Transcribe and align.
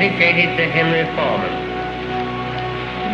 dedicated 0.00 0.56
to 0.56 0.64
Henry 0.64 1.04
Foreman. 1.14 1.52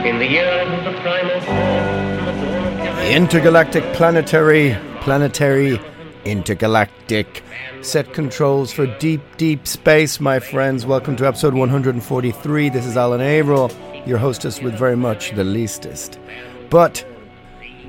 In 0.07 0.21
the 0.21 0.27
years 0.27 0.69
of 0.73 0.85
the 0.85 0.93
primal 1.01 1.41
force, 1.41 2.97
the 3.01 3.13
Intergalactic 3.13 3.83
planetary, 3.93 4.79
planetary, 5.01 5.81
intergalactic. 6.25 7.43
Set 7.83 8.15
controls 8.15 8.73
for 8.73 8.87
deep, 8.99 9.21
deep 9.37 9.67
space, 9.67 10.21
my 10.21 10.39
friends. 10.39 10.87
Welcome 10.87 11.17
to 11.17 11.27
episode 11.27 11.55
143. 11.55 12.69
This 12.69 12.87
is 12.87 12.97
Alan 12.97 13.21
Averill, 13.21 13.73
your 14.07 14.19
hostess 14.19 14.63
with 14.63 14.75
very 14.75 14.97
much 14.97 15.33
the 15.33 15.43
leastest. 15.43 16.21
But 16.71 17.05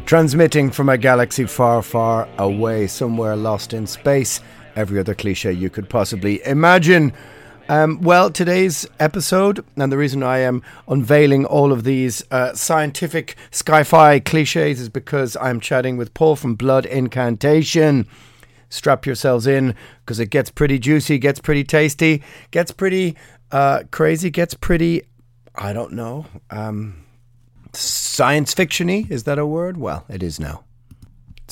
transmitting 0.08 0.72
from 0.72 0.90
a 0.90 0.98
galaxy 0.98 1.46
far, 1.46 1.84
far 1.84 2.28
away, 2.40 2.88
somewhere 2.88 3.36
lost 3.36 3.74
in 3.74 3.86
space. 3.86 4.42
Every 4.76 5.00
other 5.00 5.14
cliche 5.14 5.52
you 5.52 5.70
could 5.70 5.88
possibly 5.88 6.44
imagine. 6.46 7.14
Um, 7.70 8.00
well, 8.02 8.30
today's 8.30 8.88
episode, 8.98 9.64
and 9.76 9.92
the 9.92 9.98
reason 9.98 10.24
I 10.24 10.38
am 10.40 10.64
unveiling 10.88 11.44
all 11.46 11.74
of 11.74 11.84
these 11.84 12.24
uh, 12.32 12.54
scientific 12.54 13.36
sci 13.52 13.84
fi 13.84 14.20
cliches 14.22 14.80
is 14.80 14.88
because 14.88 15.36
I'm 15.36 15.60
chatting 15.60 15.98
with 15.98 16.14
Paul 16.14 16.38
from 16.38 16.56
Blood 16.56 16.86
Incantation. 16.86 18.08
Strap 18.70 19.06
yourselves 19.06 19.48
in 19.48 19.76
because 20.00 20.20
it 20.22 20.30
gets 20.30 20.50
pretty 20.50 20.80
juicy, 20.80 21.18
gets 21.18 21.42
pretty 21.42 21.66
tasty, 21.66 22.24
gets 22.52 22.72
pretty 22.72 23.18
uh, 23.52 23.84
crazy, 23.92 24.30
gets 24.30 24.54
pretty, 24.54 25.04
I 25.54 25.74
don't 25.74 25.92
know, 25.92 26.26
um, 26.50 27.06
science 27.74 28.56
fictiony. 28.56 29.12
Is 29.12 29.26
that 29.26 29.40
a 29.40 29.46
word? 29.46 29.76
Well, 29.76 30.06
it 30.08 30.24
is 30.24 30.40
now. 30.40 30.64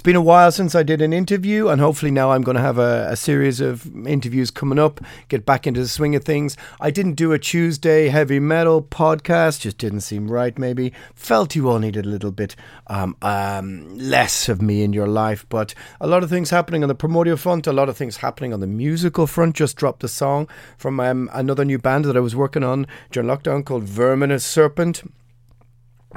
Been 0.05 0.15
a 0.15 0.21
while 0.21 0.51
since 0.51 0.75
I 0.75 0.83
did 0.83 1.01
an 1.01 1.13
interview, 1.13 1.67
and 1.67 1.81
hopefully 1.81 2.11
now 2.11 2.29
I'm 2.29 2.43
going 2.43 2.53
to 2.53 2.61
have 2.61 2.77
a, 2.77 3.07
a, 3.09 3.15
series 3.15 3.59
of 3.59 3.87
interviews 4.05 4.51
coming 4.51 4.77
up, 4.77 5.01
get 5.29 5.47
back 5.47 5.65
into 5.65 5.79
the 5.79 5.87
swing 5.87 6.15
of 6.15 6.23
things. 6.23 6.55
I 6.79 6.91
didn't 6.91 7.15
do 7.15 7.31
a 7.31 7.39
Tuesday 7.39 8.09
heavy 8.09 8.39
metal 8.39 8.83
podcast, 8.83 9.61
just 9.61 9.79
didn't 9.79 10.01
seem 10.01 10.29
right, 10.29 10.55
maybe. 10.59 10.93
Felt 11.15 11.55
you 11.55 11.67
all 11.67 11.79
needed 11.79 12.05
a 12.05 12.09
little 12.09 12.29
bit 12.29 12.55
um, 12.85 13.17
um, 13.23 13.97
less 13.97 14.47
of 14.47 14.61
me 14.61 14.83
in 14.83 14.93
your 14.93 15.07
life, 15.07 15.43
but 15.49 15.73
a 15.99 16.05
lot 16.05 16.21
of 16.21 16.29
things 16.29 16.51
happening 16.51 16.83
on 16.83 16.87
the 16.87 16.93
primordial 16.93 17.35
front, 17.35 17.65
a 17.65 17.73
lot 17.73 17.89
of 17.89 17.97
things 17.97 18.17
happening 18.17 18.53
on 18.53 18.59
the 18.59 18.67
musical 18.67 19.25
front. 19.25 19.55
Just 19.55 19.75
dropped 19.75 20.03
a 20.03 20.07
song 20.07 20.47
from 20.77 20.99
um, 20.99 21.31
another 21.33 21.65
new 21.65 21.79
band 21.79 22.05
that 22.05 22.15
I 22.15 22.19
was 22.19 22.35
working 22.35 22.63
on 22.63 22.85
during 23.09 23.27
lockdown 23.27 23.65
called 23.65 23.85
Verminous 23.85 24.45
Serpent. 24.45 25.01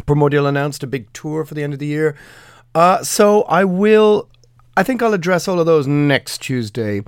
Primordial 0.04 0.46
announced 0.46 0.82
a 0.82 0.86
big 0.86 1.10
tour 1.14 1.46
for 1.46 1.54
the 1.54 1.62
end 1.62 1.72
of 1.72 1.78
the 1.78 1.86
year. 1.86 2.14
Uh, 2.74 3.02
so 3.02 3.42
I 3.42 3.64
will. 3.64 4.28
I 4.76 4.82
think 4.82 5.02
I'll 5.02 5.14
address 5.14 5.48
all 5.48 5.58
of 5.58 5.66
those 5.66 5.86
next 5.86 6.42
Tuesday. 6.42 7.02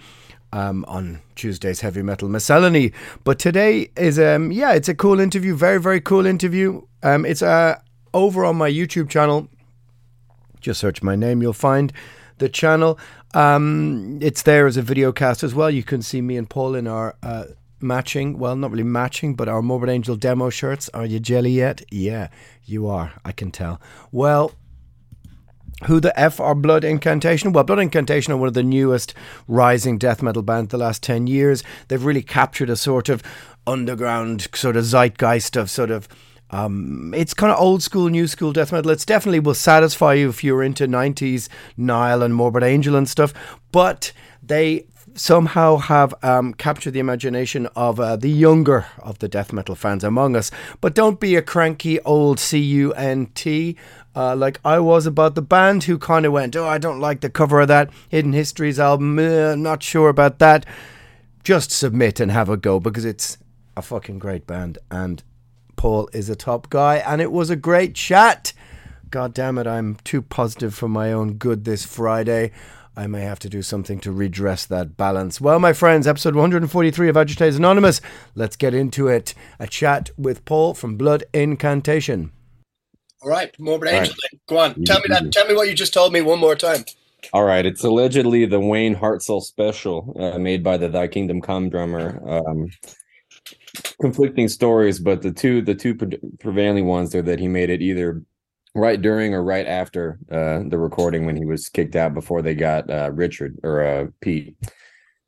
Um, 0.53 0.85
on 0.89 1.23
Tuesday's 1.37 1.81
heavy 1.81 2.03
metal 2.03 2.29
miscellany, 2.29 2.91
but 3.23 3.39
today 3.39 3.89
is 3.97 4.19
um 4.19 4.51
yeah, 4.51 4.73
it's 4.73 4.89
a 4.89 4.97
cool 4.97 5.21
interview, 5.21 5.55
very 5.55 5.81
very 5.81 6.01
cool 6.01 6.27
interview. 6.27 6.83
Um, 7.05 7.25
it's 7.25 7.41
uh 7.41 7.79
over 8.13 8.45
on 8.45 8.57
my 8.57 8.69
YouTube 8.69 9.09
channel. 9.09 9.47
Just 10.61 10.81
search 10.81 11.05
my 11.05 11.15
name, 11.15 11.41
you'll 11.41 11.53
find 11.53 11.93
the 12.39 12.49
channel. 12.49 12.99
Um, 13.33 14.19
it's 14.21 14.43
there 14.43 14.67
as 14.67 14.77
a 14.77 14.83
video 14.83 15.13
cast 15.13 15.45
as 15.45 15.55
well. 15.55 15.71
You 15.71 15.85
can 15.85 16.03
see 16.03 16.21
me 16.21 16.37
and 16.37 16.51
Paul 16.51 16.75
in 16.75 16.89
our 16.89 17.15
uh, 17.23 17.45
matching, 17.81 18.39
well, 18.39 18.57
not 18.57 18.73
really 18.73 18.83
matching, 18.83 19.35
but 19.35 19.49
our 19.49 19.63
Morbid 19.63 19.89
Angel 19.89 20.17
demo 20.17 20.51
shirts. 20.51 20.89
Are 20.91 21.07
you 21.07 21.21
jelly 21.21 21.53
yet? 21.53 21.83
Yeah, 21.91 22.29
you 22.65 22.89
are. 22.89 23.13
I 23.25 23.33
can 23.33 23.51
tell. 23.53 23.81
Well, 24.11 24.53
who 25.87 26.01
the 26.01 26.19
F 26.19 26.41
are 26.41 26.55
Blood 26.55 26.85
Incantation? 26.85 27.53
Well, 27.53 27.65
Blood 27.65 27.79
Incantation 27.79 28.33
are 28.33 28.37
one 28.37 28.49
of 28.49 28.55
the 28.55 28.63
newest 28.63 29.15
rising 29.49 29.99
death 29.99 30.23
metal 30.23 30.43
bands 30.43 30.71
the 30.71 30.79
last 30.79 31.03
10 31.03 31.27
years. 31.27 31.63
They've 31.89 32.05
really 32.05 32.23
captured 32.23 32.71
a 32.71 32.77
sort 32.77 33.09
of 33.09 33.23
underground 33.67 34.49
sort 34.55 34.77
of 34.77 34.85
zeitgeist 34.85 35.57
of 35.57 35.71
sort 35.71 35.91
of 35.91 36.09
um, 36.53 37.15
it's 37.15 37.33
kind 37.33 37.53
of 37.53 37.61
old 37.61 37.83
school, 37.83 38.09
new 38.09 38.27
school 38.27 38.53
death 38.53 38.73
metal. 38.73 38.91
It's 38.91 39.05
definitely 39.05 39.41
will 39.41 39.55
satisfy 39.55 40.15
you 40.15 40.29
if 40.29 40.43
you're 40.43 40.65
into 40.65 40.89
90s 40.89 41.49
Nile 41.77 42.23
and 42.23 42.35
Morbid 42.35 42.65
Angel 42.65 42.97
and 42.97 43.09
stuff. 43.09 43.33
But 43.71 44.13
they 44.43 44.87
somehow 45.21 45.77
have 45.77 46.15
um, 46.25 46.55
captured 46.55 46.93
the 46.93 46.99
imagination 46.99 47.67
of 47.77 48.01
uh, 48.01 48.17
the 48.17 48.31
younger 48.31 48.87
of 49.01 49.19
the 49.19 49.29
death 49.29 49.53
metal 49.53 49.75
fans 49.75 50.03
among 50.03 50.35
us. 50.35 50.51
But 50.81 50.95
don't 50.95 51.21
be 51.21 51.37
a 51.37 51.43
cranky 51.43 52.01
old 52.01 52.41
C 52.41 52.59
U 52.59 52.93
N 52.95 53.27
T. 53.35 53.77
Uh, 54.17 54.35
like 54.35 54.59
I 54.65 54.79
was 54.79 55.07
about 55.07 55.35
the 55.35 55.43
band 55.43 55.85
who 55.85 55.99
kind 55.99 56.25
of 56.25 56.33
went, 56.33 56.57
Oh, 56.57 56.67
I 56.67 56.79
don't 56.79 57.01
like 57.01 57.21
the 57.21 57.29
cover 57.29 57.61
of 57.61 57.69
that 57.69 57.91
Hidden 58.09 58.33
Histories 58.33 58.81
album. 58.81 59.19
Uh, 59.19 59.55
not 59.55 59.83
sure 59.83 60.09
about 60.09 60.39
that. 60.39 60.65
Just 61.45 61.71
submit 61.71 62.19
and 62.19 62.33
have 62.33 62.49
a 62.49 62.57
go 62.57 62.81
because 62.81 63.05
it's 63.05 63.37
a 63.77 63.83
fucking 63.83 64.19
great 64.19 64.47
band. 64.47 64.79
And 64.91 65.23
Paul 65.77 66.09
is 66.15 66.31
a 66.31 66.37
top 66.37 66.71
guy. 66.71 66.97
And 66.97 67.21
it 67.21 67.31
was 67.31 67.51
a 67.51 67.57
great 67.57 67.95
chat. 67.95 68.55
God 69.11 69.35
damn 69.35 69.59
it, 69.59 69.67
I'm 69.67 69.97
too 69.97 70.23
positive 70.23 70.75
for 70.75 70.89
my 70.89 71.13
own 71.13 71.35
good 71.35 71.65
this 71.65 71.85
Friday. 71.85 72.53
I 73.01 73.07
may 73.07 73.23
have 73.23 73.39
to 73.39 73.49
do 73.49 73.63
something 73.63 73.99
to 74.01 74.13
redress 74.13 74.67
that 74.67 74.99
balance. 74.99 75.41
Well, 75.41 75.59
my 75.59 75.73
friends, 75.73 76.07
episode 76.07 76.35
143 76.35 77.09
of 77.09 77.17
Agitators 77.17 77.57
Anonymous. 77.57 78.03
Let's 78.35 78.57
get 78.57 78.75
into 78.75 79.09
it. 79.09 79.33
A 79.59 79.67
chat 79.67 80.11
with 80.19 80.45
Paul 80.45 80.75
from 80.75 80.99
Blood 80.99 81.25
Incantation. 81.33 82.31
All 83.23 83.31
right, 83.31 83.59
Morbid 83.59 83.89
Angel. 83.89 84.13
Right. 84.13 84.41
Go 84.47 84.59
on. 84.59 84.85
Tell 84.85 84.99
me 84.99 85.07
that. 85.09 85.33
Tell 85.33 85.49
me 85.49 85.55
what 85.55 85.67
you 85.69 85.75
just 85.75 85.95
told 85.95 86.13
me 86.13 86.21
one 86.21 86.41
more 86.41 86.55
time. 86.55 86.85
All 87.33 87.45
right, 87.45 87.65
it's 87.65 87.83
allegedly 87.83 88.45
the 88.45 88.61
Wayne 88.61 88.97
Hartsell 88.97 89.41
special 89.41 90.15
uh, 90.21 90.39
made 90.39 90.63
by 90.63 90.77
the 90.77 90.91
Thy 90.91 91.09
Kingdom 91.09 91.41
Come 91.41 91.71
drummer. 91.71 92.21
Um, 92.29 92.69
conflicting 93.99 94.49
stories, 94.49 94.99
but 94.99 95.23
the 95.23 95.33
two 95.33 95.63
the 95.63 95.75
two 95.75 95.95
pre- 95.95 96.19
prevailing 96.39 96.85
ones 96.85 97.15
are 97.15 97.23
that 97.23 97.39
he 97.39 97.49
made 97.49 97.71
it 97.71 97.81
either 97.81 98.23
right 98.75 99.01
during 99.01 99.35
or 99.35 99.43
right 99.43 99.67
after 99.67 100.19
uh, 100.31 100.61
the 100.69 100.79
recording 100.79 101.27
when 101.27 101.37
he 101.37 101.45
was 101.45 101.69
kicked 101.69 101.97
out 101.97 102.15
before 102.15 102.43
they 102.43 102.55
got 102.55 102.89
uh, 102.91 103.11
Richard 103.13 103.59
or 103.63 103.85
uh, 103.85 104.07
Pete, 104.21 104.57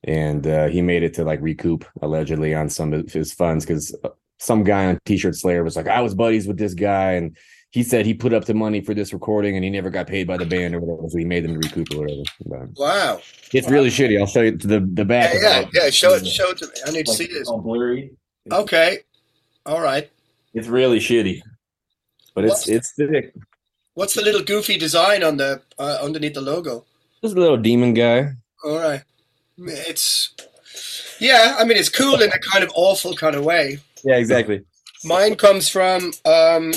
and 0.04 0.46
uh, 0.46 0.68
he 0.68 0.82
made 0.82 1.02
it 1.02 1.14
to 1.14 1.24
like 1.24 1.40
recoup 1.40 1.84
allegedly 2.02 2.54
on 2.54 2.68
some 2.68 2.92
of 2.92 3.12
his 3.12 3.32
funds 3.32 3.64
because 3.64 3.94
some 4.38 4.64
guy 4.64 4.86
on 4.86 4.98
T-shirt 5.04 5.36
Slayer 5.36 5.62
was 5.62 5.76
like, 5.76 5.86
I 5.86 6.00
was 6.00 6.14
buddies 6.14 6.48
with 6.48 6.58
this 6.58 6.74
guy 6.74 7.12
and 7.12 7.36
he 7.70 7.82
said 7.82 8.04
he 8.04 8.12
put 8.12 8.34
up 8.34 8.44
the 8.44 8.54
money 8.54 8.82
for 8.82 8.92
this 8.92 9.12
recording 9.14 9.56
and 9.56 9.64
he 9.64 9.70
never 9.70 9.88
got 9.88 10.06
paid 10.06 10.26
by 10.26 10.36
the 10.36 10.44
band 10.44 10.74
or 10.74 10.80
whatever, 10.80 11.08
so 11.08 11.16
he 11.16 11.24
made 11.24 11.42
them 11.42 11.56
recoup 11.56 11.88
or 11.94 12.00
whatever. 12.00 12.22
But 12.44 12.78
wow, 12.78 13.20
it's 13.52 13.66
wow. 13.66 13.72
really 13.72 13.88
shitty. 13.88 14.20
I'll 14.20 14.26
show 14.26 14.42
you 14.42 14.56
the 14.58 14.80
the 14.92 15.06
back. 15.06 15.34
Yeah, 15.34 15.60
yeah, 15.60 15.68
yeah, 15.72 15.90
show 15.90 16.12
it, 16.12 16.26
show 16.26 16.50
it 16.50 16.58
to 16.58 16.66
me. 16.66 16.72
I 16.86 16.90
need 16.90 17.06
to 17.06 17.14
see 17.14 17.26
this. 17.26 17.48
All 17.48 17.60
blurry. 17.60 18.10
Okay, 18.50 18.98
all 19.64 19.80
right. 19.80 20.10
It's 20.52 20.68
really 20.68 20.98
shitty, 20.98 21.40
but 22.34 22.44
it's 22.44 22.68
it's 22.68 22.92
thick. 22.92 23.34
What's 23.94 24.14
the 24.14 24.22
little 24.22 24.42
goofy 24.42 24.78
design 24.78 25.22
on 25.22 25.36
the 25.36 25.62
uh, 25.78 25.98
underneath 26.02 26.34
the 26.34 26.40
logo? 26.40 26.84
Just 27.22 27.36
a 27.36 27.40
little 27.40 27.56
demon 27.56 27.94
guy. 27.94 28.32
All 28.64 28.78
right, 28.78 29.02
it's 29.58 30.34
yeah. 31.20 31.56
I 31.58 31.64
mean, 31.64 31.76
it's 31.76 31.88
cool 31.88 32.20
in 32.22 32.30
a 32.30 32.38
kind 32.38 32.64
of 32.64 32.70
awful 32.74 33.14
kind 33.14 33.34
of 33.34 33.44
way. 33.44 33.78
Yeah, 34.04 34.16
exactly. 34.16 34.64
Mine 35.04 35.34
comes 35.36 35.68
from 35.68 36.12
um, 36.24 36.72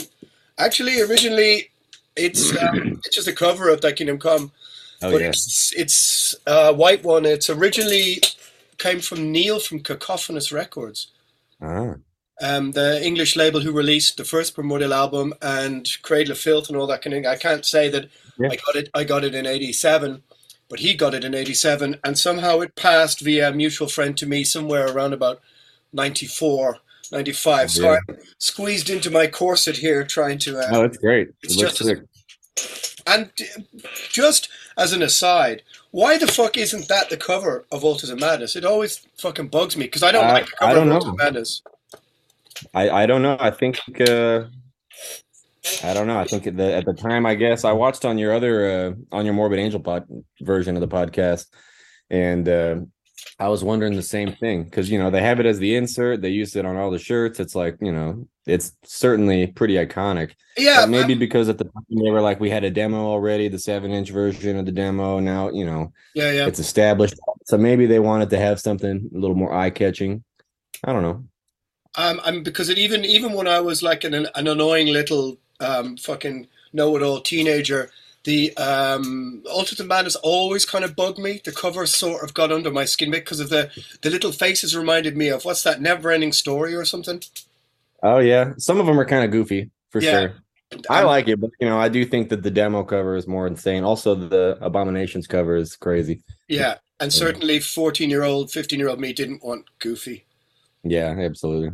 actually 0.57 0.99
originally 1.01 1.69
it's 2.15 2.55
um, 2.57 2.99
it's 3.05 3.15
just 3.15 3.27
a 3.27 3.33
cover 3.33 3.69
of 3.69 3.81
Thy 3.81 3.91
Kingdom 3.91 4.19
Come, 4.19 4.51
Oh 5.01 5.11
but 5.11 5.21
yeah. 5.21 5.27
it's 5.27 5.73
it's 5.75 6.35
a 6.47 6.73
white 6.73 7.03
one. 7.03 7.25
It's 7.25 7.49
originally 7.49 8.21
came 8.77 8.99
from 8.99 9.31
Neil 9.31 9.59
from 9.59 9.81
Cacophonous 9.81 10.51
Records. 10.51 11.07
Ah. 11.61 11.95
Um, 12.41 12.71
the 12.73 13.01
English 13.03 13.35
label 13.35 13.61
who 13.61 13.71
released 13.71 14.17
the 14.17 14.25
first 14.25 14.55
Primordial 14.55 14.93
album 14.93 15.33
and 15.41 15.87
Cradle 16.01 16.33
of 16.33 16.37
Filth 16.39 16.67
and 16.69 16.77
all 16.77 16.87
that 16.87 17.01
kind 17.01 17.13
of 17.13 17.17
thing. 17.23 17.27
I 17.27 17.35
can't 17.37 17.65
say 17.65 17.87
that 17.89 18.09
Yeah. 18.37 18.49
I 18.51 18.55
got 18.57 18.75
it. 18.75 18.89
I 18.93 19.03
got 19.05 19.23
it 19.23 19.33
in 19.35 19.45
'87, 19.45 20.21
but 20.69 20.79
he 20.79 20.93
got 20.95 21.13
it 21.13 21.23
in 21.23 21.33
'87, 21.33 21.97
and 22.03 22.17
somehow 22.19 22.59
it 22.59 22.75
passed 22.75 23.21
via 23.21 23.49
a 23.49 23.53
mutual 23.53 23.87
friend 23.87 24.17
to 24.17 24.25
me 24.25 24.43
somewhere 24.43 24.87
around 24.87 25.13
about 25.13 25.39
'94, 25.93 26.79
'95. 27.11 27.71
So 27.71 27.83
Yeah. 27.91 27.99
I'm 28.09 28.17
squeezed 28.39 28.89
into 28.89 29.09
my 29.09 29.27
corset 29.27 29.77
here, 29.77 30.03
trying 30.03 30.39
to. 30.39 30.59
Uh, 30.59 30.67
Oh, 30.71 30.83
it's 30.83 30.97
great. 30.97 31.29
It's 31.41 31.55
it 31.55 31.59
just- 31.59 31.81
and 33.07 33.29
uh, 33.39 33.61
just 34.09 34.49
as 34.77 34.91
an 34.93 35.01
aside, 35.03 35.61
why 35.91 36.17
the 36.17 36.27
fuck 36.27 36.57
isn't 36.57 36.87
that 36.87 37.09
the 37.09 37.17
cover 37.17 37.65
of 37.71 37.83
Altars 37.85 38.09
of 38.09 38.19
Madness? 38.19 38.55
It 38.55 38.65
always 38.65 39.05
fucking 39.17 39.47
bugs 39.49 39.77
me 39.77 39.85
because 39.85 40.03
I 40.03 40.11
don't 40.11 40.25
I- 40.25 40.33
like 40.33 40.45
the 40.47 40.51
cover 40.57 40.71
I 40.71 40.73
don't 40.73 40.91
of 40.91 41.03
know. 41.03 41.09
of 41.11 41.17
Madness. 41.17 41.61
I, 42.73 42.89
I 42.89 43.05
don't 43.05 43.21
know. 43.21 43.37
I 43.39 43.51
think 43.51 43.79
uh, 44.01 44.45
I 45.83 45.93
don't 45.93 46.07
know. 46.07 46.17
I 46.17 46.25
think 46.25 46.47
at 46.47 46.57
the 46.57 46.73
at 46.73 46.85
the 46.85 46.93
time, 46.93 47.25
I 47.25 47.35
guess 47.35 47.63
I 47.63 47.71
watched 47.71 48.05
on 48.05 48.17
your 48.17 48.33
other 48.33 48.69
uh, 48.69 49.15
on 49.15 49.25
your 49.25 49.33
Morbid 49.33 49.59
Angel 49.59 49.79
pod 49.79 50.05
version 50.41 50.75
of 50.75 50.81
the 50.81 50.87
podcast, 50.87 51.47
and 52.09 52.47
uh, 52.47 52.75
I 53.39 53.49
was 53.49 53.63
wondering 53.63 53.95
the 53.95 54.01
same 54.01 54.33
thing 54.33 54.63
because 54.63 54.89
you 54.89 54.99
know 54.99 55.09
they 55.09 55.21
have 55.21 55.39
it 55.39 55.45
as 55.45 55.59
the 55.59 55.75
insert. 55.75 56.21
They 56.21 56.29
use 56.29 56.55
it 56.55 56.65
on 56.65 56.77
all 56.77 56.91
the 56.91 56.99
shirts. 56.99 57.39
It's 57.39 57.55
like 57.55 57.77
you 57.81 57.91
know 57.91 58.27
it's 58.45 58.73
certainly 58.83 59.47
pretty 59.47 59.75
iconic. 59.75 60.33
Yeah, 60.55 60.81
But 60.81 60.89
maybe 60.89 61.13
um, 61.13 61.19
because 61.19 61.49
at 61.49 61.57
the 61.57 61.65
time 61.65 61.83
they 61.89 62.11
were 62.11 62.21
like 62.21 62.39
we 62.39 62.49
had 62.49 62.63
a 62.63 62.69
demo 62.69 63.05
already, 63.05 63.47
the 63.47 63.59
seven 63.59 63.91
inch 63.91 64.11
version 64.11 64.57
of 64.57 64.65
the 64.65 64.71
demo. 64.71 65.19
Now 65.19 65.49
you 65.49 65.65
know 65.65 65.91
yeah, 66.13 66.31
yeah. 66.31 66.45
it's 66.45 66.59
established, 66.59 67.15
so 67.45 67.57
maybe 67.57 67.85
they 67.85 67.99
wanted 67.99 68.29
to 68.29 68.37
have 68.37 68.59
something 68.59 69.09
a 69.13 69.17
little 69.17 69.35
more 69.35 69.53
eye 69.53 69.71
catching. 69.71 70.23
I 70.83 70.93
don't 70.93 71.03
know. 71.03 71.25
Um, 71.97 72.19
I'm 72.23 72.43
because 72.43 72.69
it 72.69 72.77
even 72.77 73.05
even 73.05 73.33
when 73.33 73.47
I 73.47 73.59
was 73.59 73.81
like 73.81 74.03
an 74.03 74.13
an 74.13 74.47
annoying 74.47 74.87
little 74.87 75.37
um 75.59 75.97
fucking 75.97 76.47
know-it-all 76.73 77.21
teenager, 77.21 77.89
the 78.25 78.55
um 78.57 79.43
Altars 79.49 79.79
of 79.79 79.87
Madness 79.87 80.15
always 80.17 80.65
kind 80.65 80.83
of 80.83 80.95
bugged 80.95 81.19
me. 81.19 81.41
The 81.43 81.51
cover 81.51 81.85
sort 81.85 82.23
of 82.23 82.33
got 82.33 82.51
under 82.51 82.71
my 82.71 82.85
skin 82.85 83.11
because 83.11 83.39
of 83.39 83.49
the 83.49 83.69
the 84.01 84.09
little 84.09 84.31
faces 84.31 84.75
reminded 84.75 85.15
me 85.15 85.29
of 85.29 85.45
what's 85.45 85.63
that 85.63 85.81
Never-Ending 85.81 86.33
Story 86.33 86.75
or 86.75 86.85
something. 86.85 87.21
Oh 88.03 88.19
yeah, 88.19 88.53
some 88.57 88.79
of 88.79 88.85
them 88.85 88.99
are 88.99 89.05
kind 89.05 89.23
of 89.23 89.31
goofy 89.31 89.69
for 89.89 90.01
Yeah. 90.01 90.11
sure. 90.11 90.33
I 90.89 91.03
like 91.03 91.27
it, 91.27 91.39
but 91.39 91.51
you 91.59 91.69
know, 91.69 91.79
I 91.79 91.87
do 91.89 92.05
think 92.05 92.29
that 92.29 92.43
the 92.43 92.51
demo 92.51 92.83
cover 92.83 93.15
is 93.15 93.27
more 93.27 93.47
insane. 93.47 93.83
Also, 93.83 94.15
the 94.15 94.57
Abominations 94.59 95.27
cover 95.27 95.55
is 95.55 95.75
crazy. 95.75 96.21
Yeah, 96.47 96.79
and 96.99 97.13
certainly 97.13 97.59
fourteen-year-old, 97.59 98.51
fifteen-year-old 98.51 98.99
me 98.99 99.13
didn't 99.13 99.43
want 99.43 99.65
Goofy. 99.79 100.25
Yeah, 100.85 101.15
absolutely. 101.19 101.71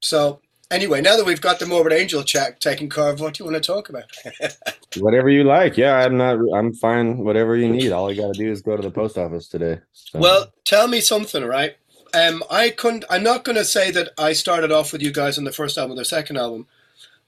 So 0.00 0.40
anyway, 0.70 1.00
now 1.00 1.16
that 1.16 1.26
we've 1.26 1.40
got 1.40 1.58
the 1.58 1.66
Morbid 1.66 1.92
Angel 1.92 2.22
chat 2.22 2.60
taken 2.60 2.88
care 2.88 3.10
of, 3.10 3.20
what 3.20 3.34
do 3.34 3.44
you 3.44 3.50
want 3.50 3.62
to 3.62 3.72
talk 3.72 3.88
about? 3.88 4.04
Whatever 4.96 5.28
you 5.28 5.44
like. 5.44 5.76
Yeah, 5.76 5.96
I'm 5.96 6.16
not. 6.16 6.38
I'm 6.54 6.72
fine. 6.72 7.18
Whatever 7.18 7.56
you 7.56 7.68
need. 7.68 7.92
All 7.92 8.10
I 8.10 8.14
got 8.14 8.34
to 8.34 8.38
do 8.38 8.50
is 8.50 8.62
go 8.62 8.76
to 8.76 8.82
the 8.82 8.90
post 8.90 9.18
office 9.18 9.48
today. 9.48 9.80
So. 9.92 10.18
Well, 10.18 10.52
tell 10.64 10.88
me 10.88 11.00
something, 11.00 11.44
right? 11.44 11.76
Um, 12.14 12.42
I 12.50 12.70
couldn't. 12.70 13.04
I'm 13.10 13.22
not 13.22 13.44
going 13.44 13.56
to 13.56 13.64
say 13.64 13.90
that 13.90 14.10
I 14.18 14.32
started 14.32 14.72
off 14.72 14.92
with 14.92 15.02
you 15.02 15.12
guys 15.12 15.36
on 15.36 15.44
the 15.44 15.52
first 15.52 15.76
album, 15.76 15.96
their 15.96 16.04
second 16.04 16.38
album, 16.38 16.66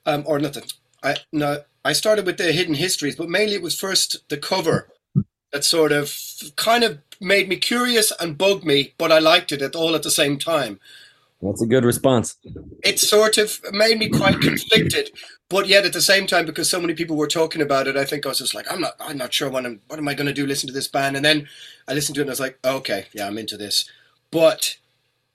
um, 0.07 0.23
or 0.27 0.39
nothing. 0.39 0.65
I 1.03 1.17
no, 1.33 1.63
I 1.85 1.93
started 1.93 2.27
with 2.27 2.39
the 2.39 2.53
Hidden 2.53 2.75
Histories, 2.75 3.17
but 3.17 3.29
mainly 3.29 3.55
it 3.55 3.63
was 3.63 3.79
first 3.79 4.29
the 4.29 4.37
cover 4.37 4.89
that 5.53 5.65
sort 5.65 5.93
of 5.93 6.15
kind 6.57 6.85
of 6.85 6.99
made 7.21 7.49
me 7.49 7.57
curious 7.57 8.13
and 8.21 8.39
bugged 8.39 8.65
me, 8.65 8.95
but 8.99 9.11
I 9.11 9.19
liked 9.19 9.53
it 9.53 9.63
at 9.63 9.75
all 9.75 9.95
at 9.95 10.03
the 10.03 10.11
same 10.11 10.39
time. 10.39 10.79
That's 11.43 11.63
a 11.63 11.67
good 11.67 11.85
response. 11.85 12.37
It 12.83 12.99
sort 12.99 13.39
of 13.39 13.61
made 13.73 13.99
me 13.99 14.09
quite 14.09 14.41
conflicted, 14.41 15.11
but 15.49 15.69
yet 15.69 15.85
at 15.85 15.93
the 15.93 16.01
same 16.01 16.27
time, 16.27 16.47
because 16.47 16.69
so 16.71 16.81
many 16.81 16.95
people 16.95 17.17
were 17.17 17.27
talking 17.27 17.63
about 17.63 17.87
it, 17.87 17.97
I 17.97 18.05
think 18.05 18.25
I 18.25 18.31
was 18.31 18.39
just 18.39 18.55
like, 18.55 18.71
I'm 18.71 18.81
not, 18.81 18.95
I'm 18.99 19.19
not 19.19 19.35
sure 19.35 19.51
what 19.51 19.67
I'm, 19.67 19.81
what 19.89 19.99
am 19.99 20.09
I 20.09 20.15
going 20.15 20.27
to 20.27 20.33
do? 20.33 20.47
Listen 20.47 20.67
to 20.69 20.73
this 20.73 20.89
band, 20.89 21.17
and 21.17 21.25
then 21.25 21.49
I 21.87 21.95
listened 21.95 22.15
to 22.17 22.21
it, 22.21 22.25
and 22.25 22.31
I 22.31 22.33
was 22.33 22.41
like, 22.41 22.59
okay, 22.65 23.07
yeah, 23.13 23.27
I'm 23.27 23.39
into 23.39 23.57
this, 23.57 23.89
but 24.31 24.77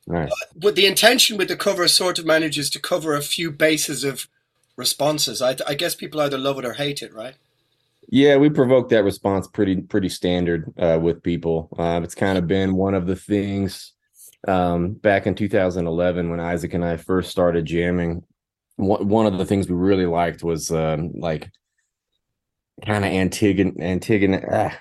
Nice. 0.07 0.31
but 0.55 0.75
the 0.75 0.87
intention 0.87 1.37
with 1.37 1.47
the 1.47 1.55
cover 1.55 1.87
sort 1.87 2.17
of 2.17 2.25
manages 2.25 2.69
to 2.71 2.79
cover 2.79 3.15
a 3.15 3.21
few 3.21 3.51
bases 3.51 4.03
of 4.03 4.27
responses. 4.75 5.41
I, 5.41 5.55
I 5.67 5.75
guess 5.75 5.95
people 5.95 6.19
either 6.21 6.37
love 6.37 6.57
it 6.57 6.65
or 6.65 6.73
hate 6.73 7.01
it, 7.01 7.13
right? 7.13 7.35
Yeah, 8.09 8.37
we 8.37 8.49
provoked 8.49 8.89
that 8.89 9.03
response 9.03 9.47
pretty 9.47 9.77
pretty 9.81 10.09
standard 10.09 10.73
uh, 10.77 10.99
with 11.01 11.23
people. 11.23 11.69
Uh, 11.77 12.01
it's 12.03 12.15
kind 12.15 12.37
of 12.37 12.47
been 12.47 12.75
one 12.75 12.93
of 12.93 13.05
the 13.05 13.15
things 13.15 13.93
um, 14.47 14.93
back 14.93 15.27
in 15.27 15.35
2011 15.35 16.29
when 16.29 16.39
Isaac 16.39 16.73
and 16.73 16.83
I 16.83 16.97
first 16.97 17.31
started 17.31 17.65
jamming. 17.65 18.23
One 18.77 19.07
one 19.07 19.25
of 19.25 19.37
the 19.37 19.45
things 19.45 19.67
we 19.67 19.75
really 19.75 20.05
liked 20.05 20.43
was 20.43 20.71
um, 20.71 21.11
like 21.13 21.51
kind 22.85 23.05
of 23.05 23.11
antigon 23.11 23.77
antigon 23.77 24.43
ah, 24.51 24.77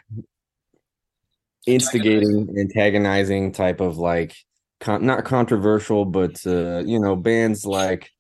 instigating, 1.66 2.48
antagonizing 2.58 3.52
type 3.52 3.80
of 3.80 3.98
like 3.98 4.34
con- 4.80 5.04
not 5.04 5.24
controversial, 5.24 6.04
but 6.04 6.40
uh, 6.46 6.82
you 6.84 6.98
know 6.98 7.16
bands 7.16 7.66
like 7.66 8.10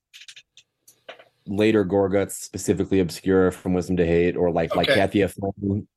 later 1.46 1.84
Gorguts, 1.84 2.32
specifically 2.32 3.00
obscure 3.00 3.50
from 3.50 3.74
Wisdom 3.74 3.96
to 3.96 4.06
Hate, 4.06 4.36
or 4.36 4.50
like 4.50 4.74
like 4.74 4.88
Okay. 4.88 5.00
Kathy 5.00 5.26
Flame. 5.26 5.88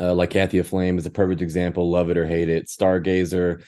Uh, 0.00 0.14
like 0.14 0.30
Kathy 0.30 0.62
Flame 0.62 0.96
is 0.96 1.04
a 1.04 1.10
perfect 1.10 1.42
example. 1.42 1.90
Love 1.90 2.08
it 2.10 2.16
or 2.16 2.26
hate 2.26 2.48
it. 2.48 2.66
Stargazer, 2.66 3.62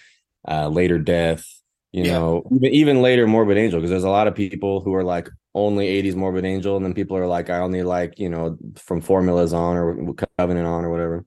uh, 0.49 0.69
later 0.69 0.99
Death. 0.99 1.45
You 1.93 2.05
Yeah. 2.05 2.13
know, 2.15 2.43
even 2.51 2.73
even 2.75 3.03
later 3.03 3.27
Morbid 3.27 3.57
Angel, 3.57 3.79
because 3.79 3.91
there's 3.91 4.05
a 4.05 4.11
lot 4.11 4.27
of 4.27 4.35
people 4.35 4.81
who 4.81 4.95
are 4.95 5.05
like 5.05 5.29
only 5.55 5.87
80s 5.89 6.17
Morbid 6.17 6.45
Angel, 6.45 6.77
and 6.77 6.85
then 6.85 6.95
people 6.95 7.17
are 7.17 7.27
like, 7.27 7.51
I 7.51 7.59
only 7.59 7.83
like 7.85 8.19
you 8.19 8.29
know 8.29 8.59
from 8.77 9.01
Formulas 9.01 9.53
on 9.53 9.77
or 9.77 10.15
Covenant 10.39 10.67
on 10.67 10.85
or 10.85 10.91
whatever. 10.91 11.25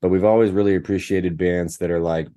But 0.00 0.08
we've 0.08 0.24
always 0.24 0.50
really 0.52 0.74
appreciated 0.74 1.36
bands 1.36 1.78
that 1.78 1.90
are 1.90 2.00
like 2.00 2.28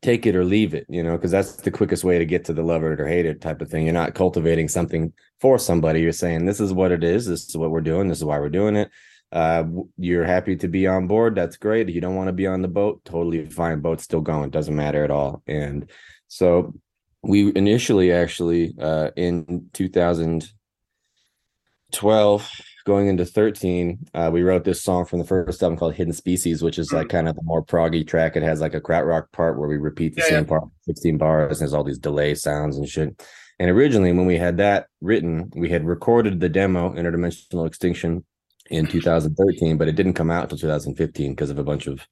take 0.00 0.26
it 0.26 0.34
or 0.34 0.44
leave 0.44 0.74
it, 0.74 0.86
you 0.88 1.02
know, 1.02 1.16
because 1.16 1.30
that's 1.30 1.52
the 1.56 1.70
quickest 1.70 2.02
way 2.04 2.18
to 2.18 2.24
get 2.26 2.44
to 2.46 2.52
the 2.52 2.62
love 2.62 2.82
it 2.82 3.00
or 3.00 3.06
hate 3.06 3.26
it 3.26 3.40
type 3.40 3.60
of 3.60 3.68
thing. 3.70 3.84
You're 3.84 3.94
not 3.94 4.14
cultivating 4.14 4.68
something 4.68 5.12
for 5.40 5.58
somebody. 5.58 6.00
You're 6.00 6.12
saying, 6.12 6.44
this 6.44 6.60
is 6.60 6.72
what 6.72 6.90
it 6.90 7.04
is. 7.04 7.26
This 7.26 7.48
is 7.48 7.56
what 7.56 7.70
we're 7.70 7.80
doing. 7.80 8.08
This 8.08 8.18
is 8.18 8.24
why 8.24 8.38
we're 8.40 8.48
doing 8.48 8.74
it. 8.74 8.90
Uh, 9.32 9.64
you're 9.96 10.24
happy 10.24 10.56
to 10.56 10.68
be 10.68 10.86
on 10.86 11.06
board. 11.06 11.34
That's 11.34 11.56
great. 11.56 11.88
You 11.88 12.02
don't 12.02 12.16
want 12.16 12.28
to 12.28 12.32
be 12.32 12.46
on 12.46 12.60
the 12.60 12.68
boat. 12.68 13.00
Totally 13.04 13.46
fine. 13.46 13.80
Boat's 13.80 14.04
still 14.04 14.20
going. 14.20 14.50
Doesn't 14.50 14.76
matter 14.76 15.02
at 15.04 15.10
all. 15.10 15.42
And 15.46 15.88
so 16.28 16.74
we 17.22 17.50
initially 17.56 18.12
actually 18.12 18.74
uh, 18.78 19.10
in 19.16 19.70
2012 19.72 22.50
going 22.84 23.06
into 23.06 23.24
13 23.24 23.96
uh, 24.14 24.28
we 24.32 24.42
wrote 24.42 24.64
this 24.64 24.82
song 24.82 25.04
from 25.04 25.20
the 25.20 25.24
first 25.24 25.62
album 25.62 25.78
called 25.78 25.94
hidden 25.94 26.12
species 26.12 26.64
which 26.64 26.80
is 26.80 26.92
like 26.92 27.08
kind 27.08 27.28
of 27.28 27.36
the 27.36 27.42
more 27.44 27.64
proggy 27.64 28.04
track 28.04 28.34
it 28.34 28.42
has 28.42 28.60
like 28.60 28.74
a 28.74 28.80
krautrock 28.80 29.30
part 29.32 29.56
where 29.56 29.68
we 29.68 29.76
repeat 29.76 30.16
the 30.16 30.20
Yeah, 30.22 30.26
same 30.28 30.42
yeah. 30.44 30.48
part 30.48 30.64
16 30.86 31.16
bars 31.16 31.52
and 31.52 31.60
there's 31.60 31.74
all 31.74 31.84
these 31.84 32.00
delay 32.00 32.34
sounds 32.34 32.76
and 32.76 32.88
shit 32.88 33.24
and 33.60 33.70
originally 33.70 34.10
when 34.12 34.26
we 34.26 34.36
had 34.36 34.56
that 34.56 34.88
written 35.00 35.48
we 35.54 35.68
had 35.68 35.86
recorded 35.86 36.40
the 36.40 36.48
demo 36.48 36.92
interdimensional 36.92 37.68
extinction 37.68 38.24
in 38.72 38.86
2013 38.86 39.76
but 39.76 39.88
it 39.88 39.94
didn't 39.94 40.14
come 40.14 40.30
out 40.30 40.44
until 40.44 40.58
2015 40.58 41.32
because 41.32 41.50
of 41.50 41.58
a 41.58 41.64
bunch 41.64 41.86
of 41.86 42.06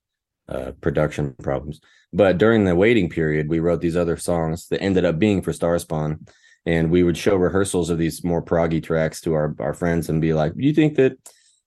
uh, 0.48 0.72
production 0.80 1.34
problems 1.42 1.80
but 2.12 2.38
during 2.38 2.64
the 2.64 2.74
waiting 2.74 3.08
period 3.08 3.48
we 3.48 3.60
wrote 3.60 3.80
these 3.80 3.96
other 3.96 4.16
songs 4.16 4.68
that 4.68 4.82
ended 4.82 5.04
up 5.04 5.18
being 5.18 5.42
for 5.42 5.52
starspawn 5.52 6.18
and 6.66 6.90
we 6.90 7.02
would 7.02 7.16
show 7.16 7.36
rehearsals 7.36 7.90
of 7.90 7.98
these 7.98 8.22
more 8.24 8.42
proggy 8.42 8.82
tracks 8.82 9.20
to 9.22 9.32
our, 9.32 9.54
our 9.58 9.74
friends 9.74 10.08
and 10.08 10.20
be 10.20 10.34
like, 10.34 10.54
"Do 10.54 10.62
you 10.62 10.74
think 10.74 10.96
that 10.96 11.16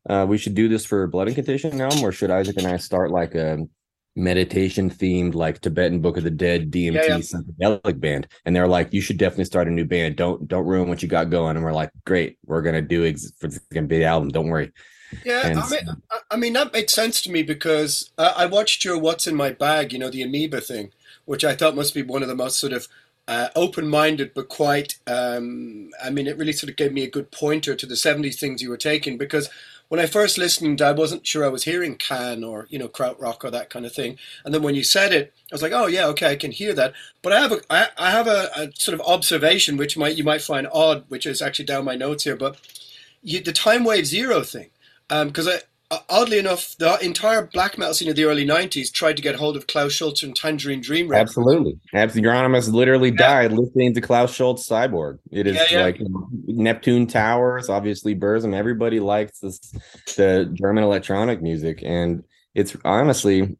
uh, 0.09 0.25
we 0.27 0.37
should 0.37 0.53
do 0.53 0.67
this 0.67 0.85
for 0.85 1.07
Blood 1.07 1.29
Incantation 1.29 1.77
now? 1.77 1.89
or 2.01 2.11
should 2.11 2.31
Isaac 2.31 2.57
and 2.57 2.67
I 2.67 2.77
start 2.77 3.11
like 3.11 3.35
a 3.35 3.59
meditation 4.15 4.89
themed, 4.89 5.33
like 5.35 5.59
Tibetan 5.61 5.99
Book 6.01 6.17
of 6.17 6.23
the 6.23 6.31
Dead 6.31 6.71
DMT 6.71 6.93
Yeah, 7.07 7.17
yeah. 7.17 7.17
psychedelic 7.17 7.99
band?" 7.99 8.27
And 8.45 8.55
they're 8.55 8.67
like, 8.67 8.93
"You 8.93 9.01
should 9.01 9.17
definitely 9.17 9.45
start 9.45 9.67
a 9.67 9.71
new 9.71 9.85
band. 9.85 10.15
Don't 10.15 10.47
don't 10.47 10.65
ruin 10.65 10.89
what 10.89 11.01
you 11.01 11.07
got 11.09 11.29
going." 11.29 11.55
And 11.55 11.63
we're 11.65 11.73
like, 11.73 11.91
"Great, 12.05 12.37
we're 12.45 12.61
gonna 12.61 12.81
do 12.81 13.05
ex- 13.05 13.31
for 13.37 13.47
it's 13.47 13.59
gonna 13.73 13.87
be 13.87 13.99
the 13.99 14.05
album. 14.05 14.29
Don't 14.29 14.47
worry." 14.49 14.71
Yeah, 15.25 15.47
And 15.47 15.59
I 15.59 15.69
mean, 15.69 15.79
I- 16.11 16.19
I 16.31 16.35
mean 16.37 16.53
that 16.53 16.73
makes 16.73 16.93
sense 16.93 17.21
to 17.23 17.31
me 17.31 17.43
because 17.43 18.11
uh, 18.17 18.33
I 18.35 18.45
watched 18.47 18.83
your 18.83 18.97
"What's 18.97 19.27
in 19.27 19.35
My 19.35 19.51
Bag," 19.51 19.93
you 19.93 19.99
know, 19.99 20.09
the 20.09 20.23
amoeba 20.23 20.61
thing, 20.61 20.91
which 21.25 21.43
I 21.45 21.55
thought 21.55 21.75
must 21.75 21.93
be 21.93 22.01
one 22.01 22.21
of 22.23 22.27
the 22.27 22.35
most 22.35 22.57
sort 22.59 22.73
of 22.73 22.87
uh, 23.27 23.49
open-minded 23.55 24.33
but 24.33 24.49
quite. 24.49 24.97
Um, 25.07 25.91
I 26.03 26.09
mean, 26.09 26.27
it 26.27 26.37
really 26.37 26.51
sort 26.51 26.69
of 26.71 26.75
gave 26.75 26.91
me 26.93 27.03
a 27.03 27.09
good 27.09 27.31
pointer 27.31 27.75
to 27.75 27.85
the 27.85 27.95
'70s 27.95 28.35
things 28.39 28.61
you 28.61 28.69
were 28.69 28.77
taking 28.77 29.17
because 29.17 29.49
when 29.89 29.99
I 29.99 30.05
first 30.05 30.37
listened, 30.37 30.81
I 30.81 30.91
wasn't 30.91 31.27
sure 31.27 31.45
I 31.45 31.49
was 31.49 31.63
hearing 31.63 31.95
Can 31.95 32.43
or 32.43 32.67
you 32.69 32.79
know 32.79 32.87
krautrock 32.87 33.43
or 33.43 33.51
that 33.51 33.69
kind 33.69 33.85
of 33.85 33.93
thing. 33.93 34.17
And 34.43 34.53
then 34.53 34.63
when 34.63 34.75
you 34.75 34.83
said 34.83 35.13
it, 35.13 35.33
I 35.51 35.55
was 35.55 35.61
like, 35.61 35.71
oh 35.71 35.87
yeah, 35.87 36.07
okay, 36.07 36.31
I 36.31 36.35
can 36.35 36.51
hear 36.51 36.73
that. 36.73 36.93
But 37.21 37.33
I 37.33 37.39
have 37.39 37.51
a 37.51 37.61
I, 37.69 37.87
I 37.97 38.11
have 38.11 38.27
a, 38.27 38.49
a 38.55 38.71
sort 38.73 38.99
of 38.99 39.05
observation 39.05 39.77
which 39.77 39.97
might 39.97 40.17
you 40.17 40.23
might 40.23 40.41
find 40.41 40.67
odd, 40.71 41.05
which 41.09 41.25
is 41.25 41.41
actually 41.41 41.65
down 41.65 41.85
my 41.85 41.95
notes 41.95 42.23
here. 42.23 42.35
But 42.35 42.57
you, 43.21 43.41
the 43.41 43.53
time 43.53 43.83
wave 43.83 44.05
zero 44.05 44.41
thing, 44.41 44.69
because 45.09 45.47
I 45.47 45.55
uh, 45.55 45.59
Uh, 45.93 45.99
oddly 46.09 46.39
enough, 46.39 46.75
the 46.77 46.97
entire 47.05 47.45
black 47.53 47.77
metal 47.77 47.93
scene 47.93 48.09
of 48.09 48.15
the 48.15 48.23
early 48.23 48.45
'90s 48.45 48.91
tried 48.91 49.15
to 49.15 49.21
get 49.21 49.35
hold 49.35 49.55
of 49.55 49.67
Klaus 49.67 49.91
Schulze 49.91 50.23
and 50.23 50.35
Tangerine 50.35 50.81
Dream. 50.81 51.07
Records. 51.07 51.29
Absolutely, 51.29 51.79
absolutely. 51.93 52.29
Euronymous 52.31 52.71
literally 52.71 53.09
yeah. 53.09 53.15
died 53.15 53.51
listening 53.51 53.93
to 53.93 54.01
Klaus 54.01 54.33
Schulze 54.33 54.67
Cyborg. 54.67 55.19
It 55.31 55.45
is 55.45 55.55
yeah, 55.55 55.65
yeah. 55.69 55.83
like 55.83 56.01
Neptune 56.47 57.05
Towers, 57.05 57.69
obviously 57.69 58.15
Burzum. 58.15 58.55
Everybody 58.55 58.99
likes 58.99 59.39
this, 59.39 59.59
the 60.15 60.49
German 60.53 60.83
electronic 60.83 61.43
music, 61.43 61.83
and 61.83 62.23
it's 62.55 62.75
honestly 62.83 63.55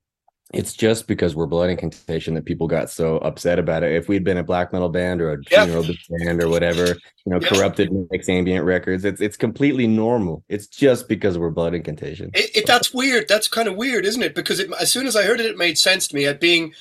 it's 0.54 0.74
just 0.74 1.08
because 1.08 1.36
we're 1.36 1.48
blood 1.48 1.72
incantation 1.72 2.36
that 2.36 2.46
people 2.46 2.68
got 2.68 2.90
so 2.92 3.18
upset 3.18 3.58
about 3.58 3.82
it. 3.84 3.92
If 3.92 4.08
we'd 4.08 4.24
been 4.24 4.38
a 4.38 4.44
black 4.44 4.72
metal 4.72 4.88
band 4.90 5.20
or 5.20 5.34
a 5.34 5.38
yep. 5.50 5.66
funeral 5.66 5.86
band 6.20 6.44
or 6.44 6.48
whatever, 6.48 6.86
you 6.86 6.96
know, 7.26 7.40
yep. 7.40 7.50
corrupted 7.50 7.90
makes 8.12 8.30
ambient 8.30 8.64
records, 8.64 9.04
it's 9.04 9.20
it's 9.20 9.36
completely 9.36 9.88
normal. 9.88 10.44
It's 10.50 10.68
just 10.68 11.10
because 11.10 11.38
we're 11.38 11.50
blood 11.50 11.74
incantation. 11.74 12.30
It, 12.36 12.56
it, 12.56 12.68
that's 12.68 12.94
weird. 12.94 13.28
That's 13.28 13.48
kind 13.48 13.68
of 13.68 13.76
weird, 13.76 14.06
isn't 14.06 14.22
it? 14.22 14.36
Because 14.36 14.60
it, 14.60 14.72
as 14.80 14.92
soon 14.92 15.08
as 15.08 15.16
I 15.16 15.24
heard 15.24 15.40
it, 15.40 15.48
it 15.48 15.58
made 15.58 15.78
sense 15.80 16.08
to 16.10 16.16
me. 16.16 16.26
At 16.26 16.40
being, 16.40 16.74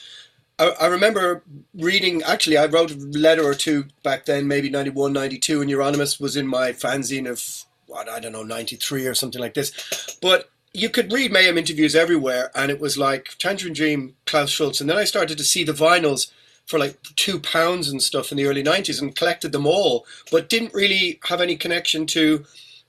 I, 0.58 0.68
I, 0.80 0.86
remember 0.88 1.42
reading. 1.74 2.22
Actually, 2.24 2.58
I 2.58 2.66
wrote 2.66 2.90
a 2.90 2.96
letter 2.96 3.42
or 3.42 3.54
two 3.54 3.86
back 4.02 4.26
then, 4.26 4.46
maybe 4.46 4.68
91, 4.68 5.14
92, 5.14 5.62
and 5.62 5.70
Euronymous 5.70 6.20
was 6.20 6.36
in 6.36 6.46
my 6.46 6.72
fanzine 6.72 7.28
of 7.28 7.64
what 7.86 8.08
I 8.08 8.20
don't 8.20 8.32
know, 8.32 8.42
ninety 8.42 8.76
three 8.76 9.06
or 9.06 9.14
something 9.14 9.40
like 9.40 9.54
this. 9.54 10.18
But 10.20 10.50
you 10.74 10.88
could 10.88 11.12
read 11.12 11.32
Mayhem 11.32 11.58
interviews 11.58 11.94
everywhere, 11.94 12.50
and 12.54 12.70
it 12.70 12.80
was 12.80 12.96
like 12.96 13.36
Tangerine 13.38 13.74
Dream, 13.74 14.16
Klaus 14.26 14.50
Schulze, 14.50 14.80
and 14.80 14.88
then 14.88 14.96
I 14.96 15.04
started 15.04 15.36
to 15.38 15.44
see 15.44 15.64
the 15.64 15.72
vinyls 15.72 16.30
for 16.66 16.78
like 16.78 17.02
two 17.16 17.40
pounds 17.40 17.88
and 17.88 18.00
stuff 18.00 18.30
in 18.30 18.38
the 18.38 18.46
early 18.46 18.62
'90s, 18.62 19.00
and 19.00 19.14
collected 19.14 19.52
them 19.52 19.66
all, 19.66 20.06
but 20.30 20.48
didn't 20.48 20.74
really 20.74 21.20
have 21.24 21.40
any 21.40 21.56
connection 21.56 22.06
to, 22.06 22.44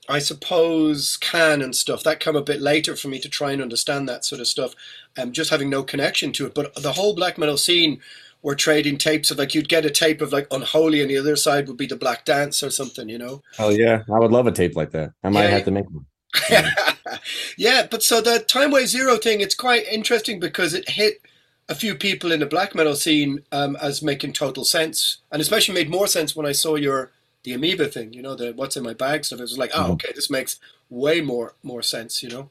I 0.08 0.18
suppose, 0.18 1.18
Can 1.18 1.60
and 1.60 1.76
stuff. 1.76 2.02
That 2.02 2.20
came 2.20 2.36
a 2.36 2.42
bit 2.42 2.62
later 2.62 2.96
for 2.96 3.08
me 3.08 3.18
to 3.20 3.28
try 3.28 3.52
and 3.52 3.60
understand 3.60 4.08
that 4.08 4.24
sort 4.24 4.40
of 4.40 4.46
stuff, 4.48 4.74
and 5.16 5.28
um, 5.28 5.32
just 5.32 5.50
having 5.50 5.68
no 5.68 5.82
connection 5.82 6.32
to 6.32 6.46
it. 6.46 6.54
But 6.54 6.74
the 6.76 6.94
whole 6.94 7.14
black 7.14 7.36
metal 7.36 7.58
scene 7.58 8.00
were 8.40 8.54
trading 8.54 8.96
tapes 8.96 9.30
of 9.30 9.38
like 9.38 9.54
you'd 9.54 9.68
get 9.68 9.84
a 9.84 9.90
tape 9.90 10.22
of 10.22 10.32
like 10.32 10.46
Unholy, 10.50 11.02
and 11.02 11.10
the 11.10 11.18
other 11.18 11.36
side 11.36 11.68
would 11.68 11.76
be 11.76 11.86
the 11.86 11.96
Black 11.96 12.24
Dance 12.24 12.62
or 12.62 12.70
something, 12.70 13.10
you 13.10 13.18
know. 13.18 13.42
Oh 13.58 13.68
yeah, 13.68 14.04
I 14.10 14.18
would 14.18 14.32
love 14.32 14.46
a 14.46 14.52
tape 14.52 14.74
like 14.74 14.92
that. 14.92 15.12
I 15.22 15.28
might 15.28 15.44
yeah, 15.44 15.50
have 15.50 15.64
to 15.66 15.70
make 15.70 15.90
one. 15.90 16.06
yeah, 17.56 17.86
but 17.90 18.02
so 18.02 18.20
the 18.20 18.40
Time 18.40 18.70
Wave 18.70 18.88
Zero 18.88 19.16
thing, 19.16 19.40
it's 19.40 19.54
quite 19.54 19.86
interesting 19.86 20.40
because 20.40 20.74
it 20.74 20.88
hit 20.88 21.20
a 21.68 21.74
few 21.74 21.94
people 21.94 22.32
in 22.32 22.40
the 22.40 22.46
black 22.46 22.74
metal 22.74 22.94
scene 22.94 23.42
um, 23.52 23.76
as 23.80 24.02
making 24.02 24.32
total 24.32 24.64
sense, 24.64 25.18
and 25.30 25.40
especially 25.40 25.74
made 25.74 25.90
more 25.90 26.06
sense 26.06 26.36
when 26.36 26.46
I 26.46 26.52
saw 26.52 26.74
your 26.74 27.12
the 27.42 27.52
amoeba 27.52 27.88
thing. 27.88 28.12
You 28.12 28.22
know, 28.22 28.34
the 28.34 28.52
what's 28.52 28.76
in 28.76 28.84
my 28.84 28.94
bag 28.94 29.24
stuff. 29.24 29.38
It 29.38 29.42
was 29.42 29.58
like, 29.58 29.70
oh, 29.74 29.82
mm-hmm. 29.82 29.92
okay, 29.92 30.12
this 30.14 30.30
makes 30.30 30.58
way 30.90 31.20
more 31.20 31.54
more 31.62 31.82
sense. 31.82 32.22
You 32.22 32.30
know. 32.30 32.50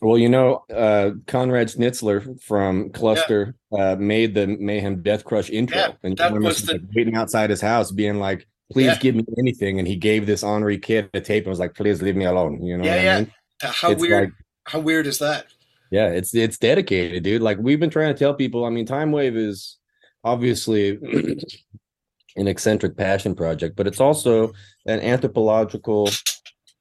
Well, 0.00 0.18
you 0.18 0.28
know, 0.28 0.64
uh, 0.74 1.12
Conrad 1.26 1.68
Schnitzler 1.68 2.40
from 2.42 2.90
Cluster 2.90 3.54
yeah. 3.70 3.92
uh, 3.92 3.96
made 3.96 4.34
the 4.34 4.46
Mayhem 4.46 5.02
Death 5.02 5.24
Crush 5.24 5.48
intro, 5.48 5.78
yeah, 5.78 5.92
and 6.02 6.16
that 6.18 6.32
was 6.32 6.62
the... 6.62 6.84
waiting 6.94 7.14
outside 7.14 7.48
his 7.48 7.62
house, 7.62 7.90
being 7.90 8.18
like, 8.18 8.46
please 8.72 8.86
yeah. 8.86 8.98
give 8.98 9.14
me 9.14 9.24
anything. 9.38 9.78
And 9.78 9.86
he 9.86 9.96
gave 9.96 10.26
this 10.26 10.42
Henri 10.42 10.78
kid 10.78 11.10
a 11.14 11.20
tape 11.20 11.44
and 11.44 11.50
was 11.50 11.58
like, 11.58 11.74
please 11.74 12.02
leave 12.02 12.16
me 12.16 12.24
alone. 12.24 12.62
You 12.62 12.78
know 12.78 12.84
yeah, 12.84 13.02
yeah. 13.02 13.16
I 13.16 13.20
mean? 13.20 13.32
How 13.60 13.90
it's 13.90 14.00
weird. 14.00 14.24
Like, 14.24 14.32
how 14.66 14.80
weird 14.80 15.06
is 15.06 15.18
that? 15.18 15.46
Yeah, 15.90 16.08
it's 16.08 16.34
it's 16.34 16.58
dedicated, 16.58 17.22
dude. 17.22 17.42
Like 17.42 17.58
we've 17.60 17.78
been 17.78 17.90
trying 17.90 18.12
to 18.12 18.18
tell 18.18 18.34
people. 18.34 18.64
I 18.64 18.70
mean, 18.70 18.86
Time 18.86 19.12
Wave 19.12 19.36
is 19.36 19.78
obviously 20.24 20.98
an 22.36 22.48
eccentric 22.48 22.96
passion 22.96 23.34
project, 23.34 23.76
but 23.76 23.86
it's 23.86 24.00
also 24.00 24.52
an 24.86 25.00
anthropological 25.00 26.10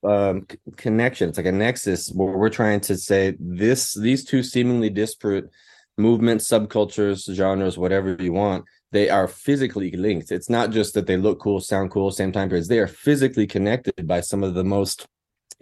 um, 0.04 0.48
connection. 0.78 1.30
It's 1.30 1.38
like 1.38 1.46
a 1.46 1.52
nexus 1.52 2.10
where 2.10 2.38
we're 2.38 2.50
trying 2.50 2.80
to 2.82 2.98
say 2.98 3.36
this: 3.40 3.94
these 3.94 4.26
two 4.26 4.42
seemingly 4.42 4.90
disparate 4.90 5.50
movements, 5.98 6.48
subcultures, 6.48 7.32
genres, 7.32 7.78
whatever 7.78 8.18
you 8.20 8.34
want, 8.34 8.66
they 8.94 9.10
are 9.10 9.28
physically 9.28 9.92
linked. 9.92 10.32
It's 10.32 10.50
not 10.50 10.70
just 10.70 10.94
that 10.94 11.08
they 11.08 11.18
look 11.18 11.40
cool, 11.40 11.60
sound 11.60 11.90
cool, 11.90 12.12
same 12.12 12.32
time 12.32 12.48
periods. 12.48 12.68
They 12.68 12.80
are 12.80 12.88
physically 12.88 13.48
connected 13.48 14.08
by 14.08 14.22
some 14.22 14.44
of 14.44 14.54
the 14.54 14.64
most 14.64 15.08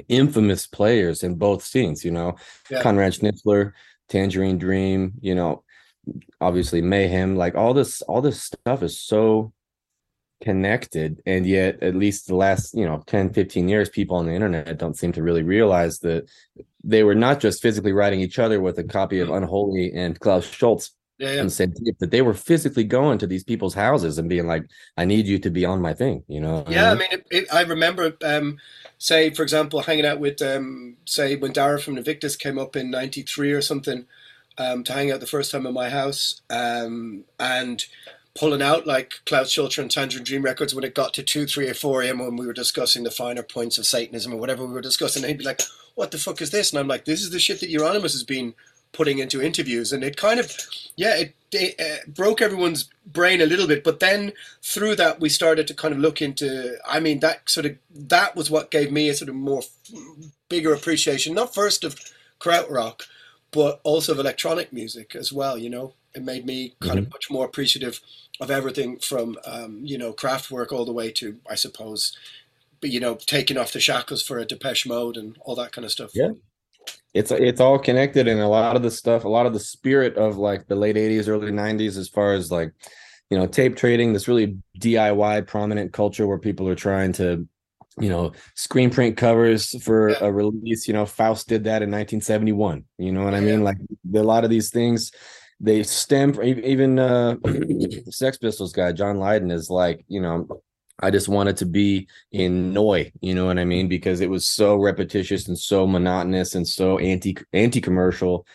infamous 0.09 0.67
players 0.67 1.23
in 1.23 1.35
both 1.35 1.63
scenes. 1.63 2.03
You 2.03 2.11
know, 2.11 2.35
yeah. 2.69 2.81
Conrad 2.81 3.13
Schnitzler, 3.13 3.71
Tangerine 4.09 4.57
Dream. 4.57 5.13
You 5.21 5.35
know, 5.35 5.63
obviously 6.41 6.81
Mayhem. 6.81 7.37
Like 7.37 7.55
all 7.55 7.73
this, 7.73 8.01
all 8.01 8.21
this 8.21 8.43
stuff 8.43 8.83
is 8.83 8.99
so 8.99 9.53
connected 10.41 11.21
and 11.27 11.45
yet 11.45 11.81
at 11.83 11.95
least 11.95 12.27
the 12.27 12.35
last 12.35 12.73
you 12.73 12.83
know 12.83 13.03
10 13.05 13.31
15 13.31 13.69
years 13.69 13.89
people 13.89 14.17
on 14.17 14.25
the 14.25 14.33
internet 14.33 14.75
don't 14.79 14.97
seem 14.97 15.11
to 15.11 15.21
really 15.21 15.43
realize 15.43 15.99
that 15.99 16.27
they 16.83 17.03
were 17.03 17.13
not 17.13 17.39
just 17.39 17.61
physically 17.61 17.93
writing 17.93 18.21
each 18.21 18.39
other 18.39 18.59
with 18.59 18.79
a 18.79 18.83
copy 18.83 19.19
of 19.19 19.27
mm-hmm. 19.27 19.43
unholy 19.43 19.93
and 19.93 20.19
klaus 20.19 20.43
schulze 20.43 20.93
yeah, 21.21 21.33
yeah. 21.33 21.41
and 21.41 21.51
said 21.51 21.75
that 21.99 22.09
they 22.09 22.23
were 22.23 22.33
physically 22.33 22.83
going 22.83 23.19
to 23.19 23.27
these 23.27 23.43
people's 23.43 23.75
houses 23.75 24.17
and 24.17 24.27
being 24.27 24.47
like, 24.47 24.63
"I 24.97 25.05
need 25.05 25.27
you 25.27 25.37
to 25.39 25.51
be 25.51 25.65
on 25.65 25.79
my 25.79 25.93
thing," 25.93 26.23
you 26.27 26.41
know. 26.41 26.65
Yeah, 26.67 26.91
I 26.91 26.95
mean, 26.95 27.09
it, 27.11 27.27
it, 27.29 27.53
I 27.53 27.61
remember, 27.61 28.17
um, 28.23 28.57
say, 28.97 29.29
for 29.29 29.43
example, 29.43 29.81
hanging 29.81 30.05
out 30.05 30.19
with, 30.19 30.41
um, 30.41 30.97
say, 31.05 31.35
when 31.35 31.53
Dara 31.53 31.79
from 31.79 31.97
Invictus 31.97 32.35
came 32.35 32.57
up 32.57 32.75
in 32.75 32.89
'93 32.89 33.51
or 33.51 33.61
something, 33.61 34.07
um, 34.57 34.83
to 34.83 34.93
hang 34.93 35.11
out 35.11 35.19
the 35.19 35.27
first 35.27 35.51
time 35.51 35.67
in 35.67 35.75
my 35.75 35.89
house, 35.89 36.41
um, 36.49 37.23
and 37.39 37.85
pulling 38.33 38.63
out 38.63 38.87
like 38.87 39.13
Klaus 39.27 39.51
Schulze 39.51 39.77
and 39.77 39.91
Tangerine 39.91 40.23
Dream 40.23 40.41
records 40.41 40.73
when 40.73 40.83
it 40.83 40.95
got 40.95 41.13
to 41.15 41.23
two, 41.23 41.45
three, 41.45 41.69
or 41.69 41.75
four 41.75 42.01
a.m. 42.01 42.17
when 42.17 42.35
we 42.35 42.47
were 42.47 42.53
discussing 42.53 43.03
the 43.03 43.11
finer 43.11 43.43
points 43.43 43.77
of 43.77 43.85
Satanism 43.85 44.33
or 44.33 44.37
whatever 44.37 44.65
we 44.65 44.73
were 44.73 44.81
discussing, 44.81 45.21
and 45.23 45.29
he'd 45.29 45.37
be 45.37 45.45
like, 45.45 45.61
"What 45.93 46.09
the 46.09 46.17
fuck 46.17 46.41
is 46.41 46.49
this?" 46.49 46.71
And 46.71 46.79
I'm 46.79 46.87
like, 46.87 47.05
"This 47.05 47.21
is 47.21 47.29
the 47.29 47.39
shit 47.39 47.59
that 47.59 47.71
Euronymous 47.71 48.13
has 48.13 48.23
been." 48.23 48.55
Putting 48.93 49.19
into 49.19 49.41
interviews, 49.41 49.91
and 49.93 50.03
it 50.03 50.17
kind 50.17 50.39
of, 50.39 50.55
yeah, 50.95 51.15
it, 51.15 51.35
it 51.51 51.79
uh, 51.79 52.09
broke 52.09 52.41
everyone's 52.41 52.89
brain 53.05 53.41
a 53.41 53.45
little 53.45 53.67
bit. 53.67 53.83
But 53.83 53.99
then 53.99 54.33
through 54.61 54.95
that, 54.97 55.19
we 55.19 55.29
started 55.29 55.67
to 55.67 55.73
kind 55.73 55.93
of 55.93 55.99
look 55.99 56.21
into. 56.21 56.77
I 56.85 56.99
mean, 56.99 57.19
that 57.19 57.49
sort 57.49 57.65
of 57.65 57.77
that 57.93 58.35
was 58.35 58.49
what 58.49 58.71
gave 58.71 58.91
me 58.91 59.09
a 59.09 59.13
sort 59.13 59.29
of 59.29 59.35
more 59.35 59.63
bigger 60.49 60.73
appreciation, 60.73 61.33
not 61.33 61.53
first 61.53 61.83
of 61.83 61.99
krautrock, 62.39 63.03
but 63.51 63.79
also 63.83 64.13
of 64.13 64.19
electronic 64.19 64.73
music 64.73 65.15
as 65.15 65.31
well. 65.31 65.57
You 65.57 65.69
know, 65.69 65.93
it 66.13 66.23
made 66.23 66.45
me 66.45 66.75
kind 66.79 66.97
mm-hmm. 66.97 67.05
of 67.05 67.13
much 67.13 67.29
more 67.29 67.45
appreciative 67.45 68.01
of 68.39 68.49
everything 68.49 68.97
from 68.97 69.37
um, 69.45 69.81
you 69.83 69.97
know 69.97 70.13
Kraftwerk 70.13 70.71
all 70.71 70.85
the 70.85 70.91
way 70.91 71.11
to, 71.13 71.37
I 71.49 71.55
suppose, 71.55 72.17
you 72.81 72.99
know, 72.99 73.15
taking 73.15 73.57
off 73.57 73.73
the 73.73 73.79
shackles 73.79 74.23
for 74.23 74.39
a 74.39 74.45
Depeche 74.45 74.85
Mode 74.85 75.17
and 75.17 75.37
all 75.41 75.55
that 75.55 75.71
kind 75.71 75.85
of 75.85 75.91
stuff. 75.91 76.11
Yeah, 76.13 76.31
it's 77.13 77.31
it's 77.31 77.59
all 77.59 77.77
connected 77.77 78.27
and 78.27 78.39
a 78.39 78.47
lot 78.47 78.75
of 78.75 78.83
the 78.83 78.91
stuff 78.91 79.25
a 79.25 79.29
lot 79.29 79.45
of 79.45 79.53
the 79.53 79.59
spirit 79.59 80.15
of 80.15 80.37
like 80.37 80.67
the 80.67 80.75
late 80.75 80.95
80s 80.95 81.27
early 81.27 81.51
90s 81.51 81.97
as 81.97 82.07
far 82.07 82.33
as 82.33 82.51
like 82.51 82.73
you 83.29 83.37
know 83.37 83.47
tape 83.47 83.75
trading 83.75 84.13
this 84.13 84.27
really 84.27 84.57
diy 84.79 85.45
prominent 85.45 85.93
culture 85.93 86.27
where 86.27 86.37
people 86.39 86.67
are 86.67 86.75
trying 86.75 87.11
to 87.13 87.47
you 87.99 88.09
know 88.09 88.31
screen 88.55 88.89
print 88.89 89.17
covers 89.17 89.81
for 89.83 90.11
yeah. 90.11 90.17
a 90.21 90.31
release 90.31 90.87
you 90.87 90.93
know 90.93 91.05
faust 91.05 91.49
did 91.49 91.65
that 91.65 91.81
in 91.81 91.89
1971 91.91 92.83
you 92.97 93.11
know 93.11 93.23
what 93.23 93.33
yeah. 93.33 93.39
i 93.39 93.41
mean 93.41 93.63
like 93.63 93.77
a 94.15 94.23
lot 94.23 94.43
of 94.43 94.49
these 94.49 94.69
things 94.69 95.11
they 95.59 95.83
stem 95.83 96.33
from 96.33 96.45
even 96.45 96.97
uh 96.97 97.35
sex 98.09 98.37
pistols 98.37 98.71
guy 98.71 98.91
john 98.93 99.17
lydon 99.17 99.51
is 99.51 99.69
like 99.69 100.05
you 100.07 100.21
know 100.21 100.47
I 101.01 101.11
just 101.11 101.27
wanted 101.27 101.57
to 101.57 101.65
be 101.65 102.07
in 102.31 102.73
Neu!, 102.73 103.11
you 103.21 103.35
know 103.35 103.45
what 103.45 103.59
I 103.59 103.65
mean? 103.65 103.87
Because 103.87 104.21
it 104.21 104.29
was 104.29 104.45
so 104.45 104.75
repetitious 104.75 105.47
and 105.47 105.57
so 105.57 105.87
monotonous 105.87 106.55
and 106.55 106.67
so 106.67 106.97
anti 106.99 107.37
anti 107.53 107.81
commercial, 107.81 108.45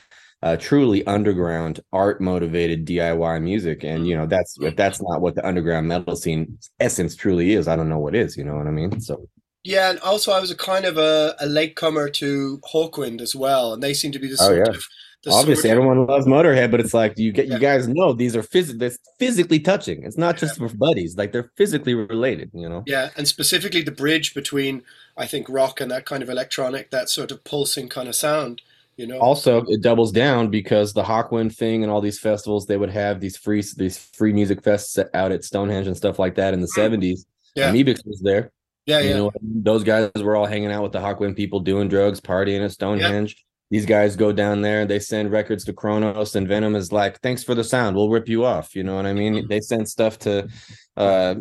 uh, 0.43 0.57
truly 0.57 1.07
underground 1.07 1.81
art 1.93 2.21
motivated 2.21 2.87
DIY 2.87 3.43
music. 3.43 3.85
And 3.85 4.07
you 4.07 4.17
know 4.17 4.27
that's 4.27 4.57
if 4.61 4.77
that's 4.77 5.03
not 5.03 5.21
what 5.21 5.35
the 5.35 5.47
underground 5.47 5.89
metal 5.89 6.17
scene 6.17 6.59
essence 6.81 7.17
truly 7.17 7.53
is, 7.53 7.69
I 7.69 7.77
don't 7.77 7.89
know 7.89 7.99
what 7.99 8.15
is. 8.15 8.37
You 8.37 8.45
know 8.45 8.57
what 8.57 8.67
I 8.67 8.71
mean? 8.71 9.01
So. 9.01 9.29
Yeah, 9.65 9.91
and 9.91 9.99
also 9.99 10.31
I 10.31 10.39
was 10.39 10.53
a 10.53 10.57
kind 10.57 10.85
of 10.85 10.97
a, 10.97 11.35
a 11.41 11.47
latecomer 11.47 12.09
to 12.11 12.61
Hawkwind 12.73 13.21
as 13.21 13.35
well, 13.35 13.75
and 13.75 13.83
they 13.83 13.95
seem 13.95 14.13
to 14.13 14.21
be 14.21 14.29
the 14.29 14.39
oh, 14.41 14.47
sort 14.47 14.59
oh, 14.59 14.71
yeah. 14.71 14.77
of 14.77 14.85
Obviously, 15.27 15.71
everyone 15.71 16.07
loves 16.07 16.27
Motorhead, 16.27 16.71
but 16.71 16.81
it's 16.81 16.95
like 16.95 17.19
you 17.19 17.33
get 17.33 17.49
you 17.49 17.59
guys 17.59 17.89
know 17.89 18.13
these 18.13 18.37
are 18.37 18.43
phys- 18.43 18.99
physically 19.19 19.61
touching. 19.61 20.05
It's 20.05 20.19
not 20.19 20.37
just 20.37 20.59
for 20.59 20.69
buddies; 20.69 21.17
like 21.17 21.33
they're 21.33 21.51
physically 21.57 21.95
related. 21.95 22.51
You 22.55 22.69
know. 22.69 22.83
Yeah, 22.87 23.11
and 23.17 23.27
specifically 23.27 23.83
the 23.83 23.91
bridge 23.91 24.35
between 24.35 24.83
I 25.17 25.27
think 25.27 25.49
rock 25.49 25.81
and 25.81 25.91
that 25.91 26.05
kind 26.05 26.23
of 26.23 26.29
electronic, 26.29 26.91
that 26.91 27.09
sort 27.09 27.31
of 27.31 27.45
pulsing 27.45 27.89
kind 27.89 28.09
of 28.09 28.15
sound. 28.15 28.63
You 28.97 29.07
know. 29.07 29.19
Also, 29.19 29.63
it 29.69 29.83
doubles 29.83 30.13
down 30.13 30.49
because 30.49 30.93
the 30.95 31.03
Hawkwind 31.03 31.55
thing 31.55 31.83
and 31.83 31.93
all 31.93 32.01
these 32.01 32.19
festivals, 32.19 32.67
they 32.67 32.79
would 32.79 32.91
have 32.91 33.21
these 33.21 33.37
free 33.37 33.63
these 33.77 33.99
free 33.99 34.33
music 34.33 34.63
fests 34.63 35.05
out 35.13 35.33
at 35.33 35.45
Stonehenge 35.45 35.87
and 35.87 35.97
stuff 35.97 36.19
like 36.19 36.37
that 36.37 36.55
in 36.55 36.61
the 36.61 36.67
mm. 36.67 36.75
seventies. 36.75 37.27
Yeah. 37.55 37.73
Amebix 37.73 38.07
was 38.07 38.21
there. 38.21 38.53
Yeah, 38.87 39.01
You 39.01 39.09
yeah. 39.09 39.17
know, 39.17 39.33
those 39.43 39.83
guys 39.83 40.11
were 40.17 40.37
all 40.37 40.47
hanging 40.47 40.71
out 40.71 40.85
with 40.85 40.93
the 40.93 41.01
Hawkwind 41.01 41.37
people, 41.37 41.59
doing 41.59 41.89
drugs, 41.89 42.21
partying 42.21 42.65
at 42.65 42.71
Stonehenge. 42.71 43.45
These 43.71 43.87
guys 43.87 44.15
go 44.17 44.33
down 44.33 44.63
there, 44.63 44.83
and 44.83 44.91
they 44.91 44.99
send 45.01 45.33
records 45.33 45.65
to 45.65 45.73
Cronos, 45.73 46.37
and 46.37 46.47
Venom 46.47 46.77
is 46.77 46.93
like, 46.93 47.21
"Thanks 47.21 47.43
for 47.43 47.55
the 47.55 47.65
sound, 47.65 47.97
we'll 47.97 48.11
rip 48.11 48.29
you 48.29 48.45
off." 48.45 48.77
You 48.77 48.85
know 48.85 48.95
what 48.97 49.07
I 49.07 49.13
mean? 49.13 49.47
They 49.49 49.61
send 49.61 49.89
stuff 49.89 50.19
to 50.21 50.49
uh, 50.97 51.35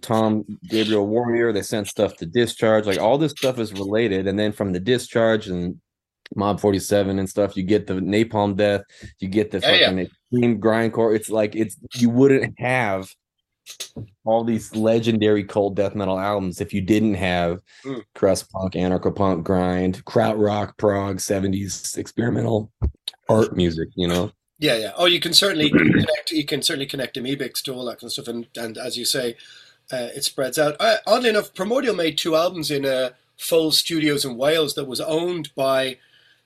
Tom 0.00 0.44
Gabriel 0.68 1.06
Warrior. 1.06 1.52
They 1.52 1.62
sent 1.62 1.88
stuff 1.88 2.16
to 2.18 2.26
Discharge. 2.26 2.86
Like 2.86 2.98
all 3.00 3.18
this 3.18 3.32
stuff 3.32 3.58
is 3.58 3.72
related, 3.72 4.26
and 4.26 4.38
then 4.38 4.52
from 4.52 4.72
the 4.72 4.80
Discharge 4.80 5.48
and 5.48 5.80
Mob 6.36 6.60
47 6.60 7.18
and 7.18 7.28
stuff, 7.28 7.56
you 7.56 7.62
get 7.62 7.86
the 7.86 7.94
Napalm 7.94 8.54
Death, 8.54 8.82
you 9.18 9.28
get 9.28 9.50
the 9.50 9.60
Yeah, 9.60 9.72
yeah. 9.72 9.86
fucking 9.86 9.98
extreme 10.00 10.60
grindcore. 10.60 11.16
It's 11.16 11.30
like 11.30 11.56
it's 11.56 11.76
you 11.94 12.10
wouldn't 12.10 12.54
have 12.58 13.08
all 14.24 14.44
these 14.44 14.74
legendary 14.74 15.44
cold 15.44 15.76
death 15.76 15.94
metal 15.94 16.18
albums 16.18 16.60
if 16.60 16.72
you 16.72 16.80
didn't 16.80 17.14
have 17.14 17.60
Mm. 17.84 18.02
crust 18.14 18.50
punk, 18.50 18.74
anarcho 18.74 19.14
punk, 19.14 19.44
grind, 19.44 20.04
krautrock, 20.04 20.76
prog, 20.76 21.18
70s 21.18 21.96
experimental 21.98 22.70
art 23.28 23.54
music, 23.56 23.88
you 23.94 24.06
know. 24.08 24.32
Yeah, 24.58 24.76
yeah. 24.76 24.92
Oh, 24.96 25.06
you 25.06 25.20
can 25.20 25.32
certainly 25.32 25.70
connect. 25.70 26.30
You 26.32 26.44
can 26.44 26.62
certainly 26.62 26.86
connect 26.86 27.16
Amebix 27.16 27.62
to 27.62 27.72
all 27.74 27.84
that 27.86 28.00
kind 28.00 28.04
of 28.08 28.12
stuff, 28.12 28.28
and 28.28 28.46
and 28.56 28.76
as 28.76 28.96
you 28.98 29.04
say, 29.04 29.36
uh, 29.92 30.08
it 30.16 30.24
spreads 30.24 30.58
out. 30.58 30.76
Uh, 30.80 30.96
oddly 31.06 31.28
enough, 31.30 31.54
Primordial 31.54 31.94
made 31.94 32.18
two 32.18 32.34
albums 32.34 32.70
in 32.70 32.84
uh, 32.84 33.10
Foel 33.38 33.72
Studios 33.72 34.24
in 34.24 34.36
Wales 34.36 34.74
that 34.74 34.86
was 34.86 35.00
owned 35.00 35.54
by 35.54 35.98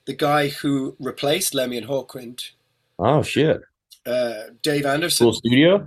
the 0.04 0.12
guy 0.14 0.48
who 0.48 0.94
replaced 1.00 1.54
Lemmy 1.54 1.78
and 1.78 1.86
Hawkwind, 1.86 2.50
Oh 2.98 3.22
shit. 3.22 3.62
uh, 4.04 4.34
Dave 4.62 4.84
Anderson. 4.84 5.26
Foel 5.28 5.34
studio? 5.34 5.86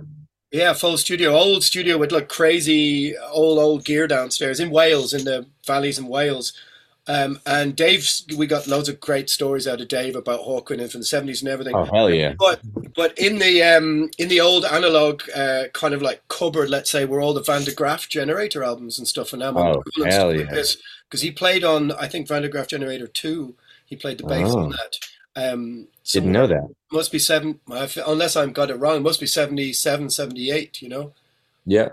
Yeah, 0.56 0.72
Foel 0.72 0.96
studio, 0.96 1.34
old 1.34 1.62
studio 1.62 1.98
with 1.98 2.12
like 2.12 2.28
crazy 2.30 3.14
old 3.30 3.58
old 3.58 3.84
gear 3.84 4.06
downstairs 4.06 4.58
in 4.58 4.70
Wales, 4.70 5.12
in 5.12 5.24
the 5.24 5.44
valleys 5.66 5.98
in 5.98 6.06
Wales. 6.06 6.54
Um, 7.08 7.38
and 7.44 7.76
Dave's, 7.76 8.24
we 8.36 8.46
got 8.46 8.66
loads 8.66 8.88
of 8.88 8.98
great 8.98 9.28
stories 9.28 9.68
out 9.68 9.82
of 9.82 9.88
Dave 9.88 10.16
about 10.16 10.40
Hawkwind 10.40 10.80
and 10.80 10.90
from 10.90 11.02
the 11.02 11.06
seventies 11.06 11.42
and 11.42 11.50
everything. 11.50 11.74
Oh 11.76 11.84
hell 11.84 12.08
yeah. 12.08 12.32
But 12.38 12.60
but 12.94 13.16
in 13.18 13.38
the 13.38 13.62
um 13.62 14.10
in 14.16 14.28
the 14.28 14.40
old 14.40 14.64
analog 14.64 15.22
uh, 15.36 15.64
kind 15.74 15.92
of 15.92 16.00
like 16.00 16.26
cupboard, 16.28 16.70
let's 16.70 16.90
say, 16.90 17.04
were 17.04 17.20
all 17.20 17.34
the 17.34 17.42
Van 17.42 17.62
der 17.64 17.74
Graaf 17.74 18.08
Generator 18.08 18.64
albums 18.64 18.98
and 18.98 19.06
stuff, 19.06 19.34
and 19.34 19.40
now 19.40 19.52
Oh, 19.56 19.82
hell 20.06 20.34
yeah. 20.34 20.46
because 20.46 21.20
he 21.20 21.30
played 21.30 21.64
on 21.64 21.92
I 21.92 22.08
think 22.08 22.28
Van 22.28 22.40
der 22.42 22.48
Graaf 22.48 22.68
Generator 22.68 23.06
two. 23.06 23.54
He 23.84 23.94
played 23.94 24.18
the 24.18 24.24
bass 24.26 24.52
on 24.54 24.68
Oh. 24.68 24.70
that. 24.70 24.98
Um, 25.36 25.88
Didn't 26.04 26.32
know 26.32 26.46
that. 26.46 26.68
Must 26.90 27.12
be 27.12 27.18
seven, 27.18 27.60
unless 27.68 28.36
I've 28.36 28.54
got 28.54 28.70
it 28.70 28.76
wrong. 28.76 29.02
Must 29.02 29.20
be 29.20 29.26
77, 29.26 30.10
78, 30.10 30.82
You 30.82 30.88
know. 30.88 31.12
Yeah. 31.66 31.90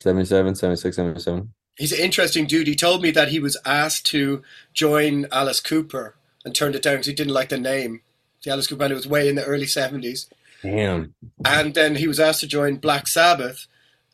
77, 0.00 0.54
76, 0.56 0.96
77. 0.96 1.52
He's 1.76 1.92
an 1.92 2.00
interesting 2.00 2.46
dude. 2.46 2.66
He 2.66 2.74
told 2.74 3.02
me 3.02 3.10
that 3.12 3.28
he 3.28 3.38
was 3.38 3.56
asked 3.64 4.06
to 4.06 4.42
join 4.72 5.26
Alice 5.30 5.60
Cooper 5.60 6.16
and 6.44 6.54
turned 6.54 6.74
it 6.74 6.82
down 6.82 6.94
because 6.94 7.06
he 7.06 7.14
didn't 7.14 7.32
like 7.32 7.50
the 7.50 7.58
name. 7.58 8.00
The 8.42 8.50
Alice 8.50 8.66
Cooper 8.66 8.80
band 8.80 8.92
it 8.92 8.96
was 8.96 9.06
way 9.06 9.28
in 9.28 9.34
the 9.34 9.44
early 9.44 9.66
seventies. 9.66 10.28
Damn. 10.62 11.14
And 11.44 11.74
then 11.74 11.96
he 11.96 12.08
was 12.08 12.20
asked 12.20 12.40
to 12.40 12.46
join 12.46 12.76
Black 12.76 13.06
Sabbath, 13.06 13.66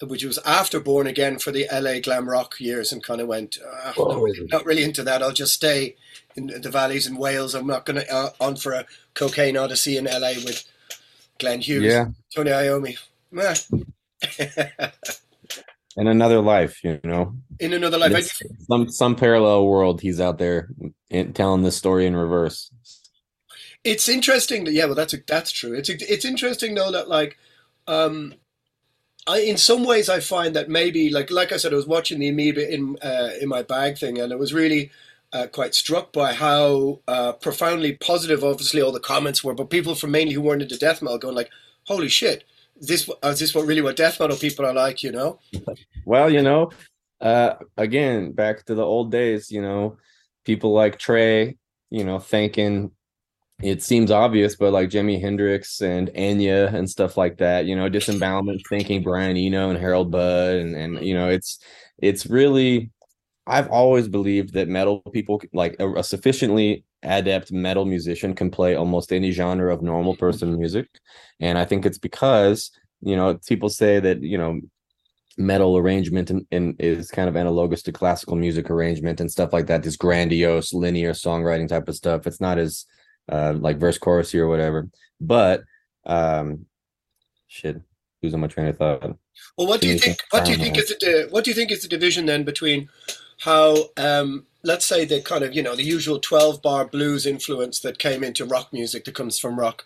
which 0.02 0.24
was 0.24 0.38
after 0.44 0.80
Born 0.80 1.06
Again 1.06 1.38
for 1.38 1.50
the 1.52 1.66
LA 1.72 2.00
glam 2.00 2.28
rock 2.28 2.56
years, 2.60 2.92
and 2.92 3.02
kind 3.02 3.20
of 3.20 3.28
went, 3.28 3.58
"Ah, 3.66 3.92
Whoa. 3.96 4.08
not, 4.12 4.22
really, 4.22 4.46
not 4.50 4.64
really 4.66 4.84
into 4.84 5.02
that. 5.04 5.22
I'll 5.22 5.32
just 5.32 5.54
stay 5.54 5.96
in 6.36 6.48
the 6.48 6.70
valleys 6.70 7.06
in 7.06 7.16
Wales. 7.16 7.54
I'm 7.54 7.66
not 7.66 7.86
going 7.86 8.00
to 8.00 8.12
uh, 8.14 8.30
on 8.40 8.56
for 8.56 8.72
a 8.72 8.84
cocaine 9.14 9.56
odyssey 9.56 9.96
in 9.96 10.04
LA 10.04 10.32
with 10.44 10.64
Glenn 11.38 11.60
Hughes, 11.60 11.84
Yeah. 11.84 12.08
Tony 12.34 12.50
Iommi. 12.50 12.96
In 15.98 16.08
another 16.08 16.40
life, 16.42 16.84
you 16.84 17.00
know. 17.04 17.34
in 17.58 17.72
another 17.72 17.96
life, 17.96 18.38
some 18.68 18.90
some 18.90 19.16
parallel 19.16 19.66
world 19.66 20.02
he's 20.02 20.20
out 20.20 20.36
there 20.36 20.68
in, 21.08 21.32
telling 21.32 21.62
this 21.62 21.74
story 21.76 22.04
in 22.06 22.14
reverse. 22.14 22.70
it's 23.82 24.06
interesting. 24.06 24.64
That, 24.64 24.72
yeah, 24.74 24.84
well, 24.84 24.94
that's 24.94 25.14
that's 25.26 25.50
true. 25.50 25.72
It's 25.72 25.88
it's 25.88 26.26
interesting 26.26 26.74
though 26.74 26.92
that 26.92 27.08
like, 27.08 27.38
um, 27.86 28.34
I 29.26 29.40
in 29.40 29.56
some 29.56 29.84
ways 29.84 30.08
I 30.08 30.20
find 30.20 30.54
that 30.54 30.68
maybe 30.68 31.10
like 31.10 31.30
like 31.30 31.52
I 31.52 31.56
said, 31.56 31.72
I 31.72 31.76
was 31.76 31.86
watching 31.86 32.18
the 32.18 32.28
amoeba 32.28 32.72
in 32.72 32.96
uh, 33.02 33.30
in 33.40 33.48
my 33.48 33.62
bag 33.62 33.98
thing, 33.98 34.18
and 34.18 34.32
I 34.32 34.36
was 34.36 34.54
really 34.54 34.90
uh, 35.32 35.46
quite 35.48 35.74
struck 35.74 36.12
by 36.12 36.32
how 36.32 37.00
uh, 37.08 37.32
profoundly 37.32 37.94
positive, 37.94 38.44
obviously, 38.44 38.80
all 38.80 38.92
the 38.92 39.00
comments 39.00 39.42
were. 39.42 39.54
But 39.54 39.70
people 39.70 39.94
from 39.94 40.12
mainly 40.12 40.32
who 40.32 40.40
weren't 40.40 40.62
into 40.62 40.78
death 40.78 41.02
metal 41.02 41.18
going 41.18 41.34
like, 41.34 41.50
"Holy 41.84 42.08
shit, 42.08 42.44
this 42.80 43.08
is 43.24 43.38
this 43.40 43.54
what 43.54 43.66
really 43.66 43.82
what 43.82 43.96
death 43.96 44.20
metal 44.20 44.36
people 44.36 44.64
are 44.64 44.74
like?" 44.74 45.02
You 45.02 45.12
know? 45.12 45.38
Well, 46.04 46.30
you 46.32 46.42
know, 46.42 46.70
uh 47.20 47.54
again, 47.76 48.32
back 48.32 48.64
to 48.66 48.74
the 48.74 48.84
old 48.84 49.10
days, 49.10 49.50
you 49.50 49.60
know, 49.60 49.96
people 50.44 50.72
like 50.72 50.98
Trey, 50.98 51.56
you 51.90 52.04
know, 52.04 52.20
thanking 52.20 52.92
it 53.62 53.82
seems 53.82 54.10
obvious, 54.10 54.56
but 54.56 54.72
like 54.72 54.90
Jimi 54.90 55.20
Hendrix 55.20 55.80
and 55.80 56.08
Enya 56.08 56.72
and 56.74 56.88
stuff 56.88 57.16
like 57.16 57.38
that, 57.38 57.64
you 57.64 57.74
know, 57.74 57.88
disembowelment 57.88 58.62
thinking 58.68 59.02
Brian 59.02 59.36
Eno 59.36 59.70
and 59.70 59.78
Harold 59.78 60.10
Budd 60.10 60.56
and 60.56 60.74
and 60.74 61.00
you 61.00 61.14
know, 61.14 61.28
it's 61.28 61.58
it's 61.98 62.26
really 62.26 62.90
I've 63.46 63.68
always 63.68 64.08
believed 64.08 64.54
that 64.54 64.68
metal 64.68 65.00
people 65.12 65.40
like 65.54 65.76
a, 65.78 65.90
a 65.94 66.04
sufficiently 66.04 66.84
adept 67.02 67.52
metal 67.52 67.84
musician 67.84 68.34
can 68.34 68.50
play 68.50 68.74
almost 68.74 69.12
any 69.12 69.30
genre 69.30 69.72
of 69.72 69.82
normal 69.82 70.16
person 70.16 70.58
music. 70.58 70.88
And 71.40 71.56
I 71.56 71.64
think 71.64 71.86
it's 71.86 71.98
because, 71.98 72.70
you 73.00 73.16
know, 73.16 73.38
people 73.46 73.68
say 73.68 74.00
that, 74.00 74.22
you 74.22 74.36
know, 74.36 74.60
metal 75.38 75.76
arrangement 75.76 76.30
and, 76.30 76.46
and 76.50 76.74
is 76.80 77.10
kind 77.10 77.28
of 77.28 77.36
analogous 77.36 77.82
to 77.82 77.92
classical 77.92 78.36
music 78.36 78.70
arrangement 78.70 79.20
and 79.20 79.30
stuff 79.30 79.52
like 79.52 79.66
that 79.66 79.82
this 79.82 79.96
grandiose 79.96 80.72
linear 80.72 81.12
songwriting 81.12 81.68
type 81.68 81.88
of 81.88 81.94
stuff 81.94 82.26
it's 82.26 82.40
not 82.40 82.58
as 82.58 82.86
uh 83.30 83.54
like 83.54 83.78
verse 83.78 83.98
chorus 83.98 84.34
or 84.34 84.48
whatever. 84.48 84.88
But 85.20 85.64
um 86.04 86.66
shit 87.48 87.80
losing 88.22 88.40
my 88.40 88.46
train 88.46 88.68
of 88.68 88.78
thought. 88.78 89.16
Well, 89.56 89.66
what 89.66 89.80
do 89.80 89.88
you 89.88 89.98
think? 89.98 90.18
What 90.30 90.44
do 90.44 90.52
you 90.52 90.58
think 90.58 90.78
is 90.78 90.88
the 90.88 91.28
what 91.30 91.44
do 91.44 91.50
you 91.50 91.54
think 91.54 91.70
is 91.70 91.82
the 91.82 91.88
division 91.88 92.26
then 92.26 92.44
between 92.44 92.88
how, 93.40 93.90
um, 93.98 94.46
let's 94.62 94.86
say, 94.86 95.04
the 95.04 95.20
kind 95.20 95.44
of 95.44 95.54
you 95.54 95.62
know 95.62 95.76
the 95.76 95.82
usual 95.82 96.18
twelve 96.18 96.62
bar 96.62 96.86
blues 96.86 97.26
influence 97.26 97.80
that 97.80 97.98
came 97.98 98.24
into 98.24 98.44
rock 98.44 98.72
music 98.72 99.04
that 99.04 99.14
comes 99.14 99.38
from 99.38 99.58
rock, 99.58 99.84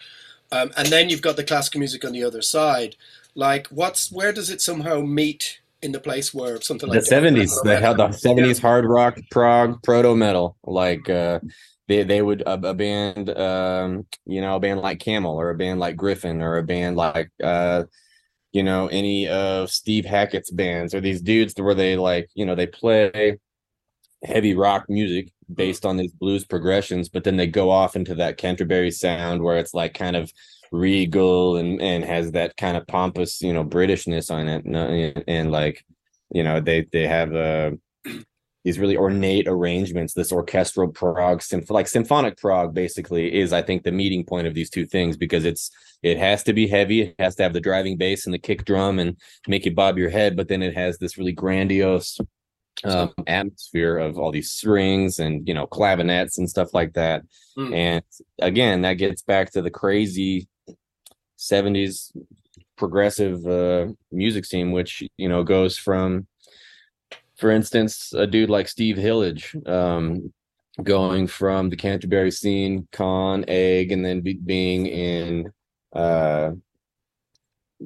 um, 0.53 0.70
and 0.76 0.88
then 0.88 1.09
you've 1.11 1.22
got 1.22 1.37
the 1.37 1.44
classical 1.44 1.81
music 1.81 2.05
on 2.05 2.12
the 2.12 2.24
other 2.24 2.42
side. 2.42 2.96
Like, 3.35 3.66
what's 3.68 4.11
where 4.11 4.33
does 4.33 4.50
it 4.50 4.61
somehow 4.61 5.00
meet 5.00 5.61
in 5.83 5.92
the 5.92 6.00
place 6.00 6.35
where 6.35 6.61
something 6.61 6.90
like 6.90 7.03
the 7.03 7.14
70s 7.14 7.50
they 7.64 7.81
had 7.81 7.96
the 7.96 8.09
70s 8.09 8.61
hard 8.61 8.85
rock 8.85 9.18
prog 9.31 9.83
proto 9.83 10.14
metal 10.14 10.55
like 10.62 11.09
uh 11.09 11.40
they 11.90 12.05
they 12.05 12.22
would 12.22 12.42
a, 12.42 12.53
a 12.53 12.72
band 12.72 13.29
um 13.31 14.07
you 14.24 14.40
know 14.40 14.55
a 14.55 14.61
band 14.61 14.81
like 14.81 15.00
camel 15.00 15.35
or 15.35 15.50
a 15.50 15.57
band 15.57 15.81
like 15.81 15.96
gryphon 15.96 16.40
or 16.40 16.57
a 16.57 16.62
band 16.62 16.96
like 16.96 17.31
uh 17.42 17.83
you 18.53 18.62
know 18.62 18.87
any 18.87 19.29
of 19.29 19.70
steve 19.70 20.05
hackett's 20.05 20.53
bands 20.53 20.94
or 20.94 21.00
these 21.00 21.20
dudes 21.20 21.55
where 21.57 21.74
they 21.74 21.96
like 21.96 22.29
you 22.35 22.46
know 22.46 22.55
they 22.55 22.68
play 22.68 23.38
heavy 24.22 24.55
rock 24.55 24.85
music 24.88 25.33
based 25.53 25.85
on 25.85 25.96
these 25.96 26.12
blues 26.12 26.44
progressions 26.44 27.09
but 27.09 27.24
then 27.24 27.37
they 27.37 27.48
go 27.48 27.70
off 27.70 27.96
into 27.96 28.14
that 28.14 28.37
canterbury 28.37 28.92
sound 28.92 29.42
where 29.42 29.59
it's 29.59 29.74
like 29.74 29.92
kind 29.92 30.14
of 30.14 30.33
regal 30.70 31.57
and 31.57 31.83
and 31.83 32.05
has 32.05 32.31
that 32.31 32.57
kind 32.57 32.76
of 32.76 32.87
pompous 32.87 33.42
you 33.42 33.53
know 33.53 33.64
britishness 33.64 34.31
on 34.31 34.48
it 34.48 34.64
and, 34.64 35.24
and 35.26 35.50
like 35.50 35.85
you 36.33 36.44
know 36.44 36.61
they 36.61 36.87
they 36.92 37.09
have 37.09 37.35
uh 37.35 37.72
these 38.64 38.79
really 38.79 38.96
ornate 38.96 39.46
arrangements 39.49 40.12
this 40.14 40.33
orchestral 40.33 40.88
prog 40.88 41.40
symph- 41.42 41.70
like 41.70 41.88
symphonic 41.88 42.37
prog 42.37 42.75
basically 42.75 43.35
is 43.38 43.53
i 43.53 43.62
think 43.62 43.83
the 43.83 43.92
meeting 43.92 44.25
point 44.25 44.46
of 44.46 44.55
these 44.55 44.70
two 44.70 44.87
things 44.87 45.16
because 45.16 45.44
it's 45.44 45.70
it 46.03 46.16
has 46.18 46.42
to 46.42 46.53
be 46.53 46.66
heavy 46.66 47.03
it 47.03 47.14
has 47.18 47.35
to 47.37 47.42
have 47.42 47.53
the 47.53 47.61
driving 47.61 47.96
bass 47.96 48.27
and 48.27 48.35
the 48.35 48.38
kick 48.38 48.64
drum 48.64 48.99
and 48.99 49.16
make 49.49 49.64
you 49.64 49.73
bob 49.75 49.96
your 49.99 50.11
head 50.11 50.37
but 50.37 50.49
then 50.49 50.62
it 50.62 50.75
has 50.75 50.99
this 50.99 51.16
really 51.18 51.33
grandiose 51.33 52.18
um, 52.85 53.12
atmosphere 53.27 53.99
of 53.99 54.18
all 54.18 54.31
these 54.33 54.53
strings 54.53 55.18
and 55.18 55.46
you 55.46 55.53
know 55.55 55.66
clavinets 55.66 56.38
and 56.38 56.49
stuff 56.49 56.73
like 56.75 56.92
that 56.94 57.23
Mm. 57.59 57.75
and 57.75 58.05
again 58.40 58.83
that 58.83 58.94
gets 58.94 59.23
back 59.23 59.51
to 59.53 59.61
the 59.61 59.70
crazy 59.73 60.46
70s 61.38 62.12
progressive 62.77 63.46
uh 63.46 63.87
music 64.12 64.44
scene 64.44 64.70
which 64.73 65.03
you 65.16 65.29
know 65.29 65.42
goes 65.42 65.77
from 65.77 66.27
for 67.40 67.50
instance 67.50 68.12
a 68.12 68.26
dude 68.26 68.50
like 68.50 68.68
steve 68.68 68.96
hillage 68.96 69.57
um 69.66 70.33
going 70.83 71.26
from 71.26 71.68
the 71.68 71.76
canterbury 71.76 72.31
scene 72.31 72.87
khan 72.92 73.44
egg 73.48 73.92
and 73.92 74.05
then 74.05 74.20
be, 74.20 74.35
being 74.35 74.87
in 74.87 75.50
uh 75.94 76.50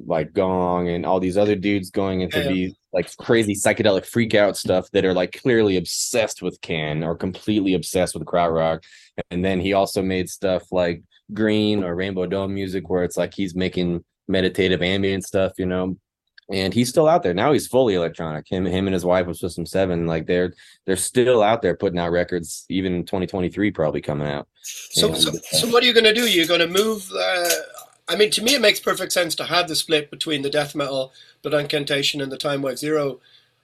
like 0.05 0.33
gong 0.33 0.89
and 0.89 1.05
all 1.05 1.19
these 1.19 1.37
other 1.37 1.55
dudes 1.55 1.89
going 1.89 2.21
into 2.21 2.39
Yeah, 2.39 2.49
these 2.49 2.75
like 2.91 3.15
crazy 3.17 3.53
psychedelic 3.53 4.05
freak 4.05 4.35
out 4.35 4.57
stuff 4.57 4.89
that 4.91 5.05
are 5.05 5.13
like 5.13 5.39
clearly 5.41 5.77
obsessed 5.77 6.41
with 6.41 6.59
can 6.61 7.03
or 7.03 7.15
completely 7.15 7.73
obsessed 7.73 8.13
with 8.13 8.25
krautrock. 8.25 8.83
And 9.31 9.43
then 9.43 9.59
he 9.59 9.73
also 9.73 10.01
made 10.01 10.29
stuff 10.29 10.71
like 10.71 11.01
green 11.33 11.83
or 11.83 11.95
rainbow 11.95 12.25
dome 12.25 12.53
music 12.53 12.89
where 12.89 13.03
it's 13.03 13.17
like 13.17 13.33
he's 13.33 13.55
making 13.55 14.03
meditative 14.27 14.81
ambient 14.81 15.23
stuff 15.23 15.53
you 15.57 15.65
know 15.65 15.97
and 16.51 16.73
he's 16.73 16.89
still 16.89 17.07
out 17.07 17.23
there 17.23 17.33
now. 17.33 17.51
He's 17.51 17.67
fully 17.67 17.95
electronic. 17.95 18.47
Him, 18.47 18.65
him, 18.65 18.87
and 18.87 18.93
his 18.93 19.05
wife 19.05 19.25
with 19.25 19.37
System 19.37 19.65
Seven, 19.65 20.05
like 20.05 20.27
they're 20.27 20.53
they're 20.85 20.95
still 20.95 21.41
out 21.41 21.61
there 21.61 21.75
putting 21.75 21.99
out 21.99 22.11
records. 22.11 22.65
Even 22.69 23.03
2023 23.03 23.71
probably 23.71 24.01
coming 24.01 24.27
out. 24.27 24.47
So, 24.61 25.07
And, 25.07 25.17
so, 25.17 25.29
uh, 25.31 25.37
so 25.51 25.67
what 25.69 25.83
are 25.83 25.87
you 25.87 25.93
going 25.93 26.05
to 26.05 26.13
do? 26.13 26.29
You're 26.29 26.47
going 26.47 26.59
to 26.59 26.67
move. 26.67 27.09
Uh, 27.17 27.49
I 28.07 28.15
mean, 28.15 28.29
to 28.31 28.43
me, 28.43 28.53
it 28.53 28.61
makes 28.61 28.79
perfect 28.79 29.11
sense 29.11 29.33
to 29.35 29.45
have 29.45 29.67
the 29.67 29.75
split 29.75 30.11
between 30.11 30.43
the 30.43 30.49
death 30.49 30.75
metal 30.75 31.11
Blood 31.41 31.59
Incantation 31.59 32.21
and 32.21 32.31
the 32.31 32.37
Time 32.37 32.61
Wave 32.61 32.77
Zero 32.77 33.19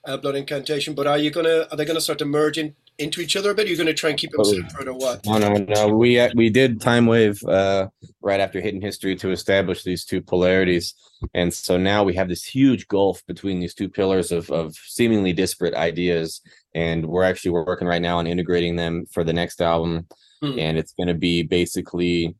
uh, 0.06 0.18
Blood 0.18 0.36
Incantation. 0.36 0.94
But 0.96 1.08
are 1.08 1.18
you 1.18 1.32
to? 1.32 1.72
Are 1.72 1.78
they 1.78 1.86
to 1.86 2.02
start 2.02 2.20
to 2.20 2.26
merge 2.26 2.58
in, 2.58 2.76
into 2.98 3.22
each 3.22 3.36
other 3.36 3.52
a 3.52 3.56
bit? 3.56 3.68
Are 3.68 3.70
you 3.70 3.76
to 3.78 3.94
try 3.94 4.10
and 4.10 4.20
keep 4.20 4.32
them 4.32 4.44
separate 4.46 4.88
or 4.88 4.94
what? 4.94 5.26
No, 5.26 5.38
no, 5.38 5.54
no. 5.54 5.88
We 5.90 6.20
uh, 6.20 6.30
we 6.36 6.50
did 6.50 6.82
Time 6.82 7.06
Wave 7.06 7.44
uh, 7.44 7.88
right 8.22 8.40
after 8.40 8.62
Hidden 8.62 8.82
History 8.82 9.16
to 9.18 9.32
establish 9.32 9.84
these 9.84 10.06
two 10.06 10.22
polarities, 10.22 10.94
and 11.34 11.54
so 11.54 11.78
now 11.78 12.04
we 12.04 12.16
have 12.16 12.30
this 12.30 12.44
huge 12.44 12.88
gulf 12.88 13.26
between 13.28 13.60
these 13.60 13.74
two 13.74 13.90
pillars 13.90 14.32
of 14.32 14.50
of 14.52 14.76
seemingly 14.76 15.34
disparate 15.34 15.76
ideas, 15.76 16.42
and 16.74 17.06
we're 17.06 17.24
actually 17.24 17.52
working 17.52 17.88
right 17.88 18.02
now 18.02 18.18
on 18.18 18.28
integrating 18.28 18.76
them 18.76 19.06
for 19.12 19.24
the 19.24 19.34
next 19.34 19.62
album, 19.62 20.08
Hmm. 20.42 20.58
and 20.58 20.78
it's 20.78 20.94
going 20.94 21.08
to 21.08 21.14
be 21.14 21.44
basically 21.44 22.36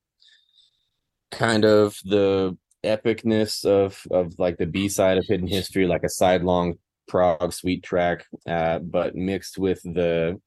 kind 1.30 1.66
of 1.66 1.96
the 2.04 2.58
epicness 2.84 3.64
of 3.64 4.02
of 4.10 4.34
like 4.40 4.58
the 4.58 4.66
B 4.66 4.90
side 4.90 5.20
of 5.20 5.26
Hidden 5.28 5.48
History, 5.48 5.86
like 5.86 6.04
a 6.04 6.10
sidelong 6.10 6.80
prog 7.12 7.52
suite 7.52 7.84
track, 7.84 8.26
uh, 8.48 8.80
but 8.80 9.16
mixed 9.16 9.58
with 9.58 9.82
the 9.84 10.40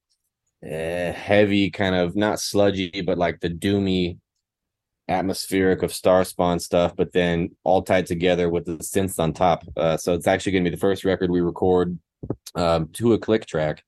uh, 0.65 1.13
heavy 1.13 1.71
kind 1.71 1.95
of 1.95 2.17
not 2.17 2.41
sludgy, 2.41 3.03
but 3.03 3.19
like 3.19 3.41
the 3.41 3.51
doomy 3.51 4.17
atmospheric 5.07 5.83
of 5.83 5.93
Star 5.93 6.25
Spawn 6.25 6.59
stuff, 6.59 6.97
but 6.97 7.13
then 7.13 7.51
all 7.65 7.83
tied 7.83 8.07
together 8.07 8.49
with 8.49 8.65
the 8.65 8.79
synths 8.79 9.19
on 9.19 9.35
top. 9.35 9.63
Uh, 9.77 9.99
so 9.99 10.15
it's 10.15 10.27
actually 10.27 10.53
going 10.53 10.65
to 10.65 10.71
be 10.71 10.75
the 10.75 10.81
first 10.81 11.05
record 11.05 11.31
we 11.31 11.43
record 11.43 11.99
um, 12.55 12.89
to 12.95 13.13
a 13.13 13.19
click 13.19 13.45
track, 13.45 13.85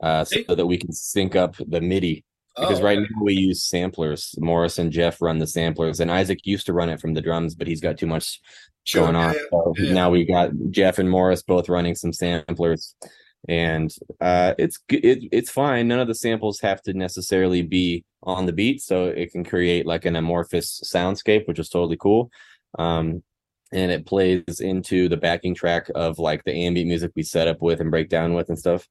uh, 0.00 0.22
so 0.24 0.54
that 0.54 0.66
we 0.66 0.78
can 0.78 0.92
sync 0.92 1.34
up 1.34 1.56
the 1.58 1.80
MIDI. 1.80 2.24
Because 2.56 2.80
Oh, 2.80 2.84
right 2.84 2.98
okay. 2.98 3.08
now 3.10 3.24
we 3.24 3.34
use 3.34 3.64
samplers. 3.64 4.36
Morris 4.38 4.78
and 4.78 4.92
Jeff 4.92 5.20
run 5.20 5.38
the 5.38 5.48
samplers, 5.48 5.98
and 5.98 6.12
Isaac 6.12 6.40
used 6.44 6.66
to 6.66 6.72
run 6.72 6.90
it 6.90 7.00
from 7.00 7.14
the 7.14 7.20
drums, 7.20 7.56
but 7.56 7.66
he's 7.66 7.80
got 7.80 7.98
too 7.98 8.06
much 8.06 8.40
Sure, 8.90 9.04
going 9.04 9.16
on. 9.16 9.34
So 9.50 9.74
yeah. 9.78 9.92
now 9.92 10.10
we 10.10 10.24
got 10.24 10.50
Jeff 10.70 10.98
and 10.98 11.08
Morris 11.08 11.42
both 11.42 11.68
running 11.68 11.94
some 11.94 12.12
samplers, 12.12 12.94
and 13.48 13.94
uh, 14.20 14.54
it's 14.58 14.78
it, 14.88 15.28
it's 15.32 15.50
fine. 15.50 15.88
None 15.88 16.00
of 16.00 16.08
the 16.08 16.14
samples 16.14 16.60
have 16.60 16.82
to 16.82 16.92
necessarily 16.92 17.62
be 17.62 18.04
on 18.22 18.46
the 18.46 18.52
beat, 18.52 18.82
so 18.82 19.06
it 19.06 19.32
can 19.32 19.44
create 19.44 19.86
like 19.86 20.04
an 20.04 20.16
amorphous 20.16 20.82
soundscape, 20.84 21.46
which 21.46 21.58
is 21.58 21.68
totally 21.68 21.96
cool. 21.96 22.30
Um, 22.78 23.22
and 23.72 23.92
it 23.92 24.06
plays 24.06 24.60
into 24.60 25.08
the 25.08 25.16
backing 25.16 25.54
track 25.54 25.88
of 25.94 26.18
like 26.18 26.42
the 26.44 26.52
ambient 26.52 26.88
music 26.88 27.12
we 27.14 27.22
set 27.22 27.48
up 27.48 27.62
with 27.62 27.80
and 27.80 27.90
break 27.90 28.08
down 28.08 28.34
with 28.34 28.48
and 28.48 28.58
stuff. 28.58 28.88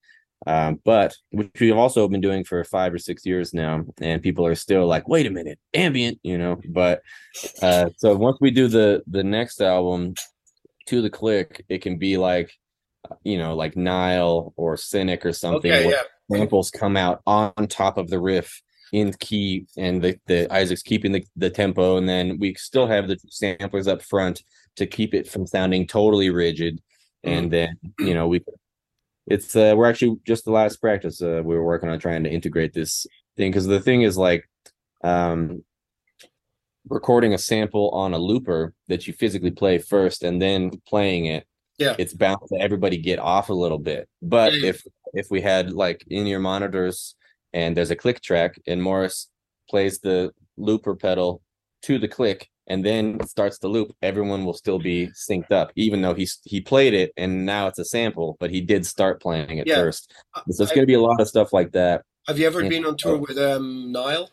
Um, 0.47 0.79
but 0.85 1.15
which 1.31 1.49
we've 1.59 1.75
also 1.75 2.07
been 2.07 2.21
doing 2.21 2.45
for 2.45 2.63
five 2.63 2.93
or 2.93 2.97
six 2.97 3.25
years 3.25 3.53
now, 3.53 3.83
and 3.99 4.21
people 4.21 4.45
are 4.45 4.55
still 4.55 4.87
like, 4.87 5.07
"Wait 5.07 5.27
a 5.27 5.29
minute, 5.29 5.59
ambient," 5.73 6.19
you 6.23 6.37
know. 6.37 6.61
But 6.69 7.01
uh, 7.61 7.89
so 7.97 8.15
once 8.15 8.37
we 8.39 8.51
do 8.51 8.67
the 8.67 9.03
the 9.05 9.23
next 9.23 9.61
album, 9.61 10.13
to 10.89 11.01
the 11.01 11.09
click, 11.09 11.63
it 11.69 11.81
can 11.81 11.97
be 11.97 12.17
like, 12.17 12.51
you 13.23 13.37
know, 13.37 13.55
like 13.55 13.77
Nile 13.77 14.53
or 14.57 14.75
Cynic 14.75 15.25
or 15.25 15.33
something. 15.33 15.71
Okay, 15.71 15.85
where 15.85 16.03
yeah. 16.29 16.37
samples 16.37 16.71
come 16.71 16.97
out 16.97 17.21
on 17.27 17.67
top 17.67 17.97
of 17.97 18.09
the 18.09 18.19
riff 18.19 18.61
in 18.91 19.13
key, 19.13 19.67
and 19.77 20.01
the 20.01 20.17
the 20.25 20.51
Isaac's 20.51 20.81
keeping 20.81 21.11
the 21.11 21.23
the 21.35 21.49
tempo, 21.49 21.97
and 21.97 22.09
then 22.09 22.39
we 22.39 22.55
still 22.55 22.87
have 22.87 23.07
the 23.07 23.17
samplers 23.29 23.87
up 23.87 24.01
front 24.01 24.43
to 24.77 24.87
keep 24.87 25.13
it 25.13 25.27
from 25.27 25.45
sounding 25.45 25.85
totally 25.85 26.31
rigid, 26.31 26.81
and 27.23 27.51
then 27.51 27.77
you 27.99 28.15
know 28.15 28.27
we 28.27 28.41
it's 29.29 29.55
uh 29.55 29.73
we're 29.77 29.89
actually 29.89 30.17
just 30.25 30.45
the 30.45 30.51
last 30.51 30.77
practice 30.77 31.21
uh 31.21 31.41
we 31.43 31.55
were 31.55 31.63
working 31.63 31.89
on 31.89 31.99
trying 31.99 32.23
to 32.23 32.29
integrate 32.29 32.73
this 32.73 33.05
thing 33.37 33.51
because 33.51 33.65
the 33.67 33.79
thing 33.79 34.01
is 34.01 34.17
like 34.17 34.49
um 35.03 35.63
recording 36.89 37.33
a 37.33 37.37
sample 37.37 37.89
on 37.91 38.13
a 38.13 38.17
looper 38.17 38.73
that 38.87 39.05
you 39.07 39.13
physically 39.13 39.51
play 39.51 39.77
first 39.77 40.23
and 40.23 40.41
then 40.41 40.71
playing 40.87 41.25
it 41.25 41.45
Yeah. 41.77 41.95
it's 41.99 42.13
bound 42.13 42.39
to 42.49 42.59
everybody 42.59 42.97
get 42.97 43.19
off 43.19 43.49
a 43.49 43.53
little 43.53 43.77
bit 43.77 44.07
but 44.21 44.53
Yeah, 44.53 44.59
yeah. 44.59 44.69
if 44.69 44.83
if 45.13 45.27
we 45.31 45.41
had 45.41 45.71
like 45.71 46.03
in 46.09 46.25
your 46.27 46.39
monitors 46.39 47.15
and 47.53 47.75
there's 47.75 47.91
a 47.91 47.95
click 47.95 48.21
track 48.21 48.59
and 48.67 48.81
morris 48.81 49.29
plays 49.69 49.99
the 49.99 50.31
looper 50.57 50.95
pedal 50.95 51.41
to 51.83 51.97
the 51.99 52.07
click 52.07 52.49
and 52.69 52.85
then 52.85 53.19
starts 53.25 53.57
the 53.59 53.67
loop 53.67 53.91
everyone 54.01 54.45
will 54.45 54.53
still 54.53 54.79
be 54.79 55.07
synced 55.07 55.51
up 55.51 55.71
even 55.75 56.01
though 56.01 56.13
he's 56.13 56.39
he 56.45 56.61
played 56.61 56.93
it 56.93 57.11
and 57.17 57.45
now 57.45 57.67
it's 57.67 57.79
a 57.79 57.85
sample 57.85 58.37
but 58.39 58.49
he 58.51 58.61
did 58.61 58.85
start 58.85 59.21
playing 59.21 59.57
it 59.57 59.67
Yeah. 59.67 59.75
first 59.75 60.13
so 60.49 60.63
it's 60.63 60.71
going 60.71 60.81
to 60.83 60.85
be 60.85 60.93
a 60.93 61.01
lot 61.01 61.19
of 61.19 61.27
stuff 61.27 61.51
like 61.53 61.71
that 61.73 62.03
Have 62.27 62.37
you 62.39 62.45
ever 62.47 62.61
Yeah. 62.63 62.69
been 62.69 62.85
on 62.85 62.95
tour 62.95 63.17
with 63.17 63.37
um, 63.37 63.91
Nile? 63.91 64.29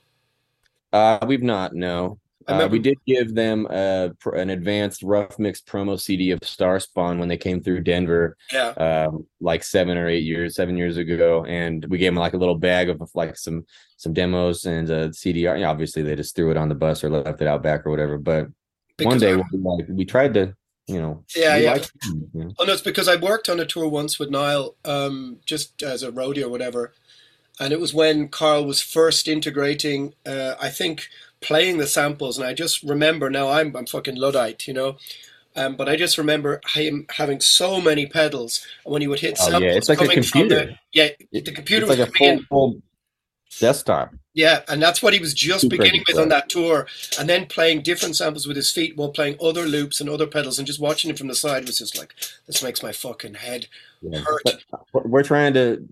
uh 0.92 1.18
we've 1.27 1.42
not 1.42 1.75
no 1.75 2.18
Uh, 2.48 2.68
we 2.70 2.78
did 2.78 2.96
give 3.06 3.35
them 3.35 3.66
a, 3.70 4.11
an 4.35 4.50
advanced 4.50 5.02
rough 5.02 5.38
mix 5.38 5.61
promo 5.61 5.98
cd 6.00 6.30
of 6.30 6.38
star 6.44 6.78
spawn 6.78 7.18
when 7.18 7.28
they 7.28 7.37
came 7.37 7.61
through 7.62 7.80
denver 7.80 8.37
Yeah. 8.52 8.68
um 8.70 9.26
like 9.40 9.64
seven 9.64 9.96
or 9.98 10.09
eight 10.09 10.22
years 10.24 10.54
seven 10.54 10.76
years 10.76 10.96
ago 10.96 11.44
and 11.44 11.85
we 11.87 11.98
gave 11.98 12.12
them 12.12 12.20
like 12.20 12.35
a 12.35 12.38
little 12.38 12.54
bag 12.59 12.88
of 12.88 13.00
like 13.14 13.37
some 13.37 13.64
some 13.96 14.12
demos 14.12 14.64
and 14.64 14.88
a 14.90 15.09
cdr 15.09 15.59
yeah, 15.59 15.68
obviously 15.68 16.02
they 16.02 16.14
just 16.14 16.37
threw 16.37 16.50
it 16.50 16.56
on 16.56 16.68
the 16.68 16.74
bus 16.74 17.02
or 17.02 17.11
left 17.11 17.40
it 17.42 17.48
out 17.48 17.62
back 17.62 17.85
or 17.87 17.90
whatever 17.90 18.16
but 18.18 18.46
one 19.02 19.18
day 19.18 19.32
I- 19.32 19.42
we'll 19.52 19.76
like 19.78 19.87
we 19.88 20.04
tried 20.04 20.35
to 20.35 20.54
you 20.87 21.00
know 21.00 21.24
Yeah, 21.35 21.56
yeah. 21.56 21.78
them, 21.78 22.30
you 22.32 22.44
know. 22.44 22.52
Oh 22.61 22.64
no, 22.64 22.72
it's 22.72 22.80
because 22.80 23.09
I 23.09 23.16
worked 23.16 23.48
on 23.48 23.59
a 23.59 23.66
tour 23.66 23.88
once 23.88 24.20
with 24.20 24.30
Nile, 24.30 24.76
um, 24.85 25.38
just 25.44 25.82
as 25.82 26.04
a 26.04 26.12
roadie 26.12 26.44
or 26.44 26.48
whatever, 26.48 26.92
and 27.59 27.72
it 27.72 27.80
was 27.80 27.92
when 27.92 28.28
Karl 28.28 28.64
was 28.64 28.80
first 28.80 29.26
integrating. 29.26 30.14
Uh, 30.24 30.54
I 30.61 30.68
think 30.68 31.09
playing 31.40 31.79
the 31.79 31.87
samples, 31.87 32.38
and 32.38 32.46
I 32.46 32.55
just 32.55 32.83
remember 32.83 33.31
now 33.31 33.49
I'm 33.49 33.75
I'm 33.77 33.87
fucking 33.87 34.16
luddite, 34.16 34.66
you 34.66 34.75
know. 34.75 34.96
Um, 35.55 35.75
but 35.77 35.88
I 35.88 35.96
just 35.96 36.18
remember 36.18 36.61
him 36.75 37.07
having 37.11 37.40
so 37.40 37.81
many 37.81 38.07
pedals, 38.07 38.66
and 38.85 38.92
when 38.92 39.01
he 39.03 39.09
would 39.09 39.20
hit 39.20 39.38
Oh, 39.40 39.59
yeah, 39.59 39.70
it's 39.72 39.88
like 39.88 40.01
a 40.01 40.05
from 40.05 40.14
the 40.14 40.20
computer. 40.20 40.79
yeah, 40.92 41.09
the 41.33 41.53
computer 41.53 41.87
it's 41.87 41.90
was 41.90 41.99
like 41.99 42.09
a 42.09 42.12
full, 42.12 42.40
full 42.51 42.83
desktop 43.59 44.12
Yeah, 44.35 44.61
and 44.68 44.83
that's 44.83 45.03
what 45.03 45.14
he 45.14 45.18
was 45.18 45.33
just 45.33 45.62
Super 45.62 45.79
beginning 45.79 46.05
with 46.07 46.18
on 46.18 46.29
that 46.29 46.51
tour, 46.51 46.87
and 47.18 47.27
then 47.27 47.46
playing 47.46 47.81
different 47.83 48.16
samples 48.16 48.46
with 48.46 48.57
his 48.57 48.70
feet 48.70 48.99
while 48.99 49.09
playing 49.11 49.37
other 49.40 49.64
loops 49.64 49.99
and 49.99 50.11
other 50.11 50.27
pedals, 50.27 50.59
and 50.59 50.66
just 50.66 50.79
watching 50.81 51.09
him 51.09 51.16
from 51.16 51.29
the 51.29 51.35
side 51.35 51.66
was 51.66 51.79
just 51.79 51.96
like, 51.96 52.14
this 52.46 52.62
makes 52.62 52.83
my 52.83 52.92
fucking 52.92 53.35
head 53.35 53.66
Yeah. 54.03 54.18
hurt. 54.18 54.64
But 54.92 55.09
we're 55.09 55.22
trying 55.22 55.55
to 55.55 55.83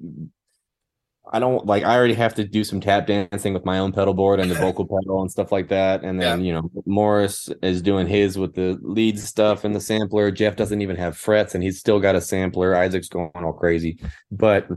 I 1.33 1.39
don't 1.39 1.65
like 1.67 1.85
I 1.85 1.97
already 1.97 2.15
have 2.15 2.35
to 2.35 2.45
do 2.45 2.65
some 2.65 2.81
tap 2.81 3.07
dancing 3.07 3.55
with 3.55 3.65
my 3.65 3.79
own 3.79 3.93
pedal 3.93 4.15
board 4.15 4.41
and 4.41 4.51
the 4.51 4.55
vocal 4.67 4.87
pedal 4.87 5.23
and 5.23 5.31
stuff 5.31 5.51
like 5.53 5.69
that. 5.69 6.05
And 6.05 6.21
then, 6.21 6.45
you 6.45 6.53
know, 6.53 6.71
Morris 6.87 7.49
is 7.63 7.83
doing 7.83 8.07
his 8.07 8.37
with 8.37 8.55
the 8.55 8.79
lead 8.83 9.19
stuff 9.19 9.65
and 9.65 9.75
the 9.75 9.81
sampler. 9.81 10.31
Jeff 10.31 10.57
doesn't 10.57 10.83
even 10.83 10.97
have 10.97 11.17
frets 11.17 11.55
and 11.55 11.65
he's 11.65 11.79
still 11.79 11.99
got 11.99 12.15
a 12.15 12.21
sampler. 12.21 12.77
Isaac's 12.77 13.09
going 13.09 13.31
all 13.35 13.53
crazy. 13.53 13.99
But 14.31 14.69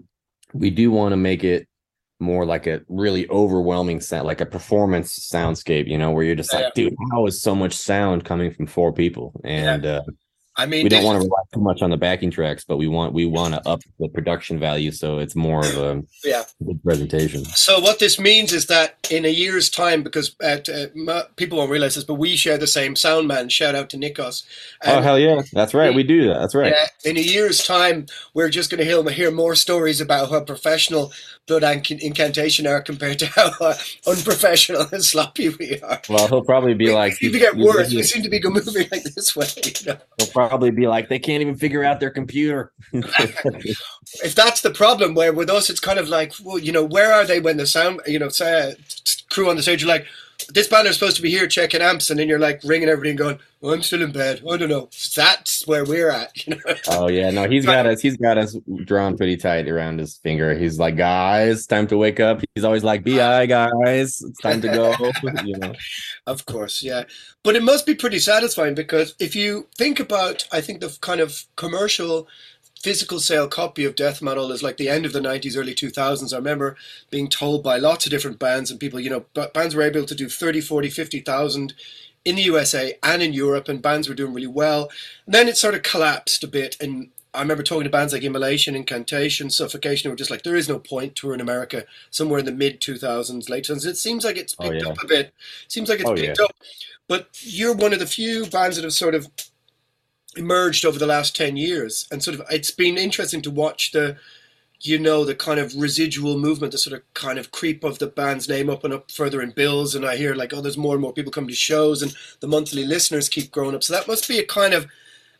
we 0.53 0.69
do 0.69 0.89
want 0.89 1.12
to 1.12 1.17
make 1.17 1.43
it 1.43 1.67
more 2.19 2.45
like 2.45 2.65
a 2.65 2.81
really 2.88 3.29
overwhelming 3.29 4.01
sound, 4.01 4.25
like 4.25 4.41
a 4.41 4.45
performance 4.45 5.29
soundscape, 5.31 5.88
you 5.88 5.97
know, 5.97 6.12
where 6.12 6.23
you're 6.23 6.36
just 6.36 6.53
Yeah, 6.53 6.62
like, 6.62 6.73
dude, 6.73 6.95
how 7.12 7.25
is 7.27 7.41
so 7.41 7.53
much 7.53 7.73
sound 7.73 8.25
coming 8.25 8.51
from 8.51 8.67
four 8.67 8.93
people? 8.93 9.39
And 9.43 9.86
uh 9.86 10.01
I 10.57 10.65
mean, 10.65 10.83
we 10.83 10.89
don't 10.89 11.03
want 11.03 11.21
to 11.21 11.25
rely 11.25 11.41
too 11.53 11.59
much 11.61 11.81
on 11.81 11.91
the 11.91 11.97
backing 11.97 12.31
tracks, 12.31 12.65
but 12.65 12.77
we 12.77 12.87
want 12.87 13.13
we 13.13 13.25
want 13.25 13.53
to 13.53 13.67
up 13.67 13.81
the 13.99 14.07
production 14.09 14.59
value 14.59 14.91
so 14.91 15.19
it's 15.19 15.35
more 15.35 15.59
of 15.59 15.77
a 15.77 16.03
yeah. 16.23 16.43
good 16.65 16.83
presentation. 16.83 17.45
So 17.45 17.79
what 17.79 17.99
this 17.99 18.19
means 18.19 18.51
is 18.53 18.65
that 18.65 18.97
in 19.11 19.23
a 19.25 19.29
year's 19.29 19.69
time, 19.69 20.01
because 20.01 20.35
uh, 20.43 20.57
uh, 21.07 21.23
people 21.35 21.59
won't 21.59 21.69
realize 21.69 21.95
this, 21.95 22.03
but 22.03 22.15
we 22.15 22.35
share 22.35 22.57
the 22.57 22.67
same 22.67 22.95
sound 22.95 23.27
man. 23.27 23.49
Shout 23.49 23.75
out 23.75 23.89
to 23.91 23.97
Nikos. 23.97 24.43
oh 24.83 24.97
Um, 24.97 25.03
hell 25.03 25.19
yeah, 25.19 25.41
that's 25.53 25.73
right. 25.73 25.93
We 25.93 26.03
do 26.03 26.27
that. 26.27 26.39
That's 26.39 26.55
right. 26.55 26.73
In 27.05 27.17
a 27.17 27.21
year's 27.21 27.63
time, 27.63 28.07
we're 28.33 28.49
just 28.49 28.69
going 28.71 28.79
to 28.79 28.85
hear, 28.85 29.07
hear 29.09 29.31
more 29.31 29.55
stories 29.55 30.01
about 30.01 30.29
how 30.31 30.41
professional 30.41 31.11
blood 31.47 31.63
inc- 31.63 31.99
incantation 31.99 32.67
are 32.67 32.81
compared 32.81 33.19
to 33.19 33.25
how 33.27 33.51
uh, 33.61 33.75
unprofessional 34.07 34.85
and 34.91 35.03
sloppy 35.03 35.49
we 35.49 35.79
are. 35.81 36.01
Well, 36.09 36.27
he'll 36.27 36.43
probably 36.43 36.73
be 36.73 36.85
We 36.87 36.93
like, 36.93 37.17
to 37.19 37.29
get 37.31 37.55
worse. 37.55 37.91
you- 37.91 37.99
We 37.99 38.03
seem 38.03 38.23
to 38.23 38.29
be 38.29 38.41
moving 38.43 38.87
like 38.91 39.03
this 39.03 39.35
way. 39.35 39.47
You 39.65 39.93
know? 39.93 39.97
Probably 40.47 40.71
be 40.71 40.88
like, 40.88 41.10
they 41.10 41.19
can't 41.19 41.41
even 41.41 41.55
figure 41.55 41.83
out 41.83 41.99
their 41.99 42.10
computer. 42.10 42.71
If 42.93 44.33
that's 44.36 44.62
the 44.62 44.71
problem, 44.71 45.13
where 45.13 45.33
with 45.33 45.49
us 45.49 45.69
it's 45.69 45.79
kind 45.79 45.99
of 45.99 46.07
like, 46.07 46.33
well, 46.43 46.57
you 46.57 46.71
know, 46.71 46.83
where 46.83 47.13
are 47.13 47.25
they 47.25 47.39
when 47.39 47.57
the 47.57 47.67
sound, 47.67 48.01
you 48.07 48.19
know, 48.19 48.29
say, 48.29 48.75
crew 49.29 49.49
on 49.49 49.55
the 49.57 49.62
stage 49.62 49.83
are 49.83 49.88
like, 49.88 50.05
this 50.53 50.67
band 50.67 50.88
is 50.88 50.95
supposed 50.95 51.15
to 51.17 51.21
be 51.21 51.29
here 51.29 51.47
checking 51.47 51.81
amps, 51.81 52.10
and 52.10 52.19
then 52.19 52.27
you're 52.27 52.39
like 52.39 52.62
ringing 52.63 52.89
everybody 52.89 53.10
and 53.12 53.19
going, 53.19 53.39
oh, 53.62 53.73
"I'm 53.73 53.81
still 53.81 54.01
in 54.01 54.12
bed. 54.12 54.41
I 54.49 54.57
don't 54.57 54.69
know." 54.69 54.89
That's 55.15 55.67
where 55.67 55.83
we're 55.83 56.10
at. 56.10 56.31
You 56.47 56.55
know? 56.55 56.75
Oh 56.89 57.10
yeah, 57.10 57.29
no, 57.31 57.49
he's 57.49 57.65
got 57.65 57.86
us. 57.86 58.01
He's 58.01 58.17
got 58.17 58.38
us 58.38 58.55
drawn 58.86 59.17
pretty 59.17 59.38
tight 59.38 59.67
around 59.67 59.99
his 59.99 60.17
finger. 60.17 60.57
He's 60.57 60.79
like, 60.79 60.95
guys, 60.95 61.65
time 61.65 61.88
to 61.88 61.97
wake 61.97 62.19
up. 62.19 62.41
He's 62.55 62.63
always 62.63 62.83
like, 62.83 63.03
"Bi, 63.03 63.45
guys, 63.45 64.21
it's 64.21 64.39
time 64.41 64.62
to 64.62 64.69
go." 64.69 64.93
you 65.43 65.57
know. 65.57 65.73
Of 66.25 66.45
course, 66.45 66.83
yeah. 66.83 67.03
But 67.43 67.55
it 67.55 67.63
must 67.63 67.86
be 67.86 67.95
pretty 67.95 68.19
satisfying 68.19 68.75
because 68.75 69.15
if 69.19 69.36
you 69.36 69.67
think 69.77 69.99
about, 69.99 70.47
I 70.51 70.62
think 70.62 70.81
the 70.81 70.95
kind 71.01 71.21
of 71.21 71.45
commercial 71.55 72.27
physical 72.81 73.19
sale 73.19 73.47
copy 73.47 73.83
of 73.85 73.95
death 73.95 74.21
metal 74.21 74.51
is 74.51 74.61
like 74.63 74.77
the 74.77 74.89
end 74.89 75.05
of 75.05 75.13
the 75.13 75.19
90s 75.19 75.57
early 75.57 75.73
2000s 75.73 76.33
i 76.33 76.37
remember 76.37 76.75
being 77.09 77.27
told 77.27 77.63
by 77.63 77.77
lots 77.77 78.05
of 78.05 78.11
different 78.11 78.39
bands 78.39 78.69
and 78.69 78.79
people 78.79 78.99
you 78.99 79.09
know 79.09 79.25
bands 79.53 79.75
were 79.75 79.81
able 79.81 80.05
to 80.05 80.15
do 80.15 80.29
30 80.29 80.61
40 80.61 80.89
50,000 80.89 81.73
in 82.25 82.35
the 82.35 82.41
USA 82.43 82.97
and 83.03 83.21
in 83.21 83.31
Europe 83.31 83.69
and 83.69 83.81
bands 83.81 84.09
were 84.09 84.15
doing 84.15 84.33
really 84.33 84.47
well 84.47 84.89
and 85.25 85.33
then 85.33 85.47
it 85.47 85.55
sort 85.55 85.73
of 85.75 85.81
collapsed 85.81 86.43
a 86.43 86.47
bit 86.47 86.75
and 86.81 87.09
I 87.33 87.41
remember 87.41 87.61
talking 87.61 87.83
to 87.83 87.89
bands 87.89 88.13
like 88.13 88.23
Immolation, 88.23 88.75
Incantation, 88.75 89.51
Suffocation, 89.51 90.07
who 90.07 90.13
were 90.13 90.17
just 90.17 90.31
like, 90.31 90.41
there 90.41 90.55
is 90.55 90.67
no 90.67 90.79
point 90.79 91.15
to 91.17 91.33
in 91.33 91.39
America 91.41 91.85
somewhere 92.09 92.39
in 92.39 92.45
the 92.45 92.51
mid 92.51 92.81
2000s, 92.81 93.47
late 93.47 93.65
2000s. 93.65 93.85
It 93.85 93.97
seems 93.97 94.25
like 94.25 94.37
it's 94.37 94.55
Oh, 94.57 94.67
picked 94.67 94.83
yeah. 94.83 94.89
up 94.89 95.03
a 95.03 95.05
bit. 95.05 95.33
seems 95.67 95.87
like 95.87 95.99
it's 95.99 96.09
Oh, 96.09 96.15
picked 96.15 96.39
yeah. 96.39 96.45
up. 96.45 96.55
But 97.07 97.27
you're 97.41 97.75
one 97.75 97.93
of 97.93 97.99
the 97.99 98.07
few 98.07 98.47
bands 98.47 98.77
that 98.77 98.83
have 98.83 98.93
sort 98.93 99.13
of 99.13 99.27
emerged 100.38 100.86
over 100.86 101.00
the 101.00 101.08
last 101.08 101.36
10 101.36 101.58
years. 101.58 102.08
And 102.12 102.23
sort 102.23 102.39
of 102.39 102.45
it's 102.50 102.71
been 102.71 102.97
interesting 102.97 103.41
to 103.43 103.52
watch 103.52 103.91
the 103.91 104.17
you 104.82 105.00
know 105.00 105.26
the 105.26 105.34
kind 105.34 105.60
of 105.60 105.73
residual 105.76 106.38
movement 106.38 106.71
the 106.71 106.78
sort 106.78 106.95
of 106.95 107.02
kind 107.15 107.39
of 107.39 107.52
creep 107.52 107.84
of 107.84 107.97
the 107.97 108.06
band's 108.06 108.47
name 108.47 108.69
up 108.69 108.84
and 108.84 108.93
up 108.93 109.10
further 109.12 109.41
in 109.41 109.50
bills. 109.52 109.95
And 109.95 110.06
i 110.06 110.15
hear 110.15 110.36
like 110.36 110.54
oh 110.54 110.62
there's 110.62 110.78
more 110.78 110.93
and 110.93 111.02
more 111.02 111.13
people 111.13 111.32
coming 111.32 111.50
to 111.50 111.56
shows 111.56 112.02
and 112.04 112.15
the 112.41 112.47
monthly 112.47 112.86
listeners 112.86 113.28
keep 113.30 113.52
growing 113.52 113.76
up. 113.76 113.84
So 113.84 113.93
that 113.93 114.08
must 114.08 114.28
be 114.28 114.38
a 114.39 114.45
kind 114.45 114.73
of 114.73 114.88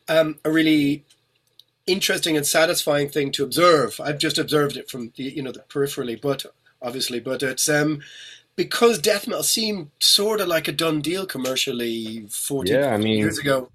um, 0.10 0.40
a 0.44 0.52
really 0.52 1.04
interesting 1.86 2.36
and 2.36 2.46
satisfying 2.46 3.10
thing 3.10 3.32
to 3.34 3.44
observe. 3.44 4.00
I've 4.04 4.18
just 4.20 4.38
observed 4.38 4.76
it 4.78 4.90
from 4.90 5.12
the 5.16 5.24
you 5.24 5.42
know 5.42 5.52
the 5.52 5.60
peripherally 5.70 6.20
but 6.20 6.46
obviously 6.82 7.20
but 7.20 7.42
it's 7.44 7.68
um 7.70 8.02
because 8.56 8.98
death 9.00 9.28
metal 9.28 9.44
seemed 9.44 9.92
sort 10.00 10.42
of 10.42 10.48
like 10.48 10.68
a 10.68 10.72
done 10.72 11.00
deal 11.02 11.26
commercially 11.28 12.26
40 12.30 12.72
Yeah, 12.72 12.94
I 12.94 12.98
mean- 12.98 13.20
years 13.20 13.38
ago 13.38 13.70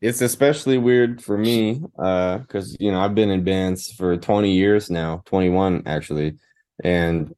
It's 0.00 0.22
especially 0.22 0.78
weird 0.78 1.22
for 1.22 1.36
me, 1.36 1.82
uh, 1.98 2.38
because 2.38 2.74
you 2.80 2.90
know 2.90 3.00
I've 3.00 3.14
been 3.14 3.30
in 3.30 3.44
bands 3.44 3.92
for 3.92 4.16
20 4.16 4.52
years 4.52 4.90
now, 4.90 5.22
21 5.26 5.82
actually, 5.86 6.38
and 6.82 7.34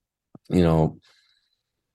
you 0.51 0.63
know, 0.63 0.99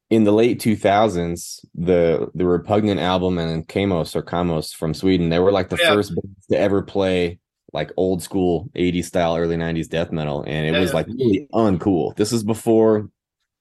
in 0.09 0.23
the 0.23 0.31
late 0.31 0.59
2000s, 0.59 1.65
the 1.75 2.29
the 2.35 2.45
Repugnant 2.45 2.99
album 2.99 3.37
and 3.37 3.67
Kaamos 3.67 4.15
or 4.15 4.23
Kaamos 4.23 4.73
from 4.75 4.93
Sweden, 4.93 5.29
they 5.29 5.39
were 5.39 5.51
like 5.51 5.69
the 5.69 5.77
Yeah. 5.81 5.87
first 5.87 6.15
bands 6.15 6.45
to 6.49 6.57
ever 6.57 6.81
play 6.81 7.39
like 7.73 7.91
old 7.97 8.21
school 8.23 8.69
80s 8.75 9.07
style, 9.07 9.37
early 9.37 9.57
90s 9.57 9.87
death 9.87 10.11
metal, 10.11 10.43
and 10.47 10.65
it 10.67 10.73
Yeah, 10.73 10.79
was 10.79 10.93
like 10.93 11.07
really 11.07 11.47
uncool. 11.53 12.15
This 12.15 12.31
is 12.33 12.43
before 12.43 13.09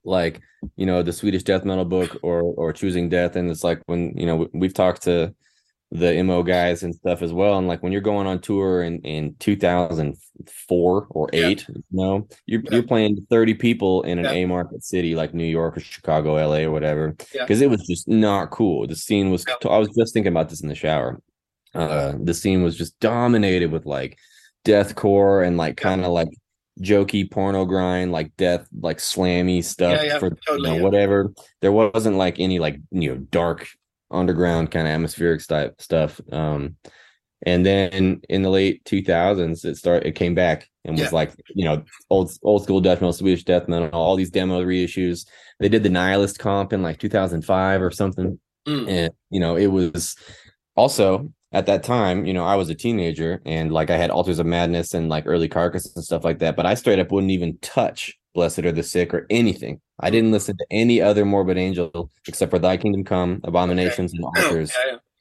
like 0.04 0.40
you 0.76 0.86
know 0.86 1.02
the 1.02 1.12
Swedish 1.12 1.42
death 1.44 1.64
metal 1.64 1.84
book 1.84 2.18
or 2.22 2.42
or 2.42 2.72
Choosing 2.72 3.08
Death, 3.08 3.36
and 3.36 3.50
it's 3.50 3.64
like 3.64 3.82
when 3.86 4.16
you 4.16 4.26
know 4.26 4.48
we've 4.54 4.74
talked 4.74 5.02
to 5.02 5.34
the 5.98 6.22
mo 6.22 6.42
guys 6.42 6.82
and 6.82 6.94
stuff 6.94 7.22
as 7.22 7.32
well 7.32 7.58
and 7.58 7.68
like 7.68 7.82
when 7.82 7.92
you're 7.92 8.00
going 8.00 8.26
on 8.26 8.40
tour 8.40 8.82
in 8.82 9.00
in 9.02 9.34
2004 9.38 11.06
or 11.10 11.28
Yeah. 11.32 11.46
8 11.46 11.66
you 11.68 11.82
know 11.92 12.28
you're, 12.46 12.60
Yeah. 12.62 12.70
you're 12.72 12.82
playing 12.82 13.26
30 13.30 13.54
people 13.54 14.02
in 14.02 14.18
an 14.18 14.24
Yeah. 14.24 14.32
a 14.32 14.46
market 14.46 14.84
city 14.84 15.14
like 15.14 15.34
new 15.34 15.44
york 15.44 15.76
or 15.76 15.80
chicago 15.80 16.34
la 16.34 16.56
or 16.58 16.70
whatever 16.70 17.14
because 17.32 17.60
it 17.60 17.70
was 17.70 17.86
just 17.86 18.08
not 18.08 18.50
cool 18.50 18.86
the 18.86 18.96
scene 18.96 19.30
was 19.30 19.44
i 19.68 19.78
was 19.78 19.88
just 19.96 20.12
thinking 20.12 20.32
about 20.32 20.48
this 20.48 20.60
in 20.62 20.68
the 20.68 20.74
shower 20.74 21.20
uh 21.74 22.14
the 22.22 22.34
scene 22.34 22.62
was 22.62 22.76
just 22.76 22.98
dominated 23.00 23.70
with 23.70 23.86
like 23.86 24.18
deathcore 24.64 25.46
and 25.46 25.56
like 25.56 25.76
kind 25.76 26.04
of 26.04 26.10
like 26.12 26.28
jokey 26.80 27.30
porno 27.30 27.64
grind 27.64 28.12
like 28.12 28.36
death 28.36 28.66
like 28.80 28.98
slammy 28.98 29.64
stuff 29.64 29.96
Yeah, 30.02 30.02
yeah, 30.02 30.18
for 30.18 30.26
you 30.48 30.62
know, 30.62 30.74
yeah. 30.76 30.82
whatever 30.82 31.32
there 31.62 31.72
wasn't 31.72 32.16
like 32.16 32.38
any 32.38 32.58
like 32.58 32.78
you 32.90 33.10
know 33.14 33.16
dark 33.30 33.66
underground 34.10 34.70
kind 34.70 34.86
of 34.86 34.92
atmospheric 34.92 35.44
type 35.46 35.80
stuff 35.80 36.20
um 36.32 36.76
and 37.44 37.66
then 37.66 38.20
in 38.28 38.42
the 38.42 38.48
late 38.50 38.82
2000s 38.84 39.64
it 39.64 39.76
started 39.76 40.06
it 40.06 40.12
came 40.12 40.34
back 40.34 40.68
and 40.84 40.94
was 40.94 41.02
Yeah. 41.02 41.10
like 41.12 41.32
you 41.54 41.64
know 41.64 41.82
old 42.08 42.30
old 42.42 42.62
school 42.62 42.80
death 42.80 43.00
metal 43.00 43.12
swedish 43.12 43.44
death 43.44 43.68
metal 43.68 43.90
all 43.92 44.16
these 44.16 44.30
demo 44.30 44.62
reissues 44.64 45.26
they 45.60 45.68
did 45.68 45.82
the 45.82 45.88
nihilist 45.90 46.38
comp 46.38 46.72
in 46.72 46.82
like 46.82 46.98
2005 46.98 47.82
or 47.82 47.90
something 47.90 48.38
Mm. 48.68 48.88
and 48.88 49.12
you 49.30 49.38
know 49.38 49.54
it 49.56 49.68
was 49.68 50.16
also 50.74 51.32
at 51.52 51.66
that 51.66 51.84
time 51.84 52.26
you 52.26 52.32
know 52.34 52.44
i 52.44 52.56
was 52.56 52.68
a 52.68 52.74
teenager 52.74 53.40
and 53.46 53.70
like 53.70 53.90
i 53.90 53.96
had 53.96 54.10
altars 54.10 54.40
of 54.40 54.46
madness 54.46 54.92
and 54.92 55.08
like 55.08 55.22
early 55.26 55.48
carcass 55.48 55.94
and 55.94 56.04
stuff 56.04 56.24
like 56.24 56.40
that 56.40 56.56
but 56.56 56.66
i 56.66 56.74
straight 56.74 56.98
up 56.98 57.12
wouldn't 57.12 57.30
even 57.30 57.56
touch 57.62 58.14
blessed 58.36 58.60
are 58.60 58.70
the 58.72 58.82
sick 58.82 59.12
or 59.12 59.26
anything 59.30 59.80
i 59.98 60.10
didn't 60.10 60.30
listen 60.30 60.56
to 60.56 60.66
any 60.70 61.00
other 61.00 61.24
morbid 61.24 61.56
angel 61.58 62.10
except 62.28 62.50
for 62.50 62.58
thy 62.60 62.76
kingdom 62.76 63.02
come 63.02 63.40
abominations 63.44 64.12
and 64.12 64.22
altars 64.24 64.70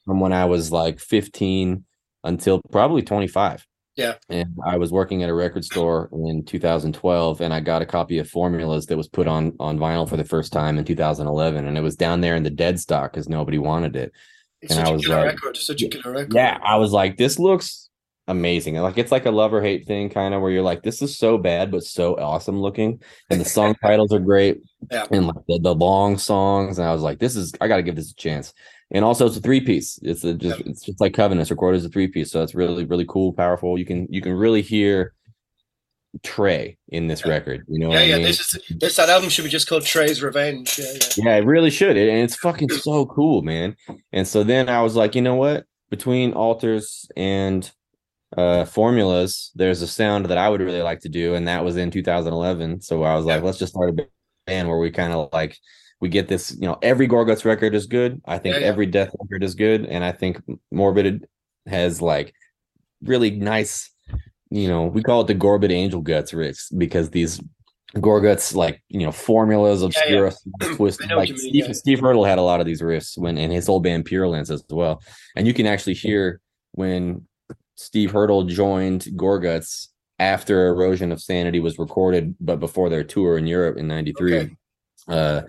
from 0.06 0.20
when 0.20 0.34
i 0.34 0.46
was 0.46 0.72
like 0.72 1.00
15 1.00 1.84
until 2.26 2.62
probably 2.72 3.02
25 3.02 3.66
Yeah. 3.96 4.16
and 4.30 4.50
i 4.66 4.78
was 4.78 4.92
working 4.92 5.24
at 5.24 5.30
a 5.30 5.34
record 5.34 5.64
store 5.66 6.10
in 6.12 6.44
2012 6.46 7.42
and 7.42 7.54
i 7.54 7.60
got 7.62 7.82
a 7.82 7.86
copy 7.86 8.20
of 8.20 8.30
formulas 8.30 8.86
that 8.88 8.98
was 8.98 9.08
put 9.08 9.28
on 9.28 9.56
on 9.60 9.80
vinyl 9.80 10.08
for 10.08 10.18
the 10.18 10.24
first 10.26 10.52
time 10.52 10.78
in 10.78 10.86
2011 10.86 11.66
and 11.66 11.78
it 11.78 11.82
was 11.82 11.96
down 11.96 12.22
there 12.22 12.36
in 12.36 12.44
the 12.44 12.50
dead 12.50 12.80
stock 12.80 13.14
because 13.14 13.30
nobody 13.30 13.58
wanted 13.58 13.96
it 13.96 14.12
It's 14.62 14.72
And 14.76 14.80
such 14.80 14.88
I 14.88 14.90
a 14.90 14.94
was 14.94 15.06
killer 15.06 15.18
like- 15.26 15.36
record. 15.36 15.58
Such 15.58 15.82
a 15.84 15.88
killer 15.88 16.12
record. 16.14 16.34
yeah, 16.34 16.58
I 16.64 16.76
was 16.78 16.92
like, 16.92 17.18
this 17.18 17.38
looks 17.40 17.85
amazing. 18.28 18.76
Like 18.76 18.98
it's 18.98 19.12
like 19.12 19.26
a 19.26 19.32
love 19.32 19.54
or 19.54 19.62
hate 19.62 19.86
thing, 19.86 20.10
kind 20.10 20.34
of 20.34 20.42
where 20.42 20.52
you're 20.52 20.64
like, 20.64 20.84
this 20.84 21.02
is 21.02 21.18
so 21.18 21.38
bad 21.38 21.72
but 21.72 21.84
so 21.84 22.16
awesome 22.18 22.60
looking, 22.60 23.02
and 23.30 23.40
the 23.42 23.46
song 23.46 23.76
titles 23.82 24.12
are 24.14 24.20
great, 24.20 24.62
Yeah. 24.92 25.06
and 25.12 25.28
like 25.28 25.46
the, 25.48 25.60
the 25.60 25.76
long 25.76 26.18
songs. 26.18 26.80
And 26.80 26.88
I 26.88 26.94
was 26.94 27.02
like, 27.02 27.20
this 27.20 27.36
is 27.36 27.54
I 27.62 27.68
got 27.68 27.78
to 27.78 27.84
give 27.84 27.96
this 27.96 28.12
a 28.12 28.16
chance. 28.16 28.54
And 28.92 29.04
also, 29.04 29.26
it's 29.26 29.38
a 29.38 29.42
three 29.42 29.62
piece. 29.62 30.00
It's 30.04 30.24
a 30.24 30.34
just 30.36 30.60
it's 30.62 30.82
just 30.86 31.02
like 31.02 31.14
Covenants 31.14 31.50
recorded 31.52 31.78
as 31.78 31.86
a 31.86 31.90
three 31.90 32.08
piece, 32.08 32.32
so 32.32 32.44
it's 32.44 32.54
really 32.56 32.86
really 32.86 33.06
cool, 33.08 33.34
powerful. 33.34 33.78
You 33.80 33.86
can 33.86 34.08
you 34.12 34.22
can 34.22 34.34
really 34.34 34.62
hear 34.62 35.14
Trey 36.24 36.78
in 36.90 37.08
this 37.08 37.24
Yeah. 37.26 37.32
record. 37.32 37.66
You 37.68 37.80
know, 37.80 37.88
yeah, 37.90 37.94
what 37.96 38.02
I 38.02 38.06
yeah. 38.06 38.16
mean? 38.18 38.26
This 38.26 38.40
is 38.40 38.62
this 38.78 38.96
that 38.98 39.10
album 39.10 39.30
should 39.30 39.44
be 39.44 39.50
just 39.50 39.68
called 39.68 39.84
Trey's 39.86 40.22
Revenge. 40.24 40.78
Yeah, 40.80 40.86
yeah. 40.94 41.00
Yeah, 41.32 41.36
it 41.38 41.46
really 41.46 41.70
should. 41.72 41.98
And 41.98 42.20
it's 42.24 42.36
fucking 42.38 42.70
so 42.70 43.06
cool, 43.08 43.42
man. 43.42 43.76
And 44.14 44.28
so 44.28 44.44
then 44.44 44.70
I 44.70 44.82
was 44.82 44.96
like, 44.96 45.16
you 45.16 45.22
know 45.22 45.36
what? 45.36 45.66
Between 45.90 46.34
altars 46.34 47.10
and 47.18 47.70
uh 48.38 48.66
formulas, 48.66 49.52
there's 49.56 49.82
a 49.82 49.88
sound 49.88 50.26
that 50.28 50.38
I 50.38 50.50
would 50.50 50.62
really 50.62 50.82
like 50.82 51.00
to 51.02 51.10
do, 51.10 51.36
and 51.36 51.48
that 51.48 51.64
was 51.64 51.78
in 51.78 51.92
2011. 51.92 52.82
So 52.82 53.04
I 53.04 53.16
was 53.16 53.26
like, 53.26 53.40
Yeah. 53.42 53.46
let's 53.46 53.58
just 53.60 53.74
start 53.74 53.90
a 54.00 54.08
band 54.48 54.68
where 54.70 54.78
we 54.80 54.92
kind 54.92 55.14
of 55.14 55.30
like 55.34 55.58
we 56.02 56.10
get 56.10 56.28
this, 56.28 56.52
you 56.60 56.68
know, 56.68 56.78
every 56.82 57.08
Gorguts 57.08 57.46
record 57.46 57.74
is 57.76 57.88
good. 57.88 58.22
I 58.26 58.38
think 58.38 58.56
Yeah, 58.56 58.62
yeah. 58.62 58.68
every 58.68 58.86
Death 58.86 59.16
record 59.20 59.44
is 59.44 59.56
good, 59.56 59.86
and 59.86 60.04
I 60.04 60.12
think 60.12 60.42
Morbid 60.72 61.26
has 61.68 62.02
like 62.02 62.34
really 63.04 63.32
nice, 63.32 63.90
you 64.50 64.68
know, 64.68 64.86
we 64.86 65.02
call 65.04 65.22
it 65.22 65.28
the 65.28 65.36
Gorbid 65.36 65.72
Angel 65.72 66.02
Guts 66.02 66.32
riffs 66.32 66.66
because 66.78 67.10
these 67.12 67.42
Gorguts 67.96 68.54
like 68.54 68.84
you 68.90 69.06
know 69.06 69.12
formulas 69.14 69.82
obscure 69.82 70.28
I 70.62 71.06
know 71.08 71.16
like 71.18 71.30
mean, 71.30 71.38
Steve, 71.38 71.66
yeah. 71.68 71.72
Steve 71.72 72.00
Hurdle 72.02 72.26
had 72.26 72.38
a 72.40 72.42
lot 72.42 72.60
of 72.60 72.66
these 72.66 72.82
riffs 72.82 73.18
when 73.18 73.38
in 73.38 73.52
his 73.52 73.70
old 73.70 73.84
band 73.84 74.04
Purulence 74.04 74.50
as 74.50 74.64
well 74.70 75.02
and 75.38 75.48
you 75.48 75.54
can 75.54 75.66
actually 75.66 75.94
hear 75.94 76.42
when 76.74 77.26
Steve 77.76 78.12
Hurdle 78.12 78.44
joined 78.44 79.02
Gorguts 79.16 79.90
after 80.20 80.68
Erosion 80.68 81.12
of 81.12 81.22
Sanity 81.22 81.60
was 81.60 81.78
recorded 81.78 82.36
but 82.40 82.60
before 82.60 82.90
their 82.90 83.04
tour 83.04 83.38
in 83.38 83.48
Europe 83.48 83.78
in 83.78 83.88
93 83.88 84.36
Okay. 84.38 84.52
uh 85.10 85.42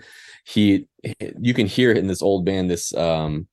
he 0.44 0.86
you 1.38 1.54
can 1.54 1.66
hear 1.66 1.90
it 1.90 1.98
in 1.98 2.06
this 2.08 2.22
old 2.22 2.44
band 2.44 2.68
this 2.70 2.94
um 2.94 3.46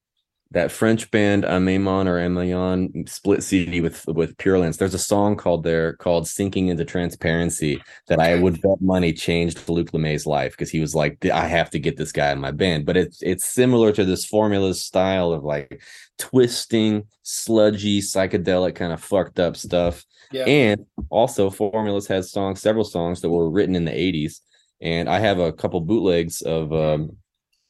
that 0.53 0.71
French 0.71 1.09
band 1.09 1.43
Amemon 1.43 2.05
or 2.05 2.17
Emayon 2.17 3.09
split 3.09 3.43
CD 3.43 3.81
with 3.81 4.05
with 4.07 4.37
Pure. 4.37 4.71
There's 4.71 4.93
a 4.93 4.99
song 4.99 5.35
called 5.35 5.63
there 5.63 5.93
called 5.93 6.27
"Sinking 6.27 6.67
into 6.67 6.85
Transparency" 6.85 7.81
that 8.07 8.19
I 8.19 8.35
would 8.35 8.61
bet 8.61 8.79
money 8.79 9.13
changed 9.13 9.67
Luc 9.67 9.93
Lemay's 9.93 10.27
life 10.27 10.51
because 10.51 10.69
he 10.69 10.79
was 10.79 10.93
like, 10.93 11.25
I 11.25 11.47
have 11.47 11.71
to 11.71 11.79
get 11.79 11.97
this 11.97 12.11
guy 12.11 12.31
in 12.31 12.39
my 12.39 12.51
band. 12.51 12.85
But 12.85 12.97
it's 12.97 13.21
it's 13.23 13.45
similar 13.45 13.91
to 13.93 14.05
this 14.05 14.25
formula 14.25 14.75
style 14.75 15.33
of 15.33 15.43
like 15.43 15.81
twisting, 16.19 17.07
sludgy, 17.23 17.99
psychedelic 17.99 18.75
kind 18.75 18.93
of 18.93 19.03
fucked 19.03 19.39
up 19.39 19.57
stuff. 19.57 20.05
Yeah. 20.31 20.45
And 20.45 20.85
also, 21.09 21.49
Formulas 21.49 22.07
has 22.07 22.31
songs, 22.31 22.61
several 22.61 22.85
songs 22.85 23.21
that 23.21 23.29
were 23.29 23.49
written 23.49 23.75
in 23.75 23.85
the 23.85 23.91
80s. 23.91 24.39
And 24.81 25.09
I 25.09 25.19
have 25.19 25.39
a 25.39 25.53
couple 25.53 25.81
bootlegs 25.81 26.41
of 26.41 26.71
um 26.73 27.17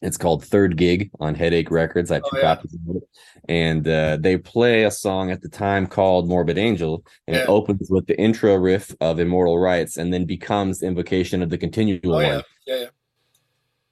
it's 0.03 0.17
called 0.17 0.43
Third 0.45 0.77
Gig 0.77 1.09
on 1.19 1.33
Headache 1.35 1.71
Records. 1.71 2.11
I 2.11 2.15
have 2.15 2.23
Oh, 2.25 2.37
yeah. 2.37 2.41
copies 2.55 2.73
of 2.75 2.95
it. 2.97 3.03
And 3.49 3.87
uh, 3.87 4.17
they 4.19 4.37
play 4.37 4.83
a 4.83 4.91
song 4.91 5.31
at 5.31 5.41
the 5.41 5.49
time 5.49 5.87
called 5.87 6.27
Morbid 6.29 6.57
Angel, 6.57 7.03
and 7.27 7.35
it 7.37 7.49
opens 7.49 7.89
with 7.89 8.05
the 8.07 8.17
intro 8.19 8.55
riff 8.55 8.95
of 9.01 9.19
Immortal 9.19 9.57
Rites 9.59 9.97
and 9.97 10.13
then 10.13 10.25
becomes 10.25 10.83
Invocation 10.83 11.41
of 11.41 11.49
the 11.49 11.57
Continual 11.57 11.99
Oh 12.05 12.15
One. 12.15 12.23
yeah, 12.23 12.41
yeah, 12.67 12.75
yeah. 12.75 12.87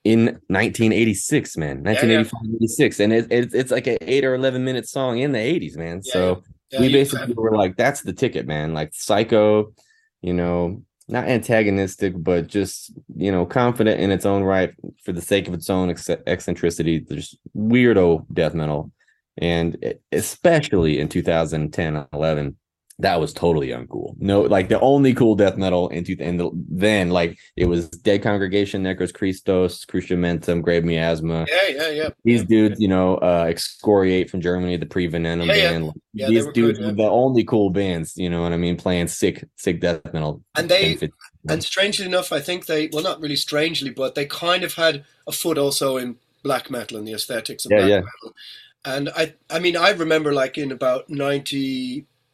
in 0.03 0.25
1986, 0.47 1.57
man, 1.57 1.83
1985, 1.83 2.41
86, 2.55 2.99
and 3.01 3.13
it, 3.13 3.31
it, 3.31 3.53
it's 3.53 3.71
like 3.71 3.87
an 3.87 3.97
eight 4.01 4.23
or 4.25 4.35
11 4.35 4.63
minute 4.63 4.87
song 4.87 5.19
in 5.19 5.31
the 5.31 5.39
80s, 5.39 5.77
man. 5.77 6.01
Yeah, 6.03 6.13
so 6.13 6.43
Yeah, 6.71 6.79
we 6.81 6.91
basically 6.91 7.33
were 7.33 7.55
like, 7.55 7.75
that's 7.77 8.01
the 8.01 8.13
ticket, 8.13 8.47
man. 8.47 8.73
Like 8.73 8.93
Psycho, 8.93 9.73
you 10.21 10.33
know, 10.33 10.83
not 11.07 11.27
antagonistic, 11.27 12.13
but 12.15 12.47
just 12.47 12.91
you 13.15 13.31
know, 13.31 13.45
confident 13.45 13.99
in 13.99 14.11
its 14.11 14.25
own 14.25 14.43
right 14.43 14.73
for 15.03 15.11
the 15.11 15.21
sake 15.21 15.47
of 15.47 15.53
its 15.53 15.69
own 15.69 15.89
ex- 15.89 16.09
eccentricity. 16.27 16.99
There's 16.99 17.37
weirdo 17.55 18.25
death 18.33 18.53
metal, 18.53 18.91
and 19.37 19.77
especially 20.11 20.99
in 20.99 21.09
2010, 21.09 22.07
11. 22.13 22.57
That 23.01 23.19
was 23.19 23.33
totally 23.33 23.69
uncool. 23.69 24.15
No, 24.19 24.41
like 24.41 24.69
the 24.69 24.79
only 24.79 25.13
cool 25.13 25.35
death 25.35 25.57
metal 25.57 25.89
in 25.89 26.03
two, 26.03 26.15
and 26.19 26.39
the, 26.39 26.51
then 26.69 27.09
like 27.09 27.37
it 27.55 27.65
was 27.65 27.89
Dead 27.89 28.21
Congregation, 28.21 28.83
Necros 28.83 29.13
Christos, 29.13 29.85
Cruciamentum, 29.85 30.61
Grave 30.61 30.83
Miasma 30.85 31.45
Yeah, 31.49 31.67
yeah, 31.69 31.89
yeah. 31.89 32.09
these 32.23 32.43
dudes, 32.45 32.79
you 32.79 32.87
know, 32.87 33.15
uh 33.17 33.45
excoriate 33.49 34.29
from 34.29 34.41
Germany, 34.41 34.77
the 34.77 34.85
pre-venom 34.85 35.41
Yeah, 35.41 35.53
yeah. 35.55 35.69
band. 35.71 35.91
Yeah, 36.13 36.27
these 36.29 36.45
dudes 36.47 36.77
good, 36.79 36.85
yeah. 36.87 36.91
the 36.93 37.09
only 37.09 37.43
cool 37.43 37.71
bands, 37.71 38.13
you 38.17 38.29
know 38.29 38.41
what 38.43 38.53
I 38.53 38.57
mean, 38.57 38.77
playing 38.77 39.07
sick, 39.07 39.43
sick 39.55 39.81
death 39.81 40.01
metal. 40.13 40.43
And 40.55 40.69
they- 40.69 40.89
10, 40.89 40.97
15. 40.97 41.11
And 41.49 41.63
strangely 41.63 42.05
enough, 42.05 42.31
I 42.31 42.39
think 42.39 42.67
they 42.67 42.87
well, 42.93 43.03
not 43.03 43.19
really 43.19 43.35
strangely, 43.35 43.89
but 43.89 44.13
they 44.15 44.27
kind 44.27 44.63
of 44.63 44.75
had 44.75 45.05
a 45.27 45.31
foot 45.31 45.57
also 45.57 45.97
in 45.97 46.17
black 46.43 46.69
metal 46.69 46.97
and 46.97 47.07
the 47.07 47.13
aesthetics 47.13 47.65
of 47.65 47.71
Yeah, 47.71 47.77
black 47.77 47.89
yeah. 47.89 48.01
metal. 48.01 48.35
And 48.85 49.09
I, 49.15 49.33
I 49.49 49.59
mean, 49.59 49.75
I 49.77 49.89
remember 49.91 50.33
like 50.33 50.57
in 50.59 50.71
about 50.71 51.09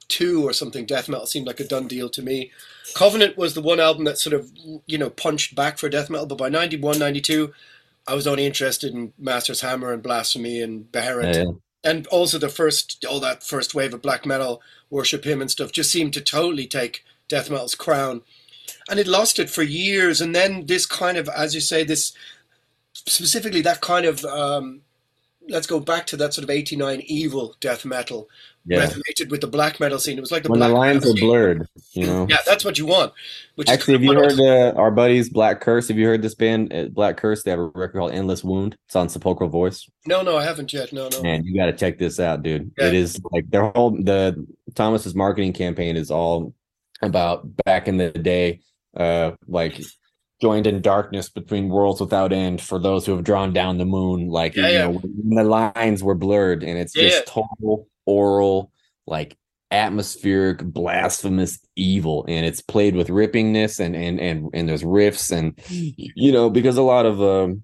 '92 0.09 0.47
or 0.47 0.53
something, 0.53 0.85
death 0.85 1.09
metal 1.09 1.25
seemed 1.25 1.47
like 1.47 1.59
a 1.59 1.67
done 1.67 1.87
deal 1.87 2.09
to 2.09 2.21
me. 2.21 2.51
Covenant 2.95 3.37
was 3.37 3.53
the 3.53 3.61
one 3.61 3.79
album 3.79 4.05
that 4.05 4.17
sort 4.17 4.33
of 4.33 4.51
you 4.85 4.97
know 4.97 5.09
punched 5.09 5.55
back 5.55 5.77
for 5.77 5.89
death 5.89 6.09
metal, 6.09 6.25
but 6.25 6.37
by 6.37 6.49
'91, 6.49 6.99
'92, 6.99 7.53
I 8.07 8.15
was 8.15 8.25
only 8.25 8.45
interested 8.45 8.93
in 8.93 9.13
Master's 9.17 9.61
Hammer 9.61 9.91
and 9.91 10.01
Blasphemy 10.01 10.61
and 10.61 10.89
Beherit 10.91 11.35
yeah. 11.35 11.51
and 11.83 12.07
also 12.07 12.37
the 12.37 12.49
first 12.49 13.05
all 13.07 13.19
that 13.19 13.43
first 13.43 13.75
wave 13.75 13.93
of 13.93 14.01
black 14.01 14.25
metal 14.25 14.61
worship 14.89 15.25
him 15.25 15.41
and 15.41 15.51
stuff 15.51 15.71
just 15.71 15.91
seemed 15.91 16.13
to 16.13 16.21
totally 16.21 16.65
take 16.65 17.03
death 17.27 17.49
metal's 17.49 17.75
crown 17.75 18.21
and 18.89 18.99
it 18.99 19.07
lost 19.07 19.39
it 19.39 19.49
for 19.49 19.63
years 19.63 20.21
and 20.21 20.33
then 20.33 20.65
this 20.65 20.85
kind 20.85 21.17
of 21.17 21.27
as 21.29 21.53
you 21.53 21.59
say 21.59 21.83
this 21.83 22.13
specifically 22.93 23.61
that 23.61 23.81
kind 23.81 24.05
of 24.05 24.23
um, 24.25 24.81
let's 25.49 25.67
go 25.67 25.79
back 25.79 26.07
to 26.07 26.17
that 26.17 26.33
sort 26.33 26.43
of 26.43 26.49
89 26.49 27.03
evil 27.05 27.55
death 27.59 27.83
metal 27.83 28.29
Yeah. 28.67 28.85
resonated 28.85 29.29
with 29.29 29.41
the 29.41 29.47
black 29.47 29.79
metal 29.79 29.97
scene 29.97 30.17
it 30.17 30.21
was 30.21 30.31
like 30.31 30.43
the 30.43 30.49
When 30.51 30.59
the 30.59 30.67
lines 30.69 31.05
are 31.05 31.09
scene. 31.11 31.25
blurred, 31.25 31.67
you 31.93 32.05
know. 32.05 32.27
yeah 32.29 32.37
that's 32.45 32.65
what 32.65 32.77
you 32.77 32.85
want 32.85 33.13
which 33.55 33.69
Actually, 33.69 33.93
have 33.95 34.03
you 34.03 34.09
kind 34.13 34.31
of 34.31 34.37
what 34.37 34.45
heard 34.45 34.75
uh, 34.75 34.79
our 34.79 34.91
buddies 34.91 35.29
Black 35.29 35.61
Curse? 35.61 35.87
Have 35.87 35.97
you 35.97 36.05
heard 36.05 36.21
this 36.21 36.35
band, 36.35 36.71
uh, 36.71 36.85
Black 36.89 37.17
Curse? 37.17 37.41
They 37.43 37.49
have 37.51 37.59
a 37.59 37.63
record 37.65 37.93
called 37.97 38.11
Endless 38.11 38.43
Wound. 38.43 38.77
It's 38.85 38.95
on 38.95 39.09
Sepulchral 39.09 39.49
Voice. 39.49 39.89
no 40.05 40.21
no 40.21 40.37
I 40.37 40.43
haven't 40.43 40.71
yet 40.73 40.93
no 40.93 41.09
no 41.11 41.21
Man, 41.23 41.43
you 41.43 41.55
got 41.55 41.65
to 41.67 41.73
check 41.73 41.97
this 41.97 42.19
out, 42.19 42.43
dude. 42.43 42.71
Yeah. 42.77 42.87
It 42.87 42.93
is 42.93 43.19
like 43.31 43.49
their 43.49 43.69
whole 43.71 43.91
the 43.91 44.45
Thomas's 44.75 45.15
marketing 45.15 45.53
campaign 45.53 45.95
is 45.95 46.11
all 46.11 46.53
about 47.01 47.47
back 47.65 47.87
in 47.87 47.97
the 47.97 48.11
day, 48.11 48.59
uh, 48.95 49.31
like 49.47 49.81
joined 50.41 50.67
in 50.67 50.81
darkness 50.81 51.29
between 51.29 51.69
worlds 51.69 51.99
without 52.01 52.33
end 52.33 52.61
for 52.61 52.79
those 52.79 53.05
who 53.05 53.13
have 53.13 53.23
drawn 53.23 53.53
down 53.53 53.77
the 53.77 53.85
moon. 53.85 54.29
Like 54.29 54.55
Yeah, 54.55 54.69
you 54.69 54.79
yeah. 54.79 54.83
know, 54.83 54.91
when 54.91 55.35
the 55.35 55.43
lines 55.43 56.03
were 56.03 56.15
blurred, 56.15 56.63
and 56.63 56.77
it's 56.77 56.95
Yeah, 56.95 56.97
just 56.97 57.25
total 57.25 57.87
oral, 58.05 58.71
like 59.07 59.37
atmospheric, 59.71 60.63
blasphemous 60.63 61.59
evil, 61.75 62.25
and 62.27 62.45
it's 62.45 62.61
played 62.61 62.95
with 62.95 63.09
rippingness 63.09 63.79
and 63.79 63.95
and 63.95 64.19
and 64.19 64.49
and 64.53 64.69
there's 64.69 64.83
riffs 64.83 65.31
and 65.31 65.59
you 66.15 66.31
know 66.31 66.49
because 66.49 66.77
a 66.77 66.81
lot 66.83 67.05
of 67.05 67.21
um 67.21 67.63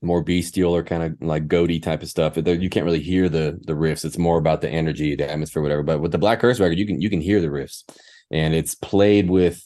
more 0.00 0.22
bestial 0.22 0.74
or 0.74 0.84
kind 0.84 1.02
of 1.02 1.16
like 1.20 1.48
goaty 1.48 1.80
type 1.80 2.02
of 2.02 2.08
stuff. 2.08 2.36
You 2.36 2.70
can't 2.70 2.84
really 2.86 3.02
hear 3.02 3.28
the 3.28 3.58
the 3.64 3.72
riffs. 3.72 4.04
It's 4.04 4.18
more 4.18 4.38
about 4.38 4.60
the 4.60 4.68
energy, 4.70 5.16
the 5.16 5.28
atmosphere, 5.30 5.62
whatever. 5.62 5.82
But 5.82 6.00
with 6.00 6.12
the 6.12 6.18
Black 6.18 6.40
Curse 6.40 6.60
record, 6.60 6.78
you 6.78 6.86
can 6.86 7.00
you 7.00 7.10
can 7.10 7.20
hear 7.20 7.40
the 7.40 7.48
riffs, 7.48 7.84
and 8.30 8.54
it's 8.54 8.74
played 8.74 9.28
with. 9.30 9.62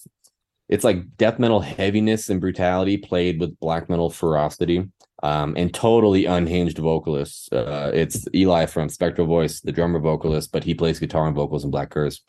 It's 0.69 0.85
like 0.85 1.17
death 1.17 1.39
metal 1.39 1.61
heaviness 1.61 2.31
and 2.31 2.41
brutality 2.41 2.97
played 2.97 3.41
with 3.41 3.59
black 3.61 3.91
metal 3.91 4.11
ferocity, 4.11 4.89
um, 5.23 5.55
and 5.57 5.73
totally 5.73 6.27
unhinged 6.27 6.79
vocalists. 6.79 7.51
Uh, 7.53 7.91
it's 7.95 8.27
Eli 8.35 8.67
from 8.67 8.89
Spectral 8.89 9.27
Voice, 9.27 9.61
the 9.61 9.73
drummer 9.73 10.01
vocalist, 10.01 10.51
but 10.53 10.65
he 10.65 10.75
plays 10.75 10.99
guitar 10.99 11.27
and 11.27 11.37
vocals 11.37 11.65
in 11.65 11.71
Black 11.71 11.91
Curse, 11.91 12.23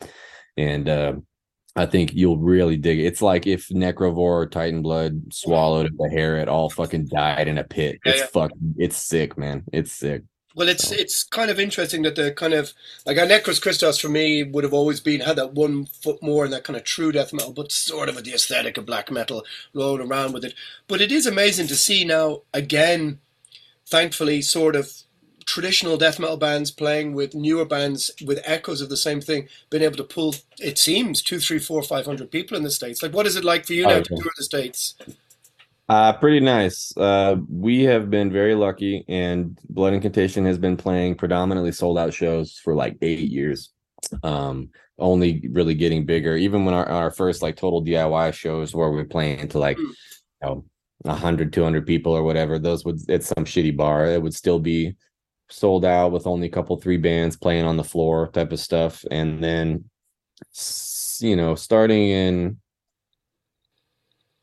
and 0.56 0.88
uh, 0.88 1.14
I 1.76 1.86
think 1.86 2.14
you'll 2.14 2.38
really 2.38 2.76
dig 2.76 3.00
it. 3.00 3.06
It's 3.06 3.22
like 3.22 3.46
if 3.46 3.68
Necrovore 3.68 4.16
or 4.16 4.48
Teitanblood 4.48 5.32
swallowed 5.32 5.90
the 5.98 6.08
hair, 6.08 6.36
it 6.38 6.48
all 6.48 6.70
fucking 6.70 7.06
died 7.06 7.48
in 7.48 7.58
a 7.58 7.64
pit. 7.64 7.98
Yeah, 8.04 8.12
it's 8.12 8.20
yeah. 8.20 8.26
fucking, 8.26 8.74
it's 8.78 8.96
sick, 8.96 9.36
man. 9.36 9.64
It's 9.72 9.92
sick. 9.92 10.22
Well, 10.56 10.68
it's 10.68 10.92
it's 10.92 11.24
kind 11.24 11.50
of 11.50 11.58
interesting 11.58 12.02
that 12.02 12.14
the 12.14 12.30
kind 12.30 12.54
of 12.54 12.72
like 13.06 13.18
our 13.18 13.26
Necros 13.26 13.60
Christos 13.60 13.98
for 13.98 14.08
me 14.08 14.44
would 14.44 14.62
have 14.62 14.72
always 14.72 15.00
been 15.00 15.20
had 15.20 15.36
that 15.36 15.54
one 15.54 15.86
foot 15.86 16.22
more 16.22 16.44
in 16.44 16.52
that 16.52 16.62
kind 16.62 16.76
of 16.76 16.84
true 16.84 17.10
death 17.10 17.32
metal, 17.32 17.52
but 17.52 17.72
sort 17.72 18.08
of 18.08 18.14
with 18.14 18.24
the 18.24 18.34
aesthetic 18.34 18.76
of 18.76 18.86
black 18.86 19.10
metal 19.10 19.44
rolling 19.74 20.08
around 20.08 20.32
with 20.32 20.44
it. 20.44 20.54
But 20.86 21.00
it 21.00 21.10
is 21.10 21.26
amazing 21.26 21.66
to 21.68 21.74
see 21.74 22.04
now 22.04 22.42
again, 22.52 23.18
thankfully, 23.86 24.42
sort 24.42 24.76
of 24.76 24.92
traditional 25.44 25.96
death 25.96 26.18
metal 26.20 26.36
bands 26.36 26.70
playing 26.70 27.14
with 27.14 27.34
newer 27.34 27.64
bands 27.64 28.10
with 28.24 28.40
echoes 28.44 28.80
of 28.80 28.88
the 28.88 28.96
same 28.96 29.20
thing, 29.20 29.48
being 29.70 29.82
able 29.82 29.96
to 29.96 30.04
pull. 30.04 30.36
It 30.60 30.78
seems 30.78 31.20
two, 31.20 31.40
three, 31.40 31.58
four, 31.58 31.82
five 31.82 32.06
hundred 32.06 32.30
people 32.30 32.56
in 32.56 32.62
the 32.62 32.70
states. 32.70 33.02
Like, 33.02 33.12
what 33.12 33.26
is 33.26 33.34
it 33.34 33.44
like 33.44 33.66
for 33.66 33.72
you 33.72 33.88
now 33.88 34.00
to 34.00 34.14
tour 34.14 34.32
the 34.36 34.44
states? 34.44 34.94
Uh, 35.88 36.14
pretty 36.14 36.40
nice. 36.40 36.96
Uh, 36.96 37.36
we 37.48 37.82
have 37.82 38.08
been 38.08 38.32
very 38.32 38.54
lucky, 38.54 39.04
and 39.08 39.58
Blood 39.68 39.92
Incantation 39.92 40.46
has 40.46 40.56
been 40.56 40.76
playing 40.76 41.16
predominantly 41.16 41.72
sold 41.72 41.98
out 41.98 42.14
shows 42.14 42.58
for 42.62 42.74
like 42.74 42.96
eight 43.02 43.20
years. 43.20 43.70
Um, 44.22 44.70
only 44.98 45.46
really 45.50 45.74
getting 45.74 46.06
bigger. 46.06 46.36
Even 46.36 46.64
when 46.64 46.74
our, 46.74 46.88
our 46.88 47.10
first 47.10 47.42
like 47.42 47.56
total 47.56 47.84
DIY 47.84 48.32
shows 48.32 48.74
where 48.74 48.90
we're 48.90 49.04
playing 49.04 49.48
to 49.48 49.58
like, 49.58 49.78
you 49.78 49.94
know, 50.42 50.64
100, 51.02 51.52
200 51.52 51.86
people 51.86 52.12
or 52.12 52.22
whatever, 52.22 52.58
those 52.58 52.84
would, 52.84 52.98
it's 53.08 53.26
some 53.26 53.44
shitty 53.44 53.76
bar. 53.76 54.06
It 54.06 54.22
would 54.22 54.34
still 54.34 54.60
be 54.60 54.94
sold 55.50 55.84
out 55.84 56.12
with 56.12 56.26
only 56.26 56.46
a 56.46 56.50
couple, 56.50 56.76
three 56.76 56.96
bands 56.96 57.36
playing 57.36 57.64
on 57.64 57.76
the 57.76 57.84
floor 57.84 58.28
type 58.28 58.52
of 58.52 58.60
stuff. 58.60 59.04
And 59.10 59.42
then, 59.42 59.84
you 61.20 61.36
know, 61.36 61.54
starting 61.54 62.08
in, 62.08 62.60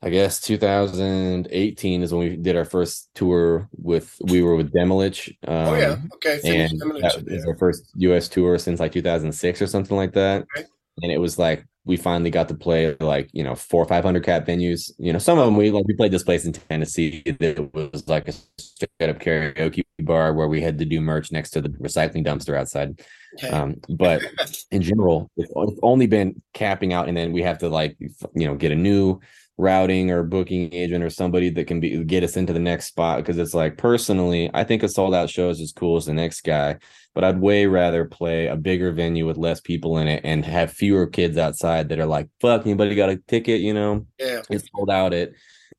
I 0.04 0.10
guess 0.10 0.40
2018 0.42 2.02
is 2.02 2.12
when 2.12 2.30
we 2.30 2.36
did 2.36 2.56
our 2.56 2.66
first 2.66 3.10
tour 3.14 3.70
with 3.78 4.18
we 4.22 4.42
were 4.42 4.56
with 4.56 4.74
Demilich. 4.74 5.30
Um, 5.48 5.68
oh 5.68 5.76
yeah, 5.76 5.98
okay. 6.16 6.40
Finnish 6.40 6.72
and 6.72 6.94
was 6.94 7.24
yeah. 7.28 7.44
our 7.48 7.56
first 7.56 7.92
US 7.98 8.28
tour 8.28 8.58
since 8.58 8.80
like 8.80 8.92
2006 8.94 9.62
or 9.62 9.68
something 9.68 9.96
like 9.96 10.14
that. 10.14 10.46
Okay. 10.58 10.66
And 11.04 11.12
it 11.12 11.20
was 11.20 11.38
like 11.38 11.66
we 11.86 11.98
finally 11.98 12.30
got 12.30 12.48
to 12.48 12.54
play 12.56 12.96
like 13.00 13.30
you 13.32 13.44
know 13.44 13.56
four 13.56 13.84
or 13.84 13.88
five 13.88 14.04
hundred 14.04 14.24
cap 14.24 14.46
venues. 14.46 14.92
You 14.98 15.14
know, 15.14 15.20
some 15.20 15.38
of 15.38 15.46
them 15.46 15.56
we 15.56 15.70
like 15.70 15.86
we 15.88 15.96
played 15.96 16.12
this 16.12 16.24
place 16.24 16.46
in 16.46 16.54
Tennessee 16.54 17.22
that 17.40 17.74
was 17.74 18.08
like 18.08 18.28
a 18.28 18.34
straight 18.58 19.10
up 19.10 19.20
karaoke 19.20 19.84
bar 20.00 20.34
where 20.34 20.48
we 20.48 20.62
had 20.62 20.80
to 20.80 20.86
do 20.86 21.00
merch 21.00 21.32
next 21.32 21.52
to 21.52 21.62
the 21.62 21.70
recycling 21.70 22.26
dumpster 22.26 22.58
outside. 22.58 23.02
Okay. 23.36 23.50
Um, 23.50 23.76
but 23.90 24.22
in 24.72 24.82
general, 24.82 25.30
it's 25.38 25.52
it's 25.56 25.80
only 25.84 26.08
been 26.08 26.42
capping 26.54 26.92
out, 26.92 27.08
and 27.08 27.16
then 27.16 27.32
we 27.32 27.44
have 27.44 27.60
to 27.60 27.70
like 27.70 27.98
you 28.00 28.48
know 28.48 28.56
get 28.56 28.72
a 28.72 28.76
new 28.76 29.20
routing 29.58 30.10
or 30.12 30.24
booking 30.24 30.74
agent 30.74 31.04
or 31.04 31.10
somebody 31.10 31.50
that 31.50 31.68
can 31.68 31.80
be 31.80 32.04
get 32.04 32.24
us 32.24 32.38
into 32.38 32.54
the 32.54 32.60
next 32.60 32.88
spot 32.88 33.18
because 33.18 33.38
it's 33.38 33.54
like 33.54 33.78
personally, 33.78 34.50
I 34.54 34.64
think 34.64 34.84
a 34.84 34.90
sold 34.90 35.14
out 35.14 35.30
show 35.30 35.50
is 35.50 35.62
as 35.62 35.72
cool 35.72 35.98
as 35.98 36.06
the 36.06 36.14
next 36.14 36.42
guy, 36.42 36.78
but 37.14 37.24
I'd 37.24 37.40
way 37.40 37.66
rather 37.66 38.06
play 38.06 38.48
a 38.48 38.56
bigger 38.56 38.92
venue 38.92 39.28
with 39.28 39.38
less 39.38 39.62
people 39.62 39.98
in 39.98 40.08
it 40.08 40.22
and 40.24 40.44
have 40.46 40.72
fewer 40.72 41.06
kids 41.06 41.38
outside 41.38 41.90
that 41.90 42.00
are 42.00 42.06
like, 42.06 42.30
fuck, 42.40 42.66
anybody 42.66 42.96
got 42.96 43.10
a 43.10 43.18
ticket, 43.18 43.62
you 43.62 43.74
know? 43.74 44.06
yeah. 44.20 44.42
It's 44.50 44.68
sold 44.76 44.90
out 44.90 45.14
at 45.14 45.32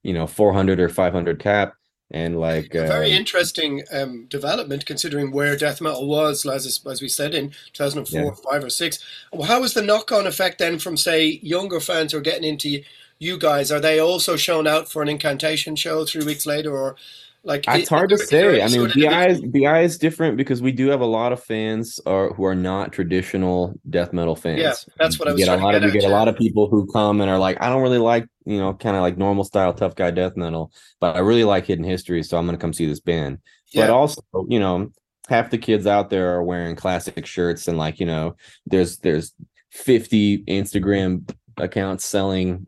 you 0.03 0.13
know 0.13 0.27
400 0.27 0.81
or 0.81 0.89
500 0.89 1.39
cap 1.39 1.75
and 2.13 2.39
like 2.39 2.75
a 2.75 2.87
very 2.87 3.13
uh, 3.13 3.17
interesting 3.17 3.83
um, 3.91 4.27
development 4.27 4.85
considering 4.85 5.33
where 5.33 5.57
death 5.57 5.81
metal 5.81 6.07
was, 6.07 6.45
as, 6.45 6.81
as 6.89 7.01
we 7.01 7.09
said, 7.09 7.35
in 7.35 7.53
2004, 7.73 8.21
Yeah. 8.21 8.31
5 8.53 8.65
or 8.65 8.71
6. 8.71 8.99
Well, 9.33 9.49
how 9.49 9.63
was 9.63 9.73
the 9.73 9.81
knock 9.81 10.13
on 10.13 10.27
effect 10.27 10.59
then 10.59 10.79
from, 10.79 10.99
say, 10.99 11.41
younger 11.43 11.81
fans 11.81 12.13
who 12.13 12.19
are 12.19 12.23
getting 12.23 12.45
into 12.45 12.83
you 13.23 13.39
guys? 13.39 13.71
Are 13.71 13.81
they 13.81 14.01
also 14.01 14.37
shown 14.37 14.67
out 14.67 14.91
for 14.91 15.01
an 15.01 15.09
incantation 15.09 15.77
show 15.77 16.05
three 16.05 16.25
weeks 16.25 16.45
later? 16.45 16.77
Or 16.77 16.97
like 17.45 17.65
It's 17.69 17.89
hard 17.89 18.11
to 18.11 18.19
say. 18.19 18.61
I 18.63 18.69
mean, 18.69 18.91
BI 18.95 19.27
is? 19.29 19.41
BI 19.41 19.81
is 19.81 19.99
different 19.99 20.37
because 20.37 20.61
we 20.61 20.73
do 20.73 20.89
have 20.89 21.01
a 21.01 21.07
lot 21.07 21.33
of 21.33 21.43
fans 21.43 22.01
are 22.07 22.33
who 22.35 22.45
are 22.45 22.55
not 22.55 22.93
traditional 22.93 23.75
death 23.91 24.13
metal 24.13 24.37
fans. 24.37 24.61
Yeah, 24.61 24.75
that's 24.99 25.19
what 25.19 25.29
I 25.29 25.33
was 25.33 25.45
get 25.45 25.49
a 25.49 25.63
lot 25.63 25.75
of 25.75 25.83
get 25.83 25.93
we 25.93 26.01
get 26.01 26.05
a 26.05 26.13
lot 26.13 26.29
of 26.29 26.37
people 26.37 26.69
who 26.69 26.87
come 26.93 27.21
and 27.21 27.31
are 27.31 27.39
like, 27.39 27.61
I 27.61 27.69
don't 27.69 27.83
really 27.83 27.99
like 27.99 28.27
you 28.45 28.59
know 28.59 28.75
kind 28.75 28.97
of 28.97 29.03
like 29.03 29.17
normal 29.17 29.45
style 29.45 29.73
tough 29.73 29.95
guy 29.95 30.11
death 30.11 30.37
metal, 30.37 30.73
but 31.01 31.17
I 31.17 31.21
really 31.21 31.45
like 31.45 31.67
Hidden 31.67 31.85
History, 31.85 32.23
so 32.23 32.39
I'm 32.39 32.47
gonna 32.47 32.59
come 32.59 32.73
see 32.73 32.87
this 32.87 33.01
band. 33.01 33.39
Yeah. 33.73 33.87
But 33.87 33.91
also, 33.91 34.23
you 34.49 34.61
know, 34.61 34.93
half 35.29 35.51
the 35.51 35.59
kids 35.59 35.87
out 35.87 36.11
there 36.11 36.35
are 36.35 36.45
wearing 36.45 36.77
classic 36.77 37.25
shirts 37.27 37.67
and 37.67 37.79
like 37.79 37.99
you 37.99 38.07
know, 38.07 38.37
there's 38.67 38.99
there's 38.99 39.33
50 39.71 40.45
Instagram 40.45 41.29
accounts 41.57 42.05
selling 42.05 42.67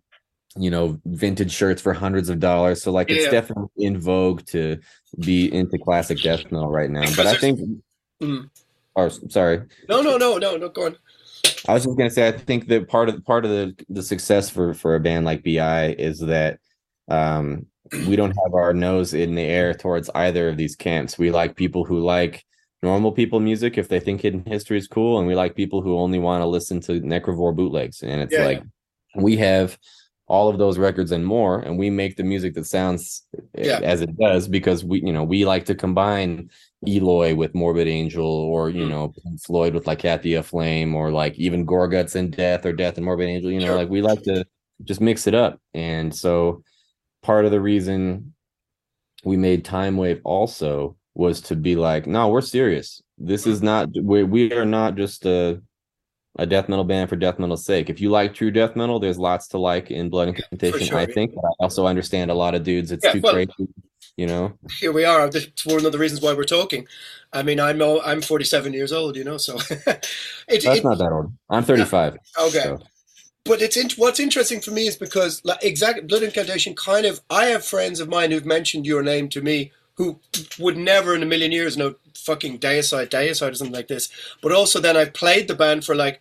you 0.56 0.70
know, 0.70 1.00
vintage 1.04 1.52
shirts 1.52 1.82
for 1.82 1.92
hundreds 1.92 2.28
of 2.28 2.38
dollars. 2.38 2.82
So 2.82 2.92
like 2.92 3.10
it's 3.10 3.28
definitely 3.28 3.84
in 3.84 3.98
vogue 3.98 4.44
to 4.46 4.78
be 5.18 5.52
into 5.52 5.78
classic 5.78 6.20
death 6.22 6.44
metal 6.50 6.70
right 6.70 6.90
now. 6.90 7.00
Because 7.02 7.16
But 7.16 7.26
I 7.26 7.34
think 7.34 7.60
Mm. 8.22 8.48
or 8.94 9.10
sorry. 9.10 9.62
No, 9.88 10.00
no, 10.00 10.16
no, 10.16 10.38
no, 10.38 10.56
no. 10.56 10.68
Go 10.68 10.86
on. 10.86 10.96
I 11.66 11.74
was 11.74 11.84
just 11.84 11.98
gonna 11.98 12.10
say 12.10 12.28
I 12.28 12.32
think 12.32 12.68
that 12.68 12.88
part 12.88 13.08
of 13.08 13.24
part 13.24 13.44
of 13.44 13.50
the 13.50 13.74
the 13.88 14.02
success 14.02 14.48
for 14.48 14.72
for 14.74 14.94
a 14.94 15.00
band 15.00 15.24
like 15.24 15.42
BI 15.42 15.94
is 15.98 16.20
that 16.20 16.60
um 17.08 17.66
we 18.06 18.16
don't 18.16 18.36
have 18.44 18.54
our 18.54 18.72
nose 18.72 19.14
in 19.14 19.34
the 19.34 19.42
air 19.42 19.74
towards 19.74 20.08
either 20.14 20.48
of 20.48 20.56
these 20.56 20.76
camps. 20.76 21.18
We 21.18 21.30
like 21.30 21.56
people 21.56 21.84
who 21.84 22.00
like 22.00 22.44
normal 22.82 23.12
people 23.12 23.40
music 23.40 23.76
if 23.78 23.88
they 23.88 23.98
think 24.00 24.20
hidden 24.20 24.44
history 24.46 24.78
is 24.78 24.86
cool, 24.88 25.18
and 25.18 25.26
we 25.26 25.34
like 25.34 25.56
people 25.56 25.82
who 25.82 25.98
only 25.98 26.18
want 26.18 26.42
to 26.42 26.46
listen 26.46 26.80
to 26.82 27.00
Necrovore 27.00 27.54
bootlegs. 27.54 28.02
And 28.02 28.20
it's 28.20 28.32
Yeah, 28.32 28.44
like 28.44 28.62
we 29.16 29.36
have 29.38 29.78
all 30.26 30.48
of 30.48 30.56
those 30.58 30.78
records 30.78 31.12
and 31.12 31.24
more, 31.26 31.60
and 31.60 31.78
we 31.78 31.90
make 31.90 32.16
the 32.16 32.22
music 32.22 32.54
that 32.54 32.66
sounds 32.66 33.26
Yeah. 33.56 33.80
as 33.82 34.00
it 34.00 34.16
does 34.16 34.48
because 34.48 34.84
we 34.84 35.00
you 35.00 35.12
know 35.12 35.22
we 35.24 35.44
like 35.44 35.64
to 35.66 35.74
combine 35.74 36.50
Eloy 36.86 37.34
with 37.34 37.54
Morbid 37.54 37.88
Angel, 37.88 38.26
or 38.26 38.70
you 38.70 38.86
Mm. 38.86 38.90
know 38.90 39.08
Pink 39.22 39.40
Floyd 39.42 39.74
with 39.74 39.86
like 39.86 40.00
Kathia 40.00 40.42
Flame, 40.44 40.94
or 40.94 41.10
like 41.10 41.38
even 41.38 41.66
Gorguts 41.66 42.14
and 42.14 42.30
Death, 42.34 42.64
or 42.66 42.72
Death 42.72 42.96
and 42.96 43.04
Morbid 43.04 43.28
Angel. 43.28 43.50
You 43.50 43.60
know, 43.60 43.66
Sure. 43.66 43.76
like 43.76 43.90
we 43.90 44.02
like 44.02 44.22
to 44.22 44.44
just 44.82 45.00
mix 45.00 45.26
it 45.26 45.34
up, 45.34 45.60
and 45.74 46.14
so 46.14 46.62
part 47.22 47.44
of 47.44 47.50
the 47.50 47.60
reason 47.60 48.34
we 49.24 49.36
made 49.36 49.64
Time 49.64 49.96
Wave 49.96 50.20
also 50.24 50.96
was 51.14 51.40
to 51.42 51.56
be 51.56 51.76
like, 51.76 52.06
no, 52.06 52.28
we're 52.28 52.40
serious. 52.42 53.00
This 53.18 53.46
is 53.46 53.62
not 53.62 53.88
we 54.02 54.24
we 54.24 54.52
are 54.52 54.64
not 54.66 54.96
just 54.96 55.24
a 55.26 55.62
a 56.36 56.46
death 56.46 56.68
metal 56.68 56.84
band 56.84 57.08
for 57.08 57.16
death 57.16 57.38
metal's 57.38 57.64
sake. 57.64 57.88
If 57.88 58.00
you 58.00 58.10
like 58.10 58.34
true 58.34 58.50
death 58.50 58.74
metal, 58.76 58.98
there's 58.98 59.18
lots 59.18 59.48
to 59.48 59.58
like 59.58 59.90
in 59.90 60.10
Blood 60.10 60.28
Incantation, 60.28 60.86
sure, 60.86 60.98
I 60.98 61.02
yeah. 61.02 61.14
think. 61.14 61.34
But 61.34 61.44
I 61.44 61.50
also 61.60 61.86
understand 61.86 62.30
a 62.30 62.34
lot 62.34 62.54
of 62.54 62.64
dudes, 62.64 62.90
it's 62.92 63.04
Yeah, 63.04 63.12
too 63.12 63.20
well- 63.20 63.34
crazy, 63.34 63.68
you 64.16 64.26
know. 64.26 64.52
Here 64.80 64.92
we 64.92 65.04
are. 65.04 65.26
It's 65.32 65.64
one 65.64 65.86
of 65.86 65.92
the 65.92 65.98
reasons 65.98 66.20
why 66.20 66.34
we're 66.34 66.44
talking. 66.44 66.86
I 67.32 67.42
mean, 67.42 67.60
I'm 67.60 67.80
I'm 67.82 68.20
47 68.22 68.72
years 68.72 68.92
old, 68.92 69.16
you 69.16 69.24
know, 69.24 69.36
so 69.36 69.56
it, 69.70 69.84
That's 70.48 70.64
it, 70.66 70.84
not 70.84 70.98
that 70.98 71.12
old. 71.12 71.32
I'm 71.50 71.64
35. 71.64 72.16
Okay. 72.40 72.60
so. 72.62 72.78
but 73.44 73.60
it's 73.62 73.76
in, 73.76 73.90
what's 73.96 74.18
interesting 74.20 74.60
for 74.60 74.70
me 74.70 74.86
is 74.86 74.96
because 74.96 75.40
like, 75.44 75.62
exactly 75.62 76.02
blood 76.02 76.22
incantation 76.22 76.74
kind 76.74 77.04
of 77.04 77.20
i 77.28 77.44
have 77.46 77.62
friends 77.64 78.00
of 78.00 78.08
mine 78.08 78.30
who've 78.30 78.46
mentioned 78.46 78.86
your 78.86 79.02
name 79.02 79.28
to 79.28 79.42
me 79.42 79.70
who 79.96 80.18
would 80.58 80.76
never 80.76 81.14
in 81.14 81.22
a 81.22 81.26
million 81.26 81.52
years 81.52 81.76
know 81.76 81.94
fucking 82.16 82.58
deicide 82.58 83.08
deicide 83.10 83.52
or 83.52 83.54
something 83.54 83.74
like 83.74 83.88
this 83.88 84.08
but 84.42 84.52
also 84.52 84.80
then 84.80 84.96
i've 84.96 85.14
played 85.14 85.48
the 85.48 85.54
band 85.54 85.84
for 85.84 85.94
like 85.94 86.20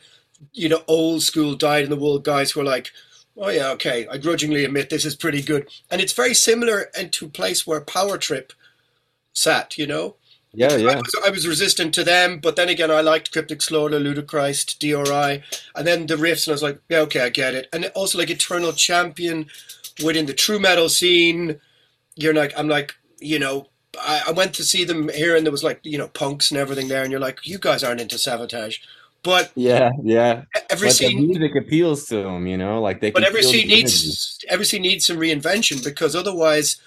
you 0.54 0.70
know 0.70 0.84
old 0.88 1.22
school 1.24 1.56
died 1.56 1.84
in 1.84 1.90
the 1.90 1.96
wool 1.96 2.20
guys 2.20 2.52
who 2.52 2.62
are 2.62 2.66
like 2.66 2.92
oh 3.38 3.50
yeah 3.50 3.70
okay 3.70 4.08
i 4.12 4.18
grudgingly 4.18 4.66
admit 4.66 4.90
this 4.90 5.06
is 5.06 5.16
pretty 5.16 5.42
good 5.42 5.68
and 5.90 6.02
it's 6.02 6.14
very 6.14 6.34
similar 6.34 6.90
and 6.98 7.12
to 7.14 7.26
a 7.26 7.30
place 7.30 7.66
where 7.66 7.82
power 7.82 8.18
trip 8.18 8.54
sat 9.34 9.78
you 9.78 9.88
know 9.88 10.16
Yeah, 10.54 10.78
I 10.86 10.96
yeah. 10.96 10.96
was, 10.96 11.16
I 11.26 11.30
was 11.30 11.48
resistant 11.48 11.94
to 11.96 12.04
them, 12.04 12.40
but 12.40 12.56
then 12.56 12.70
again, 12.70 12.92
I 12.92 13.02
liked 13.02 13.32
Cryptic 13.32 13.62
Slaughter, 13.62 14.00
Ludachrist, 14.00 14.78
DRI, 14.80 15.44
and 15.76 15.88
then 15.88 16.06
the 16.08 16.16
riffs, 16.16 16.46
and 16.48 16.52
I 16.52 16.56
was 16.56 16.64
like, 16.64 16.80
yeah, 16.90 17.00
okay, 17.00 17.22
I 17.22 17.30
get 17.30 17.56
it. 17.56 17.68
And 17.74 17.86
also 17.96 18.18
like 18.20 18.30
Eternal 18.30 18.74
Champion 18.74 19.48
within 20.04 20.28
the 20.28 20.34
true 20.34 20.60
metal 20.60 20.90
scene. 20.90 21.60
You're 22.16 22.34
like, 22.36 22.54
I'm 22.58 22.68
like, 22.68 22.96
you 23.24 23.40
know, 23.40 23.68
I, 24.00 24.24
I 24.28 24.32
went 24.32 24.54
to 24.56 24.64
see 24.64 24.84
them 24.84 25.10
here, 25.10 25.36
and 25.36 25.46
there 25.46 25.52
was 25.52 25.64
like, 25.64 25.80
you 25.84 25.98
know, 25.98 26.08
punks 26.08 26.52
and 26.52 26.60
everything 26.60 26.88
there, 26.88 27.04
and 27.04 27.12
you're 27.12 27.20
like, 27.20 27.40
you 27.44 27.58
guys 27.60 27.84
aren't 27.84 28.02
into 28.02 28.18
Sabotage, 28.18 28.80
but 29.24 29.52
Yeah, 29.56 29.92
yeah. 30.04 30.44
every 30.70 30.88
but 30.88 30.98
the 30.98 31.08
scene, 31.08 31.28
music 31.28 31.56
appeals 31.56 32.06
to 32.08 32.18
them, 32.24 32.46
you 32.46 32.58
know, 32.58 32.82
like 32.82 33.00
they. 33.02 33.12
but 33.12 33.24
every 33.24 33.44
scene 33.44 33.68
the 33.68 33.74
energy. 33.74 33.76
needs 33.84 34.46
every 34.50 34.66
scene 34.66 34.82
needs 34.82 35.06
some 35.06 35.18
reinvention 35.18 35.84
because 35.84 36.16
otherwise 36.16 36.78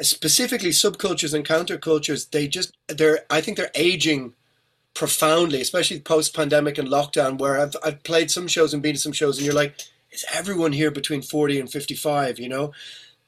specifically 0.00 0.70
subcultures 0.70 1.34
and 1.34 1.46
countercultures 1.46 2.30
they 2.30 2.48
just 2.48 2.76
they're 2.88 3.20
i 3.30 3.40
think 3.40 3.56
they're 3.56 3.70
aging 3.74 4.34
profoundly 4.94 5.60
especially 5.60 6.00
post-pandemic 6.00 6.78
and 6.78 6.88
lockdown 6.88 7.38
where 7.38 7.60
i've, 7.60 7.76
I've 7.84 8.02
played 8.02 8.30
some 8.30 8.48
shows 8.48 8.74
and 8.74 8.82
been 8.82 8.94
to 8.94 9.00
some 9.00 9.12
shows 9.12 9.38
and 9.38 9.46
you're 9.46 9.54
like 9.54 9.74
is 10.10 10.24
everyone 10.34 10.72
here 10.72 10.90
between 10.90 11.22
40 11.22 11.60
and 11.60 11.70
55 11.70 12.38
you 12.38 12.48
know 12.48 12.72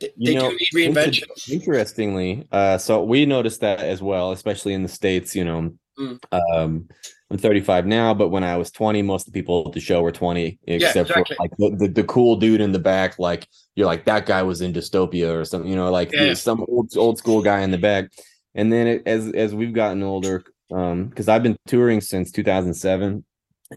they, 0.00 0.10
You 0.16 0.34
know, 0.34 0.50
do 0.50 0.56
need 0.56 0.94
reinvention 0.94 1.24
interestingly, 1.52 2.46
uh, 2.52 2.78
so 2.78 3.02
we 3.04 3.26
noticed 3.26 3.60
that 3.60 3.80
as 3.80 4.02
well, 4.02 4.32
especially 4.32 4.74
in 4.74 4.82
the 4.82 4.88
states. 4.88 5.34
You 5.36 5.44
know, 5.44 5.72
Mm. 5.98 6.18
um, 6.32 6.88
I'm 7.30 7.36
35 7.38 7.86
now, 7.86 8.14
but 8.14 8.30
when 8.30 8.42
I 8.42 8.56
was 8.56 8.70
20, 8.70 9.02
most 9.02 9.28
of 9.28 9.32
the 9.32 9.38
people 9.38 9.64
at 9.66 9.72
the 9.74 9.80
show 9.80 10.00
were 10.02 10.10
20, 10.10 10.58
except 10.66 11.10
exactly. 11.10 11.36
for 11.36 11.42
like 11.42 11.50
the, 11.58 11.76
the, 11.76 11.92
the 11.92 12.04
cool 12.04 12.36
dude 12.36 12.60
in 12.62 12.72
the 12.72 12.78
back. 12.78 13.18
Like 13.18 13.46
you're 13.76 13.86
like 13.86 14.04
that 14.06 14.24
guy 14.26 14.42
was 14.42 14.62
in 14.62 14.72
Dystopia 14.72 15.30
or 15.38 15.44
something. 15.44 15.70
You 15.70 15.76
know, 15.76 15.90
like 15.90 16.10
Yeah. 16.12 16.32
some 16.34 16.64
old 16.68 16.96
old 16.96 17.18
school 17.18 17.42
guy 17.42 17.60
in 17.60 17.70
the 17.70 17.78
back. 17.78 18.10
And 18.54 18.72
then 18.72 18.86
it, 18.86 19.02
as 19.06 19.30
as 19.32 19.54
we've 19.54 19.72
gotten 19.74 20.02
older, 20.02 20.42
um, 20.72 21.06
because 21.08 21.28
I've 21.28 21.42
been 21.42 21.56
touring 21.66 22.00
since 22.00 22.32
2007, 22.32 23.24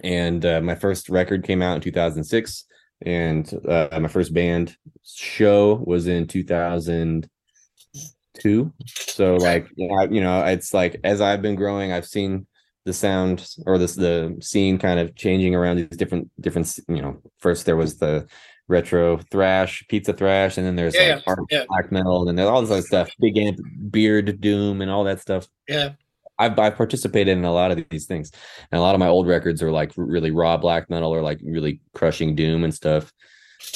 and 0.04 0.46
uh, 0.46 0.62
my 0.62 0.76
first 0.76 1.10
record 1.10 1.44
came 1.44 1.62
out 1.62 1.76
in 1.76 1.82
2006 1.82 2.66
and 3.06 3.54
uh, 3.68 3.90
my 4.02 4.08
first 4.08 4.34
band 4.34 4.76
show 5.04 5.76
was 5.86 6.08
in 6.08 6.28
2002 6.28 8.74
so 8.88 9.36
like 9.36 9.68
you 9.76 10.22
know 10.22 10.44
it's 10.46 10.74
like 10.74 11.00
as 11.04 11.22
i've 11.22 11.42
been 11.42 11.56
growing 11.56 11.92
i've 11.92 12.06
seen 12.06 12.46
the 12.86 12.94
sound 12.94 13.48
or 13.66 13.78
this 13.78 13.96
the 13.96 14.36
scene 14.42 14.78
kind 14.78 15.00
of 15.00 15.16
changing 15.16 15.56
around 15.56 15.78
these 15.78 15.88
different 15.90 16.30
different 16.42 16.78
you 16.88 17.02
know 17.02 17.22
first 17.40 17.66
there 17.66 17.78
was 17.78 17.98
the 17.98 18.28
retro 18.68 19.18
thrash 19.30 19.86
pizza 19.90 20.14
thrash 20.14 20.58
and 20.58 20.66
then 20.66 20.76
there's 20.76 20.96
Yeah, 20.96 21.20
like 21.28 21.38
yeah. 21.50 21.66
black 21.68 21.92
metal 21.92 22.20
and 22.20 22.28
then 22.28 22.36
there's 22.38 22.50
all 22.50 22.62
this 22.62 22.72
other 22.72 22.82
stuff 22.82 23.10
big 23.20 23.38
amp 23.38 23.60
beard 23.92 24.40
doom 24.40 24.82
and 24.82 24.90
all 24.90 25.04
that 25.04 25.20
stuff. 25.20 25.48
Yeah 25.68 25.92
I've, 26.40 26.58
I've 26.60 26.76
participated 26.76 27.38
in 27.38 27.46
a 27.46 27.54
lot 27.54 27.72
of 27.72 27.84
these 27.90 28.06
things. 28.06 28.32
And 28.72 28.80
a 28.80 28.82
lot 28.82 28.96
of 28.96 29.00
my 29.00 29.08
old 29.08 29.28
records 29.28 29.62
are 29.62 29.72
like 29.72 29.92
really 29.96 30.32
raw 30.32 30.58
black 30.58 30.90
metal 30.90 31.14
or 31.14 31.22
like 31.22 31.40
really 31.44 31.80
crushing 31.94 32.36
doom 32.36 32.64
and 32.64 32.74
stuff. 32.74 33.14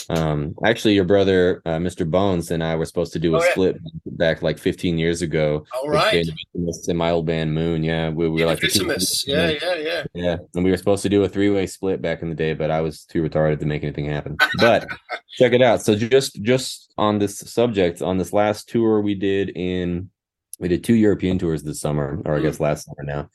Um 0.09 0.53
actually 0.65 0.95
your 0.95 1.05
brother 1.05 1.61
uh, 1.65 1.77
mr 1.77 2.05
bones 2.09 2.51
and 2.51 2.61
i 2.61 2.75
were 2.75 2.83
supposed 2.83 3.13
to 3.13 3.19
do 3.19 3.35
a 3.35 3.39
Oh, 3.39 3.43
yeah. 3.43 3.51
split 3.51 3.77
back 4.05 4.41
like 4.41 4.57
15 4.57 4.97
years 4.97 5.21
ago. 5.21 5.65
All 5.73 5.87
right. 5.89 6.25
And 6.53 6.97
my 6.97 7.11
old 7.11 7.25
band 7.25 7.53
moon. 7.53 7.83
Yeah 7.83 8.09
we, 8.09 8.27
we 8.27 8.41
were 8.41 8.47
like 8.47 8.61
yeah 9.25 9.49
yeah 9.49 9.75
yeah. 9.75 10.03
Yeah 10.13 10.37
and 10.55 10.65
we 10.65 10.71
were 10.71 10.77
supposed 10.77 11.03
to 11.03 11.09
do 11.09 11.23
a 11.23 11.29
three-way 11.29 11.67
split 11.67 12.01
back 12.01 12.21
in 12.21 12.27
the 12.29 12.35
day 12.35 12.53
but 12.53 12.69
i 12.69 12.81
was 12.81 13.05
too 13.05 13.23
retarded 13.23 13.59
to 13.61 13.65
make 13.65 13.81
anything 13.83 14.05
happen. 14.05 14.35
But 14.59 14.87
check 15.37 15.53
it 15.53 15.61
out. 15.61 15.81
So 15.81 15.95
just 15.95 16.41
just 16.41 16.93
on 16.97 17.19
this 17.19 17.39
subject 17.39 18.01
on 18.01 18.17
this 18.17 18.33
last 18.33 18.67
tour 18.67 18.99
we 19.01 19.15
did 19.15 19.51
in 19.55 20.09
we 20.59 20.67
did 20.67 20.83
two 20.83 20.95
european 20.95 21.37
tours 21.39 21.63
this 21.63 21.79
summer 21.79 22.21
or 22.25 22.35
i 22.35 22.39
Mm. 22.39 22.43
guess 22.43 22.59
last 22.59 22.85
summer 22.85 23.03
now. 23.03 23.29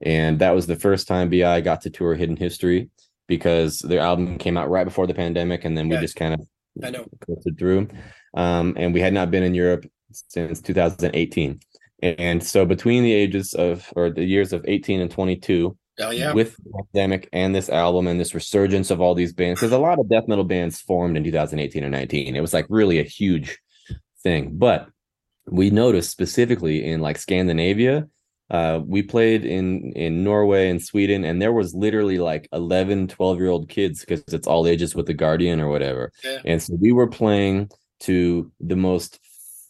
And 0.00 0.38
that 0.40 0.54
was 0.54 0.66
the 0.66 0.76
first 0.76 1.06
time 1.08 1.30
bi 1.30 1.60
got 1.60 1.80
to 1.82 1.90
tour 1.90 2.14
hidden 2.14 2.36
history 2.36 2.90
because 3.28 3.78
their 3.78 4.00
album 4.00 4.38
came 4.38 4.56
out 4.58 4.68
right 4.68 4.84
before 4.84 5.06
the 5.06 5.14
pandemic 5.14 5.64
and 5.64 5.76
then 5.78 5.88
we 5.88 5.94
Yeah. 5.94 6.00
just 6.02 6.16
kind 6.16 6.34
of 6.34 6.40
i 6.82 6.90
know. 6.90 7.06
coasted 7.26 7.58
through. 7.58 7.88
Um 8.34 8.74
and 8.76 8.92
we 8.92 9.00
had 9.00 9.14
not 9.14 9.30
been 9.30 9.42
in 9.44 9.54
europe 9.54 9.86
since 10.12 10.60
2018 10.60 11.60
and 12.02 12.42
so 12.44 12.66
between 12.66 13.02
the 13.02 13.12
ages 13.12 13.54
of 13.54 13.90
or 13.96 14.10
the 14.10 14.24
years 14.24 14.52
of 14.52 14.64
18 14.68 15.00
and 15.00 15.10
22 15.10 15.76
oh 16.00 16.10
yeah. 16.10 16.32
with 16.32 16.56
the 16.56 16.82
pandemic 16.92 17.28
and 17.32 17.54
this 17.54 17.68
album 17.70 18.06
and 18.08 18.18
this 18.20 18.34
resurgence 18.34 18.90
of 18.90 19.00
all 19.00 19.14
these 19.14 19.32
bands 19.32 19.60
because 19.60 19.72
a 19.72 19.78
lot 19.78 19.98
of 19.98 20.08
death 20.08 20.26
metal 20.28 20.44
bands 20.44 20.80
formed 20.80 21.16
in 21.16 21.24
2018 21.24 21.82
and 21.84 21.92
19 21.92 22.34
it 22.36 22.40
was 22.40 22.52
like 22.52 22.66
really 22.68 22.98
a 22.98 23.04
huge 23.04 23.58
thing. 24.22 24.56
But 24.56 24.88
we 25.46 25.70
noticed 25.70 26.10
specifically 26.10 26.84
in 26.84 27.00
like 27.00 27.18
scandinavia 27.18 28.08
uh 28.50 28.80
we 28.84 29.02
played 29.02 29.44
in 29.44 29.92
in 29.92 30.22
norway 30.24 30.68
and 30.68 30.82
sweden 30.82 31.24
and 31.24 31.40
there 31.40 31.52
was 31.52 31.74
literally 31.74 32.18
like 32.18 32.48
11 32.52 33.08
12 33.08 33.38
year 33.38 33.48
old 33.48 33.68
kids 33.68 34.00
because 34.00 34.22
it's 34.32 34.46
all 34.46 34.66
ages 34.66 34.94
with 34.94 35.06
the 35.06 35.14
guardian 35.14 35.60
or 35.60 35.68
whatever 35.68 36.12
Yeah. 36.22 36.38
and 36.44 36.62
so 36.62 36.74
we 36.80 36.92
were 36.92 37.06
playing 37.08 37.70
to 38.00 38.50
the 38.60 38.76
most 38.76 39.18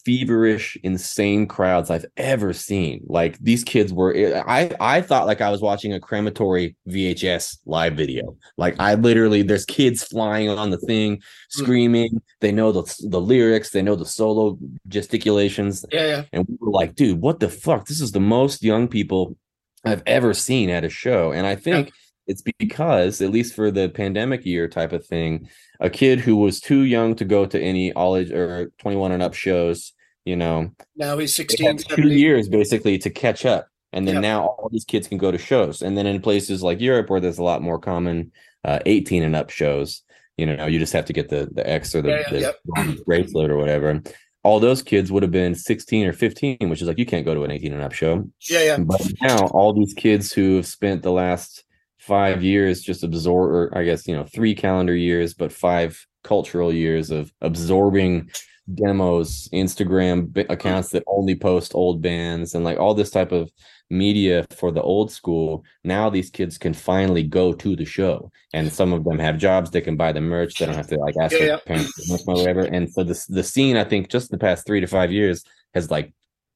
feverish 0.05 0.77
insane 0.83 1.47
crowds 1.47 1.91
i've 1.91 2.07
ever 2.17 2.53
seen. 2.53 3.03
Like 3.07 3.39
these 3.39 3.65
kids 3.65 3.93
were 3.93 4.15
eh, 4.15 4.43
i 4.47 4.71
i 4.81 5.01
thought 5.01 5.27
like 5.27 5.41
i 5.41 5.51
was 5.51 5.61
watching 5.61 5.93
a 5.93 6.01
crematory 6.01 6.77
vhs 6.89 7.59
live 7.67 7.95
video. 7.95 8.37
Like 8.57 8.77
i 8.79 8.95
literally 8.95 9.43
there's 9.43 9.65
kids 9.65 10.05
flying 10.05 10.49
on 10.49 10.71
the 10.71 10.79
thing 10.79 11.17
hmm. 11.17 11.63
screaming. 11.63 12.23
They 12.41 12.53
know 12.53 12.73
the 12.73 12.83
the 13.09 13.21
lyrics 13.21 13.71
they 13.71 13.83
know 13.83 13.97
the 13.97 14.07
solo 14.07 14.59
gesticulations. 14.89 15.85
Yeah 15.91 16.07
yeah. 16.07 16.25
And 16.33 16.47
we 16.49 16.57
were 16.61 16.73
like 16.73 16.95
dude 16.95 17.21
what 17.21 17.41
the 17.41 17.49
fuck? 17.49 17.87
This 17.87 18.01
is 18.01 18.13
the 18.13 18.21
most 18.21 18.63
young 18.63 18.89
people 18.89 19.37
i've 19.85 20.03
ever 20.07 20.35
seen 20.35 20.71
at 20.71 20.85
a 20.85 20.89
show. 20.91 21.33
And 21.33 21.47
i 21.47 21.57
think 21.57 21.93
it's 22.27 22.43
because 22.59 23.21
at 23.21 23.31
least 23.31 23.55
for 23.55 23.71
the 23.71 23.89
pandemic 23.89 24.45
year 24.45 24.67
type 24.69 24.93
of 24.93 25.05
thing 25.07 25.49
a 25.81 25.91
kid 25.91 26.21
who 26.21 26.37
was 26.37 26.61
too 26.61 26.83
young 26.83 27.15
to 27.15 27.25
go 27.25 27.45
to 27.47 27.61
any 27.61 27.93
all 27.93 28.17
age 28.17 28.31
or 28.31 28.71
21 28.79 29.13
and 29.13 29.23
up 29.23 29.35
shows 29.35 29.93
you 30.25 30.37
know 30.37 30.71
now 30.97 31.17
he's 31.19 31.35
16 31.35 31.67
had 31.67 31.79
two 31.79 32.09
years 32.09 32.49
basically 32.49 32.97
to 32.99 33.11
catch 33.11 33.45
up 33.45 33.69
and 33.93 34.07
then 34.09 34.17
Yeah. 34.17 34.21
now 34.21 34.47
all 34.47 34.69
these 34.73 34.85
kids 34.85 35.07
can 35.09 35.19
go 35.19 35.31
to 35.31 35.39
shows 35.39 35.83
and 35.83 35.97
then 35.97 36.07
in 36.07 36.21
places 36.23 36.63
like 36.63 36.81
europe 36.81 37.11
where 37.11 37.21
there's 37.21 37.39
a 37.39 37.43
lot 37.45 37.63
more 37.63 37.79
common 37.79 38.33
uh, 38.65 38.79
18 38.87 39.23
and 39.23 39.37
up 39.37 39.51
shows 39.51 40.03
You 40.37 40.47
know, 40.47 40.67
you 40.67 40.81
just 40.81 40.93
have 40.95 41.05
to 41.07 41.13
get 41.13 41.29
the 41.29 41.47
the 41.53 41.63
X 41.63 41.95
or 41.95 42.03
the, 42.03 42.11
Yeah, 42.11 42.27
yeah, 42.33 42.53
the 42.65 43.03
bracelet 43.07 43.51
or 43.53 43.57
whatever. 43.57 44.03
All 44.43 44.59
those 44.59 44.83
kids 44.83 45.13
would 45.13 45.23
have 45.23 45.31
been 45.31 45.55
16 45.55 46.09
or 46.09 46.13
15, 46.13 46.69
which 46.71 46.83
is 46.83 46.89
like 46.89 46.99
you 46.99 47.07
can't 47.07 47.25
go 47.25 47.35
to 47.35 47.45
an 47.45 47.53
18 47.53 47.73
and 47.73 47.83
up 47.83 47.93
show. 47.93 48.29
Yeah, 48.51 48.63
yeah. 48.69 48.79
But 48.79 49.01
now 49.23 49.47
all 49.55 49.73
these 49.73 49.95
kids 49.95 50.33
who 50.33 50.57
have 50.57 50.67
spent 50.67 51.03
the 51.03 51.13
last 51.13 51.63
five 52.07 52.43
years 52.43 52.83
just 52.83 53.03
absorb, 53.05 53.51
or 53.51 53.79
I 53.79 53.85
guess 53.85 54.07
you 54.07 54.15
know, 54.17 54.25
three 54.25 54.55
calendar 54.55 54.95
years, 54.95 55.35
but 55.35 55.53
five 55.53 56.05
cultural 56.23 56.73
years 56.73 57.11
of 57.11 57.33
absorbing 57.41 58.31
demos, 58.75 59.49
Instagram 59.53 60.35
accounts 60.51 60.89
that 60.91 61.03
only 61.07 61.35
post 61.35 61.75
old 61.75 62.01
bands, 62.01 62.55
and 62.55 62.65
like 62.65 62.79
all 62.79 62.95
this 62.95 63.11
type 63.11 63.33
of 63.33 63.51
media 63.91 64.47
for 64.57 64.73
the 64.73 64.81
old 64.83 65.11
school. 65.13 65.63
Now 65.85 66.09
these 66.09 66.31
kids 66.31 66.57
can 66.57 66.73
finally 66.73 67.23
go 67.23 67.53
to 67.53 67.77
the 67.77 67.85
show, 67.85 68.31
and 68.55 68.73
some 68.73 68.93
of 68.95 69.05
them 69.05 69.19
have 69.19 69.37
jobs. 69.39 69.71
They 69.71 69.83
can 69.83 69.97
buy 69.97 70.13
the 70.13 70.21
merch. 70.23 70.55
They 70.55 70.67
don't 70.67 70.75
have 70.75 70.89
to 70.89 70.97
like 70.97 71.15
ask 71.21 71.33
Yeah, 71.33 71.39
their 71.39 71.49
yeah. 71.49 71.59
parents 71.67 72.25
or 72.27 72.35
whatever. 72.37 72.63
And 72.63 72.91
so 72.91 73.05
this 73.05 73.27
the 73.27 73.43
scene, 73.43 73.77
I 73.77 73.85
think, 73.85 74.09
just 74.09 74.31
the 74.31 74.39
past 74.39 74.67
three 74.67 74.81
to 74.81 74.87
five 74.87 75.13
years 75.13 75.45
has 75.75 75.91
like 75.91 76.13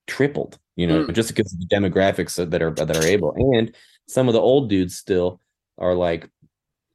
tripled. 0.07 0.59
You 0.77 0.87
know, 0.87 1.05
Mm. 1.05 1.13
just 1.15 1.29
because 1.29 1.53
of 1.53 1.59
the 1.61 1.67
demographics 1.67 2.37
that 2.51 2.63
are 2.63 2.71
that 2.71 2.97
are 2.97 3.05
able, 3.05 3.33
and 3.55 3.75
some 4.09 4.29
of 4.29 4.35
the 4.35 4.41
old 4.41 4.69
dudes 4.69 4.97
still 4.97 5.41
are 5.79 5.95
like 5.95 6.29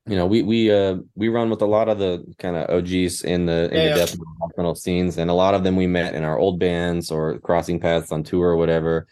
you 0.06 0.18
know, 0.18 0.26
we 0.26 0.42
we 0.44 0.72
uh 0.72 0.98
we 1.16 1.30
run 1.30 1.50
with 1.50 1.62
a 1.62 1.66
lot 1.66 1.88
of 1.88 1.98
the 1.98 2.26
kind 2.38 2.58
of 2.58 2.70
OGs 2.70 3.24
in 3.24 3.46
the 3.46 3.70
in 3.74 3.84
Yeah, 3.84 3.94
the 3.94 4.00
death 4.02 4.18
metal 4.58 4.76
scenes, 4.76 5.18
and 5.18 5.30
a 5.30 5.34
lot 5.34 5.54
of 5.54 5.64
them 5.64 5.78
we 5.78 5.88
met 5.88 6.14
in 6.14 6.24
our 6.26 6.38
old 6.38 6.60
bands 6.60 7.10
or 7.12 7.40
crossing 7.40 7.80
paths 7.80 8.12
on 8.12 8.24
tour 8.24 8.50
or 8.50 8.58
whatever, 8.58 9.08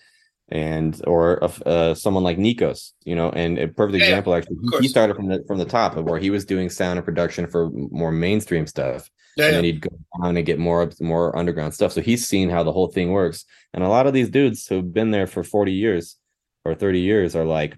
and 0.49 1.01
or 1.07 1.41
uh, 1.65 1.93
someone 1.93 2.23
like 2.23 2.37
Nikos, 2.37 2.91
you 3.05 3.15
know, 3.15 3.29
and 3.29 3.57
a 3.57 3.69
perfect 3.69 3.95
Yeah, 3.97 3.99
example 4.09 4.35
actually, 4.35 4.57
he- 4.61 4.83
he 4.83 4.87
started 4.89 5.15
from 5.15 5.27
the 5.29 5.43
from 5.47 5.59
the 5.59 5.65
top 5.65 5.95
of 5.95 6.03
where 6.05 6.19
he 6.19 6.29
was 6.29 6.43
doing 6.45 6.69
sound 6.69 6.97
and 6.99 7.05
production 7.05 7.47
for 7.47 7.69
more 7.71 8.11
mainstream 8.11 8.67
stuff, 8.67 9.09
Yeah, 9.37 9.47
and 9.47 9.55
then 9.55 9.63
he'd 9.63 9.81
go 9.81 9.89
on 10.13 10.35
and 10.35 10.45
get 10.45 10.59
more 10.59 10.89
more 10.99 11.37
underground 11.37 11.73
stuff. 11.73 11.93
So 11.93 12.01
he's 12.01 12.27
seen 12.27 12.49
how 12.49 12.63
the 12.63 12.73
whole 12.73 12.87
thing 12.91 13.11
works, 13.11 13.45
and 13.73 13.83
a 13.83 13.87
lot 13.87 14.07
of 14.07 14.13
these 14.13 14.29
dudes 14.29 14.67
who've 14.67 14.93
been 14.93 15.11
there 15.11 15.27
for 15.27 15.43
forty 15.43 15.71
years 15.71 16.17
or 16.65 16.75
thirty 16.75 16.99
years 16.99 17.35
are 17.35 17.45
like 17.45 17.75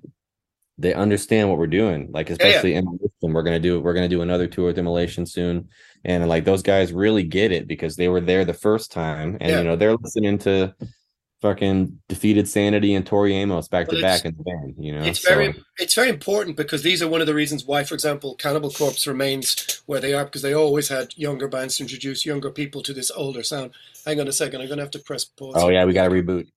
they 0.79 0.93
understand 0.93 1.49
what 1.49 1.59
we're 1.59 1.67
doing 1.67 2.09
like 2.11 2.29
especially 2.31 2.71
yeah. 2.71 2.79
especially 2.79 2.97
Immolation. 3.21 3.33
we're 3.33 3.43
gonna 3.43 3.59
do 3.59 3.79
we're 3.79 3.93
gonna 3.93 4.07
do 4.09 4.21
another 4.23 4.47
tour 4.47 4.65
with 4.67 4.79
immolation 4.79 5.25
soon 5.25 5.69
and 6.03 6.27
like 6.27 6.45
those 6.45 6.63
guys 6.63 6.91
really 6.91 7.23
get 7.23 7.51
it 7.51 7.67
because 7.67 7.95
they 7.95 8.07
were 8.07 8.19
there 8.21 8.43
the 8.43 8.53
first 8.55 8.91
time 8.91 9.37
and 9.39 9.51
Yeah. 9.51 9.57
you 9.59 9.63
know 9.65 9.75
they're 9.75 9.95
listening 9.95 10.39
to 10.39 10.73
fucking 11.43 11.99
defeated 12.07 12.47
sanity 12.47 12.95
and 12.95 13.05
tori 13.05 13.35
amos 13.35 13.67
back 13.67 13.87
Well, 13.89 13.97
to 13.97 14.01
back 14.01 14.25
in 14.25 14.33
the 14.35 14.43
band 14.43 14.75
you 14.79 14.95
know 14.95 15.03
It's 15.03 15.21
So- 15.21 15.29
very 15.35 15.53
it's 15.77 15.93
very 15.93 16.09
important 16.09 16.57
because 16.57 16.81
these 16.83 17.03
are 17.03 17.07
one 17.07 17.21
of 17.21 17.27
the 17.27 17.33
reasons 17.33 17.65
why, 17.65 17.83
for 17.83 17.93
example, 17.95 18.35
Cannibal 18.35 18.69
Corpse 18.71 19.05
remains 19.07 19.81
where 19.87 19.99
they 19.99 20.13
are 20.13 20.23
because 20.23 20.41
they 20.41 20.53
always 20.53 20.87
had 20.87 21.13
younger 21.17 21.47
bands 21.47 21.77
to 21.77 21.83
introduce 21.83 22.25
younger 22.25 22.49
people 22.51 22.81
to 22.83 22.93
this 22.93 23.11
older 23.11 23.43
sound. 23.43 23.71
Hang 24.05 24.19
on 24.21 24.27
a 24.27 24.31
second, 24.31 24.61
I'm 24.61 24.69
gonna 24.69 24.81
have 24.83 24.91
to 24.91 24.99
press 24.99 25.25
pause. 25.25 25.55
oh 25.57 25.69
yeah 25.69 25.83
we 25.85 25.93
gotta 25.93 26.11
reboot 26.11 26.47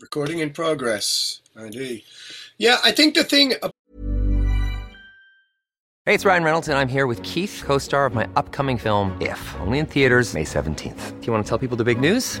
Recording 0.00 0.38
in 0.38 0.50
progress. 0.50 1.40
Indeed. 1.56 2.04
Yeah, 2.58 2.78
I 2.84 2.92
think 2.92 3.14
the 3.14 3.24
thing 3.24 3.54
Hey, 6.06 6.14
it's 6.14 6.24
Ryan 6.24 6.42
Reynolds, 6.42 6.68
and 6.68 6.78
I'm 6.78 6.88
here 6.88 7.06
with 7.06 7.22
Keith, 7.22 7.62
co 7.64 7.76
star 7.78 8.06
of 8.06 8.14
my 8.14 8.28
upcoming 8.34 8.78
film, 8.78 9.16
If, 9.20 9.54
only 9.60 9.78
in 9.78 9.86
theaters, 9.86 10.32
May 10.32 10.44
17th. 10.44 11.20
Do 11.20 11.26
you 11.26 11.32
want 11.32 11.44
to 11.44 11.48
tell 11.48 11.58
people 11.58 11.76
the 11.76 11.84
big 11.84 12.00
news? 12.00 12.40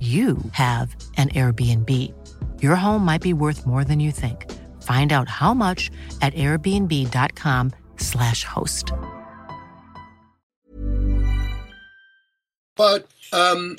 you 0.00 0.36
have 0.52 0.94
an 1.16 1.30
Airbnb. 1.30 2.12
Your 2.60 2.76
home 2.76 3.02
might 3.02 3.22
be 3.22 3.32
worth 3.32 3.66
more 3.66 3.82
than 3.82 3.98
you 3.98 4.12
think. 4.12 4.52
Find 4.82 5.10
out 5.12 5.30
how 5.30 5.54
much 5.54 5.90
at 6.20 6.34
airbnb.com/slash 6.34 8.44
host. 8.44 8.92
But 12.76 13.06
um, 13.32 13.76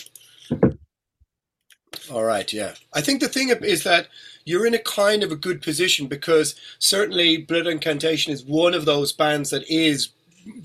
all 2.12 2.24
right, 2.24 2.52
yeah. 2.52 2.74
I 2.94 3.02
think 3.02 3.22
the 3.22 3.28
thing 3.28 3.50
is 3.50 3.84
that 3.84 4.08
you're 4.46 4.66
in 4.66 4.74
a 4.74 4.80
kind 4.80 5.24
of 5.24 5.32
a 5.32 5.36
good 5.36 5.62
position 5.62 6.08
because 6.08 6.56
certainly 6.80 7.38
Blood 7.38 7.68
Incantation 7.68 8.34
is 8.34 8.44
one 8.44 8.74
of 8.74 8.86
those 8.86 9.12
bands 9.12 9.50
that 9.50 9.70
is 9.70 10.10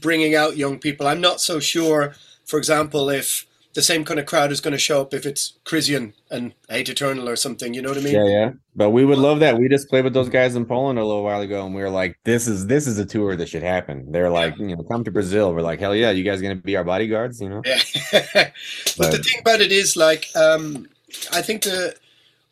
bringing 0.01 0.35
out 0.35 0.57
young 0.57 0.79
people. 0.79 1.07
I'm 1.07 1.21
not 1.21 1.41
so 1.41 1.59
sure, 1.59 2.15
for 2.47 2.59
example, 2.59 3.11
if 3.11 3.47
the 3.75 3.83
same 3.83 4.05
kind 4.05 4.21
of 4.21 4.27
crowd 4.27 4.53
is 4.53 4.61
going 4.61 4.73
to 4.73 4.79
show 4.79 5.01
up 5.01 5.15
if 5.15 5.25
it's 5.25 5.59
Krisiun 5.65 6.13
and 6.31 6.53
Hate 6.69 6.89
Eternal 6.89 7.29
or 7.29 7.37
something. 7.37 7.73
You 7.75 7.83
know 7.83 7.89
what 7.89 7.99
I 7.99 8.03
mean? 8.03 8.15
yeah 8.15 8.27
yeah 8.27 8.51
but 8.75 8.91
we 8.91 9.05
would 9.05 9.19
love 9.19 9.41
that 9.41 9.59
we 9.59 9.69
just 9.69 9.89
played 9.89 10.05
with 10.05 10.15
those 10.15 10.31
guys 10.31 10.57
in 10.57 10.65
poland 10.65 10.99
a 10.99 11.05
little 11.05 11.23
while 11.23 11.43
ago 11.43 11.67
and 11.67 11.75
we 11.75 11.83
were 11.83 11.91
like 11.91 12.19
this 12.25 12.49
is 12.49 12.67
this 12.67 12.87
is 12.87 12.99
a 12.99 13.05
tour 13.05 13.37
that 13.37 13.47
should 13.49 13.63
happen 13.63 14.11
they're 14.13 14.31
like 14.31 14.57
you 14.59 14.75
know 14.75 14.83
come 14.85 15.05
to 15.05 15.11
brazil 15.11 15.53
we're 15.53 15.61
like 15.61 15.79
hell 15.79 15.95
yeah 15.95 16.11
you 16.11 16.25
guys 16.25 16.41
gonna 16.41 16.55
be 16.55 16.75
our 16.77 16.85
bodyguards 16.85 17.41
you 17.41 17.51
know 17.51 17.61
Yeah. 17.67 17.81
but 18.13 19.11
the 19.13 19.23
thing 19.23 19.41
about 19.41 19.61
it 19.61 19.73
is, 19.73 19.97
like, 19.97 20.27
um, 20.37 20.89
I 21.33 21.43
think 21.43 21.63
the 21.63 21.95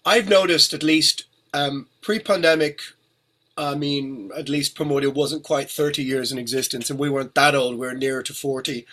I've 0.04 0.28
noticed 0.28 0.72
at 0.72 0.82
least 0.82 1.24
um, 1.52 1.86
pre-pandemic. 2.00 2.80
I 3.56 3.74
mean, 3.74 4.30
at 4.36 4.48
least 4.48 4.74
Primordial 4.74 5.12
wasn't 5.12 5.42
quite 5.42 5.70
30 5.70 6.02
years 6.02 6.32
in 6.32 6.38
existence, 6.38 6.88
and 6.88 6.98
we 6.98 7.10
weren't 7.10 7.34
that 7.34 7.54
old. 7.54 7.78
We 7.78 7.86
are 7.86 7.94
nearer 7.94 8.22
to 8.22 8.32
40. 8.32 8.86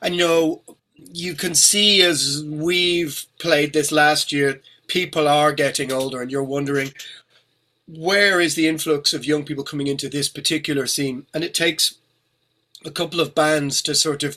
And 0.00 0.14
you 0.14 0.26
know, 0.26 0.62
you 0.96 1.34
can 1.34 1.54
see 1.54 2.02
as 2.02 2.44
we've 2.46 3.24
played 3.38 3.72
this 3.72 3.92
last 3.92 4.32
year, 4.32 4.60
people 4.86 5.28
are 5.28 5.52
getting 5.52 5.92
older, 5.92 6.22
and 6.22 6.30
you're 6.30 6.42
wondering 6.42 6.92
where 7.88 8.40
is 8.40 8.54
the 8.56 8.66
influx 8.66 9.12
of 9.12 9.24
young 9.24 9.44
people 9.44 9.62
coming 9.62 9.86
into 9.86 10.08
this 10.08 10.28
particular 10.28 10.86
scene? 10.86 11.26
And 11.32 11.44
it 11.44 11.54
takes 11.54 11.94
a 12.84 12.90
couple 12.90 13.20
of 13.20 13.34
bands 13.34 13.80
to 13.82 13.94
sort 13.94 14.22
of 14.22 14.36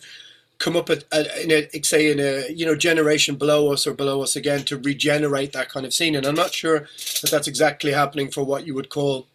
come 0.59 0.75
up 0.75 0.89
at, 0.89 1.05
at 1.11 1.25
in 1.37 1.51
a 1.51 1.81
say 1.81 2.11
in 2.11 2.19
a 2.19 2.51
you 2.51 2.65
know 2.65 2.75
generation 2.75 3.35
below 3.35 3.71
us 3.71 3.87
or 3.87 3.93
below 3.93 4.21
us 4.21 4.35
again 4.35 4.63
to 4.65 4.77
regenerate 4.77 5.53
that 5.53 5.69
kind 5.69 5.85
of 5.85 5.93
scene. 5.93 6.15
And 6.15 6.25
I'm 6.25 6.35
not 6.35 6.53
sure 6.53 6.87
that 7.21 7.31
that's 7.31 7.47
exactly 7.47 7.91
happening 7.91 8.29
for 8.29 8.43
what 8.43 8.67
you 8.67 8.75
would 8.75 8.89
call 8.89 9.27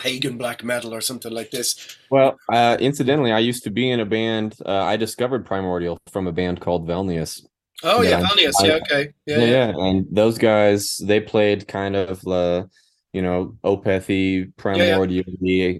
pagan 0.00 0.38
black 0.38 0.64
metal 0.64 0.94
or 0.94 1.00
something 1.00 1.32
like 1.32 1.50
this. 1.50 1.96
Well, 2.10 2.36
uh, 2.52 2.76
incidentally, 2.80 3.32
I 3.32 3.38
used 3.38 3.64
to 3.64 3.70
be 3.70 3.90
in 3.90 4.00
a 4.00 4.06
band. 4.06 4.56
Uh, 4.64 4.82
I 4.82 4.96
discovered 4.96 5.46
Primordial 5.46 5.98
from 6.10 6.26
a 6.26 6.32
band 6.32 6.60
called 6.60 6.88
Velnias. 6.88 7.44
Oh 7.82 8.02
yeah, 8.02 8.20
Velnias. 8.20 8.54
Yeah, 8.62 8.78
okay. 8.82 9.12
Yeah, 9.26 9.38
yeah, 9.38 9.46
yeah, 9.46 9.72
And 9.76 10.06
those 10.10 10.38
guys, 10.38 10.96
they 10.98 11.20
played 11.20 11.68
kind 11.68 11.96
of 11.96 12.26
uh, 12.26 12.64
you 13.12 13.22
know, 13.22 13.56
Opethy, 13.64 14.52
Primordial, 14.56 15.24
yeah, 15.40 15.72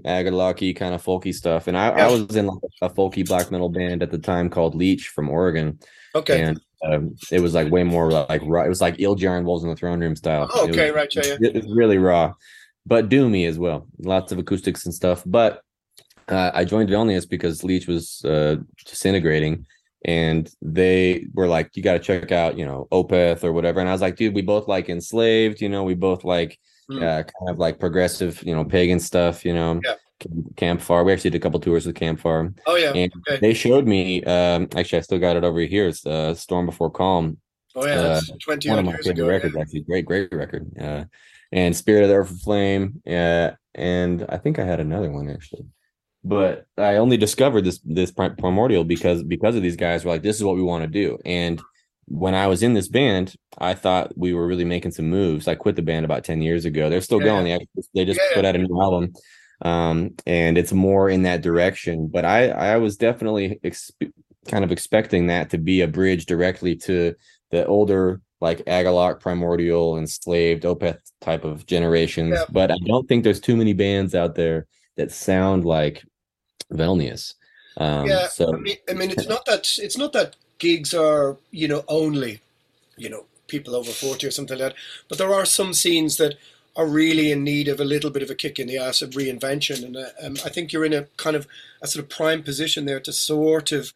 kind 0.73 0.95
of 0.95 1.03
folky 1.03 1.33
stuff. 1.33 1.69
And 1.69 1.77
I. 1.77 1.91
I 1.91 2.11
was 2.11 2.35
in 2.35 2.47
like 2.47 2.59
a 2.83 2.91
folky 2.91 3.27
black 3.27 3.51
metal 3.51 3.69
band 3.69 4.03
at 4.03 4.11
the 4.11 4.19
time 4.19 4.51
called 4.51 4.75
Leech 4.75 5.09
from 5.09 5.29
Oregon. 5.29 5.79
Okay. 6.15 6.43
And 6.43 6.61
um, 6.85 7.17
it 7.31 7.41
was 7.41 7.55
like 7.55 7.71
way 7.71 7.85
more 7.85 8.11
like 8.11 8.43
raw. 8.45 8.65
It 8.65 8.69
was 8.69 8.81
like 8.81 8.97
Ildjarn 8.97 9.39
and 9.39 9.47
Wolves 9.47 9.63
in 9.63 9.71
the 9.71 9.77
Throne 9.77 10.01
Room 10.01 10.17
style. 10.17 10.49
Oh, 10.53 10.69
okay, 10.69 10.91
was, 10.91 10.97
right, 10.97 11.15
yeah, 11.15 11.37
yeah. 11.41 11.51
It 11.51 11.55
was 11.55 11.73
really 11.73 11.99
raw, 11.99 12.33
but 12.87 13.09
doomy 13.09 13.47
as 13.47 13.59
well. 13.59 13.87
Lots 13.99 14.33
of 14.33 14.39
acoustics 14.39 14.85
and 14.85 14.95
stuff. 14.95 15.23
But 15.27 15.63
uh, 16.29 16.51
I 16.55 16.65
joined 16.65 16.89
Velnias 16.89 17.29
because 17.29 17.65
Leech 17.65 17.87
was 17.87 18.25
uh, 18.25 18.57
disintegrating 18.87 19.67
and 20.05 20.51
they 20.63 21.27
were 21.35 21.49
like, 21.49 21.77
you 21.77 21.83
got 21.83 21.95
to 21.95 21.99
check 21.99 22.33
out, 22.33 22.57
you 22.59 22.65
know, 22.65 22.89
Opeth 22.91 23.45
or 23.45 23.53
whatever. 23.53 23.81
And 23.81 23.89
I 23.89 23.93
was 23.93 24.01
like, 24.01 24.17
dude, 24.17 24.35
we 24.35 24.43
both 24.43 24.69
like 24.69 24.89
enslaved, 24.89 25.61
you 25.61 25.69
know, 25.69 25.83
we 25.83 25.95
both 25.95 26.25
like 26.25 26.59
mm. 26.91 27.03
uh, 27.03 27.23
kind 27.23 27.51
of 27.51 27.59
like 27.59 27.79
progressive, 27.79 28.43
you 28.43 28.55
know, 28.55 28.65
pagan 28.65 29.01
stuff, 29.01 29.45
you 29.45 29.55
know. 29.55 29.81
Yeah. 29.85 29.95
Camp 30.57 30.83
Far. 30.83 31.03
We 31.03 31.15
actually 31.15 31.31
did 31.31 31.39
a 31.39 31.41
couple 31.41 31.61
tours 31.61 31.87
with 31.87 31.95
Campfire. 31.97 32.53
Oh 32.67 32.77
yeah. 32.77 32.93
And 32.93 33.11
okay. 33.27 33.41
they 33.41 33.55
showed 33.55 33.87
me. 33.87 34.23
Um, 34.25 34.69
actually, 34.77 34.99
I 34.99 35.01
still 35.01 35.19
got 35.19 35.37
it 35.37 35.45
over 35.45 35.61
here. 35.61 35.89
It's 35.89 36.05
uh, 36.05 36.35
Storm 36.35 36.67
Before 36.67 36.91
Calm. 36.91 37.39
Oh 37.75 37.87
yeah, 37.87 38.03
that's 38.03 38.31
uh, 38.31 38.35
twenty 38.39 38.69
one 38.69 38.81
of 38.81 38.85
my 38.85 38.97
favorite 38.97 39.19
ago, 39.19 39.29
records. 39.29 39.55
Yeah. 39.55 39.63
Actually, 39.63 39.81
great, 39.81 40.05
great 40.05 40.33
record. 40.33 40.71
Uh, 40.79 41.05
and 41.53 41.77
Spirit 41.77 42.03
of 42.05 42.09
the 42.09 42.17
Earth 42.17 42.43
Flame. 42.43 43.03
Uh, 43.07 43.51
and 43.75 44.27
I 44.29 44.39
think 44.39 44.59
I 44.59 44.65
had 44.65 44.81
another 44.81 45.11
one 45.11 45.31
actually 45.31 45.67
but 46.23 46.67
I 46.77 46.97
only 46.97 47.17
discovered 47.17 47.63
this 47.63 47.81
this 47.85 48.11
primordial 48.11 48.85
because 48.85 49.23
because 49.23 49.57
of 49.57 49.63
these 49.63 49.77
guys 49.77 50.05
were 50.05 50.11
like, 50.11 50.23
this 50.23 50.37
is 50.37 50.45
what 50.45 50.57
we 50.57 50.63
want 50.63 50.83
to 50.85 50.89
do. 50.89 51.19
And 51.25 51.61
when 52.07 52.35
I 52.35 52.47
was 52.47 52.63
in 52.63 52.75
this 52.75 52.89
band, 52.89 53.35
I 53.59 53.75
thought 53.75 54.17
we 54.17 54.35
were 54.35 54.47
really 54.47 54.65
making 54.65 54.91
some 54.91 55.09
moves. 55.09 55.49
I 55.49 55.55
quit 55.55 55.77
the 55.77 55.83
band 55.83 56.05
about 56.05 56.25
ten 56.25 56.43
years 56.43 56.65
ago. 56.65 56.91
They're 56.91 57.01
still 57.01 57.21
yeah. 57.21 57.27
going. 57.27 57.45
They, 57.45 57.83
they 57.95 58.05
just 58.05 58.21
yeah. 58.21 58.35
put 58.35 58.45
out 58.45 58.57
a 58.57 58.59
new 58.59 58.81
album, 58.81 59.13
um, 59.63 60.15
and 60.27 60.59
it's 60.59 60.73
more 60.73 61.09
in 61.09 61.23
that 61.23 61.43
direction. 61.43 62.09
But 62.09 62.25
I 62.25 62.51
I 62.51 62.77
was 62.77 62.97
definitely 62.97 63.59
exp- 63.65 64.13
kind 64.49 64.65
of 64.65 64.73
expecting 64.73 65.29
that 65.29 65.51
to 65.51 65.59
be 65.59 65.81
a 65.81 65.89
bridge 65.89 66.27
directly 66.27 66.77
to 66.77 67.15
the 67.51 67.65
older 67.67 68.21
like 68.41 68.65
Agalloch, 68.65 69.21
Primordial, 69.21 69.99
Enslaved, 69.99 70.65
Opeth 70.65 71.01
type 71.21 71.45
of 71.45 71.67
generations. 71.67 72.33
Yeah. 72.33 72.45
But 72.51 72.71
I 72.71 72.77
don't 72.87 73.07
think 73.09 73.25
there's 73.25 73.41
too 73.41 73.57
many 73.57 73.73
bands 73.73 74.15
out 74.15 74.35
there 74.35 74.67
that 74.97 75.13
sound 75.13 75.65
like 75.65 76.05
Velnias. 76.73 77.35
Um, 77.77 78.07
yeah, 78.07 78.27
so 78.27 78.55
I 78.55 78.59
mean, 78.59 78.77
I 78.89 78.95
mean, 78.95 79.11
it's 79.11 79.29
not 79.29 79.45
that 79.47 79.79
it's 79.79 79.97
not 79.97 80.13
that 80.13 80.37
gigs 80.59 80.93
are 80.93 81.37
you 81.51 81.69
know 81.69 81.85
only 81.89 82.41
you 82.97 83.09
know 83.09 83.25
people 83.47 83.75
over 83.75 83.91
forty 83.91 84.27
or 84.27 84.31
something 84.31 84.59
like 84.59 84.73
that, 84.73 84.79
but 85.09 85.19
there 85.19 85.33
are 85.33 85.45
some 85.45 85.73
scenes 85.73 86.17
that 86.17 86.35
are 86.77 86.87
really 86.87 87.33
in 87.33 87.43
need 87.43 87.69
of 87.69 87.81
a 87.81 87.85
little 87.85 88.11
bit 88.11 88.23
of 88.23 88.31
a 88.31 88.35
kick 88.35 88.59
in 88.59 88.67
the 88.67 88.79
ass 88.79 89.03
of 89.03 89.11
reinvention, 89.11 89.85
and 89.85 89.97
uh, 89.97 90.09
um, 90.23 90.37
I 90.45 90.49
think 90.49 90.73
you're 90.73 90.85
in 90.85 90.93
a 90.93 91.07
kind 91.17 91.37
of 91.37 91.47
a 91.83 91.87
sort 91.87 92.05
of 92.05 92.11
prime 92.11 92.43
position 92.43 92.85
there 92.85 93.01
to 93.01 93.13
sort 93.13 93.73
of 93.73 93.93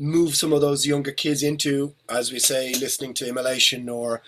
move 0.00 0.34
some 0.34 0.52
of 0.52 0.60
those 0.60 0.86
younger 0.86 1.12
kids 1.12 1.42
into, 1.42 1.94
as 2.08 2.32
we 2.32 2.38
say, 2.38 2.72
listening 2.74 3.14
to 3.14 3.28
Immolation 3.28 3.88
or 3.88 4.22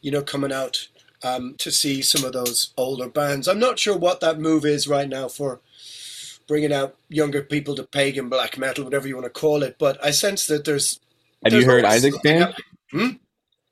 you 0.00 0.10
know 0.10 0.22
coming 0.22 0.52
out 0.52 0.88
um, 1.22 1.54
to 1.58 1.70
see 1.70 2.02
some 2.02 2.24
of 2.24 2.32
those 2.32 2.72
older 2.76 3.08
bands. 3.08 3.46
I'm 3.46 3.58
not 3.58 3.78
sure 3.78 3.96
what 3.96 4.20
that 4.20 4.40
move 4.40 4.64
is 4.64 4.88
right 4.88 5.08
now 5.08 5.28
for 5.28 5.60
bringing 6.46 6.72
out 6.72 6.96
younger 7.08 7.42
people 7.42 7.74
to 7.76 7.84
pagan 7.84 8.28
black 8.28 8.58
metal, 8.58 8.84
whatever 8.84 9.06
you 9.06 9.14
want 9.14 9.26
to 9.26 9.40
call 9.40 9.62
it. 9.62 9.76
But 9.78 10.02
I 10.04 10.10
sense 10.10 10.46
that 10.46 10.64
there's. 10.64 10.98
Have 11.44 11.52
there's 11.52 11.64
you 11.64 11.70
heard 11.70 11.84
Isaac's 11.84 12.18
band? 12.18 12.54
Hmm? 12.90 13.08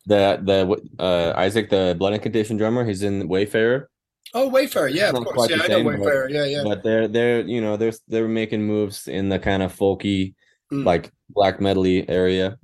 The 0.07 0.39
the 0.43 1.03
uh, 1.03 1.33
Isaac, 1.37 1.71
the 1.71 1.97
Blood 1.99 2.13
Incantation 2.13 2.57
drummer, 2.57 2.85
he's 2.85 3.03
in 3.03 3.27
Wayfarer. 3.27 3.91
Oh, 4.35 4.49
Wayfarer, 4.49 4.89
yeah, 4.89 5.11
of 5.11 5.25
course, 5.25 5.51
yeah, 5.51 5.63
I 5.63 5.69
know 5.69 5.83
Wayfarer, 5.83 6.29
yeah, 6.29 6.45
yeah. 6.45 6.63
But 6.63 6.83
they're 6.85 7.09
they're 7.09 7.41
you 7.41 7.61
know 7.61 7.77
they're 7.77 7.95
they're 8.07 8.29
making 8.29 8.65
moves 8.65 9.09
in 9.09 9.31
the 9.31 9.39
kind 9.39 9.63
of 9.63 9.77
folky, 9.77 10.35
mm. 10.73 10.85
like 10.85 11.11
black 11.31 11.59
metally 11.59 12.05
area, 12.09 12.59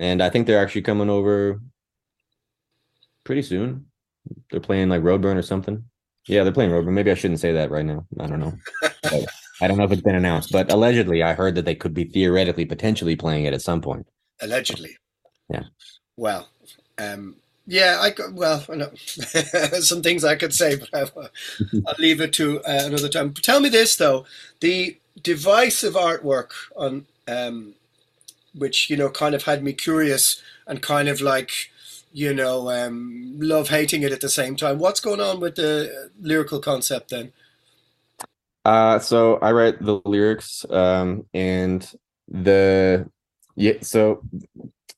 and 0.00 0.22
I 0.22 0.30
think 0.30 0.46
they're 0.46 0.62
actually 0.62 0.82
coming 0.82 1.10
over 1.10 1.60
pretty 3.24 3.42
soon. 3.42 3.86
They're 4.50 4.60
playing 4.60 4.88
like 4.88 5.02
Roadburn 5.02 5.36
or 5.36 5.42
something. 5.42 5.84
Yeah, 6.26 6.42
they're 6.42 6.52
playing 6.52 6.70
Roadburn. 6.70 6.92
Maybe 6.92 7.10
I 7.10 7.14
shouldn't 7.14 7.40
say 7.40 7.52
that 7.52 7.70
right 7.70 7.84
now. 7.84 8.04
I 8.18 8.26
don't 8.26 8.40
know. 8.40 8.54
I 9.60 9.68
don't 9.68 9.78
know 9.78 9.84
if 9.84 9.92
it's 9.92 10.02
been 10.02 10.14
announced, 10.14 10.52
but 10.52 10.70
allegedly, 10.70 11.22
I 11.22 11.32
heard 11.32 11.54
that 11.54 11.64
they 11.64 11.74
could 11.74 11.94
be 11.94 12.04
theoretically, 12.04 12.66
potentially 12.66 13.16
playing 13.16 13.44
it 13.44 13.54
at 13.54 13.62
some 13.62 13.80
point. 13.80 14.06
Allegedly. 14.40 14.96
Yeah. 15.48 15.62
Well, 16.16 16.48
um, 16.98 17.36
yeah, 17.66 17.98
I 18.00 18.10
could, 18.10 18.36
well, 18.36 18.64
I 18.70 18.76
know 18.76 18.90
some 19.80 20.02
things 20.02 20.24
I 20.24 20.36
could 20.36 20.54
say, 20.54 20.76
but 20.76 20.88
I'll, 20.94 21.30
I'll 21.86 21.94
leave 21.98 22.20
it 22.20 22.32
to 22.34 22.60
uh, 22.60 22.82
another 22.84 23.08
time. 23.08 23.32
Tell 23.34 23.60
me 23.60 23.68
this 23.68 23.96
though: 23.96 24.26
the 24.60 24.98
divisive 25.22 25.94
artwork 25.94 26.50
on, 26.76 27.06
um, 27.26 27.74
which 28.56 28.90
you 28.90 28.96
know, 28.96 29.10
kind 29.10 29.34
of 29.34 29.44
had 29.44 29.62
me 29.62 29.72
curious 29.72 30.40
and 30.66 30.82
kind 30.82 31.08
of 31.08 31.20
like 31.20 31.70
you 32.16 32.32
know, 32.32 32.70
um, 32.70 33.34
love 33.38 33.68
hating 33.68 34.02
it 34.02 34.10
at 34.10 34.22
the 34.22 34.28
same 34.30 34.56
time. 34.56 34.78
What's 34.78 35.00
going 35.00 35.20
on 35.20 35.38
with 35.38 35.56
the 35.56 36.10
lyrical 36.18 36.60
concept 36.60 37.10
then? 37.10 37.30
Uh, 38.64 38.98
so 38.98 39.36
I 39.36 39.52
write 39.52 39.84
the 39.84 40.00
lyrics, 40.06 40.64
um, 40.70 41.26
and 41.34 41.88
the 42.26 43.08
yeah. 43.54 43.74
So 43.82 44.22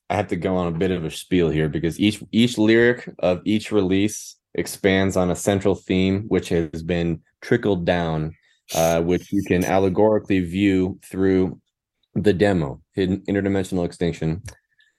I 0.09 0.15
have 0.15 0.29
to 0.29 0.37
go 0.37 0.55
on 0.55 0.67
a 0.67 0.77
bit 0.77 0.91
of 0.91 1.03
a 1.03 1.11
spiel 1.11 1.49
here 1.49 1.67
because 1.67 1.99
each 1.99 2.23
each 2.31 2.57
lyric 2.57 3.09
of 3.19 3.41
each 3.43 3.71
release 3.71 4.37
expands 4.55 5.17
on 5.17 5.29
a 5.29 5.35
central 5.35 5.75
theme, 5.75 6.23
which 6.29 6.47
has 6.49 6.81
been 6.81 7.21
trickled 7.41 7.85
down, 7.85 8.33
uh, 8.73 9.01
which 9.01 9.31
you 9.33 9.43
can 9.43 9.65
allegorically 9.65 10.39
view 10.39 10.97
through 11.03 11.59
the 12.15 12.33
demo, 12.33 12.81
interdimensional 13.07 13.85
extinction, 13.85 14.41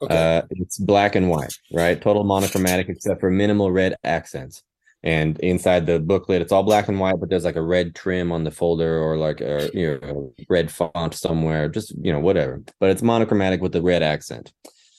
Okay. 0.03 0.39
Uh, 0.39 0.43
it's 0.51 0.79
black 0.79 1.15
and 1.15 1.29
white, 1.29 1.53
right? 1.73 2.01
Total 2.01 2.25
monochromatic 2.25 2.89
except 2.89 3.21
for 3.21 3.31
minimal 3.31 3.71
red 3.71 3.97
accents. 4.03 4.63
And 5.03 5.39
inside 5.41 5.87
the 5.87 5.99
booklet, 5.99 6.43
it's 6.43 6.53
all 6.53 6.63
black 6.63 6.89
and 6.89 7.01
white, 7.01 7.19
but 7.21 7.31
there's 7.31 7.45
like 7.45 7.57
a 7.57 7.63
red 7.63 7.95
trim 7.95 8.33
on 8.33 8.45
the 8.45 8.51
folder 8.51 8.99
or 8.99 9.17
like 9.17 9.41
a 9.41 9.71
you 9.73 9.99
know 10.03 10.35
red 10.49 10.71
font 10.71 11.15
somewhere, 11.15 11.69
just 11.69 11.95
you 12.03 12.13
know 12.13 12.21
whatever. 12.21 12.63
But 12.81 12.91
it's 12.91 13.03
monochromatic 13.03 13.61
with 13.61 13.73
the 13.73 13.83
red 13.83 14.03
accent. 14.03 14.53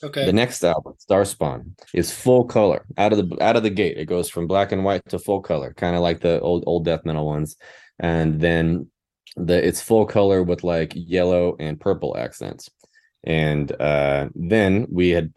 Okay. 0.03 0.25
The 0.25 0.33
next 0.33 0.63
album, 0.63 0.95
Starspawn, 0.97 1.79
is 1.93 2.11
full 2.11 2.45
color 2.45 2.85
out 2.97 3.13
of 3.13 3.29
the 3.29 3.43
out 3.43 3.55
of 3.55 3.63
the 3.63 3.69
gate. 3.69 3.97
It 3.97 4.05
goes 4.05 4.29
from 4.29 4.47
black 4.47 4.71
and 4.71 4.83
white 4.83 5.07
to 5.09 5.19
full 5.19 5.41
color, 5.41 5.73
kind 5.75 5.95
of 5.95 6.01
like 6.01 6.21
the 6.21 6.39
old 6.41 6.63
old 6.65 6.85
death 6.85 7.05
metal 7.05 7.27
ones. 7.27 7.55
And 7.99 8.41
then 8.41 8.87
the 9.35 9.67
it's 9.67 9.81
full 9.81 10.07
color 10.07 10.41
with 10.41 10.63
like 10.63 10.93
yellow 10.95 11.55
and 11.59 11.79
purple 11.79 12.17
accents 12.17 12.71
and 13.23 13.71
uh, 13.79 14.29
then 14.35 14.87
we 14.89 15.09
had 15.09 15.31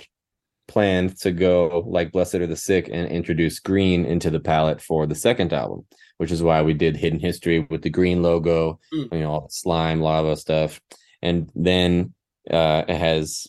planned 0.66 1.16
to 1.18 1.30
go 1.30 1.84
like 1.86 2.12
blessed 2.12 2.36
are 2.36 2.46
the 2.46 2.56
sick 2.56 2.88
and 2.90 3.08
introduce 3.08 3.58
green 3.58 4.06
into 4.06 4.30
the 4.30 4.40
palette 4.40 4.80
for 4.80 5.06
the 5.06 5.14
second 5.14 5.52
album 5.52 5.84
which 6.16 6.32
is 6.32 6.42
why 6.42 6.62
we 6.62 6.72
did 6.72 6.96
hidden 6.96 7.20
history 7.20 7.66
with 7.68 7.82
the 7.82 7.90
green 7.90 8.22
logo 8.22 8.78
mm. 8.92 9.12
you 9.12 9.20
know 9.20 9.30
all 9.30 9.40
the 9.42 9.50
slime 9.50 10.00
lava 10.00 10.34
stuff 10.36 10.80
and 11.20 11.50
then 11.54 12.14
uh 12.50 12.82
it 12.88 12.96
has 12.96 13.46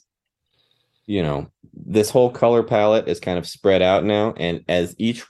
you 1.06 1.22
know 1.22 1.48
this 1.74 2.10
whole 2.10 2.30
color 2.30 2.64
palette 2.64 3.08
is 3.08 3.20
kind 3.22 3.38
of 3.38 3.48
spread 3.48 3.82
out 3.82 4.04
now 4.04 4.34
and 4.36 4.66
as 4.68 4.94
each 4.98 5.24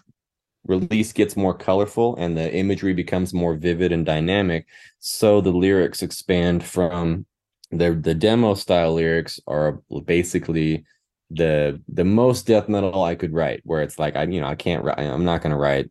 release 0.66 1.14
gets 1.14 1.38
more 1.38 1.53
colorful 1.53 2.16
and 2.16 2.36
the 2.36 2.51
imagery 2.51 2.93
becomes 2.93 3.32
more 3.32 3.56
vivid 3.56 3.91
and 3.91 4.08
dynamic 4.08 4.66
so 4.99 5.39
the 5.39 5.51
lyrics 5.51 6.01
expand 6.01 6.64
from 6.64 7.28
the 7.72 7.93
the 7.93 8.13
demo 8.13 8.53
style 8.53 8.93
lyrics 8.93 9.39
are 9.47 9.80
basically 10.05 10.86
the 11.32 11.82
the 11.88 12.05
most 12.05 12.45
death 12.45 12.70
metal 12.70 13.03
I 13.03 13.16
could 13.16 13.34
write, 13.34 13.61
where 13.63 13.82
it's 13.82 13.99
like 13.99 14.16
I 14.16 14.24
you 14.24 14.41
know 14.41 14.47
I 14.47 14.55
can't 14.55 14.84
write, 14.84 14.99
I'm 14.99 15.26
not 15.26 15.41
gonna 15.41 15.57
write 15.57 15.89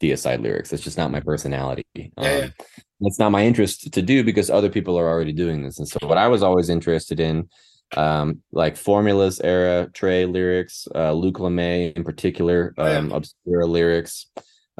deicide 0.00 0.42
lyrics. 0.42 0.72
It's 0.72 0.82
just 0.82 0.98
not 0.98 1.10
my 1.10 1.20
personality. 1.20 1.86
Um, 2.16 2.52
it's 3.00 3.18
not 3.18 3.32
my 3.32 3.44
interest 3.44 3.92
to 3.92 4.02
do 4.02 4.24
because 4.24 4.50
other 4.50 4.68
people 4.70 4.98
are 4.98 5.08
already 5.08 5.32
doing 5.32 5.62
this. 5.62 5.78
And 5.78 5.88
so 5.88 5.98
what 6.02 6.18
I 6.18 6.28
was 6.28 6.42
always 6.42 6.68
interested 6.68 7.20
in, 7.20 7.48
um, 7.96 8.40
like 8.52 8.76
formulas 8.76 9.40
era 9.42 9.88
Trey 9.92 10.26
lyrics, 10.26 10.88
uh, 10.94 11.12
Luc 11.12 11.36
Lemay 11.36 11.92
in 11.94 12.04
particular, 12.04 12.74
um, 12.78 13.12
obscure 13.12 13.66
lyrics, 13.66 14.26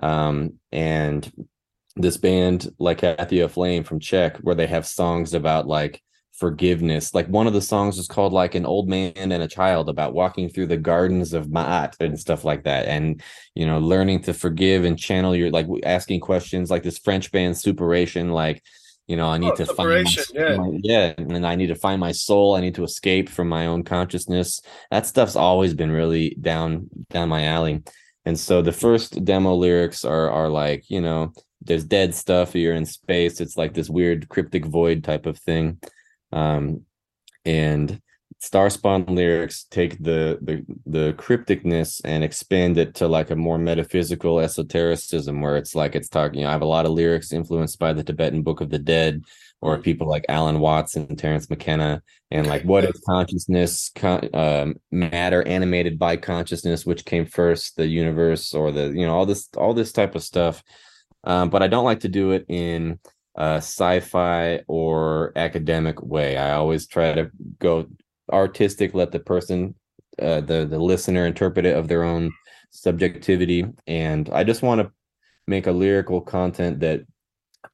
um, 0.03 0.55
and 0.73 1.31
this 1.97 2.17
band 2.17 2.69
like 2.79 3.01
Lykathea 3.01 3.47
Aflame 3.47 3.85
from 3.85 4.01
Czech, 4.01 4.37
where 4.39 4.55
they 4.55 4.67
have 4.67 4.87
songs 4.87 5.35
about 5.35 5.67
like 5.67 6.03
forgiveness. 6.35 7.15
Like 7.15 7.27
one 7.29 7.47
of 7.47 7.55
the 7.55 7.63
songs 7.63 7.99
is 7.99 8.07
called 8.07 8.33
like 8.33 8.55
an 8.55 8.67
old 8.67 8.89
man 8.89 9.13
and 9.17 9.33
a 9.43 9.49
child 9.49 9.89
about 9.89 10.13
walking 10.15 10.49
through 10.51 10.67
the 10.67 10.77
gardens 10.77 11.33
of 11.33 11.47
Ma'at 11.47 11.95
and 12.01 12.19
stuff 12.21 12.45
like 12.45 12.65
that. 12.65 12.87
And 12.87 13.23
you 13.55 13.67
know, 13.67 13.79
learning 13.79 14.23
to 14.25 14.35
forgive 14.35 14.85
and 14.85 14.99
channel 14.99 15.35
your 15.35 15.51
like 15.51 15.67
asking 15.85 16.21
questions 16.21 16.71
like 16.71 16.83
this 16.83 16.99
French 16.99 17.33
band 17.33 17.57
Supuration, 17.57 18.31
like 18.31 18.63
you 19.09 19.17
know, 19.17 19.29
I 19.29 19.39
need 19.39 19.53
Oh, 19.53 19.57
to 19.57 19.67
find 19.67 20.05
my, 20.05 20.17
yeah. 20.35 20.57
my- 20.57 20.79
yeah, 20.83 21.15
and 21.17 21.47
I 21.47 21.55
need 21.55 21.69
to 21.69 21.77
find 21.77 22.01
my 22.01 22.11
soul. 22.13 22.57
I 22.57 22.61
need 22.61 22.75
to 22.75 22.85
escape 22.85 23.29
from 23.29 23.49
my 23.49 23.67
own 23.67 23.85
consciousness. 23.85 24.61
That 24.91 25.07
stuff's 25.07 25.37
always 25.37 25.75
been 25.75 25.93
really 25.93 26.37
down 26.41 26.91
down 27.11 27.29
my 27.29 27.45
alley. 27.45 27.83
And 28.25 28.39
so 28.39 28.61
the 28.63 28.73
first 28.73 29.25
demo 29.25 29.55
lyrics 29.55 30.05
are 30.05 30.29
are 30.31 30.49
like, 30.49 30.91
you 30.91 31.01
know, 31.01 31.33
there's 31.67 31.85
dead 31.85 32.15
stuff, 32.15 32.55
you're 32.55 32.75
in 32.75 32.87
space. 32.87 33.41
It's 33.41 33.57
like 33.57 33.75
this 33.75 33.91
weird 33.91 34.29
cryptic 34.29 34.65
void 34.65 35.05
type 35.05 35.27
of 35.27 35.39
thing. 35.39 35.81
Um 36.33 36.83
and 37.45 38.01
Starspawn 38.43 39.09
lyrics 39.09 39.65
take 39.71 39.99
the 40.03 40.39
the 40.43 40.65
the 40.85 41.15
crypticness 41.15 42.01
and 42.05 42.23
expand 42.23 42.77
it 42.77 42.95
to 42.97 43.09
like 43.09 43.31
a 43.31 43.37
more 43.37 43.57
metaphysical 43.59 44.41
esotericism 44.41 45.41
where 45.41 45.57
it's 45.57 45.75
like 45.75 45.95
it's 45.95 46.09
talking, 46.09 46.41
you 46.41 46.45
know, 46.45 46.51
I 46.51 46.53
have 46.53 46.63
a 46.63 46.67
lot 46.67 46.85
of 46.85 46.93
lyrics 46.93 47.33
influenced 47.33 47.79
by 47.79 47.93
the 47.93 48.05
Tibetan 48.05 48.43
Book 48.43 48.61
of 48.61 48.69
the 48.69 48.79
Dead 48.79 49.23
or 49.63 49.79
people 49.79 50.07
like 50.07 50.27
Alan 50.29 50.61
Watts 50.61 50.97
and 50.97 51.19
Terence 51.19 51.49
McKenna 51.49 52.03
and 52.31 52.47
like 52.47 52.63
what 52.63 52.85
is 52.85 53.01
consciousness 53.07 53.91
con- 53.95 54.29
um, 54.35 54.77
matter 54.91 55.43
animated 55.43 55.99
by 55.99 56.17
consciousness 56.17 56.85
which 56.85 57.05
came 57.05 57.25
first 57.25 57.77
the 57.77 57.87
universe 57.87 58.53
or 58.53 58.71
the 58.71 58.89
you 58.89 59.07
know 59.07 59.17
all 59.17 59.27
this 59.27 59.49
all 59.57 59.73
this 59.73 59.93
type 59.93 60.15
of 60.15 60.23
stuff 60.23 60.63
um, 61.27 61.51
but 61.51 61.63
I 61.63 61.69
don't 61.69 61.85
like 61.85 62.01
to 62.01 62.09
do 62.09 62.31
it 62.31 62.47
in 62.49 62.99
a 63.37 63.57
sci-fi 63.57 64.61
or 64.67 65.33
academic 65.37 66.03
way. 66.03 66.37
I 66.37 66.53
always 66.53 66.87
try 66.87 67.13
to 67.13 67.31
go 67.59 67.87
artistic, 68.33 68.95
let 68.95 69.13
the 69.13 69.21
person, 69.21 69.75
uh, 70.21 70.41
the 70.41 70.67
the 70.67 70.79
listener, 70.79 71.27
interpret 71.27 71.67
it 71.67 71.77
of 71.77 71.89
their 71.89 72.05
own 72.05 72.33
subjectivity, 72.71 73.67
and 73.87 74.31
I 74.31 74.45
just 74.45 74.63
want 74.63 74.81
to 74.81 74.93
make 75.47 75.67
a 75.67 75.73
lyrical 75.73 76.21
content 76.21 76.81
that 76.81 77.03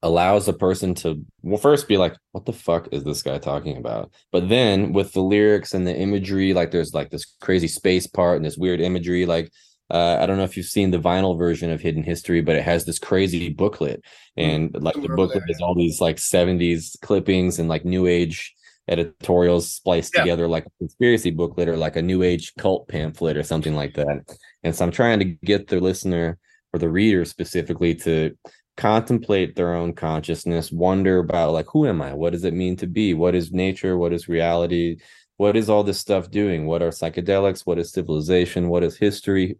allows 0.01 0.47
a 0.47 0.53
person 0.53 0.93
to 0.95 1.23
well 1.43 1.57
first 1.57 1.87
be 1.87 1.97
like 1.97 2.15
what 2.31 2.45
the 2.45 2.53
fuck 2.53 2.87
is 2.91 3.03
this 3.03 3.21
guy 3.21 3.37
talking 3.37 3.77
about 3.77 4.11
but 4.31 4.49
then 4.49 4.91
with 4.91 5.13
the 5.13 5.21
lyrics 5.21 5.73
and 5.73 5.85
the 5.85 5.95
imagery 5.95 6.53
like 6.53 6.71
there's 6.71 6.93
like 6.93 7.11
this 7.11 7.35
crazy 7.41 7.67
space 7.67 8.07
part 8.07 8.37
and 8.37 8.45
this 8.45 8.57
weird 8.57 8.81
imagery 8.81 9.25
like 9.25 9.51
uh, 9.93 10.17
I 10.19 10.25
don't 10.25 10.37
know 10.37 10.43
if 10.43 10.57
you've 10.57 10.65
seen 10.65 10.91
the 10.91 10.97
vinyl 10.99 11.37
version 11.37 11.69
of 11.69 11.79
Hidden 11.79 12.03
History, 12.03 12.41
but 12.41 12.55
it 12.55 12.63
has 12.63 12.83
this 12.83 12.99
crazy 12.99 13.49
booklet, 13.49 14.03
and 14.35 14.73
like 14.81 14.95
the 14.95 15.07
booklet 15.07 15.43
is 15.47 15.61
all 15.61 15.75
these 15.75 16.01
like 16.01 16.17
'70s 16.17 16.97
clippings 17.01 17.59
and 17.59 17.69
like 17.69 17.85
New 17.85 18.07
Age 18.07 18.55
editorials 18.87 19.71
spliced 19.71 20.13
Yeah. 20.15 20.21
together, 20.23 20.47
like 20.47 20.65
a 20.65 20.69
conspiracy 20.79 21.31
booklet 21.31 21.69
or 21.69 21.77
like 21.77 21.95
a 21.95 22.01
New 22.01 22.23
Age 22.23 22.53
cult 22.57 22.87
pamphlet 22.87 23.37
or 23.37 23.43
something 23.43 23.75
like 23.75 23.93
that. 23.93 24.37
And 24.63 24.75
so 24.75 24.83
I'm 24.83 24.91
trying 24.91 25.19
to 25.19 25.25
get 25.25 25.67
the 25.67 25.79
listener 25.79 26.37
or 26.73 26.79
the 26.79 26.89
reader 26.89 27.23
specifically 27.23 27.95
to 27.95 28.35
contemplate 28.75 29.55
their 29.55 29.75
own 29.75 29.93
consciousness, 29.93 30.71
wonder 30.71 31.19
about 31.19 31.53
like 31.53 31.67
who 31.71 31.85
am 31.87 32.01
I? 32.01 32.13
What 32.13 32.33
does 32.33 32.43
it 32.43 32.53
mean 32.53 32.75
to 32.77 32.87
be? 32.87 33.13
What 33.13 33.35
is 33.35 33.51
nature? 33.51 33.97
What 33.97 34.11
is 34.11 34.27
reality? 34.27 34.97
What 35.37 35.55
is 35.55 35.69
all 35.69 35.83
this 35.83 35.99
stuff 35.99 36.29
doing? 36.31 36.65
What 36.65 36.81
are 36.81 36.89
psychedelics? 36.89 37.65
What 37.65 37.77
is 37.79 37.91
civilization? 37.91 38.69
What 38.69 38.83
is 38.83 38.97
history? 38.97 39.57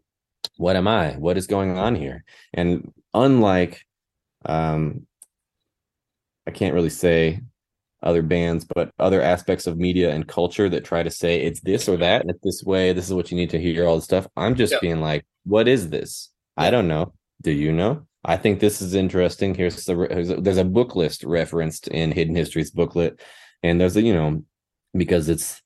What 0.57 0.75
am 0.75 0.87
I? 0.87 1.13
What 1.13 1.37
is 1.37 1.47
going 1.47 1.77
on 1.77 1.95
here? 1.95 2.23
And 2.53 2.91
unlike, 3.13 3.81
um, 4.45 5.05
I 6.47 6.51
can't 6.51 6.73
really 6.73 6.89
say 6.89 7.41
other 8.01 8.21
bands, 8.21 8.65
but 8.65 8.91
other 8.99 9.21
aspects 9.21 9.65
of 9.65 9.77
media 9.77 10.13
and 10.13 10.27
culture 10.27 10.67
that 10.69 10.83
try 10.83 11.03
to 11.03 11.09
say 11.09 11.41
it's 11.41 11.61
this 11.61 11.87
or 11.87 11.97
that, 11.97 12.21
and 12.21 12.29
it's 12.29 12.43
this 12.43 12.61
way. 12.63 12.91
This 12.91 13.07
is 13.07 13.13
what 13.13 13.31
you 13.31 13.37
need 13.37 13.49
to 13.51 13.59
hear. 13.59 13.87
All 13.87 13.95
this 13.95 14.03
stuff. 14.03 14.27
I'm 14.35 14.55
just 14.55 14.73
Yeah. 14.73 14.79
being 14.81 14.99
like, 15.01 15.25
what 15.45 15.67
is 15.67 15.89
this? 15.89 16.29
I 16.57 16.69
don't 16.69 16.87
know. 16.87 17.13
Do 17.41 17.51
you 17.51 17.71
know? 17.71 18.05
I 18.25 18.37
think 18.37 18.59
this 18.59 18.81
is 18.81 18.93
interesting. 18.93 19.55
Here's 19.55 19.85
the 19.85 19.95
there's 19.95 20.29
a, 20.29 20.35
there's 20.35 20.57
a 20.57 20.63
book 20.65 20.95
list 20.95 21.23
referenced 21.23 21.87
in 21.87 22.11
Hidden 22.11 22.35
Histories 22.35 22.71
booklet, 22.71 23.19
and 23.63 23.81
there's 23.81 23.97
a 23.97 24.01
you 24.01 24.13
know 24.13 24.43
because 24.95 25.29
it's 25.29 25.62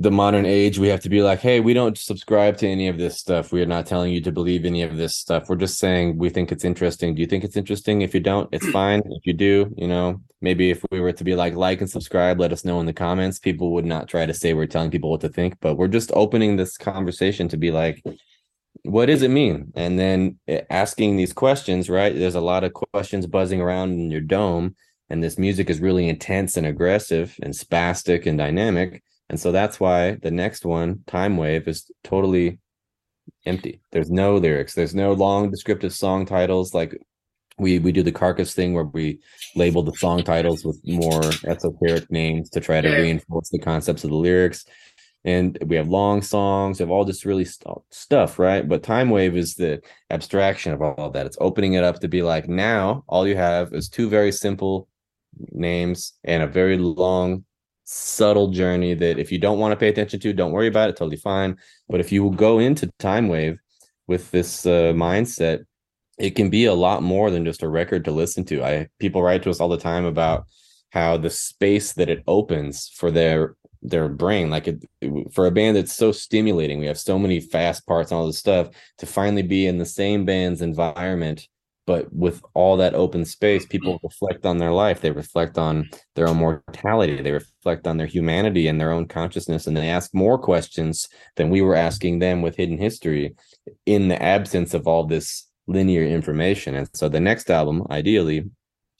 the 0.00 0.12
modern 0.12 0.46
age 0.46 0.78
we 0.78 0.86
have 0.86 1.00
to 1.00 1.08
be 1.08 1.22
like 1.22 1.40
hey 1.40 1.58
we 1.58 1.74
don't 1.74 1.98
subscribe 1.98 2.56
to 2.56 2.68
any 2.68 2.86
of 2.86 2.98
this 2.98 3.18
stuff. 3.18 3.50
We 3.50 3.60
are 3.62 3.66
not 3.66 3.84
telling 3.84 4.12
you 4.12 4.20
to 4.20 4.30
believe 4.30 4.64
any 4.64 4.82
of 4.82 4.96
this 4.96 5.16
stuff. 5.16 5.48
We're 5.48 5.56
just 5.56 5.78
saying 5.78 6.18
we 6.18 6.30
think 6.30 6.52
it's 6.52 6.64
interesting. 6.64 7.16
Do 7.16 7.20
you 7.20 7.26
think 7.26 7.42
it's 7.42 7.56
interesting? 7.56 8.02
If 8.02 8.14
you 8.14 8.20
don't 8.20 8.48
it's 8.52 8.68
fine. 8.80 9.02
If 9.06 9.26
you 9.26 9.32
do 9.32 9.74
you 9.76 9.88
know 9.88 10.20
maybe 10.40 10.70
if 10.70 10.84
we 10.92 11.00
were 11.00 11.12
to 11.12 11.24
be 11.24 11.34
like 11.34 11.54
like 11.54 11.80
and 11.80 11.90
subscribe 11.90 12.38
let 12.38 12.52
us 12.52 12.64
know 12.64 12.78
in 12.78 12.86
the 12.86 12.92
comments. 12.92 13.40
People 13.40 13.72
would 13.72 13.84
not 13.84 14.08
try 14.08 14.24
to 14.24 14.32
say 14.32 14.54
we're 14.54 14.66
telling 14.66 14.92
people 14.92 15.10
what 15.10 15.20
to 15.22 15.28
think 15.28 15.56
but 15.60 15.74
we're 15.74 15.88
just 15.88 16.12
opening 16.14 16.56
this 16.56 16.76
conversation 16.76 17.48
to 17.48 17.56
be 17.56 17.72
like 17.72 18.00
what 18.84 19.06
does 19.06 19.22
it 19.22 19.30
mean? 19.30 19.72
And 19.74 19.98
then 19.98 20.38
eh, 20.46 20.62
asking 20.70 21.16
these 21.16 21.32
questions 21.32 21.90
right? 21.90 22.14
There's 22.14 22.36
a 22.36 22.40
lot 22.40 22.62
of 22.62 22.72
questions 22.72 23.26
buzzing 23.26 23.60
around 23.60 23.94
in 23.94 24.12
your 24.12 24.20
dome 24.20 24.76
and 25.10 25.24
this 25.24 25.38
music 25.38 25.68
is 25.68 25.80
really 25.80 26.08
intense 26.08 26.56
and 26.56 26.66
aggressive 26.66 27.34
and 27.42 27.52
spastic 27.52 28.26
and 28.26 28.38
dynamic 28.38 29.02
and 29.30 29.38
so 29.38 29.52
that's 29.52 29.78
why 29.78 30.14
the 30.14 30.30
next 30.30 30.64
one, 30.64 31.02
Time 31.06 31.36
Wave, 31.36 31.68
is 31.68 31.90
totally 32.02 32.58
empty. 33.44 33.80
There's 33.92 34.10
no 34.10 34.36
lyrics. 34.36 34.74
There's 34.74 34.94
no 34.94 35.12
long 35.12 35.50
descriptive 35.50 35.92
song 35.92 36.24
titles. 36.26 36.72
Like 36.74 36.98
we 37.58 37.78
we 37.78 37.92
do 37.92 38.02
the 38.02 38.12
carcass 38.12 38.54
thing 38.54 38.72
where 38.72 38.84
we 38.84 39.18
label 39.54 39.82
the 39.82 39.92
song 39.92 40.22
titles 40.22 40.64
with 40.64 40.80
more 40.84 41.22
esoteric 41.46 42.10
names 42.10 42.48
to 42.50 42.60
try 42.60 42.80
to 42.80 42.88
reinforce 42.88 43.50
the 43.50 43.58
concepts 43.58 44.04
of 44.04 44.10
the 44.10 44.16
lyrics. 44.16 44.64
And 45.24 45.58
we 45.66 45.76
have 45.76 45.88
long 45.88 46.22
songs, 46.22 46.78
we 46.78 46.84
have 46.84 46.90
all 46.90 47.04
this 47.04 47.26
really 47.26 47.44
st- 47.44 47.76
stuff, 47.90 48.38
right? 48.38 48.66
But 48.66 48.84
Time 48.84 49.10
Wave 49.10 49.36
is 49.36 49.56
the 49.56 49.82
abstraction 50.10 50.72
of 50.72 50.80
all 50.80 50.94
of 50.96 51.12
that. 51.14 51.26
It's 51.26 51.36
opening 51.40 51.74
it 51.74 51.84
up 51.84 51.98
to 52.00 52.08
be 52.08 52.22
like 52.22 52.48
now 52.48 53.04
all 53.08 53.26
you 53.26 53.36
have 53.36 53.74
is 53.74 53.88
two 53.88 54.08
very 54.08 54.32
simple 54.32 54.88
names 55.50 56.14
and 56.24 56.42
a 56.42 56.46
very 56.46 56.78
long 56.78 57.44
subtle 57.90 58.48
journey 58.48 58.92
that 58.92 59.18
if 59.18 59.32
you 59.32 59.38
don't 59.38 59.58
want 59.58 59.72
to 59.72 59.76
pay 59.76 59.88
attention 59.88 60.20
to, 60.20 60.32
don't 60.34 60.52
worry 60.52 60.66
about 60.66 60.90
it. 60.90 60.96
Totally 60.96 61.16
fine. 61.16 61.56
But 61.88 62.00
if 62.00 62.12
you 62.12 62.22
will 62.22 62.30
go 62.30 62.58
into 62.58 62.92
Time 62.98 63.28
Wave 63.28 63.58
with 64.06 64.30
this 64.30 64.66
uh, 64.66 64.92
mindset, 64.92 65.64
it 66.18 66.30
can 66.30 66.50
be 66.50 66.66
a 66.66 66.74
lot 66.74 67.02
more 67.02 67.30
than 67.30 67.46
just 67.46 67.62
a 67.62 67.68
record 67.68 68.04
to 68.04 68.10
listen 68.10 68.44
to. 68.46 68.62
I 68.62 68.88
people 68.98 69.22
write 69.22 69.42
to 69.44 69.50
us 69.50 69.58
all 69.58 69.70
the 69.70 69.78
time 69.78 70.04
about 70.04 70.44
how 70.90 71.16
the 71.16 71.30
space 71.30 71.94
that 71.94 72.10
it 72.10 72.22
opens 72.26 72.90
for 72.94 73.10
their 73.10 73.56
their 73.80 74.08
brain, 74.08 74.50
like 74.50 74.68
it, 74.68 74.84
for 75.32 75.46
a 75.46 75.50
band 75.50 75.76
that's 75.76 75.94
so 75.94 76.12
stimulating, 76.12 76.80
we 76.80 76.86
have 76.86 76.98
so 76.98 77.18
many 77.18 77.40
fast 77.40 77.86
parts 77.86 78.10
and 78.10 78.18
all 78.18 78.26
this 78.26 78.38
stuff 78.38 78.68
to 78.98 79.06
finally 79.06 79.42
be 79.42 79.66
in 79.66 79.78
the 79.78 79.86
same 79.86 80.24
band's 80.26 80.60
environment 80.60 81.48
but 81.88 82.12
with 82.12 82.42
all 82.52 82.76
that 82.76 82.94
open 82.94 83.24
space 83.24 83.64
people 83.64 83.98
reflect 84.02 84.44
on 84.44 84.58
their 84.58 84.72
life. 84.72 85.00
They 85.00 85.10
reflect 85.10 85.56
on 85.56 85.88
their 86.16 86.28
own 86.28 86.36
mortality. 86.36 87.22
They 87.22 87.32
reflect 87.32 87.86
on 87.86 87.96
their 87.96 88.06
humanity 88.06 88.68
and 88.68 88.78
their 88.78 88.92
own 88.92 89.08
consciousness 89.08 89.66
and 89.66 89.74
they 89.74 89.88
ask 89.88 90.14
more 90.14 90.36
questions 90.36 91.08
than 91.36 91.48
we 91.48 91.62
were 91.62 91.74
asking 91.74 92.18
them 92.18 92.42
with 92.42 92.56
hidden 92.56 92.76
history 92.76 93.34
in 93.86 94.08
the 94.08 94.22
absence 94.22 94.74
of 94.74 94.86
all 94.86 95.04
this 95.04 95.48
linear 95.66 96.04
information. 96.04 96.74
And 96.74 96.90
so 96.92 97.08
the 97.08 97.20
next 97.20 97.50
album 97.50 97.86
ideally 97.90 98.50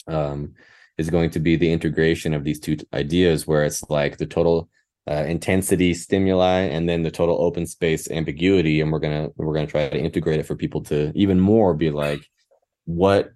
um, 0.07 0.55
is 0.97 1.11
going 1.11 1.29
to 1.33 1.41
be 1.41 1.57
the 1.57 1.71
integration 1.71 2.33
of 2.33 2.43
these 2.43 2.59
two 2.59 2.79
ideas 2.95 3.47
where 3.47 3.65
it's 3.67 3.83
like 3.91 4.17
the 4.17 4.25
total 4.25 4.71
uh, 5.11 5.25
intensity 5.29 5.93
stimuli 5.93 6.61
and 6.61 6.89
then 6.89 7.03
the 7.03 7.11
total 7.11 7.37
open 7.39 7.67
space 7.67 8.11
ambiguity 8.11 8.81
and 8.81 8.91
we're 8.91 8.99
gonna 8.99 9.29
we're 9.37 9.55
gonna 9.55 9.67
try 9.67 9.89
to 9.89 9.99
integrate 9.99 10.41
it 10.41 10.47
for 10.47 10.55
people 10.55 10.83
to 10.83 11.13
even 11.15 11.39
more 11.39 11.73
be 11.75 11.91
like 11.91 12.21
what 12.89 13.33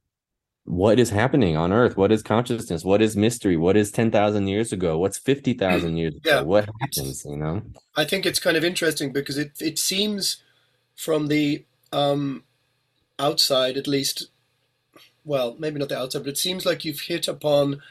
what 0.64 0.98
is 0.98 1.10
happening 1.10 1.56
on 1.56 1.72
earth? 1.72 1.96
What 1.96 2.10
is 2.12 2.22
consciousness? 2.22 2.84
What 2.84 3.02
is 3.02 3.16
mystery? 3.16 3.56
What 3.56 3.76
is 3.76 3.90
10,000 3.90 4.46
years 4.46 4.72
ago? 4.72 4.96
What's 4.96 5.18
50,000 5.18 5.96
years 5.96 6.14
Yeah. 6.24 6.38
ago 6.38 6.44
what 6.44 6.68
happens 6.80 7.24
you 7.24 7.36
know? 7.36 7.62
I 7.96 8.04
think 8.04 8.24
it's 8.24 8.38
kind 8.38 8.56
of 8.56 8.64
interesting 8.64 9.12
because 9.12 9.36
it 9.36 9.52
it 9.60 9.78
seems 9.78 10.42
from 10.96 11.26
the 11.26 11.64
um, 11.92 12.44
outside, 13.18 13.76
at 13.76 13.86
least, 13.86 14.28
well, 15.24 15.54
maybe 15.58 15.78
not 15.78 15.88
the 15.90 15.98
outside, 15.98 16.20
but 16.24 16.30
it 16.30 16.38
seems 16.38 16.64
like 16.64 16.84
you've 16.84 17.00
hit 17.00 17.28
upon 17.28 17.82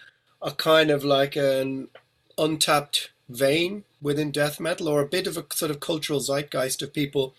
a 0.42 0.52
kind 0.52 0.90
of 0.90 1.04
like 1.04 1.36
an 1.36 1.90
untapped 2.38 3.12
vein 3.30 3.84
within 4.02 4.32
death 4.32 4.60
metal, 4.60 4.88
or 4.88 5.02
a 5.02 5.08
bit 5.08 5.28
of 5.28 5.38
a 5.38 5.46
sort 5.54 5.70
of 5.72 5.80
cultural 5.80 6.20
zeitgeist 6.22 6.82
of 6.82 6.94
people 6.94 7.36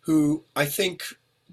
who 0.00 0.42
I 0.54 0.66
think 0.66 1.04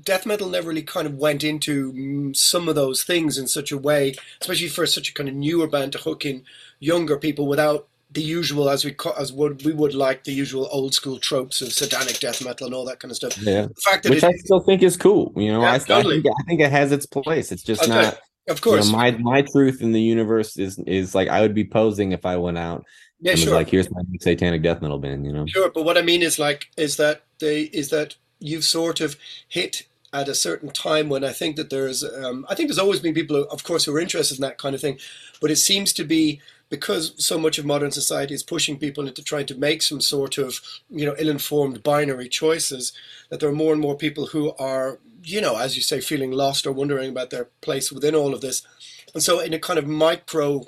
death 0.03 0.25
metal 0.25 0.49
never 0.49 0.69
really 0.69 0.81
kind 0.81 1.07
of 1.07 1.15
went 1.15 1.43
into 1.43 1.93
mm, 1.93 2.35
some 2.35 2.69
of 2.69 2.75
those 2.75 3.03
things 3.03 3.37
in 3.37 3.47
such 3.47 3.71
a 3.71 3.77
way, 3.77 4.15
especially 4.41 4.69
for 4.69 4.85
such 4.85 5.09
a 5.09 5.13
kind 5.13 5.29
of 5.29 5.35
newer 5.35 5.67
band 5.67 5.91
to 5.93 5.97
hook 5.97 6.25
in 6.25 6.43
younger 6.79 7.17
people 7.17 7.47
without 7.47 7.87
the 8.11 8.21
usual, 8.21 8.69
as 8.69 8.83
we 8.83 8.95
as 9.17 9.31
would 9.31 9.63
we 9.65 9.71
would 9.73 9.93
like 9.93 10.23
the 10.23 10.31
usual 10.31 10.67
old 10.71 10.93
school 10.95 11.19
tropes 11.19 11.61
of 11.61 11.71
satanic 11.71 12.19
death 12.19 12.43
metal 12.43 12.65
and 12.65 12.73
all 12.73 12.85
that 12.85 12.99
kind 12.99 13.11
of 13.11 13.15
stuff. 13.15 13.37
yeah 13.37 13.67
The 13.67 13.81
fact 13.89 14.03
that 14.03 14.09
which 14.09 14.23
it, 14.23 14.27
I 14.27 14.31
still 14.33 14.61
think 14.61 14.81
is 14.81 14.97
cool. 14.97 15.31
You 15.35 15.51
know, 15.51 15.61
I, 15.61 15.75
I 15.75 15.79
think 15.79 16.25
I 16.25 16.43
think 16.47 16.61
it 16.61 16.71
has 16.71 16.91
its 16.91 17.05
place. 17.05 17.51
It's 17.51 17.63
just 17.63 17.83
Okay. 17.83 17.91
not 17.91 18.17
Of 18.47 18.61
course, 18.61 18.87
you 18.87 18.91
know, 18.91 18.97
my 18.97 19.11
my 19.11 19.41
truth 19.43 19.81
in 19.81 19.91
the 19.91 20.01
universe 20.01 20.57
is 20.57 20.79
is 20.87 21.13
like 21.13 21.27
I 21.27 21.41
would 21.41 21.53
be 21.53 21.65
posing 21.65 22.11
if 22.11 22.25
I 22.25 22.37
went 22.37 22.57
out. 22.57 22.83
Yeah, 23.21 23.31
and 23.31 23.39
sure. 23.39 23.53
Like 23.53 23.69
here's 23.69 23.91
my 23.91 24.01
satanic 24.21 24.63
death 24.63 24.81
metal 24.81 24.97
band. 24.97 25.25
You 25.25 25.33
know. 25.33 25.45
Sure, 25.45 25.69
but 25.69 25.83
what 25.83 25.97
I 25.97 26.01
mean 26.01 26.23
is 26.23 26.39
like 26.39 26.67
is 26.77 26.97
that 26.97 27.21
they 27.39 27.63
is 27.63 27.89
that 27.89 28.15
you've 28.39 28.63
sort 28.63 29.01
of 29.01 29.17
hit 29.49 29.83
at 30.11 30.27
a 30.27 30.35
certain 30.35 30.69
time 30.69 31.09
when 31.09 31.23
I 31.23 31.31
think 31.31 31.55
that 31.55 31.69
there's 31.69 32.03
um, 32.03 32.45
I 32.49 32.55
think 32.55 32.69
there's 32.69 32.79
always 32.79 32.99
been 32.99 33.13
people, 33.13 33.43
of 33.43 33.63
course, 33.63 33.85
who 33.85 33.95
are 33.95 33.99
interested 33.99 34.37
in 34.37 34.41
that 34.41 34.57
kind 34.57 34.75
of 34.75 34.81
thing, 34.81 34.99
but 35.39 35.51
it 35.51 35.57
seems 35.57 35.93
to 35.93 36.03
be 36.03 36.41
because 36.69 37.13
so 37.23 37.37
much 37.37 37.57
of 37.57 37.65
modern 37.65 37.91
society 37.91 38.33
is 38.33 38.43
pushing 38.43 38.77
people 38.77 39.07
into 39.07 39.23
trying 39.23 39.47
to 39.47 39.55
make 39.55 39.81
some 39.81 40.01
sort 40.01 40.37
of 40.37 40.59
you 40.89 41.05
know 41.05 41.15
ill-informed 41.17 41.83
binary 41.83 42.29
choices 42.29 42.93
that 43.29 43.39
there 43.39 43.49
are 43.49 43.53
more 43.53 43.73
and 43.73 43.81
more 43.81 43.95
people 43.95 44.27
who 44.27 44.53
are 44.57 44.99
you 45.23 45.41
know 45.41 45.57
as 45.57 45.75
you 45.75 45.81
say 45.81 45.99
feeling 45.99 46.31
lost 46.31 46.65
or 46.65 46.71
wondering 46.71 47.09
about 47.09 47.29
their 47.29 47.45
place 47.61 47.91
within 47.91 48.15
all 48.15 48.33
of 48.33 48.41
this. 48.41 48.65
And 49.13 49.23
so 49.23 49.39
in 49.39 49.53
a 49.53 49.59
kind 49.59 49.79
of 49.79 49.87
micro 49.87 50.65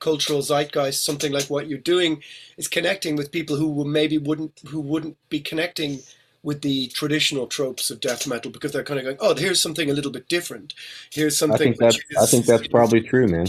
cultural 0.00 0.42
zeitgeist 0.42 1.02
something 1.02 1.32
like 1.32 1.46
what 1.46 1.66
you're 1.66 1.78
doing 1.78 2.22
is 2.58 2.68
connecting 2.68 3.16
with 3.16 3.32
people 3.32 3.56
who 3.56 3.84
maybe 3.86 4.18
wouldn't 4.18 4.60
who 4.68 4.80
wouldn't 4.80 5.16
be 5.30 5.40
connecting 5.40 6.00
with 6.44 6.62
the 6.62 6.88
traditional 6.88 7.46
tropes 7.46 7.90
of 7.90 8.00
death 8.00 8.26
metal 8.26 8.50
because 8.50 8.70
they're 8.70 8.84
kind 8.84 9.00
of 9.00 9.04
going 9.04 9.16
oh 9.20 9.34
here's 9.34 9.60
something 9.60 9.90
a 9.90 9.94
little 9.94 10.12
bit 10.12 10.28
different 10.28 10.74
here's 11.10 11.42
I 11.42 11.46
something 11.46 11.58
think 11.58 11.78
that's 11.78 11.96
which 11.96 12.04
I 12.20 12.26
think 12.26 12.46
that's 12.46 12.68
probably 12.68 13.00
true, 13.02 13.26
man. 13.26 13.46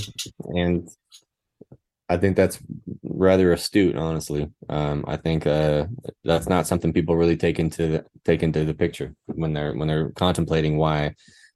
And 0.48 0.90
I 2.10 2.18
think 2.18 2.36
that's 2.36 2.60
rather 3.04 3.52
astute, 3.52 3.96
honestly. 3.96 4.48
Um, 4.70 5.04
I 5.08 5.18
think 5.18 5.48
uh, 5.48 5.88
that's 6.24 6.48
not 6.48 6.68
something 6.68 6.94
people 6.94 7.16
really 7.16 7.38
take 7.38 7.60
into 7.60 7.88
the, 7.88 8.06
take 8.24 8.44
into 8.44 8.64
the 8.64 8.74
picture 8.74 9.16
when 9.26 9.54
they're 9.54 9.74
when 9.74 9.88
they're 9.88 10.10
contemplating 10.12 10.78
why 10.78 11.16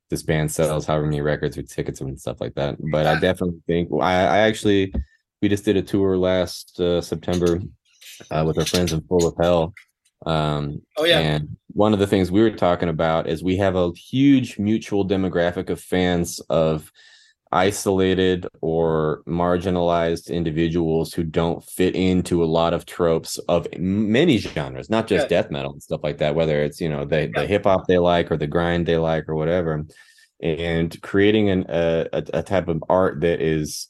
this 0.10 0.24
band 0.24 0.52
sells 0.52 0.88
however 0.88 1.06
many 1.06 1.22
records 1.22 1.58
or 1.58 1.62
tickets 1.62 2.02
and 2.02 2.20
stuff 2.20 2.42
like 2.42 2.56
that. 2.56 2.78
But 2.92 3.06
I 3.06 3.20
definitely 3.20 3.62
think 3.68 3.90
I, 3.94 4.14
I 4.14 4.38
actually 4.40 4.94
we 5.42 5.50
just 5.50 5.66
did 5.66 5.78
a 5.78 5.82
tour 5.82 6.18
last 6.18 6.80
uh, 6.80 7.02
September 7.02 7.62
uh, 8.32 8.44
with 8.46 8.58
our 8.58 8.66
friends 8.66 8.92
in 8.92 9.02
Full 9.02 9.28
of 9.28 9.36
Hell. 9.40 9.74
Um, 10.26 10.82
Oh, 10.97 11.05
yeah. 11.05 11.20
and 11.20 11.57
one 11.74 11.93
of 11.93 11.99
the 11.99 12.07
things 12.07 12.32
we 12.32 12.41
were 12.41 12.51
talking 12.51 12.89
about 12.89 13.28
is 13.28 13.43
we 13.43 13.57
have 13.57 13.76
a 13.76 13.91
huge 13.93 14.59
mutual 14.59 15.07
demographic 15.07 15.70
of 15.70 15.80
fans 15.80 16.39
of 16.49 16.91
isolated 17.51 18.45
or 18.61 19.24
marginalized 19.28 20.30
individuals 20.30 21.13
who 21.13 21.24
don't 21.24 21.63
fit 21.63 21.95
into 21.95 22.43
a 22.43 22.45
lot 22.45 22.74
of 22.76 22.86
tropes 22.86 23.38
of 23.47 23.67
many 23.80 24.38
genres, 24.38 24.89
not 24.89 25.07
just 25.07 25.24
Yeah. 25.24 25.41
death 25.41 25.51
metal 25.51 25.72
and 25.72 25.82
stuff 25.82 26.01
like 26.03 26.17
that, 26.20 26.36
whether 26.36 26.61
it's, 26.63 26.80
you 26.80 26.89
know, 26.89 27.05
the, 27.05 27.32
the 27.34 27.47
hip 27.47 27.63
hop 27.63 27.88
they 27.88 27.97
like 27.97 28.32
or 28.32 28.38
the 28.38 28.45
grind 28.45 28.86
they 28.86 28.97
like 28.97 29.28
or 29.28 29.36
whatever. 29.36 29.84
And 30.41 31.01
creating 31.01 31.49
an, 31.49 31.65
a 31.70 32.07
a 32.34 32.43
type 32.43 32.67
of 32.70 32.84
art 32.88 33.22
that 33.22 33.41
is 33.41 33.89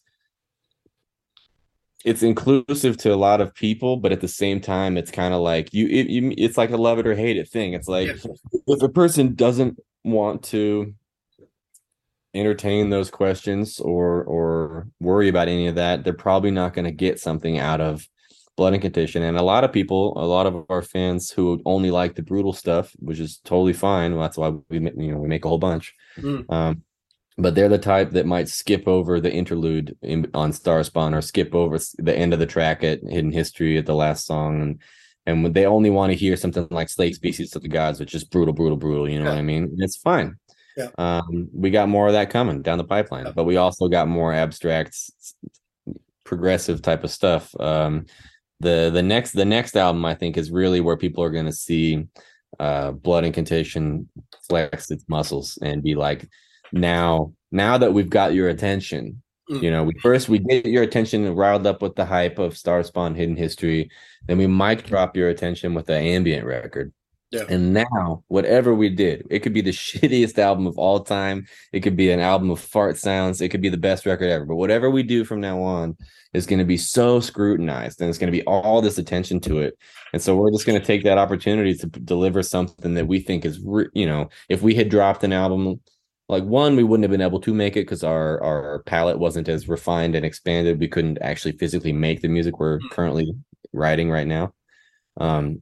it's 2.06 2.24
inclusive 2.24 2.98
to 2.98 3.14
a 3.14 3.16
lot 3.16 3.42
of 3.42 3.54
people, 3.54 3.98
but 3.98 4.12
at 4.12 4.22
the 4.22 4.28
same 4.28 4.62
time, 4.62 4.98
it's 4.98 5.12
kind 5.12 5.34
of 5.34 5.42
like 5.42 5.74
you, 5.74 5.88
it, 5.88 6.08
you, 6.08 6.34
it's 6.38 6.58
like 6.58 6.72
a 6.72 6.78
love 6.78 7.00
it 7.00 7.08
or 7.08 7.16
hate 7.16 7.38
it 7.38 7.50
thing. 7.50 7.74
It's 7.74 7.88
like 7.88 8.10
if 8.68 8.82
a 8.82 8.90
person 8.90 9.36
doesn't 9.36 9.80
want 10.04 10.44
to 10.44 10.94
entertain 12.34 12.90
those 12.90 13.10
questions 13.10 13.80
or 13.80 14.24
or 14.24 14.88
worry 15.00 15.28
about 15.30 15.48
any 15.48 15.68
of 15.68 15.76
that, 15.76 16.04
they're 16.04 16.14
probably 16.14 16.52
not 16.52 16.74
going 16.74 16.86
to 16.86 16.92
get 16.92 17.20
something 17.20 17.58
out 17.58 17.82
of 17.82 18.08
Blood 18.56 18.74
Incantation. 18.74 19.24
And 19.24 19.38
a 19.38 19.42
lot 19.42 19.64
of 19.64 19.72
people, 19.72 20.14
a 20.18 20.26
lot 20.26 20.46
of 20.46 20.66
our 20.70 20.82
fans 20.82 21.32
who 21.32 21.62
only 21.66 21.92
like 21.92 22.16
the 22.16 22.22
brutal 22.22 22.54
stuff, 22.54 22.94
which 23.00 23.20
is 23.20 23.40
totally 23.44 23.74
fine. 23.74 24.14
Well, 24.14 24.22
that's 24.22 24.38
why 24.38 24.50
we 24.70 24.80
you 24.80 25.12
know 25.12 25.18
we 25.18 25.28
make 25.28 25.46
a 25.46 25.50
whole 25.50 25.58
bunch. 25.58 25.94
Mm. 26.18 26.52
Um, 26.52 26.84
but 27.40 27.56
they're 27.56 27.70
the 27.70 27.78
type 27.78 28.12
that 28.12 28.26
might 28.26 28.50
skip 28.50 28.88
over 28.88 29.20
the 29.20 29.32
interlude 29.32 29.98
in, 30.02 30.30
on 30.34 30.52
Starspawn 30.52 31.16
or 31.16 31.22
skip 31.22 31.56
over 31.56 31.80
the 31.98 32.16
end 32.16 32.34
of 32.34 32.40
the 32.40 32.46
track 32.46 32.84
at 32.84 33.02
Hidden 33.02 33.32
History 33.32 33.78
at 33.78 33.86
the 33.86 33.96
last 33.96 34.26
song, 34.26 34.62
and 34.62 34.82
and 35.26 35.54
they 35.54 35.66
only 35.66 35.90
want 35.90 36.12
to 36.12 36.18
hear 36.18 36.36
something 36.36 36.68
like 36.72 36.90
Slave 36.90 37.16
Species 37.16 37.56
of 37.56 37.62
the 37.62 37.68
Gods, 37.68 38.00
which 38.00 38.16
is 38.16 38.24
brutal, 38.24 38.54
brutal, 38.54 38.78
brutal. 38.78 39.08
You 39.08 39.20
know 39.20 39.30
what 39.30 39.38
I 39.38 39.42
mean? 39.42 39.64
And 39.64 39.82
it's 39.82 39.98
fine. 39.98 40.38
Yeah. 40.76 40.90
Um, 40.98 41.50
we 41.54 41.72
got 41.72 41.90
more 41.90 42.08
of 42.08 42.14
that 42.14 42.30
coming 42.30 42.62
down 42.62 42.78
the 42.78 42.84
pipeline, 42.84 43.32
but 43.36 43.44
we 43.44 43.58
also 43.58 43.88
got 43.88 44.08
more 44.08 44.34
abstract, 44.34 44.96
progressive 46.26 46.82
type 46.82 47.04
of 47.04 47.12
stuff. 47.12 47.54
Um, 47.60 48.06
the 48.60 48.90
the 48.92 49.04
next 49.04 49.32
the 49.32 49.46
next 49.46 49.78
album 49.78 50.04
I 50.04 50.16
think 50.16 50.38
is 50.38 50.52
really 50.52 50.82
where 50.82 50.98
people 50.98 51.24
are 51.24 51.32
going 51.32 51.46
to 51.46 51.54
see 51.54 52.08
uh, 52.60 52.92
Blood 52.92 53.24
Incantation 53.24 54.10
flex 54.48 54.92
its 54.92 55.06
muscles 55.08 55.58
and 55.62 55.84
be 55.84 55.96
like, 55.96 56.28
now 56.72 57.34
now 57.52 57.78
that 57.78 57.94
we've 57.94 58.10
got 58.10 58.34
your 58.34 58.50
attention, 58.50 59.22
Mm. 59.50 59.64
you 59.64 59.72
know, 59.72 59.84
we 59.84 59.94
first 60.02 60.30
we 60.30 60.40
get 60.40 60.66
your 60.68 60.84
attention 60.84 61.26
and 61.26 61.36
riled 61.36 61.66
up 61.66 61.82
with 61.82 61.96
the 61.96 62.06
hype 62.06 62.38
of 62.38 62.58
star 62.58 62.84
spawn 62.84 63.16
Hidden 63.16 63.36
History, 63.36 63.90
then 64.28 64.38
we 64.38 64.48
mic 64.48 64.86
drop 64.86 65.18
your 65.18 65.30
attention 65.30 65.74
with 65.74 65.88
the 65.88 65.96
ambient 65.96 66.46
record. 66.46 66.94
Yeah. 67.32 67.44
And 67.48 67.74
now, 67.74 68.24
whatever 68.28 68.74
we 68.74 68.90
did, 68.90 69.26
it 69.30 69.40
could 69.40 69.54
be 69.54 69.62
the 69.62 69.72
shittiest 69.72 70.38
album 70.38 70.68
of 70.68 70.78
all 70.78 71.00
time. 71.02 71.48
It 71.74 71.82
could 71.82 71.96
be 71.96 72.12
an 72.12 72.20
album 72.20 72.50
of 72.50 72.60
fart 72.60 72.98
sounds. 72.98 73.42
It 73.42 73.50
could 73.50 73.62
be 73.62 73.70
the 73.70 73.78
best 73.78 74.06
record 74.06 74.30
ever. 74.30 74.46
But 74.46 74.56
whatever 74.56 74.90
we 74.90 75.04
do 75.04 75.24
from 75.24 75.40
now 75.42 75.62
on 75.62 75.96
is 76.34 76.46
going 76.46 76.60
to 76.60 76.66
be 76.66 76.78
so 76.78 77.20
scrutinized 77.20 78.02
and 78.02 78.10
it's 78.10 78.20
going 78.20 78.32
to 78.32 78.38
be 78.38 78.46
all 78.46 78.82
this 78.82 78.98
attention 78.98 79.40
to 79.42 79.60
it. 79.60 79.78
And 80.14 80.22
so 80.22 80.36
we're 80.36 80.52
just 80.52 80.66
going 80.66 80.80
to 80.80 80.86
take 80.86 81.04
that 81.04 81.18
opportunity 81.20 81.76
to 81.76 81.88
deliver 81.88 82.42
something 82.44 82.96
that 82.96 83.08
we 83.08 83.20
think 83.20 83.46
is, 83.46 83.60
re- 83.64 83.90
you 83.94 84.06
know, 84.06 84.30
if 84.48 84.62
we 84.62 84.76
had 84.76 84.90
dropped 84.90 85.24
an 85.24 85.34
album 85.34 85.80
like 86.30 86.44
one, 86.44 86.76
we 86.76 86.84
wouldn't 86.84 87.04
have 87.04 87.12
been 87.12 87.22
able 87.26 87.42
to 87.42 87.54
make 87.54 87.76
it 87.76 87.82
because 87.82 88.04
our 88.04 88.42
our 88.44 88.84
palette 88.84 89.18
wasn't 89.18 89.50
as 89.50 89.68
refined 89.68 90.16
and 90.16 90.26
expanded. 90.26 90.80
We 90.80 90.88
couldn't 90.88 91.18
actually 91.22 91.54
physically 91.54 91.92
make 91.92 92.22
the 92.22 92.28
music 92.28 92.60
we're 92.60 92.80
currently 92.92 93.34
writing 93.74 94.10
right 94.12 94.28
now. 94.28 94.54
Um, 95.18 95.62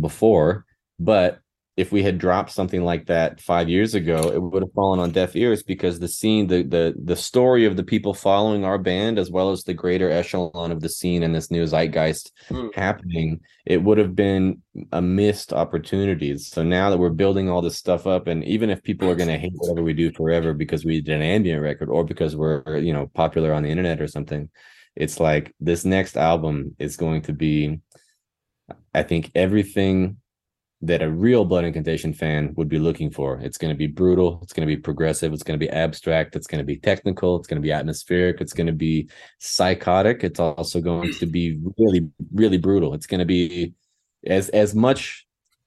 before, 0.00 0.64
but 0.98 1.40
if 1.76 1.90
we 1.90 2.04
had 2.04 2.18
dropped 2.18 2.52
something 2.52 2.84
like 2.84 3.06
that 3.06 3.40
five 3.40 3.68
years 3.68 3.96
ago, 3.96 4.30
it 4.32 4.40
would 4.40 4.62
have 4.62 4.72
fallen 4.74 5.00
on 5.00 5.10
deaf 5.10 5.34
ears 5.34 5.62
because 5.64 5.98
the 5.98 6.06
scene, 6.08 6.46
the 6.46 6.62
the 6.62 6.94
the 7.02 7.16
story 7.16 7.64
of 7.64 7.76
the 7.76 7.82
people 7.82 8.14
following 8.14 8.64
our 8.64 8.78
band, 8.78 9.18
as 9.18 9.28
well 9.30 9.50
as 9.50 9.64
the 9.64 9.74
greater 9.74 10.08
echelon 10.08 10.70
of 10.70 10.80
the 10.80 10.88
scene 10.88 11.24
and 11.24 11.34
this 11.34 11.50
new 11.50 11.64
zeitgeist 11.64 12.30
Mm. 12.50 12.72
happening, 12.74 13.40
it 13.66 13.82
would 13.82 13.98
have 13.98 14.14
been 14.14 14.62
a 14.92 15.02
missed 15.02 15.52
opportunity. 15.52 16.36
So 16.38 16.62
now 16.62 16.90
that 16.90 16.98
we're 16.98 17.10
building 17.10 17.48
all 17.50 17.62
this 17.62 17.76
stuff 17.76 18.06
up, 18.06 18.28
and 18.28 18.44
even 18.44 18.70
if 18.70 18.82
people 18.82 19.10
are 19.10 19.16
going 19.16 19.28
to 19.30 19.38
hate 19.38 19.52
whatever 19.56 19.82
we 19.82 19.94
do 19.94 20.12
forever 20.12 20.54
because 20.54 20.84
we 20.84 21.00
did 21.00 21.16
an 21.16 21.22
ambient 21.22 21.60
record 21.62 21.88
or 21.88 22.04
because 22.04 22.36
we're 22.36 22.78
you 22.78 22.92
know 22.92 23.08
popular 23.14 23.52
on 23.52 23.64
the 23.64 23.70
internet 23.70 24.00
or 24.00 24.06
something, 24.06 24.48
it's 24.94 25.18
like 25.18 25.52
this 25.58 25.84
next 25.84 26.16
album 26.16 26.76
is 26.78 26.96
going 26.96 27.22
to 27.22 27.32
be, 27.32 27.80
I 28.94 29.02
think, 29.02 29.32
everything 29.34 30.18
that 30.82 31.02
a 31.02 31.10
real 31.10 31.44
Blood 31.44 31.64
Incantation 31.64 32.12
fan 32.12 32.52
would 32.56 32.68
be 32.68 32.78
looking 32.78 33.10
for. 33.10 33.40
It's 33.40 33.56
going 33.56 33.72
to 33.72 33.78
be 33.78 33.86
brutal. 33.86 34.40
It's 34.42 34.52
going 34.52 34.68
to 34.68 34.74
be 34.74 34.80
progressive. 34.80 35.32
It's 35.32 35.42
going 35.42 35.58
to 35.58 35.64
be 35.64 35.70
abstract. 35.70 36.36
It's 36.36 36.46
going 36.46 36.58
to 36.58 36.64
be 36.64 36.76
technical. 36.76 37.36
It's 37.36 37.46
going 37.46 37.60
to 37.60 37.66
be 37.66 37.72
atmospheric. 37.72 38.40
It's 38.40 38.52
going 38.52 38.66
to 38.66 38.72
be 38.72 39.08
psychotic. 39.38 40.24
It's 40.24 40.40
also 40.40 40.80
going 40.80 41.14
to 41.14 41.26
be 41.26 41.58
really, 41.78 42.10
really 42.32 42.58
brutal. 42.58 42.92
It's 42.92 43.06
going 43.06 43.20
to 43.20 43.24
be 43.24 43.74
as 44.26 44.48
as 44.50 44.74
much 44.74 45.26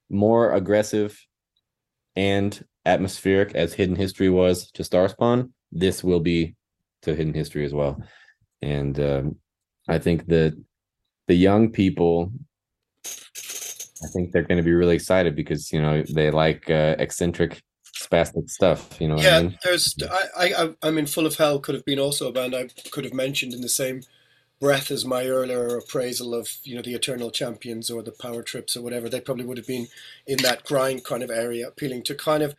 more 0.10 0.54
aggressive 0.54 1.20
and 2.16 2.64
atmospheric 2.86 3.56
as 3.56 3.74
Hidden 3.74 3.96
History 3.96 4.30
was 4.30 4.72
to 4.72 4.84
Starspawn. 4.84 5.52
This 5.72 6.04
will 6.04 6.20
be 6.20 6.56
to 7.04 7.16
Hidden 7.16 7.34
History 7.34 7.66
as 7.66 7.74
well. 7.74 8.02
And 8.62 9.00
um, 9.00 9.36
I 9.88 10.00
think 10.00 10.28
that 10.28 10.58
the 11.28 11.36
young 11.36 11.72
people 11.72 12.32
I 14.04 14.08
think 14.08 14.32
they're 14.32 14.44
going 14.44 14.58
to 14.58 14.64
be 14.64 14.74
really 14.74 14.96
excited 14.96 15.36
because 15.36 15.72
you 15.72 15.82
know 15.82 16.04
they 16.04 16.32
like 16.32 16.70
uh, 16.70 16.96
eccentric, 17.00 17.62
spastic 17.96 18.50
stuff. 18.50 19.00
You 19.00 19.08
know 19.08 19.18
yeah, 19.18 19.38
I 19.38 19.42
mean? 19.44 19.58
there's. 19.64 19.96
I, 20.38 20.54
I, 20.58 20.76
I 20.84 20.92
mean, 20.92 21.06
Full 21.06 21.26
of 21.26 21.36
Hell 21.36 21.60
could 21.60 21.76
have 21.76 21.86
been 21.86 22.00
also 22.00 22.28
a 22.28 22.32
band 22.32 22.56
I 22.56 22.70
could 22.92 23.04
have 23.04 23.14
mentioned 23.14 23.54
in 23.54 23.62
the 23.62 23.70
same 23.70 24.04
breath 24.60 24.90
as 24.90 25.06
my 25.06 25.28
earlier 25.28 25.78
appraisal 25.78 26.34
of, 26.34 26.50
you 26.64 26.76
know, 26.76 26.82
the 26.82 26.96
Eternal 26.96 27.30
Champions 27.30 27.92
or 27.92 28.02
the 28.02 28.12
Power 28.12 28.42
Trips 28.42 28.76
or 28.76 28.82
whatever. 28.82 29.08
They 29.08 29.22
probably 29.22 29.46
would 29.46 29.58
have 29.58 29.68
been 29.68 29.88
in 30.26 30.38
that 30.40 30.64
grind 30.64 31.04
kind 31.04 31.22
of 31.22 31.30
area, 31.30 31.68
appealing 31.68 32.04
to 32.04 32.16
kind 32.16 32.44
of 32.44 32.56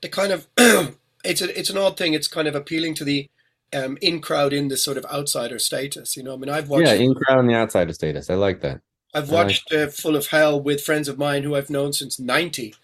the 0.00 0.08
kind 0.08 0.32
of. 0.32 0.46
it's 1.24 1.42
a, 1.42 1.58
it's 1.58 1.70
an 1.70 1.78
odd 1.78 1.96
thing. 1.96 2.14
It's 2.14 2.28
kind 2.28 2.48
of 2.48 2.54
appealing 2.54 2.94
to 2.96 3.04
the 3.04 3.28
um, 3.72 3.96
in 4.00 4.20
crowd 4.20 4.52
in 4.52 4.68
this 4.68 4.84
sort 4.84 4.96
of 4.96 5.06
outsider 5.06 5.58
status. 5.58 6.16
You 6.16 6.22
know, 6.22 6.34
I 6.34 6.36
mean, 6.36 6.50
I've 6.50 6.68
watched. 6.68 6.86
Yeah, 6.86 6.94
in 6.94 7.14
crowd 7.14 7.38
on 7.38 7.46
the 7.46 7.54
outsider 7.54 7.92
status. 7.92 8.30
I 8.30 8.34
like 8.34 8.60
that. 8.60 8.80
I've 9.14 9.30
watched 9.30 9.72
uh, 9.72 9.88
Full 9.88 10.16
of 10.16 10.28
Hell 10.28 10.60
with 10.60 10.82
friends 10.84 11.08
of 11.08 11.18
mine 11.18 11.42
who 11.42 11.54
I've 11.54 11.70
known 11.70 11.92
since 11.92 12.18
'90. 12.18 12.74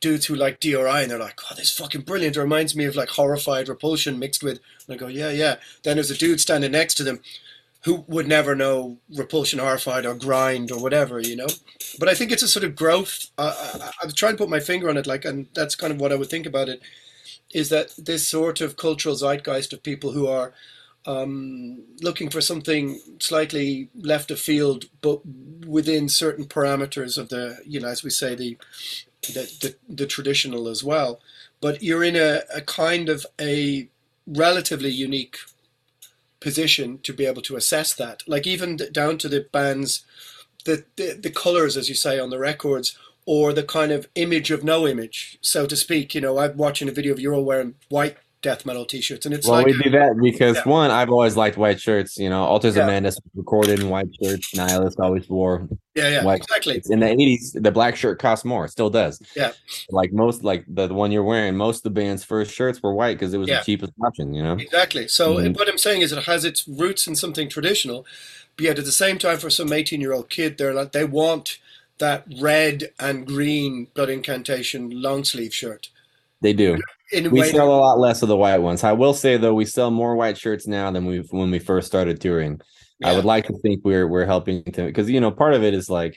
Dudes 0.00 0.26
who 0.26 0.36
like 0.36 0.60
DRI 0.60 0.76
and 1.02 1.10
they're 1.10 1.18
like, 1.18 1.40
"Oh, 1.50 1.54
this 1.56 1.70
is 1.72 1.78
fucking 1.78 2.02
brilliant." 2.02 2.36
It 2.36 2.40
reminds 2.40 2.76
me 2.76 2.84
of 2.84 2.94
like 2.96 3.08
horrified 3.10 3.68
repulsion 3.68 4.18
mixed 4.18 4.42
with. 4.44 4.60
And 4.86 4.94
I 4.94 4.96
go, 4.96 5.08
"Yeah, 5.08 5.30
yeah." 5.30 5.56
Then 5.82 5.96
there's 5.96 6.10
a 6.10 6.16
dude 6.16 6.40
standing 6.40 6.72
next 6.72 6.94
to 6.96 7.04
them 7.04 7.20
who 7.84 8.04
would 8.08 8.28
never 8.28 8.54
know 8.54 8.98
repulsion, 9.14 9.58
horrified, 9.58 10.04
or 10.06 10.14
grind 10.14 10.70
or 10.70 10.80
whatever, 10.80 11.20
you 11.20 11.36
know. 11.36 11.48
But 11.98 12.08
I 12.08 12.14
think 12.14 12.32
it's 12.32 12.42
a 12.42 12.48
sort 12.48 12.64
of 12.64 12.76
growth. 12.76 13.30
Uh, 13.38 13.54
I, 13.56 13.84
I, 13.86 13.90
I'm 14.02 14.10
trying 14.12 14.32
to 14.34 14.38
put 14.38 14.50
my 14.50 14.60
finger 14.60 14.88
on 14.90 14.96
it, 14.96 15.06
like, 15.06 15.24
and 15.24 15.46
that's 15.54 15.74
kind 15.76 15.92
of 15.92 16.00
what 16.00 16.12
I 16.12 16.16
would 16.16 16.30
think 16.30 16.46
about 16.46 16.68
it. 16.68 16.80
is 17.52 17.70
that 17.70 17.94
this 17.98 18.28
sort 18.28 18.60
of 18.60 18.76
cultural 18.76 19.14
zeitgeist 19.16 19.72
of 19.72 19.82
people 19.82 20.12
who 20.12 20.26
are 20.26 20.52
um, 21.08 21.82
looking 22.02 22.28
for 22.28 22.42
something 22.42 23.00
slightly 23.18 23.88
left 23.94 24.30
of 24.30 24.38
field, 24.38 24.84
but 25.00 25.20
within 25.66 26.06
certain 26.08 26.44
parameters 26.44 27.16
of 27.16 27.30
the, 27.30 27.58
you 27.64 27.80
know, 27.80 27.88
as 27.88 28.04
we 28.04 28.10
say, 28.10 28.34
the 28.34 28.58
the, 29.22 29.50
the, 29.60 29.74
the 29.88 30.06
traditional 30.06 30.68
as 30.68 30.84
well. 30.84 31.18
But 31.60 31.82
you're 31.82 32.04
in 32.04 32.14
a, 32.14 32.42
a 32.54 32.60
kind 32.60 33.08
of 33.08 33.26
a 33.40 33.88
relatively 34.26 34.90
unique 34.90 35.38
position 36.40 36.98
to 36.98 37.12
be 37.12 37.26
able 37.26 37.42
to 37.42 37.56
assess 37.56 37.94
that. 37.94 38.22
Like 38.28 38.46
even 38.46 38.76
down 38.92 39.18
to 39.18 39.28
the 39.28 39.46
bands, 39.50 40.04
the, 40.66 40.84
the 40.96 41.14
the 41.14 41.30
colors, 41.30 41.76
as 41.76 41.88
you 41.88 41.94
say, 41.94 42.20
on 42.20 42.28
the 42.28 42.38
records, 42.38 42.96
or 43.24 43.54
the 43.54 43.62
kind 43.62 43.92
of 43.92 44.08
image 44.14 44.50
of 44.50 44.62
no 44.62 44.86
image, 44.86 45.38
so 45.40 45.66
to 45.66 45.74
speak. 45.74 46.14
You 46.14 46.20
know, 46.20 46.38
I'm 46.38 46.58
watching 46.58 46.88
a 46.88 46.92
video 46.92 47.14
of 47.14 47.20
you 47.20 47.32
all 47.32 47.44
wearing 47.44 47.76
white 47.88 48.18
death 48.40 48.64
metal 48.64 48.84
t-shirts 48.84 49.26
and 49.26 49.34
it's 49.34 49.46
well 49.48 49.56
like 49.56 49.66
we 49.66 49.72
do 49.82 49.90
that 49.90 50.16
because 50.22 50.56
Yeah. 50.56 50.62
one 50.68 50.90
i've 50.92 51.10
always 51.10 51.36
liked 51.36 51.56
white 51.56 51.80
shirts 51.80 52.16
you 52.16 52.30
know 52.30 52.44
altars 52.44 52.76
Yeah. 52.76 52.82
of 52.82 52.86
madness 52.88 53.18
recorded 53.34 53.80
in 53.80 53.88
white 53.88 54.06
shirts 54.22 54.54
nihilist 54.54 55.00
always 55.00 55.28
wore 55.28 55.66
yeah 55.96 56.08
yeah 56.22 56.32
exactly 56.34 56.74
shirts. 56.74 56.88
in 56.90 57.00
the 57.00 57.06
80s 57.06 57.60
the 57.60 57.72
black 57.72 57.96
shirt 57.96 58.20
cost 58.20 58.44
more 58.44 58.66
it 58.66 58.70
still 58.70 58.90
does 58.90 59.20
yeah 59.34 59.50
like 59.90 60.12
most 60.12 60.44
like 60.44 60.64
the, 60.68 60.86
the 60.86 60.94
one 60.94 61.10
you're 61.10 61.24
wearing 61.24 61.56
most 61.56 61.78
of 61.78 61.82
the 61.82 61.90
band's 61.90 62.22
first 62.24 62.52
shirts 62.54 62.80
were 62.82 62.94
white 62.94 63.14
because 63.18 63.34
it 63.34 63.38
was 63.38 63.48
Yeah. 63.48 63.58
the 63.58 63.64
cheapest 63.64 63.92
option 64.04 64.32
you 64.34 64.42
know 64.42 64.52
Exactly. 64.52 65.08
So 65.08 65.36
Mhm. 65.38 65.56
what 65.56 65.68
I'm 65.68 65.78
saying 65.78 66.02
is 66.02 66.12
it 66.12 66.24
has 66.24 66.44
its 66.44 66.66
roots 66.68 67.06
in 67.08 67.16
something 67.16 67.48
traditional, 67.48 68.06
but 68.56 68.64
yet 68.66 68.78
at 68.78 68.84
the 68.84 68.92
same 68.92 69.18
time, 69.18 69.38
for 69.38 69.50
some 69.50 69.72
18 69.72 70.00
year 70.00 70.12
old 70.12 70.28
kid, 70.30 70.58
they're 70.58 70.74
like 70.74 70.92
they 70.92 71.04
want 71.04 71.58
that 71.98 72.24
red 72.40 72.90
and 73.00 73.26
green 73.26 73.88
blood 73.94 74.08
incantation 74.10 75.02
long 75.02 75.24
sleeve 75.24 75.52
shirt. 75.52 75.88
They 76.40 76.52
do. 76.52 76.78
We 77.12 77.42
sell 77.44 77.68
a 77.68 77.80
lot 77.80 77.98
less 77.98 78.22
of 78.22 78.28
the 78.28 78.36
white 78.36 78.58
ones. 78.58 78.84
I 78.84 78.92
will 78.92 79.14
say 79.14 79.36
though 79.36 79.54
we 79.54 79.64
sell 79.64 79.90
more 79.90 80.14
white 80.14 80.36
shirts 80.36 80.66
now 80.66 80.90
than 80.90 81.06
we 81.06 81.18
when 81.30 81.50
we 81.50 81.58
first 81.58 81.86
started 81.86 82.20
touring. 82.20 82.60
I 83.02 83.14
would 83.14 83.24
like 83.24 83.46
to 83.46 83.58
think 83.58 83.82
we're 83.84 84.08
we're 84.08 84.26
helping 84.26 84.64
to 84.64 84.84
because 84.84 85.08
you 85.08 85.20
know 85.20 85.30
part 85.30 85.54
of 85.54 85.62
it 85.62 85.72
is 85.72 85.88
like 85.88 86.16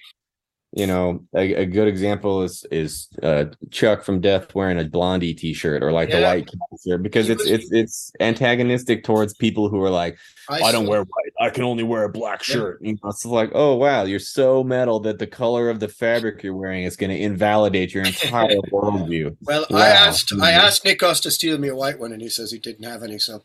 you 0.73 0.87
know 0.87 1.21
a, 1.35 1.53
a 1.55 1.65
good 1.65 1.87
example 1.87 2.43
is 2.43 2.65
is 2.71 3.09
uh 3.23 3.45
chuck 3.71 4.03
from 4.03 4.21
death 4.21 4.55
wearing 4.55 4.79
a 4.79 4.85
blondie 4.85 5.33
t-shirt 5.33 5.83
or 5.83 5.91
like 5.91 6.09
the 6.09 6.17
Yeah. 6.19 6.27
white 6.27 6.49
shirt 6.85 7.03
because 7.03 7.27
He 7.27 7.33
it's 7.33 7.43
was- 7.43 7.51
it's 7.51 7.71
it's 7.71 8.11
antagonistic 8.21 9.03
towards 9.03 9.33
people 9.33 9.67
who 9.69 9.81
are 9.83 9.89
like 9.89 10.17
i, 10.49 10.71
don't 10.71 10.87
wear 10.87 11.01
white 11.01 11.33
i 11.39 11.49
can 11.49 11.63
only 11.63 11.83
wear 11.83 12.03
a 12.05 12.09
black 12.09 12.47
Yeah. 12.47 12.53
shirt 12.55 12.79
you 12.81 12.93
know, 12.93 13.09
it's 13.09 13.25
like 13.25 13.51
oh 13.53 13.75
wow 13.75 14.03
you're 14.03 14.19
so 14.19 14.63
metal 14.63 14.99
that 15.01 15.19
the 15.19 15.27
color 15.27 15.69
of 15.69 15.79
the 15.79 15.87
fabric 15.89 16.41
you're 16.43 16.55
wearing 16.55 16.83
is 16.83 16.95
going 16.95 17.09
to 17.09 17.17
invalidate 17.21 17.93
your 17.93 18.05
entire 18.05 18.47
worldview 18.71 19.35
Well, 19.41 19.65
I 19.69 19.73
Wow. 19.73 19.79
asked 20.07 20.31
I 20.41 20.51
asked 20.51 20.85
Nick 20.85 20.99
to 20.99 21.31
steal 21.31 21.57
me 21.57 21.67
a 21.67 21.75
white 21.75 21.99
one, 21.99 22.11
and 22.13 22.21
he 22.21 22.29
says 22.29 22.51
he 22.51 22.59
didn't 22.59 22.85
have 22.85 23.03
any. 23.03 23.17
So, 23.19 23.43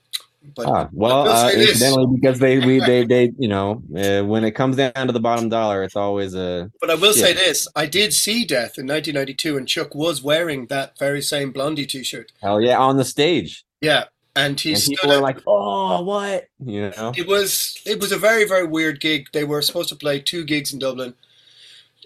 but 0.54 0.66
Ah, 0.66 0.88
well, 0.92 1.28
uh, 1.28 1.50
incidentally, 1.50 2.06
because 2.14 2.38
they 2.38 2.58
we 2.58 2.78
they 2.80 3.04
they 3.12 3.32
you 3.38 3.48
know 3.48 3.82
uh, 3.96 4.22
when 4.24 4.44
it 4.44 4.52
comes 4.52 4.76
down 4.76 4.92
to 5.06 5.12
the 5.12 5.20
bottom 5.20 5.48
dollar, 5.48 5.82
it's 5.82 5.96
always 5.96 6.34
a 6.34 6.70
But 6.80 6.90
I 6.90 6.94
will 6.94 7.12
say 7.12 7.32
this: 7.32 7.66
I 7.74 7.86
did 7.86 8.12
see 8.12 8.44
Death 8.44 8.78
in 8.78 8.86
1992, 8.86 9.56
and 9.56 9.66
Chuck 9.66 9.94
was 9.94 10.22
wearing 10.22 10.66
that 10.66 10.98
very 10.98 11.20
same 11.22 11.50
Blondie 11.52 11.86
T-shirt. 11.86 12.32
hell 12.42 12.60
yeah 12.60 12.78
on 12.78 12.96
the 12.96 13.04
stage, 13.04 13.64
Yeah, 13.80 14.04
and 14.36 14.58
he 14.60 14.74
and 14.74 14.82
people 14.82 15.10
are 15.12 15.16
up- 15.16 15.22
like, 15.22 15.38
oh, 15.46 16.02
what 16.02 16.46
you 16.64 16.90
know? 16.96 17.12
It 17.16 17.26
was 17.26 17.80
it 17.84 17.98
was 18.00 18.12
a 18.12 18.18
very 18.18 18.44
very 18.46 18.66
weird 18.66 19.00
gig. 19.00 19.26
They 19.32 19.44
were 19.44 19.62
supposed 19.62 19.88
to 19.88 19.96
play 19.96 20.20
two 20.20 20.44
gigs 20.44 20.72
in 20.72 20.78
Dublin, 20.78 21.14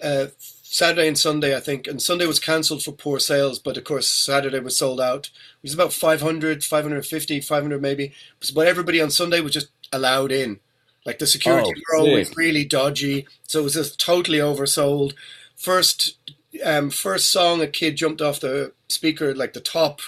uh, 0.03 0.27
Saturday 0.73 1.09
and 1.09 1.19
Sunday, 1.19 1.57
I 1.57 1.61
think. 1.61 1.89
And 1.89 2.01
Sunday 2.01 2.27
was 2.27 2.39
cancelled 2.39 2.85
for 2.85 2.93
poor 2.93 3.19
sales, 3.19 3.59
but 3.59 3.77
of 3.77 3.83
course 3.83 4.07
Saturday 4.07 4.61
was 4.61 4.77
sold 4.77 5.01
out. 5.01 5.27
It 5.27 5.63
was 5.63 5.75
about 5.75 5.93
500, 5.93 6.63
550, 6.63 7.41
500 7.41 7.83
maybe. 7.83 8.13
But 8.55 8.69
everybody 8.69 9.01
on 9.01 9.11
Sunday 9.11 9.41
was 9.41 9.53
just 9.53 9.71
allowed 9.93 10.31
in. 10.31 10.61
Like 11.05 11.19
the 11.19 11.27
security 11.27 11.73
Oh, 11.77 11.81
were 11.91 11.99
always 11.99 12.37
really 12.37 12.65
dodgy, 12.65 13.27
so 13.49 13.61
it 13.61 13.65
was 13.65 13.75
just 13.75 13.99
totally 13.99 14.39
oversold. 14.39 15.15
First, 15.57 16.17
um, 16.65 16.91
first 16.91 17.31
song, 17.31 17.61
a 17.61 17.67
kid 17.67 17.97
jumped 17.97 18.23
off 18.23 18.39
the 18.39 18.73
speaker, 18.89 19.35
like 19.35 19.55
the 19.55 19.61
top 19.61 20.01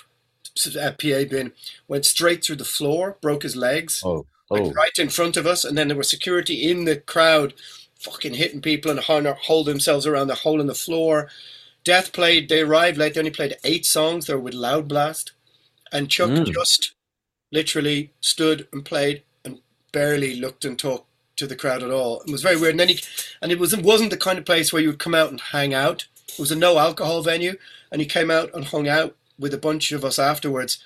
uh, 0.79 0.93
PA 0.93 1.25
bin, 1.29 1.53
went 1.89 2.05
straight 2.05 2.45
through 2.45 2.57
the 2.57 2.65
floor, 2.65 3.17
broke 3.21 3.43
his 3.43 3.57
legs 3.57 4.03
Oh, 4.05 4.27
like 4.51 4.63
oh, 4.63 4.71
right 4.73 4.99
in 4.99 5.09
front 5.09 5.37
of 5.37 5.47
us, 5.47 5.65
and 5.65 5.77
then 5.77 5.89
there 5.89 5.97
was 5.97 6.11
security 6.11 6.71
in 6.71 6.85
the 6.85 6.97
crowd, 6.99 7.55
fucking 8.03 8.34
hitting 8.34 8.61
people 8.61 8.90
and 8.90 9.00
holding 9.00 9.72
themselves 9.74 10.07
around 10.07 10.26
the 10.28 10.34
hole 10.36 10.61
in 10.61 10.66
the 10.66 10.74
floor. 10.74 11.28
Death 11.84 12.12
played. 12.12 12.48
They 12.48 12.61
arrived 12.61 12.98
late. 12.98 13.14
They 13.14 13.20
only 13.20 13.30
played 13.30 13.57
eight 13.64 13.84
songs. 13.86 14.26
They 14.26 14.34
were 14.34 14.40
with 14.40 14.55
Loudblast, 14.55 15.30
and 15.90 16.11
Chuck 16.11 16.30
Mm. 16.30 16.53
just 16.53 16.92
literally 17.50 18.11
stood 18.20 18.66
and 18.72 18.84
played 18.84 19.22
and 19.44 19.59
barely 19.92 20.34
looked 20.36 20.64
and 20.64 20.78
talked 20.78 21.07
to 21.36 21.46
the 21.46 21.57
crowd 21.57 21.82
at 21.82 21.90
all. 21.90 22.20
It 22.26 22.30
was 22.30 22.42
very 22.42 22.57
weird. 22.57 22.72
And 22.72 22.80
then 22.80 22.88
he, 22.88 23.00
and 23.40 23.50
it 23.53 23.59
was 23.59 23.76
wasn't 23.76 24.11
the 24.11 24.16
kind 24.16 24.38
of 24.38 24.44
place 24.44 24.72
where 24.72 24.82
you 24.82 24.88
would 24.88 24.98
come 24.98 25.14
out 25.14 25.30
and 25.30 25.40
hang 25.40 25.74
out. 25.74 26.07
It 26.28 26.38
was 26.38 26.53
a 26.53 26.57
no 26.57 26.78
alcohol 26.78 27.22
venue, 27.22 27.57
and 27.90 28.00
he 28.00 28.07
came 28.07 28.30
out 28.30 28.50
and 28.55 28.64
hung 28.66 28.88
out 28.88 29.16
with 29.38 29.53
a 29.55 29.59
bunch 29.59 29.92
of 29.92 30.05
us 30.05 30.18
afterwards. 30.18 30.78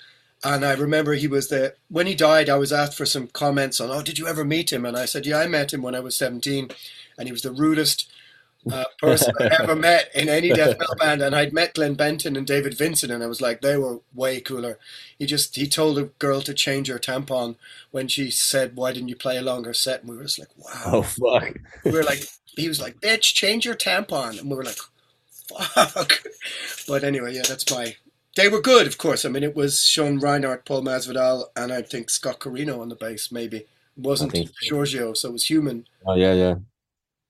And 0.45 0.65
I 0.65 0.73
remember 0.75 1.15
he 1.15 1.27
was 1.29 1.49
there. 1.49 1.75
when 1.89 2.07
he 2.07 2.15
died. 2.15 2.49
I 2.49 2.57
was 2.59 2.73
asked 2.73 2.97
for 2.97 3.07
some 3.07 3.27
comments 3.29 3.81
on, 3.81 3.91
"Oh, 3.91 4.03
did 4.03 4.19
you 4.19 4.27
ever 4.29 4.45
meet 4.45 4.73
him?" 4.73 4.85
And 4.85 4.97
I 4.97 5.05
said, 5.07 5.25
"Yeah, 5.27 5.39
I 5.39 5.47
met 5.47 5.73
him 5.73 5.83
when 5.83 5.95
I 5.95 6.01
was 6.01 6.15
17, 6.17 6.71
and 7.19 7.29
he 7.29 7.33
was 7.33 7.43
the 7.43 7.53
rudest 7.53 8.11
uh, 8.71 8.85
person 9.01 9.33
I 9.39 9.51
ever 9.61 9.77
met 9.89 10.11
in 10.15 10.29
any 10.29 10.51
death 10.51 10.79
metal 10.79 10.97
band." 10.97 11.23
And 11.23 11.35
I'd 11.35 11.53
met 11.53 11.75
Glenn 11.75 11.95
Benton 11.95 12.37
and 12.37 12.47
David 12.47 12.75
Vincent, 12.75 13.13
and 13.13 13.23
I 13.23 13.27
was 13.27 13.41
like, 13.41 13.61
they 13.61 13.77
were 13.77 14.01
way 14.15 14.41
cooler. 14.41 14.79
He 15.19 15.27
just 15.27 15.57
he 15.57 15.69
told 15.69 15.99
a 15.99 16.05
girl 16.05 16.41
to 16.43 16.55
change 16.55 16.89
her 16.89 16.99
tampon 16.99 17.57
when 17.91 18.09
she 18.09 18.31
said, 18.31 18.77
"Why 18.77 18.93
didn't 18.93 19.09
you 19.09 19.17
play 19.17 19.37
a 19.37 19.43
longer 19.43 19.73
set?" 19.73 20.01
And 20.01 20.11
we 20.11 20.17
were 20.17 20.25
just 20.25 20.39
like, 20.39 20.51
"Wow." 20.57 20.83
oh 20.87 21.03
fuck. 21.03 21.57
We 21.85 21.93
were 21.93 22.05
like, 22.05 22.25
he 22.57 22.69
was 22.69 22.81
like, 22.81 23.01
"Bitch, 23.01 23.35
change 23.35 23.65
your 23.65 23.77
tampon," 23.77 24.41
and 24.41 24.51
we 24.51 24.57
were 24.57 24.65
like, 24.65 24.79
"Fuck." 25.49 26.23
But 26.89 27.05
anyway, 27.05 27.35
yeah, 27.35 27.43
that's 27.47 27.71
my. 27.71 27.97
They 28.37 28.49
were 28.49 28.61
good, 28.61 28.87
of 28.87 28.99
course. 28.99 29.25
I 29.25 29.31
mean, 29.31 29.43
it 29.43 29.57
was 29.57 29.83
Sean 29.83 30.21
Reinert, 30.21 30.67
Paul 30.67 30.83
Masvidal, 30.83 31.45
and 31.57 31.73
I 31.73 31.81
think 31.81 32.11
Scott 32.11 32.39
Carino 32.39 32.83
on 32.83 32.91
the 32.91 32.95
bass. 32.95 33.33
Maybe 33.33 33.59
it 33.59 33.67
wasn't 33.97 34.33
think 34.33 34.51
Giorgio, 34.63 35.15
so 35.15 35.31
it 35.31 35.33
was 35.33 35.47
human. 35.47 35.87
Oh 36.05 36.15
yeah, 36.15 36.35
yeah. 36.35 36.55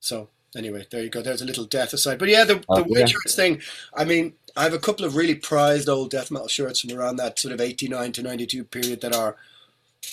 So 0.06 0.28
anyway, 0.56 0.86
there 0.90 1.02
you 1.02 1.10
go. 1.10 1.20
There's 1.22 1.42
a 1.42 1.44
little 1.46 1.64
death 1.64 1.92
aside. 1.92 2.18
But 2.18 2.28
yeah, 2.28 2.44
the, 2.44 2.62
Oh, 2.68 2.76
the 2.76 2.84
white 2.84 3.00
yeah. 3.00 3.06
shirts 3.06 3.34
thing. 3.34 3.60
I 3.94 4.04
mean, 4.04 4.34
I 4.56 4.62
have 4.62 4.72
a 4.72 4.78
couple 4.78 5.04
of 5.04 5.16
really 5.16 5.34
prized 5.34 5.88
old 5.88 6.10
death 6.10 6.30
metal 6.30 6.48
shirts 6.48 6.80
from 6.80 6.96
around 6.96 7.16
that 7.16 7.38
sort 7.38 7.52
of 7.52 7.60
89 7.60 8.12
to 8.12 8.22
92 8.22 8.64
period 8.64 9.00
that 9.00 9.14
are 9.14 9.36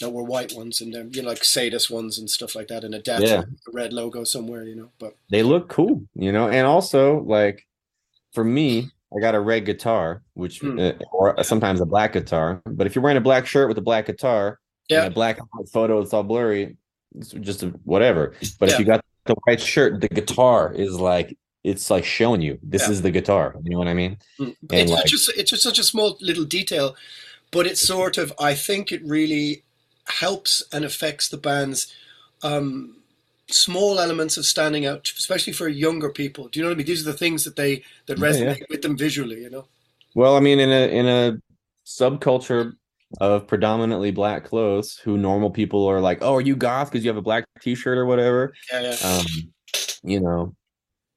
that 0.01 0.09
were 0.09 0.23
white 0.23 0.51
ones 0.53 0.81
and 0.81 0.91
they're 0.91 1.05
you 1.05 1.21
know 1.21 1.29
like 1.29 1.43
Sadus 1.43 1.87
ones 1.89 2.17
and 2.17 2.27
stuff 2.27 2.55
like 2.55 2.67
that, 2.69 2.83
and 2.83 2.95
a 2.95 2.99
death 2.99 3.21
Yeah. 3.21 3.41
a 3.43 3.71
red 3.71 3.93
logo 3.93 4.23
somewhere, 4.23 4.63
you 4.63 4.75
know. 4.75 4.89
But 4.97 5.15
They 5.29 5.43
look 5.43 5.69
cool, 5.69 6.01
you 6.15 6.31
know, 6.31 6.49
and 6.49 6.65
also 6.65 7.19
like 7.21 7.67
for 8.33 8.43
me, 8.43 8.89
I 9.15 9.19
got 9.19 9.35
a 9.35 9.39
red 9.39 9.65
guitar, 9.65 10.23
which 10.33 10.59
Hmm. 10.61 10.79
uh, 10.79 10.93
or 11.11 11.41
sometimes 11.43 11.79
a 11.81 11.85
black 11.85 12.13
guitar. 12.13 12.59
But 12.65 12.87
if 12.87 12.95
you're 12.95 13.03
wearing 13.03 13.17
a 13.17 13.21
black 13.29 13.45
shirt 13.45 13.67
with 13.69 13.77
a 13.77 13.81
black 13.81 14.07
guitar, 14.07 14.59
Yeah. 14.89 15.03
and 15.03 15.11
a 15.11 15.15
black 15.15 15.37
photo, 15.71 16.01
it's 16.01 16.11
all 16.13 16.23
blurry. 16.23 16.75
It's 17.15 17.29
just 17.29 17.61
a, 17.61 17.67
whatever. 17.85 18.33
But 18.59 18.69
Yeah. 18.69 18.73
if 18.73 18.79
you 18.79 18.85
got 18.85 19.05
the 19.25 19.35
white 19.45 19.61
shirt, 19.61 20.01
the 20.01 20.07
guitar 20.09 20.73
is 20.73 20.99
like 20.99 21.37
it's 21.63 21.89
like 21.89 22.03
showing 22.03 22.41
you 22.41 22.59
this 22.61 22.83
Yeah. 22.83 22.91
is 22.91 23.01
the 23.01 23.11
guitar. 23.11 23.55
You 23.63 23.71
know 23.71 23.77
what 23.77 23.87
I 23.87 23.93
mean? 23.93 24.17
Mm. 24.39 24.55
And 24.69 24.81
it's 24.81 24.91
like- 24.91 25.05
just 25.05 25.29
it's 25.37 25.51
just 25.51 25.63
such 25.63 25.79
a 25.79 25.83
small 25.83 26.17
little 26.21 26.43
detail, 26.45 26.95
but 27.51 27.65
it's 27.65 27.81
sort 27.81 28.17
of 28.17 28.33
I 28.39 28.53
think 28.53 28.91
it 28.91 29.01
really 29.05 29.63
helps 30.07 30.61
and 30.73 30.83
affects 30.83 31.29
the 31.29 31.37
band's 31.37 31.93
um, 32.41 32.97
small 33.49 33.99
elements 33.99 34.35
of 34.35 34.45
standing 34.45 34.85
out, 34.85 35.09
especially 35.17 35.53
for 35.53 35.69
younger 35.69 36.09
people. 36.09 36.49
Do 36.49 36.59
you 36.59 36.63
know 36.63 36.69
what 36.69 36.75
I 36.75 36.77
mean? 36.79 36.87
These 36.87 37.07
are 37.07 37.11
the 37.11 37.17
things 37.17 37.45
that 37.45 37.55
they 37.55 37.83
that 38.07 38.17
Yeah, 38.19 38.25
resonate 38.25 38.59
yeah. 38.59 38.65
with 38.69 38.81
them 38.81 38.97
visually. 38.97 39.41
You 39.41 39.49
know. 39.49 39.65
Well, 40.15 40.35
I 40.35 40.41
mean, 40.41 40.59
in 40.59 40.69
a 40.69 40.87
in 40.99 41.05
a 41.07 41.41
subculture 41.85 42.75
of 43.19 43.47
predominantly 43.47 44.11
black 44.11 44.45
clothes, 44.45 44.97
who 44.97 45.17
normal 45.17 45.51
people 45.51 45.85
are 45.87 45.99
like, 45.99 46.19
"Oh, 46.21 46.35
are 46.35 46.41
you 46.41 46.55
goth 46.55 46.91
because 46.91 47.03
you 47.03 47.09
have 47.09 47.17
a 47.17 47.21
black 47.21 47.45
T-shirt 47.61 47.97
or 47.97 48.05
whatever?" 48.05 48.53
Yeah, 48.71 48.81
yeah. 48.81 48.95
um, 49.03 49.25
you 50.03 50.19
know, 50.19 50.55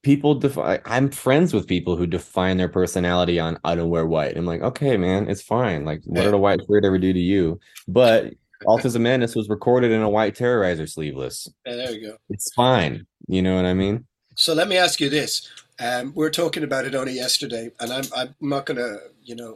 people 0.03 0.35
define. 0.35 0.79
I'm 0.85 1.09
friends 1.09 1.53
with 1.53 1.67
people 1.67 1.95
who 1.97 2.07
define 2.07 2.57
their 2.57 2.69
personality 2.69 3.39
on 3.39 3.59
"I 3.63 3.75
don't 3.75 3.89
wear 3.89 4.05
white." 4.05 4.37
I'm 4.37 4.45
like, 4.45 4.61
okay, 4.61 4.97
man, 4.97 5.29
it's 5.29 5.41
fine. 5.41 5.85
Like, 5.85 6.01
what 6.05 6.19
Yeah. 6.19 6.25
did 6.25 6.33
a 6.33 6.37
white 6.37 6.61
shirt 6.67 6.85
ever 6.85 6.97
do 6.97 7.13
to 7.13 7.19
you? 7.19 7.59
But 7.87 8.33
of 8.65 9.01
Madness 9.01 9.35
was 9.35 9.49
recorded 9.49 9.91
in 9.91 10.01
a 10.01 10.09
white 10.09 10.35
Terrorizer 10.35 10.89
sleeveless. 10.89 11.47
Yeah, 11.65 11.75
there 11.75 11.91
you 11.91 12.07
go. 12.07 12.17
It's 12.29 12.51
fine. 12.53 13.05
You 13.27 13.41
know 13.41 13.55
what 13.55 13.65
I 13.65 13.73
mean? 13.73 14.05
So 14.35 14.53
let 14.53 14.67
me 14.67 14.77
ask 14.77 14.99
you 14.99 15.09
this: 15.09 15.49
um, 15.79 16.13
we 16.15 16.25
are 16.25 16.31
talking 16.31 16.63
about 16.63 16.85
it 16.85 16.95
only 16.95 17.13
yesterday, 17.13 17.71
and 17.79 17.91
I'm 17.91 18.05
I'm 18.15 18.35
not 18.41 18.65
gonna, 18.65 18.97
you 19.23 19.35
know, 19.35 19.55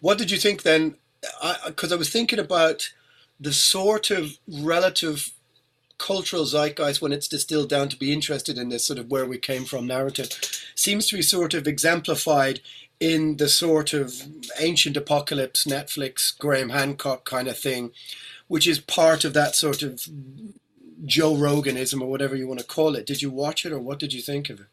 what 0.00 0.18
did 0.18 0.30
you 0.30 0.38
think 0.38 0.62
then? 0.62 0.96
Because 1.66 1.92
I, 1.92 1.96
I 1.96 1.98
was 1.98 2.10
thinking 2.10 2.38
about 2.38 2.92
the 3.38 3.52
sort 3.52 4.10
of 4.10 4.38
relative 4.48 5.32
cultural 5.98 6.44
zeitgeist, 6.44 7.00
when 7.00 7.12
it's 7.12 7.28
distilled 7.28 7.68
down 7.68 7.88
to 7.88 7.98
be 7.98 8.12
interested 8.12 8.58
in 8.58 8.68
this 8.68 8.84
sort 8.84 8.98
of 8.98 9.10
where 9.10 9.26
we 9.26 9.38
came 9.38 9.64
from 9.64 9.86
narrative, 9.86 10.28
seems 10.74 11.06
to 11.06 11.16
be 11.16 11.22
sort 11.22 11.54
of 11.54 11.66
exemplified 11.66 12.60
in 13.00 13.36
the 13.36 13.48
sort 13.48 13.92
of 13.92 14.22
ancient 14.58 14.96
apocalypse 14.96 15.64
Netflix 15.64 16.36
Graham 16.38 16.70
Hancock 16.70 17.24
kind 17.24 17.48
of 17.48 17.58
thing, 17.58 17.92
which 18.48 18.66
is 18.66 18.78
part 18.78 19.24
of 19.24 19.34
that 19.34 19.54
sort 19.54 19.82
of 19.82 20.06
Joe 21.04 21.34
Roganism 21.34 22.00
or 22.00 22.10
whatever 22.10 22.36
you 22.36 22.48
want 22.48 22.60
to 22.60 22.66
call 22.66 22.94
it. 22.96 23.06
Did 23.06 23.22
you 23.22 23.30
watch 23.30 23.66
it 23.66 23.72
or 23.72 23.78
what 23.78 23.98
did 23.98 24.12
you 24.12 24.22
think 24.22 24.48
of 24.50 24.60
it? 24.60 24.66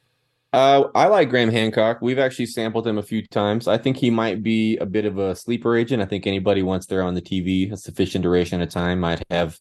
Uh, 0.53 0.87
I 0.93 1.07
like 1.07 1.31
Graham 1.31 1.49
Hancock. 1.49 1.97
We've 1.99 2.19
actually 2.19 2.45
sampled 2.45 2.85
him 2.85 2.99
a 2.99 3.03
few 3.03 3.25
times. 3.25 3.67
I 3.67 3.79
think 3.79 3.97
he 3.97 4.11
might 4.11 4.43
be 4.43 4.77
a 4.77 4.85
bit 4.85 5.05
of 5.05 5.17
a 5.17 5.35
sleeper 5.35 5.75
agent. 5.75 6.03
I 6.03 6.05
think 6.05 6.27
anybody 6.27 6.61
once 6.61 6.85
they're 6.85 7.01
on 7.01 7.15
the 7.15 7.23
TV 7.23 7.71
a 7.71 7.77
sufficient 7.77 8.21
duration 8.21 8.61
of 8.61 8.69
time 8.69 8.99
might 8.99 9.23
have 9.31 9.57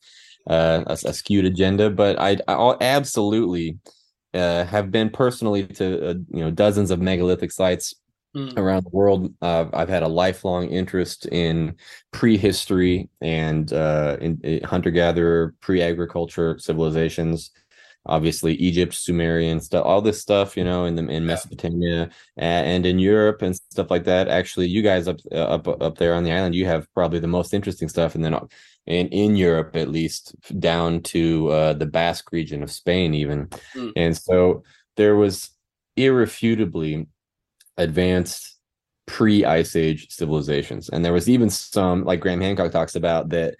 uh, 0.46 0.84
a, 0.86 0.92
a, 0.92 1.12
skewed 1.14 1.46
agenda. 1.46 1.88
But 1.88 2.18
I, 2.20 2.36
I 2.46 2.76
absolutely 2.82 3.78
uh, 4.34 4.64
have 4.64 4.90
been 4.90 5.08
personally 5.08 5.66
to 5.66 6.10
uh, 6.10 6.14
you 6.28 6.44
know 6.44 6.50
dozens 6.50 6.90
of 6.90 7.00
megalithic 7.00 7.52
sites 7.52 7.94
mm. 8.36 8.54
around 8.58 8.84
the 8.84 8.90
world. 8.90 9.32
Uh, 9.40 9.66
I've 9.72 9.88
had 9.88 10.02
a 10.02 10.08
lifelong 10.08 10.68
interest 10.68 11.24
in 11.26 11.76
prehistory 12.10 13.08
and 13.22 13.72
uh, 13.72 14.18
in, 14.20 14.38
in 14.42 14.62
hunter 14.64 14.90
gatherer, 14.90 15.54
pre 15.62 15.80
agriculture 15.80 16.58
civilizations 16.58 17.50
obviously 18.06 18.54
Egypt, 18.54 18.94
Sumerian 18.94 19.60
stuff, 19.60 19.84
all 19.84 20.00
this 20.00 20.20
stuff, 20.20 20.56
you 20.56 20.64
know, 20.64 20.84
in 20.84 20.94
the 20.96 21.06
in 21.08 21.24
Mesopotamia 21.26 22.10
and 22.36 22.84
in 22.84 22.98
Europe 22.98 23.42
and 23.42 23.54
stuff 23.54 23.90
like 23.90 24.04
that. 24.04 24.28
Actually, 24.28 24.68
you 24.68 24.82
guys 24.82 25.08
up 25.08 25.18
uh, 25.30 25.36
up 25.36 25.68
up 25.68 25.98
there 25.98 26.14
on 26.14 26.24
the 26.24 26.32
island, 26.32 26.54
you 26.54 26.66
have 26.66 26.92
probably 26.94 27.18
the 27.18 27.26
most 27.26 27.54
interesting 27.54 27.88
stuff, 27.88 28.14
and 28.14 28.24
then 28.24 28.36
in 28.86 29.08
in 29.08 29.36
Europe 29.36 29.76
at 29.76 29.88
least 29.88 30.34
down 30.58 31.02
to 31.02 31.48
uh, 31.48 31.72
the 31.74 31.86
Basque 31.86 32.32
region 32.32 32.62
of 32.62 32.70
Spain, 32.70 33.14
even, 33.14 33.46
mm. 33.74 33.92
and 33.96 34.16
so 34.16 34.62
there 34.96 35.16
was 35.16 35.50
irrefutably 35.96 37.06
advanced 37.76 38.58
pre 39.06 39.44
ice 39.44 39.74
age 39.74 40.08
civilizations 40.10 40.88
and 40.88 41.04
there 41.04 41.12
was 41.12 41.28
even 41.28 41.50
some 41.50 42.04
like 42.04 42.20
graham 42.20 42.40
hancock 42.40 42.70
talks 42.70 42.94
about 42.94 43.30
that 43.30 43.56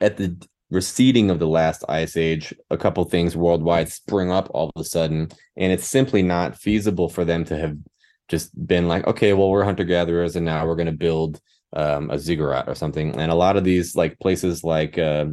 at 0.00 0.16
the 0.16 0.36
receding 0.70 1.30
of 1.30 1.38
the 1.38 1.46
last 1.46 1.84
ice 1.88 2.16
age, 2.16 2.54
a 2.70 2.76
couple 2.76 3.04
things 3.04 3.36
worldwide 3.36 3.90
spring 3.90 4.30
up 4.30 4.48
all 4.52 4.70
of 4.74 4.80
a 4.80 4.84
sudden, 4.84 5.28
and 5.56 5.72
it's 5.72 5.86
simply 5.86 6.22
not 6.22 6.56
feasible 6.56 7.08
for 7.08 7.24
them 7.24 7.44
to 7.44 7.56
have 7.56 7.76
just 8.28 8.50
been 8.66 8.88
like, 8.88 9.06
okay, 9.06 9.32
well, 9.32 9.50
we're 9.50 9.64
hunter 9.64 9.84
gatherers, 9.84 10.36
and 10.36 10.44
now 10.44 10.66
we're 10.66 10.76
going 10.76 10.86
to 10.86 10.92
build 10.92 11.40
um, 11.74 12.10
a 12.10 12.18
ziggurat 12.18 12.68
or 12.68 12.74
something. 12.74 13.14
And 13.16 13.30
a 13.30 13.36
lot 13.36 13.56
of 13.56 13.64
these 13.64 13.94
like 13.94 14.18
places 14.18 14.64
like 14.64 14.98
uh, 14.98 15.26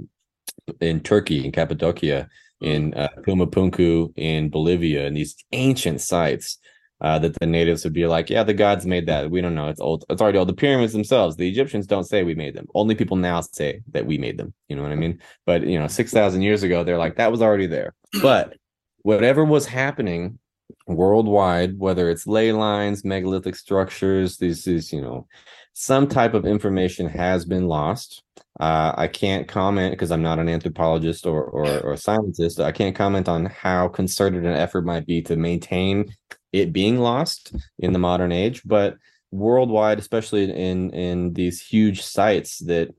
in 0.80 1.00
Turkey, 1.00 1.46
in 1.46 1.52
Cappadocia, 1.52 2.30
in 2.62 2.94
uh, 2.94 3.10
Pumapunku, 3.22 4.14
in 4.16 4.50
Bolivia, 4.50 5.06
and 5.06 5.18
these 5.18 5.36
ancient 5.52 6.02
sites 6.02 6.60
uh, 7.04 7.20
that 7.20 7.38
the 7.40 7.46
natives 7.46 7.84
would 7.84 7.94
be 7.94 8.08
like, 8.08 8.30
yeah, 8.30 8.44
the 8.44 8.54
gods 8.54 8.86
made 8.86 9.06
that. 9.08 9.30
We 9.30 9.42
don't 9.42 9.56
know. 9.56 9.68
It's 9.68 9.82
old. 9.82 10.06
It's 10.10 10.22
already 10.22 10.38
old. 10.38 10.48
The 10.48 10.54
pyramids 10.54 10.94
themselves, 10.94 11.36
the 11.36 11.50
Egyptians 11.50 11.86
don't 11.86 12.06
say 12.06 12.24
we 12.24 12.34
made 12.34 12.56
them. 12.56 12.68
Only 12.74 12.96
people 12.96 13.18
now 13.18 13.42
say 13.42 13.82
that 13.92 14.06
we 14.06 14.18
made 14.18 14.38
them. 14.38 14.54
You 14.70 14.78
know 14.78 14.84
what 14.84 14.94
I 14.94 14.96
mean? 14.96 15.20
But 15.46 15.68
you 15.68 15.78
know, 15.78 15.88
six 15.88 16.12
thousand 16.12 16.44
years 16.44 16.64
ago, 16.64 16.84
they're 16.84 16.98
like 16.98 17.18
that 17.18 17.32
was 17.32 17.42
already 17.42 17.68
there. 17.68 17.94
But 18.22 18.56
whatever 19.02 19.44
was 19.44 19.66
happening 19.66 20.40
worldwide, 20.88 21.78
whether 21.78 22.10
it's 22.10 22.26
ley 22.26 22.54
lines, 22.54 23.04
megalithic 23.04 23.58
structures, 23.58 24.38
these 24.38 24.66
is 24.66 24.94
you 24.94 25.02
know, 25.02 25.28
some 25.74 26.08
type 26.08 26.34
of 26.34 26.46
information 26.46 27.08
has 27.08 27.44
been 27.44 27.68
lost. 27.68 28.24
Uh, 28.62 28.94
I 28.96 29.08
can't 29.08 29.46
comment 29.46 29.92
because 29.92 30.12
I'm 30.12 30.22
not 30.22 30.40
an 30.40 30.48
anthropologist 30.48 31.26
or, 31.26 31.44
or 31.44 31.82
or 31.82 31.98
scientist. 31.98 32.62
I 32.62 32.72
can't 32.72 32.96
comment 32.96 33.28
on 33.28 33.48
how 33.48 33.90
concerted 33.90 34.46
an 34.46 34.54
effort 34.54 34.86
might 34.86 35.06
be 35.06 35.22
to 35.24 35.36
maintain 35.36 36.14
it 36.54 36.72
being 36.72 37.00
lost 37.00 37.54
in 37.80 37.92
the 37.92 38.00
modern 38.00 38.32
age, 38.32 38.62
but 38.64 38.96
worldwide, 39.32 40.00
especially 40.00 40.44
in 40.44 40.92
in 40.92 41.34
these 41.34 41.60
huge 41.60 42.02
sites 42.02 42.60
that 42.60 42.94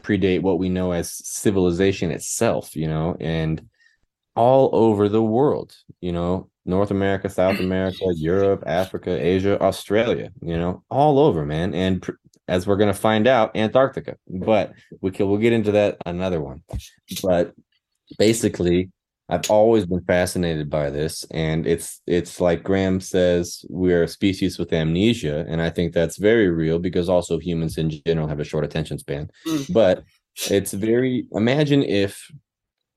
predate 0.00 0.42
what 0.42 0.58
we 0.58 0.68
know 0.68 0.92
as 0.92 1.12
civilization 1.12 2.10
itself, 2.10 2.74
you 2.74 2.88
know, 2.88 3.16
and 3.20 3.68
all 4.36 4.70
over 4.72 5.08
the 5.08 5.22
world, 5.22 5.74
you 6.00 6.12
know, 6.12 6.48
North 6.64 6.90
America, 6.90 7.28
South 7.28 7.58
America, 7.58 8.04
Europe, 8.14 8.62
Africa, 8.66 9.10
Asia, 9.10 9.60
Australia, 9.60 10.30
you 10.40 10.56
know, 10.56 10.82
all 10.88 11.18
over, 11.18 11.44
man. 11.44 11.74
And 11.74 12.00
pr- 12.00 12.12
as 12.48 12.66
we're 12.66 12.76
going 12.76 12.92
to 12.92 12.98
find 12.98 13.26
out, 13.26 13.56
Antarctica. 13.56 14.16
But 14.28 14.72
we 15.00 15.10
can, 15.10 15.28
we'll 15.28 15.38
get 15.38 15.52
into 15.52 15.72
that 15.72 15.98
another 16.06 16.40
one. 16.40 16.62
But 17.22 17.52
basically, 18.18 18.90
I've 19.30 19.50
always 19.50 19.86
been 19.86 20.02
fascinated 20.02 20.68
by 20.68 20.90
this, 20.90 21.24
and 21.30 21.66
it's 21.66 22.00
it's 22.06 22.40
like 22.40 22.64
Graham 22.64 23.00
says, 23.00 23.64
we're 23.68 24.02
a 24.02 24.08
species 24.08 24.58
with 24.58 24.72
amnesia, 24.72 25.46
and 25.48 25.62
I 25.62 25.70
think 25.70 25.92
that's 25.92 26.16
very 26.16 26.48
real 26.48 26.78
because 26.78 27.08
also 27.08 27.38
humans 27.38 27.78
in 27.78 27.90
general 28.06 28.28
have 28.28 28.40
a 28.40 28.44
short 28.44 28.64
attention 28.64 28.98
span. 28.98 29.30
Mm. 29.46 29.72
But 29.72 30.04
it's 30.50 30.72
very 30.72 31.26
imagine 31.32 31.82
if 31.82 32.30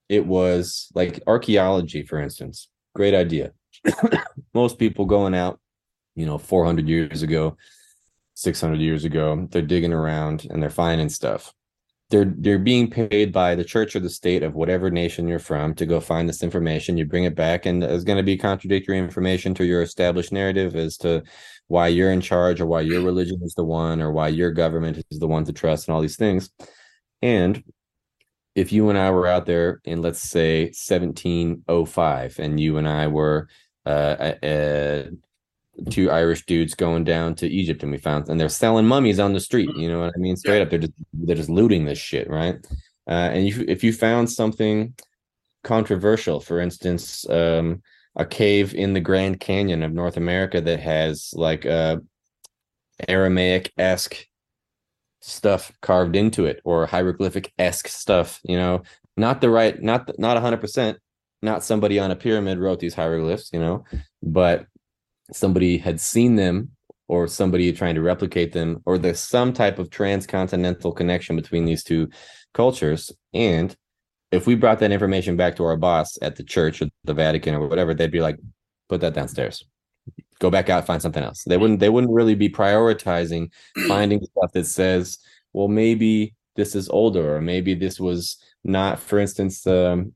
it 0.09 0.25
was 0.25 0.87
like 0.95 1.21
archaeology, 1.27 2.03
for 2.03 2.19
instance. 2.19 2.67
Great 2.95 3.13
idea. 3.13 3.51
Most 4.53 4.77
people 4.77 5.05
going 5.05 5.33
out, 5.33 5.59
you 6.15 6.25
know, 6.25 6.37
400 6.37 6.87
years 6.87 7.23
ago, 7.23 7.57
600 8.35 8.79
years 8.79 9.05
ago, 9.05 9.47
they're 9.51 9.61
digging 9.61 9.93
around 9.93 10.47
and 10.49 10.61
they're 10.61 10.69
finding 10.69 11.09
stuff 11.09 11.53
they're 12.09 12.33
they're 12.37 12.59
being 12.59 12.89
paid 12.89 13.31
by 13.31 13.55
the 13.55 13.63
church 13.63 13.95
or 13.95 13.99
the 13.99 14.09
state 14.09 14.43
of 14.43 14.53
whatever 14.53 14.91
nation 14.91 15.27
you're 15.27 15.39
from 15.39 15.73
to 15.75 15.85
go 15.85 15.99
find 15.99 16.29
this 16.29 16.43
information. 16.43 16.97
You 16.97 17.05
bring 17.05 17.23
it 17.23 17.35
back 17.35 17.65
and 17.65 17.83
it's 17.83 18.03
going 18.03 18.17
to 18.17 18.23
be 18.23 18.37
contradictory 18.37 18.99
information 18.99 19.53
to 19.55 19.65
your 19.65 19.81
established 19.81 20.31
narrative 20.31 20.75
as 20.75 20.97
to 20.97 21.23
why 21.67 21.87
you're 21.87 22.11
in 22.11 22.21
charge 22.21 22.61
or 22.61 22.65
why 22.65 22.81
your 22.81 23.01
religion 23.01 23.39
is 23.43 23.53
the 23.55 23.63
one 23.63 24.01
or 24.01 24.11
why 24.11 24.27
your 24.27 24.51
government 24.51 25.03
is 25.09 25.19
the 25.19 25.27
one 25.27 25.45
to 25.45 25.53
trust 25.53 25.87
and 25.87 25.95
all 25.95 26.01
these 26.01 26.17
things. 26.17 26.49
And 27.21 27.63
if 28.53 28.71
you 28.71 28.89
and 28.89 28.97
I 28.97 29.09
were 29.09 29.27
out 29.27 29.45
there 29.45 29.81
in 29.83 30.01
let's 30.01 30.21
say 30.21 30.65
1705 30.65 32.39
and 32.39 32.59
you 32.59 32.77
and 32.77 32.87
I 32.87 33.07
were 33.07 33.47
uh, 33.85 34.33
uh, 34.43 35.03
two 35.89 36.11
Irish 36.11 36.45
dudes 36.45 36.75
going 36.75 37.03
down 37.03 37.35
to 37.35 37.47
Egypt 37.47 37.83
and 37.83 37.91
we 37.91 37.97
found 37.97 38.29
and 38.29 38.39
they're 38.39 38.49
selling 38.49 38.85
mummies 38.85 39.19
on 39.19 39.33
the 39.33 39.39
street. 39.39 39.69
You 39.75 39.89
know 39.89 39.99
what 39.99 40.13
I 40.15 40.19
mean? 40.19 40.35
Straight 40.35 40.61
up, 40.61 40.69
they're 40.69 40.79
just 40.79 40.93
they're 41.13 41.35
just 41.35 41.49
looting 41.49 41.85
this 41.85 41.97
shit, 41.97 42.29
right? 42.29 42.55
Uh, 43.07 43.29
and 43.33 43.47
if 43.47 43.59
if 43.59 43.83
you 43.83 43.93
found 43.93 44.29
something 44.29 44.93
controversial, 45.63 46.39
for 46.39 46.59
instance, 46.59 47.27
um, 47.29 47.81
a 48.15 48.25
cave 48.25 48.73
in 48.75 48.93
the 48.93 48.99
Grand 48.99 49.39
Canyon 49.39 49.83
of 49.83 49.93
North 49.93 50.17
America 50.17 50.61
that 50.61 50.79
has 50.79 51.33
like 51.35 51.65
uh, 51.65 51.97
Aramaic 53.07 53.71
esque 53.77 54.27
stuff 55.21 55.71
carved 55.81 56.15
into 56.15 56.45
it 56.45 56.61
or 56.65 56.85
hieroglyphic 56.85 57.53
esque 57.57 57.87
stuff, 57.87 58.39
you 58.43 58.57
know, 58.57 58.83
not 59.17 59.41
the 59.41 59.49
right, 59.49 59.81
not 59.81 60.09
not 60.19 60.37
hundred 60.37 60.61
percent, 60.61 60.99
not 61.41 61.63
somebody 61.63 61.99
on 61.99 62.11
a 62.11 62.15
pyramid 62.15 62.59
wrote 62.59 62.79
these 62.79 62.93
hieroglyphs, 62.93 63.49
you 63.51 63.59
know, 63.59 63.83
but 64.21 64.67
somebody 65.35 65.77
had 65.77 65.99
seen 65.99 66.35
them 66.35 66.71
or 67.07 67.27
somebody 67.27 67.71
trying 67.73 67.95
to 67.95 68.01
replicate 68.01 68.53
them 68.53 68.81
or 68.85 68.97
there's 68.97 69.19
some 69.19 69.53
type 69.53 69.79
of 69.79 69.89
transcontinental 69.89 70.91
connection 70.91 71.35
between 71.35 71.65
these 71.65 71.83
two 71.83 72.09
cultures. 72.53 73.11
And 73.33 73.75
if 74.31 74.47
we 74.47 74.55
brought 74.55 74.79
that 74.79 74.91
information 74.91 75.37
back 75.37 75.55
to 75.57 75.63
our 75.63 75.77
boss 75.77 76.17
at 76.21 76.35
the 76.35 76.43
church 76.43 76.81
or 76.81 76.87
the 77.03 77.13
vatican 77.13 77.53
or 77.53 77.67
whatever 77.67 77.93
they'd 77.93 78.11
be 78.11 78.21
like 78.21 78.39
put 78.89 79.01
that 79.01 79.13
downstairs. 79.13 79.63
Go 80.39 80.49
back 80.49 80.69
out 80.69 80.85
find 80.85 81.01
something 81.01 81.23
else. 81.23 81.43
They 81.43 81.57
wouldn't 81.57 81.79
they 81.79 81.89
wouldn't 81.89 82.13
really 82.13 82.35
be 82.35 82.49
prioritizing 82.49 83.51
finding 83.87 84.23
stuff 84.23 84.51
that 84.53 84.65
says 84.65 85.19
well 85.53 85.67
maybe 85.67 86.33
this 86.55 86.75
is 86.75 86.89
older 86.89 87.35
or 87.35 87.41
maybe 87.41 87.73
this 87.75 87.99
was 87.99 88.37
not 88.63 88.99
for 88.99 89.19
instance 89.19 89.65
um, 89.67 90.13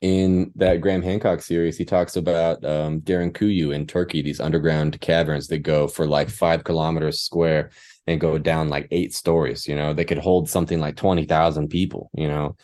in 0.00 0.50
that 0.56 0.80
Graham 0.80 1.02
Hancock 1.02 1.42
series, 1.42 1.76
he 1.76 1.84
talks 1.84 2.16
about 2.16 2.64
um, 2.64 3.00
Derinkuyu 3.00 3.74
in 3.74 3.86
Turkey, 3.86 4.22
these 4.22 4.40
underground 4.40 5.00
caverns 5.00 5.48
that 5.48 5.58
go 5.58 5.86
for 5.86 6.06
like 6.06 6.30
five 6.30 6.64
kilometers 6.64 7.20
square 7.20 7.70
and 8.06 8.20
go 8.20 8.38
down 8.38 8.70
like 8.70 8.88
eight 8.90 9.14
stories. 9.14 9.68
You 9.68 9.76
know, 9.76 9.92
they 9.92 10.06
could 10.06 10.18
hold 10.18 10.48
something 10.48 10.80
like 10.80 10.96
20,000 10.96 11.68
people. 11.68 12.10
You 12.14 12.28
know, 12.28 12.56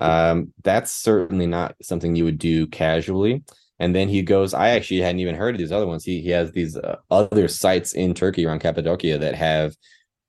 um, 0.00 0.52
that's 0.62 0.90
certainly 0.90 1.46
not 1.46 1.76
something 1.82 2.14
you 2.14 2.24
would 2.24 2.38
do 2.38 2.66
casually. 2.66 3.42
And 3.78 3.96
then 3.96 4.08
he 4.08 4.22
goes, 4.22 4.54
I 4.54 4.70
actually 4.70 5.00
hadn't 5.00 5.20
even 5.20 5.34
heard 5.34 5.54
of 5.54 5.58
these 5.58 5.72
other 5.72 5.86
ones. 5.86 6.04
He, 6.04 6.20
he 6.20 6.28
has 6.30 6.52
these 6.52 6.76
uh, 6.76 6.96
other 7.10 7.48
sites 7.48 7.94
in 7.94 8.14
Turkey 8.14 8.46
around 8.46 8.60
Cappadocia 8.60 9.18
that 9.18 9.34
have 9.34 9.74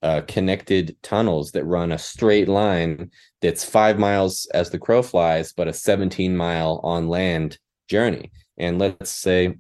uh, 0.04 0.22
connected 0.28 0.96
tunnels 1.02 1.52
that 1.52 1.64
run 1.64 1.92
a 1.92 1.98
straight 1.98 2.50
line 2.50 3.10
that's 3.42 3.64
five 3.64 3.98
miles 3.98 4.48
as 4.54 4.70
the 4.70 4.78
crow 4.78 5.02
flies, 5.02 5.54
but 5.54 5.68
a 5.68 5.74
17 5.74 6.36
mile 6.36 6.82
on 6.84 7.08
land 7.08 7.58
journey. 7.88 8.32
And 8.58 8.80
let's 8.80 9.10
say 9.10 9.56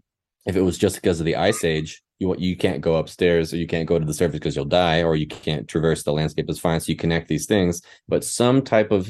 if 0.45 0.55
it 0.55 0.61
was 0.61 0.77
just 0.77 0.95
because 0.95 1.19
of 1.19 1.25
the 1.25 1.37
ice 1.37 1.63
age, 1.63 2.03
you 2.19 2.35
you 2.37 2.55
can't 2.55 2.81
go 2.81 2.95
upstairs 2.95 3.53
or 3.53 3.57
you 3.57 3.67
can't 3.67 3.87
go 3.87 3.97
to 3.97 4.05
the 4.05 4.13
surface 4.13 4.39
because 4.39 4.55
you'll 4.55 4.65
die, 4.65 5.01
or 5.01 5.15
you 5.15 5.27
can't 5.27 5.67
traverse 5.67 6.03
the 6.03 6.13
landscape 6.13 6.49
as 6.49 6.59
fine. 6.59 6.79
So 6.79 6.91
you 6.91 6.97
connect 6.97 7.27
these 7.27 7.45
things, 7.45 7.81
but 8.07 8.23
some 8.23 8.61
type 8.61 8.91
of 8.91 9.09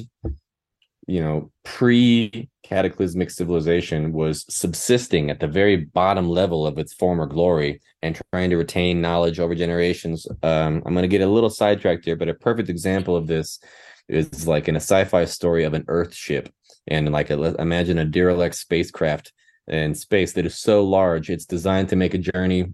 you 1.08 1.22
know, 1.22 1.52
pre 1.64 2.50
cataclysmic 2.64 3.30
civilization 3.30 4.14
was 4.14 4.46
subsisting 4.50 5.30
at 5.30 5.40
the 5.40 5.48
very 5.48 5.76
bottom 5.76 6.30
level 6.30 6.66
of 6.66 6.78
its 6.78 6.94
former 6.94 7.26
glory 7.26 7.82
and 8.02 8.20
trying 8.32 8.50
to 8.50 8.58
retain 8.58 9.02
knowledge 9.02 9.40
over 9.40 9.56
generations. 9.56 10.28
Um, 10.44 10.82
I'm 10.86 10.94
going 10.94 11.04
to 11.04 11.08
get 11.08 11.22
a 11.22 11.28
little 11.28 11.50
sidetracked 11.50 12.06
here, 12.06 12.16
but 12.16 12.30
a 12.30 12.34
perfect 12.34 12.70
example 12.70 13.16
of 13.16 13.28
this 13.28 13.60
is 14.08 14.48
like 14.48 14.68
in 14.68 14.76
a 14.76 14.80
sci-fi 14.80 15.26
story 15.26 15.64
of 15.64 15.74
an 15.74 15.86
Earth 15.88 16.14
ship, 16.14 16.50
and 16.88 17.12
like 17.12 17.30
a, 17.30 17.56
imagine 17.62 17.98
a 17.98 18.06
derelict 18.06 18.56
spacecraft 18.56 19.32
in 19.68 19.96
space 19.96 20.34
that 20.34 20.46
is 20.46 20.60
so 20.60 20.84
large 20.84 21.30
it's 21.30 21.46
designed 21.46 21.88
to 21.90 21.96
make 21.96 22.14
a 22.14 22.18
journey 22.18 22.74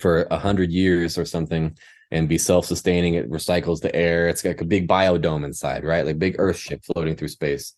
for 0.00 0.26
a 0.30 0.38
hundred 0.38 0.72
years 0.72 1.16
or 1.16 1.24
something 1.24 1.76
and 2.14 2.28
be 2.28 2.38
self-sustaining. 2.38 3.14
It 3.14 3.28
recycles 3.28 3.80
the 3.80 3.94
air. 3.94 4.28
It's 4.28 4.44
like 4.44 4.60
a 4.60 4.64
big 4.64 4.86
biodome 4.86 5.44
inside, 5.44 5.84
right? 5.84 6.06
Like 6.06 6.18
big 6.18 6.36
Earth 6.38 6.56
ship 6.56 6.82
floating 6.84 7.16
through 7.16 7.28
space. 7.28 7.74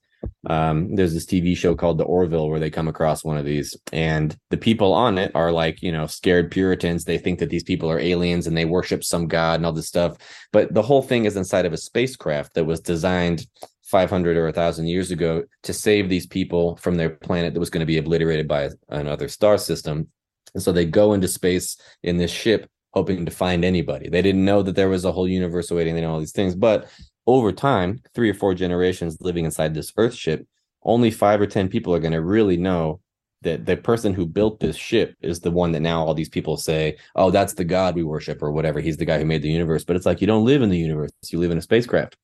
Um, 0.46 0.94
there's 0.94 1.14
this 1.14 1.24
TV 1.24 1.56
show 1.56 1.74
called 1.74 1.96
The 1.96 2.04
Orville 2.04 2.50
where 2.50 2.60
they 2.60 2.70
come 2.70 2.86
across 2.86 3.24
one 3.24 3.38
of 3.38 3.46
these, 3.46 3.76
and 3.92 4.36
the 4.50 4.56
people 4.56 4.92
on 4.92 5.18
it 5.18 5.32
are 5.34 5.52
like, 5.52 5.82
you 5.82 5.90
know, 5.90 6.06
scared 6.06 6.50
Puritans. 6.50 7.04
They 7.04 7.18
think 7.18 7.38
that 7.38 7.48
these 7.48 7.62
people 7.62 7.90
are 7.90 7.98
aliens 7.98 8.46
and 8.46 8.56
they 8.56 8.64
worship 8.66 9.04
some 9.04 9.26
god 9.26 9.54
and 9.56 9.66
all 9.66 9.72
this 9.72 9.88
stuff. 9.88 10.16
But 10.52 10.74
the 10.74 10.82
whole 10.82 11.02
thing 11.02 11.24
is 11.24 11.36
inside 11.36 11.64
of 11.64 11.72
a 11.72 11.78
spacecraft 11.78 12.54
that 12.54 12.64
was 12.64 12.80
designed 12.80 13.46
500 13.84 14.36
or 14.36 14.44
1000 14.44 14.86
years 14.86 15.10
ago 15.10 15.44
to 15.62 15.72
save 15.72 16.08
these 16.08 16.26
people 16.26 16.76
from 16.76 16.96
their 16.96 17.10
planet 17.10 17.54
that 17.54 17.60
was 17.60 17.70
going 17.70 17.80
to 17.80 17.86
be 17.86 17.98
obliterated 17.98 18.48
by 18.48 18.70
another 18.88 19.28
star 19.28 19.56
system 19.56 20.08
and 20.54 20.62
so 20.62 20.72
they 20.72 20.86
go 20.86 21.12
into 21.12 21.28
space 21.28 21.76
in 22.02 22.16
this 22.16 22.30
ship 22.30 22.68
hoping 22.96 23.24
to 23.24 23.30
find 23.30 23.64
anybody 23.64 24.08
they 24.08 24.22
didn't 24.22 24.44
know 24.44 24.62
that 24.62 24.74
there 24.74 24.88
was 24.88 25.04
a 25.04 25.12
whole 25.12 25.28
universe 25.28 25.70
awaiting 25.70 25.94
them 25.94 26.10
all 26.10 26.18
these 26.18 26.32
things 26.32 26.54
but 26.54 26.88
over 27.26 27.52
time 27.52 28.00
three 28.14 28.30
or 28.30 28.34
four 28.34 28.54
generations 28.54 29.18
living 29.20 29.44
inside 29.44 29.74
this 29.74 29.92
earth 29.96 30.14
ship 30.14 30.46
only 30.82 31.10
five 31.10 31.40
or 31.40 31.46
ten 31.46 31.68
people 31.68 31.94
are 31.94 32.00
going 32.00 32.12
to 32.12 32.22
really 32.22 32.56
know 32.56 33.00
that 33.42 33.66
the 33.66 33.76
person 33.76 34.14
who 34.14 34.26
built 34.26 34.58
this 34.60 34.76
ship 34.76 35.14
is 35.20 35.40
the 35.40 35.50
one 35.50 35.72
that 35.72 35.80
now 35.80 36.04
all 36.04 36.14
these 36.14 36.28
people 36.28 36.56
say, 36.56 36.96
oh, 37.14 37.30
that's 37.30 37.52
the 37.52 37.64
God 37.64 37.94
we 37.94 38.02
worship 38.02 38.42
or 38.42 38.50
whatever. 38.50 38.80
He's 38.80 38.96
the 38.96 39.04
guy 39.04 39.18
who 39.18 39.24
made 39.24 39.42
the 39.42 39.50
universe. 39.50 39.84
But 39.84 39.94
it's 39.94 40.06
like 40.06 40.20
you 40.20 40.26
don't 40.26 40.44
live 40.44 40.62
in 40.62 40.70
the 40.70 40.78
universe, 40.78 41.12
you 41.30 41.38
live 41.38 41.50
in 41.50 41.58
a 41.58 41.62
spacecraft 41.62 42.16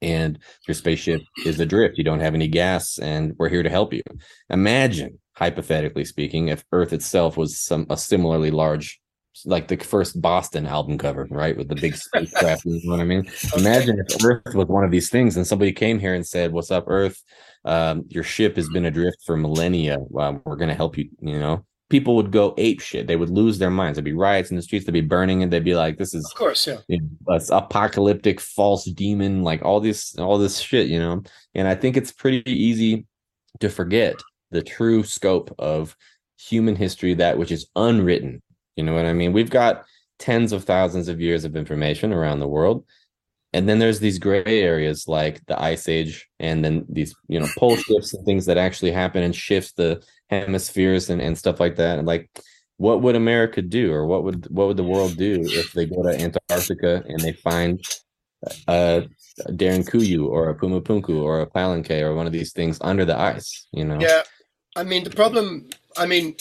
and 0.00 0.38
your 0.66 0.74
spaceship 0.74 1.20
is 1.44 1.58
adrift. 1.60 1.98
You 1.98 2.04
don't 2.04 2.20
have 2.20 2.34
any 2.34 2.48
gas, 2.48 2.98
and 2.98 3.34
we're 3.38 3.48
here 3.48 3.62
to 3.62 3.70
help 3.70 3.92
you. 3.92 4.02
Imagine, 4.50 5.18
hypothetically 5.34 6.04
speaking, 6.04 6.48
if 6.48 6.64
Earth 6.72 6.92
itself 6.92 7.36
was 7.36 7.58
some 7.58 7.86
a 7.90 7.96
similarly 7.96 8.50
large, 8.50 9.00
like 9.44 9.68
the 9.68 9.76
first 9.76 10.20
Boston 10.20 10.66
album 10.66 10.98
cover, 10.98 11.26
right, 11.30 11.56
with 11.56 11.68
the 11.68 11.74
big 11.74 11.96
spacecraft. 11.96 12.64
you 12.64 12.80
know 12.84 12.92
what 12.92 13.00
I 13.00 13.04
mean? 13.04 13.30
Imagine 13.56 14.02
if 14.06 14.24
Earth 14.24 14.54
was 14.54 14.66
one 14.66 14.84
of 14.84 14.90
these 14.90 15.10
things, 15.10 15.36
and 15.36 15.46
somebody 15.46 15.72
came 15.72 15.98
here 15.98 16.14
and 16.14 16.26
said, 16.26 16.52
"What's 16.52 16.70
up, 16.70 16.84
Earth? 16.86 17.22
Um, 17.64 18.04
your 18.08 18.24
ship 18.24 18.56
has 18.56 18.68
been 18.68 18.86
adrift 18.86 19.18
for 19.24 19.36
millennia. 19.36 19.98
Well, 20.00 20.40
we're 20.44 20.56
going 20.56 20.68
to 20.68 20.74
help 20.74 20.96
you. 20.96 21.08
You 21.20 21.38
know, 21.38 21.64
people 21.90 22.16
would 22.16 22.30
go 22.30 22.54
ape 22.58 22.80
shit. 22.80 23.06
They 23.06 23.16
would 23.16 23.30
lose 23.30 23.58
their 23.58 23.70
minds. 23.70 23.96
There'd 23.96 24.04
be 24.04 24.12
riots 24.12 24.50
in 24.50 24.56
the 24.56 24.62
streets. 24.62 24.86
They'd 24.86 24.92
be 24.92 25.00
burning 25.00 25.42
and 25.42 25.52
they'd 25.52 25.64
be 25.64 25.74
like, 25.74 25.98
"This 25.98 26.14
is 26.14 26.24
of 26.24 26.38
course, 26.38 26.66
yeah, 26.66 26.78
you 26.88 27.00
know, 27.00 27.38
apocalyptic 27.50 28.40
false 28.40 28.84
demon, 28.84 29.42
like 29.42 29.64
all 29.64 29.80
this, 29.80 30.16
all 30.18 30.38
this 30.38 30.58
shit." 30.58 30.88
You 30.88 30.98
know, 30.98 31.22
and 31.54 31.68
I 31.68 31.74
think 31.74 31.96
it's 31.96 32.12
pretty 32.12 32.50
easy 32.50 33.06
to 33.60 33.68
forget 33.68 34.16
the 34.50 34.62
true 34.62 35.02
scope 35.02 35.54
of 35.58 35.96
human 36.38 36.76
history, 36.76 37.14
that 37.14 37.38
which 37.38 37.52
is 37.52 37.68
unwritten. 37.76 38.42
You 38.78 38.84
know 38.84 38.94
what 38.94 39.06
I 39.06 39.12
mean? 39.12 39.32
We've 39.32 39.50
got 39.50 39.84
tens 40.20 40.52
of 40.52 40.62
thousands 40.62 41.08
of 41.08 41.20
years 41.20 41.44
of 41.44 41.56
information 41.56 42.12
around 42.12 42.38
the 42.38 42.46
world. 42.46 42.84
And 43.52 43.68
then 43.68 43.80
there's 43.80 43.98
these 43.98 44.20
gray 44.20 44.62
areas 44.62 45.08
like 45.08 45.44
the 45.46 45.60
ice 45.60 45.88
age 45.88 46.28
and 46.38 46.64
then 46.64 46.86
these, 46.88 47.12
you 47.26 47.40
know, 47.40 47.48
pole 47.56 47.74
shifts 47.74 48.14
and 48.14 48.24
things 48.24 48.46
that 48.46 48.56
actually 48.56 48.92
happen 48.92 49.24
and 49.24 49.34
shifts 49.34 49.72
the 49.72 50.00
hemispheres 50.30 51.10
and, 51.10 51.20
and 51.20 51.36
stuff 51.36 51.58
like 51.58 51.74
that. 51.76 51.98
And 51.98 52.06
like, 52.06 52.30
what 52.76 53.02
would 53.02 53.16
America 53.16 53.60
do, 53.60 53.92
or 53.92 54.06
what 54.06 54.22
would 54.22 54.46
what 54.50 54.68
would 54.68 54.76
the 54.76 54.84
world 54.84 55.16
do 55.16 55.40
if 55.42 55.72
they 55.72 55.86
go 55.86 56.00
to 56.04 56.16
Antarctica 56.20 57.02
and 57.08 57.18
they 57.18 57.32
find 57.32 57.84
a, 58.68 59.08
a 59.48 59.52
Derinkuyu 59.52 60.24
or 60.28 60.50
a 60.50 60.54
Pumapunku 60.54 61.20
or 61.20 61.40
a 61.40 61.46
Palenque 61.48 62.00
or 62.02 62.14
one 62.14 62.28
of 62.28 62.32
these 62.32 62.52
things 62.52 62.78
under 62.80 63.04
the 63.04 63.18
ice? 63.18 63.66
You 63.72 63.84
know? 63.84 63.98
Yeah, 63.98 64.22
I 64.76 64.84
mean 64.84 65.02
the 65.02 65.10
problem. 65.10 65.68
I 65.96 66.06
mean, 66.06 66.36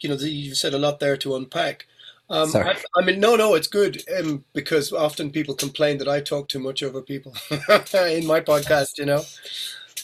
you 0.00 0.08
know, 0.08 0.16
you 0.16 0.54
said 0.54 0.74
a 0.74 0.78
lot 0.78 1.00
there 1.00 1.16
to 1.18 1.36
unpack. 1.36 1.86
Um, 2.28 2.54
I, 2.54 2.76
I, 2.96 3.04
mean, 3.04 3.18
no, 3.18 3.34
no, 3.34 3.54
it's 3.54 3.66
good 3.66 4.04
um, 4.16 4.44
because 4.52 4.92
often 4.92 5.32
people 5.32 5.54
complain 5.54 5.98
that 5.98 6.08
I 6.08 6.20
talk 6.20 6.48
too 6.48 6.60
much 6.60 6.80
over 6.80 7.02
people 7.02 7.34
in 7.50 8.24
my 8.24 8.40
podcast, 8.40 8.98
you 8.98 9.06
know. 9.06 9.22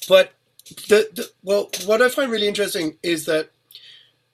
But 0.09 0.32
the, 0.89 1.09
the, 1.14 1.31
well, 1.44 1.70
what 1.85 2.02
I 2.02 2.09
find 2.09 2.32
really 2.32 2.48
interesting 2.48 2.97
is 3.05 3.27
that 3.27 3.51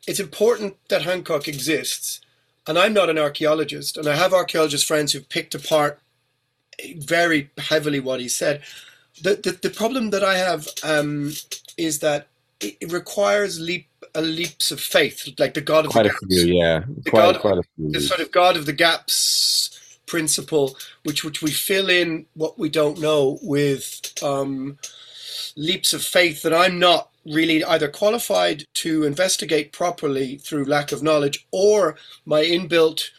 it's 0.07 0.21
important 0.21 0.77
that 0.89 1.03
Hancock 1.03 1.49
exists. 1.49 2.21
And 2.67 2.79
I'm 2.79 2.95
not 2.95 3.11
an 3.11 3.19
archaeologist, 3.19 3.97
and 3.97 4.07
I 4.07 4.15
have 4.15 4.33
archaeologist 4.33 4.87
friends 4.87 5.13
who've 5.13 5.29
picked 5.29 5.55
apart 5.55 6.01
very 6.97 7.51
heavily 7.59 8.01
what 8.01 8.21
he 8.21 8.29
said. 8.29 8.63
The, 9.21 9.35
the, 9.35 9.59
the 9.61 9.71
problem 9.71 10.11
that 10.11 10.23
I 10.25 10.39
have 10.39 10.69
um, 10.85 11.33
is 11.77 11.99
that 11.99 12.29
it 12.63 12.93
requires 12.93 13.61
leap 13.61 13.89
a 14.15 14.23
leaps 14.23 14.71
of 14.71 14.81
faith, 14.81 15.29
like 15.39 15.55
the 15.55 15.61
God 15.61 15.87
of 15.87 15.93
quite 15.93 16.05
the 16.05 16.11
a 16.11 16.13
gaps. 16.13 16.27
few, 16.29 16.55
yeah, 16.59 16.85
the 17.05 17.11
quite, 17.11 17.33
God, 17.33 17.41
quite 17.41 17.59
a 17.59 17.63
few. 17.77 17.91
The 17.91 18.01
sort 18.01 18.21
of 18.21 18.31
God 18.31 18.57
of 18.57 18.67
the 18.67 18.73
gaps 18.73 19.79
principle, 20.07 20.77
which 21.05 21.25
which 21.25 21.43
we 21.43 21.51
fill 21.51 21.89
in 21.89 22.27
what 22.35 22.59
we 22.59 22.69
don't 22.69 23.01
know 23.01 23.39
with 23.43 24.13
um, 24.23 24.79
leaps 25.57 25.93
of 25.93 26.03
faith 26.03 26.43
that 26.43 26.55
I'm 26.55 26.79
not 26.79 27.11
really 27.25 27.65
either 27.65 27.89
qualified 27.89 28.65
to 28.75 29.05
investigate 29.05 29.73
properly 29.73 30.37
through 30.37 30.65
lack 30.65 30.93
of 30.93 31.03
knowledge 31.03 31.47
or 31.51 31.97
my 32.25 32.43
inbuilt 32.43 33.11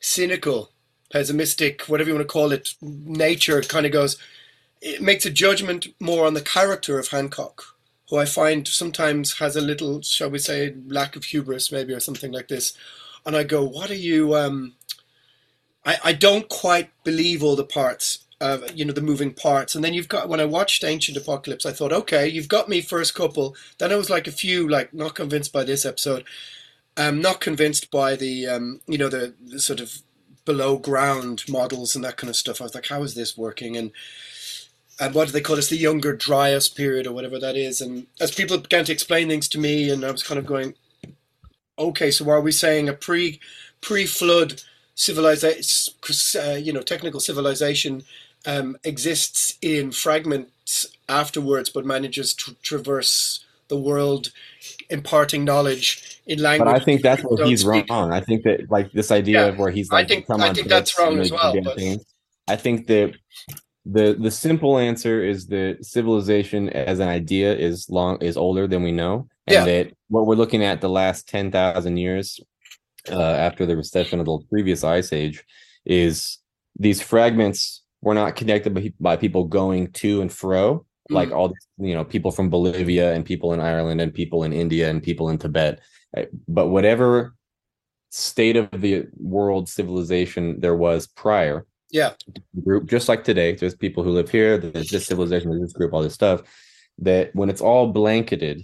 cynical, 0.00 0.70
pessimistic, 1.10 1.82
whatever 1.82 2.10
you 2.10 2.14
want 2.14 2.28
to 2.28 2.32
call 2.32 2.52
it, 2.52 2.74
nature 2.82 3.60
kind 3.62 3.86
of 3.86 3.92
goes, 3.92 4.18
it 4.80 5.02
makes 5.02 5.26
a 5.26 5.30
judgment 5.30 5.88
more 5.98 6.26
on 6.26 6.34
the 6.34 6.40
character 6.40 6.98
of 6.98 7.08
Hancock, 7.08 7.76
who 8.10 8.16
I 8.16 8.24
find 8.24 8.66
sometimes 8.66 9.38
has 9.38 9.56
a 9.56 9.60
little, 9.60 10.02
shall 10.02 10.30
we 10.30 10.38
say, 10.38 10.74
lack 10.86 11.16
of 11.16 11.24
hubris, 11.24 11.70
maybe, 11.70 11.92
or 11.92 12.00
something 12.00 12.32
like 12.32 12.48
this. 12.48 12.72
And 13.26 13.36
I 13.36 13.44
go, 13.44 13.64
what 13.64 13.90
are 13.90 13.94
you? 13.94 14.34
Um, 14.34 14.74
I, 15.84 15.98
I 16.04 16.12
don't 16.12 16.48
quite 16.48 16.90
believe 17.04 17.42
all 17.42 17.56
the 17.56 17.64
parts 17.64 18.26
uh, 18.40 18.58
you 18.74 18.84
know 18.84 18.92
the 18.92 19.00
moving 19.00 19.32
parts 19.32 19.74
and 19.74 19.84
then 19.84 19.94
you've 19.94 20.08
got 20.08 20.28
when 20.28 20.40
i 20.40 20.44
watched 20.44 20.84
ancient 20.84 21.16
apocalypse 21.16 21.66
i 21.66 21.72
thought 21.72 21.92
okay 21.92 22.28
you've 22.28 22.48
got 22.48 22.68
me 22.68 22.80
first 22.80 23.14
couple 23.14 23.56
then 23.78 23.90
i 23.92 23.96
was 23.96 24.10
like 24.10 24.26
a 24.26 24.32
few 24.32 24.68
like 24.68 24.94
not 24.94 25.14
convinced 25.14 25.52
by 25.52 25.64
this 25.64 25.84
episode 25.84 26.24
i'm 26.96 27.20
not 27.20 27.40
convinced 27.40 27.90
by 27.90 28.14
the 28.14 28.46
um, 28.46 28.80
you 28.86 28.98
know 28.98 29.08
the, 29.08 29.34
the 29.44 29.58
sort 29.58 29.80
of 29.80 30.02
below 30.44 30.78
ground 30.78 31.44
models 31.48 31.94
and 31.96 32.04
that 32.04 32.16
kind 32.16 32.30
of 32.30 32.36
stuff 32.36 32.60
i 32.60 32.64
was 32.64 32.74
like 32.74 32.86
how 32.86 33.02
is 33.02 33.14
this 33.14 33.36
working 33.36 33.76
and 33.76 33.90
and 35.00 35.14
what 35.14 35.26
do 35.26 35.32
they 35.32 35.40
call 35.40 35.56
this 35.56 35.70
the 35.70 35.76
younger 35.76 36.14
dryas 36.14 36.68
period 36.68 37.06
or 37.06 37.12
whatever 37.12 37.38
that 37.38 37.56
is 37.56 37.80
and 37.80 38.06
as 38.20 38.30
people 38.30 38.58
began 38.58 38.84
to 38.84 38.92
explain 38.92 39.28
things 39.28 39.48
to 39.48 39.58
me 39.58 39.90
and 39.90 40.04
i 40.04 40.10
was 40.10 40.22
kind 40.22 40.38
of 40.38 40.46
going 40.46 40.74
okay 41.78 42.10
so 42.10 42.28
are 42.30 42.40
we 42.40 42.52
saying 42.52 42.88
a 42.88 42.92
pre 42.92 43.40
pre 43.80 44.06
flood 44.06 44.62
civilization 44.94 45.94
uh, 46.40 46.54
you 46.54 46.72
know 46.72 46.82
technical 46.82 47.20
civilization 47.20 48.02
um, 48.46 48.76
exists 48.84 49.56
in 49.60 49.90
fragments 49.90 50.86
afterwards, 51.08 51.70
but 51.70 51.84
manages 51.84 52.34
to 52.34 52.54
traverse 52.62 53.44
the 53.68 53.78
world, 53.78 54.30
imparting 54.88 55.44
knowledge 55.44 56.20
in 56.26 56.40
language. 56.40 56.66
But 56.66 56.80
I 56.80 56.84
think 56.84 57.02
that's 57.02 57.22
where 57.22 57.46
he's 57.46 57.60
speak. 57.60 57.88
wrong. 57.90 58.12
I 58.12 58.20
think 58.20 58.44
that 58.44 58.70
like 58.70 58.92
this 58.92 59.10
idea 59.10 59.42
yeah, 59.42 59.46
of 59.48 59.58
where 59.58 59.70
he's 59.70 59.90
like, 59.90 60.06
I 60.06 60.08
think, 60.08 60.30
I 60.30 60.52
think 60.52 60.68
that's 60.68 60.98
wrong 60.98 61.18
as 61.18 61.30
well. 61.30 61.54
But... 61.62 61.78
I 62.48 62.56
think 62.56 62.86
that 62.86 63.14
the 63.90 64.16
the 64.18 64.30
simple 64.30 64.78
answer 64.78 65.24
is 65.24 65.46
that 65.46 65.84
civilization 65.84 66.68
as 66.68 67.00
an 67.00 67.08
idea 67.08 67.56
is 67.56 67.88
long 67.88 68.20
is 68.20 68.36
older 68.36 68.66
than 68.66 68.82
we 68.82 68.92
know, 68.92 69.28
and 69.46 69.54
yeah. 69.54 69.64
that 69.64 69.92
what 70.08 70.26
we're 70.26 70.34
looking 70.34 70.62
at 70.62 70.80
the 70.80 70.90
last 70.90 71.26
ten 71.26 71.50
thousand 71.50 71.96
years 71.96 72.38
uh, 73.10 73.22
after 73.22 73.64
the 73.64 73.76
recession 73.76 74.20
of 74.20 74.26
the 74.26 74.38
previous 74.50 74.84
ice 74.84 75.12
age 75.12 75.42
is 75.86 76.38
these 76.78 77.00
fragments 77.00 77.82
we're 78.02 78.14
not 78.14 78.36
connected 78.36 78.74
by, 78.74 78.92
by 79.00 79.16
people 79.16 79.44
going 79.44 79.90
to 79.92 80.20
and 80.20 80.32
fro 80.32 80.84
mm. 81.10 81.14
like 81.14 81.32
all 81.32 81.48
these, 81.48 81.68
you 81.78 81.94
know 81.94 82.04
people 82.04 82.30
from 82.30 82.50
Bolivia 82.50 83.14
and 83.14 83.24
people 83.24 83.54
in 83.54 83.60
Ireland 83.60 84.00
and 84.00 84.12
people 84.12 84.44
in 84.44 84.52
India 84.52 84.90
and 84.90 85.02
people 85.02 85.30
in 85.30 85.38
Tibet 85.38 85.80
eh, 86.16 86.26
but 86.46 86.68
whatever 86.68 87.34
state 88.10 88.56
of 88.56 88.68
the 88.72 89.06
world 89.16 89.68
civilization 89.68 90.60
there 90.60 90.76
was 90.76 91.06
prior 91.06 91.66
yeah 91.90 92.12
group 92.64 92.86
just 92.86 93.08
like 93.08 93.24
today 93.24 93.54
there's 93.54 93.74
people 93.74 94.02
who 94.02 94.10
live 94.10 94.30
here 94.30 94.58
there's 94.58 94.90
this 94.90 95.06
civilization 95.06 95.50
there's 95.50 95.62
this 95.62 95.72
group 95.72 95.92
all 95.92 96.02
this 96.02 96.14
stuff 96.14 96.42
that 96.98 97.34
when 97.34 97.48
it's 97.48 97.60
all 97.60 97.92
blanketed 97.92 98.62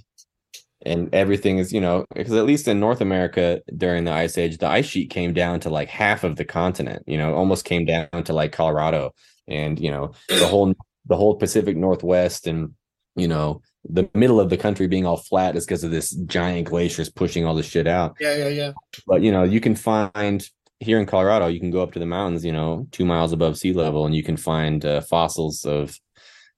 and 0.87 1.15
everything 1.15 1.59
is 1.59 1.73
you 1.73 1.81
know 1.81 2.05
because 2.15 2.35
at 2.35 2.45
least 2.45 2.69
in 2.69 2.79
north 2.79 3.01
america 3.01 3.63
during 3.77 4.05
the 4.05 4.13
ice 4.13 4.37
age 4.37 4.59
the 4.59 4.69
ice 4.69 4.85
sheet 4.85 5.09
came 5.09 5.33
down 5.33 5.59
to 5.59 5.71
like 5.71 5.89
half 5.89 6.25
of 6.25 6.37
the 6.37 6.45
continent 6.45 7.03
you 7.07 7.17
know 7.17 7.35
almost 7.35 7.65
came 7.65 7.87
down 7.87 8.09
to 8.25 8.33
like 8.33 8.53
colorado 8.53 9.15
and 9.49 9.81
you 9.81 9.91
know 9.91 10.13
the 10.29 10.47
whole 10.47 10.75
the 11.07 11.17
whole 11.17 11.37
Pacific 11.37 11.77
Northwest 11.77 12.47
and 12.47 12.73
you 13.17 13.29
know 13.29 13.63
the 13.89 14.09
middle 14.15 14.41
of 14.41 14.49
the 14.49 14.57
country 14.57 14.87
being 14.87 15.07
all 15.07 15.19
flat 15.19 15.57
is 15.57 15.67
because 15.67 15.85
of 15.85 15.91
this 15.91 16.11
giant 16.11 16.69
glaciers 16.69 17.11
pushing 17.11 17.45
all 17.45 17.55
this 17.55 17.67
shit 17.67 17.87
out. 17.87 18.17
Yeah, 18.19 18.35
yeah, 18.37 18.49
yeah. 18.49 18.73
But 19.07 19.23
you 19.23 19.31
know, 19.31 19.43
you 19.43 19.61
can 19.61 19.75
find 19.75 20.49
here 20.81 20.99
in 20.99 21.07
Colorado, 21.07 21.47
you 21.47 21.61
can 21.61 21.71
go 21.71 21.83
up 21.83 21.93
to 21.93 21.99
the 21.99 22.07
mountains, 22.07 22.45
you 22.45 22.53
know, 22.53 22.87
two 22.91 23.05
miles 23.05 23.33
above 23.33 23.57
sea 23.57 23.73
level, 23.73 24.07
and 24.07 24.15
you 24.15 24.23
can 24.23 24.37
find 24.37 24.85
uh, 24.85 25.01
fossils 25.01 25.65
of, 25.65 25.99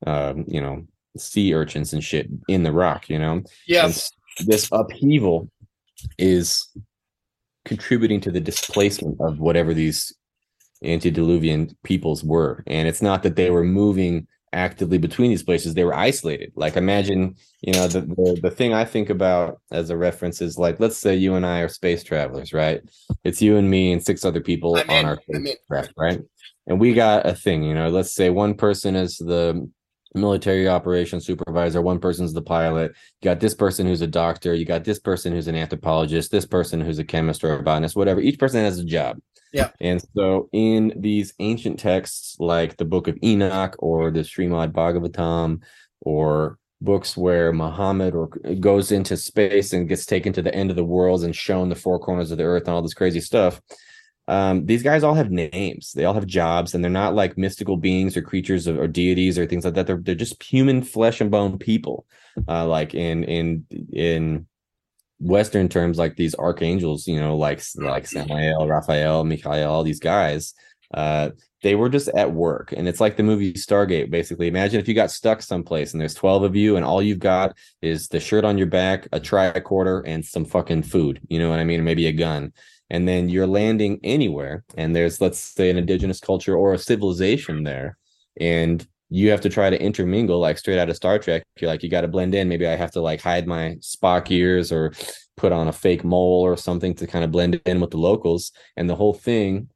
um, 0.07 0.45
you 0.49 0.61
know, 0.61 0.87
sea 1.17 1.55
urchins 1.55 1.93
and 1.93 2.03
shit 2.03 2.29
in 2.49 2.63
the 2.63 2.73
rock. 2.73 3.09
You 3.09 3.19
know, 3.19 3.43
Yeah. 3.67 3.87
And 3.87 4.03
this 4.47 4.69
upheaval 4.73 5.51
is 6.19 6.69
contributing 7.65 8.21
to 8.23 8.31
the 8.31 8.41
displacement 8.41 9.17
of 9.21 9.39
whatever 9.39 9.75
these 9.75 10.15
antediluvian 10.85 11.77
peoples 11.85 12.23
were, 12.23 12.63
and 12.67 12.89
it's 12.89 13.03
not 13.03 13.23
that 13.23 13.37
they 13.37 13.51
were 13.51 13.65
moving 13.65 14.27
actively 14.57 14.99
between 14.99 15.31
these 15.31 15.43
places 15.43 15.75
they 15.75 15.85
were 15.85 15.95
isolated. 15.95 16.53
Like 16.57 16.77
imagine 16.77 17.37
you 17.61 17.73
know 17.73 17.87
the, 17.87 18.01
the 18.01 18.41
the 18.43 18.51
thing 18.51 18.73
i 18.75 18.85
think 18.85 19.11
about 19.11 19.61
as 19.71 19.91
a 19.91 19.97
reference 19.97 20.41
is 20.41 20.59
like 20.59 20.81
let's 20.81 20.97
say 20.99 21.15
you 21.15 21.35
and 21.35 21.47
i 21.47 21.61
are 21.61 21.69
space 21.69 22.03
travelers 22.03 22.53
right? 22.53 22.81
It's 23.25 23.43
you 23.43 23.57
and 23.57 23.71
me 23.71 23.93
and 23.93 24.05
six 24.05 24.25
other 24.25 24.41
people 24.41 24.77
I'm 24.77 24.91
on 24.91 25.01
in, 25.01 25.05
our 25.07 25.21
spacecraft 25.23 25.93
right? 25.97 26.21
And 26.67 26.81
we 26.81 26.95
got 26.95 27.27
a 27.27 27.35
thing 27.35 27.63
you 27.63 27.75
know 27.75 27.89
let's 27.89 28.15
say 28.15 28.31
one 28.31 28.55
person 28.55 28.97
is 28.97 29.19
the 29.19 29.69
military 30.15 30.67
operations 30.67 31.27
supervisor 31.27 31.83
one 31.83 31.99
person's 31.99 32.33
the 32.33 32.41
pilot 32.41 32.93
you 33.21 33.27
got 33.27 33.39
this 33.39 33.55
person 33.55 33.87
who's 33.87 34.01
a 34.01 34.07
doctor 34.07 34.55
you 34.55 34.65
got 34.65 34.83
this 34.83 34.99
person 34.99 35.31
who's 35.33 35.47
an 35.47 35.55
anthropologist 35.55 36.31
this 36.31 36.47
person 36.47 36.81
who's 36.81 36.99
a 36.99 37.05
chemist 37.05 37.45
or 37.45 37.53
a 37.53 37.63
botanist 37.63 37.97
whatever. 37.97 38.21
Each 38.21 38.39
person 38.39 38.65
has 38.65 38.79
a 38.79 38.85
job 38.85 39.19
Yeah. 39.57 39.71
and 39.81 40.03
so 40.15 40.49
in 40.53 40.93
these 40.97 41.33
ancient 41.39 41.79
texts 41.79 42.37
like 42.39 42.77
the 42.77 42.85
book 42.85 43.09
of 43.09 43.19
Enoch 43.23 43.75
or 43.79 44.11
the 44.11 44.21
Srimad 44.21 44.73
Bhagavatam 44.73 45.63
or 46.01 46.59
books 46.81 47.17
where 47.17 47.53
Muhammad 47.53 48.15
or 48.15 48.29
goes 48.61 48.93
into 48.93 49.17
space 49.17 49.73
and 49.73 49.89
gets 49.89 50.07
taken 50.07 50.33
to 50.35 50.43
the 50.43 50.55
end 50.55 50.71
of 50.71 50.77
the 50.77 50.85
world 50.85 51.25
and 51.25 51.35
shown 51.35 51.69
the 51.69 51.75
four 51.75 51.99
corners 51.99 52.31
of 52.31 52.39
the 52.39 52.45
earth 52.45 52.65
and 52.67 52.75
all 52.75 52.83
this 52.83 52.95
crazy 52.95 53.21
stuff. 53.21 53.61
Um, 54.29 54.67
these 54.67 54.83
guys 54.83 55.03
all 55.05 55.15
have 55.15 55.31
names. 55.31 55.93
They 55.93 56.05
all 56.05 56.15
have 56.15 56.27
jobs, 56.27 56.75
and 56.75 56.83
they're 56.83 56.91
not 56.91 57.15
like 57.15 57.39
mystical 57.39 57.77
beings 57.77 58.17
or 58.17 58.23
creatures 58.23 58.67
or, 58.67 58.83
or 58.83 58.89
deities 58.89 59.39
or 59.39 59.47
things 59.47 59.65
like 59.65 59.75
that. 59.75 59.87
They're 59.87 60.01
they're 60.03 60.17
just 60.17 60.43
human 60.43 60.83
flesh 60.83 61.21
and 61.21 61.31
bone 61.31 61.59
people. 61.59 62.07
Uh, 62.49 62.67
like 62.67 62.95
in 62.95 63.23
in 63.25 63.65
in 63.93 64.47
Western 65.19 65.69
terms, 65.69 65.99
like 65.99 66.17
these 66.17 66.35
archangels, 66.35 67.07
you 67.07 67.19
know, 67.19 67.37
like 67.37 67.63
like 67.77 68.07
Samael, 68.07 68.67
Raphael, 68.67 69.25
Michael, 69.25 69.65
all 69.65 69.83
these 69.83 70.01
guys, 70.01 70.55
uh, 70.93 71.31
they 71.63 71.75
were 71.75 71.89
just 71.89 72.09
at 72.09 72.33
work. 72.33 72.73
And 72.77 72.87
it's 72.87 73.01
like 73.01 73.17
the 73.17 73.23
movie 73.23 73.53
Stargate, 73.55 74.11
basically. 74.11 74.47
Imagine 74.47 74.79
if 74.79 74.89
you 74.89 74.95
got 74.95 75.11
stuck 75.11 75.43
someplace 75.43 75.93
and 75.93 76.01
there's 76.01 76.15
12 76.15 76.43
of 76.43 76.57
you, 76.57 76.77
and 76.77 76.85
all 76.85 77.03
you've 77.03 77.19
got 77.19 77.57
is 77.83 78.09
the 78.09 78.21
shirt 78.21 78.45
on 78.45 78.59
your 78.59 78.67
back, 78.67 79.07
a 79.13 79.21
tricorder, 79.21 80.03
and 80.07 80.25
some 80.25 80.45
fucking 80.45 80.83
food. 80.83 81.21
You 81.29 81.39
know 81.39 81.51
what 81.51 81.59
I 81.59 81.65
mean? 81.65 81.81
Or 81.81 81.85
maybe 81.85 82.07
a 82.07 82.13
gun. 82.13 82.53
And 82.89 83.09
then 83.09 83.29
you're 83.29 83.49
landing 83.49 83.99
anywhere, 84.05 84.65
and 84.77 84.95
there's, 84.95 85.21
let's 85.21 85.41
say, 85.41 85.71
an 85.71 85.77
indigenous 85.77 86.21
culture 86.21 86.55
or 86.55 86.73
a 86.73 86.79
civilization 86.79 87.65
there. 87.65 87.99
And 88.39 88.87
you 89.09 89.31
have 89.31 89.41
to 89.43 89.49
try 89.49 89.71
to 89.71 89.81
intermingle 89.81 90.41
like 90.41 90.59
straight 90.59 90.79
out 90.79 90.89
of 90.89 90.97
Star 90.97 91.19
Trek. 91.19 91.45
You're 91.61 91.71
like, 91.71 91.83
you 91.83 91.91
got 91.91 92.01
to 92.01 92.09
blend 92.09 92.35
in. 92.35 92.49
Maybe 92.49 92.67
I 92.67 92.77
have 92.77 92.91
to 92.93 93.01
like 93.01 93.21
hide 93.21 93.47
my 93.47 93.77
Spock 93.81 94.31
ears 94.31 94.73
or 94.73 94.93
put 95.37 95.53
on 95.53 95.69
a 95.69 95.73
fake 95.73 96.05
mole 96.05 96.43
or 96.43 96.57
something 96.57 96.95
to 96.95 97.07
kind 97.07 97.25
of 97.25 97.31
blend 97.31 97.61
in 97.67 97.81
with 97.81 97.91
the 97.91 97.99
locals. 97.99 98.53
And 98.77 98.91
the 98.91 98.97
whole 98.97 99.15
thing, 99.15 99.69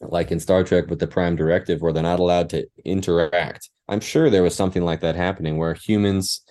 like 0.00 0.30
in 0.30 0.40
Star 0.40 0.64
Trek 0.64 0.88
with 0.88 0.98
the 0.98 1.06
Prime 1.06 1.36
Directive, 1.36 1.80
where 1.80 1.92
they're 1.92 2.02
not 2.02 2.20
allowed 2.20 2.50
to 2.50 2.66
interact. 2.84 3.70
I'm 3.88 4.00
sure 4.00 4.28
there 4.28 4.42
was 4.42 4.54
something 4.54 4.84
like 4.84 5.00
that 5.00 5.16
happening 5.16 5.56
where 5.56 5.74
humans 5.74 6.42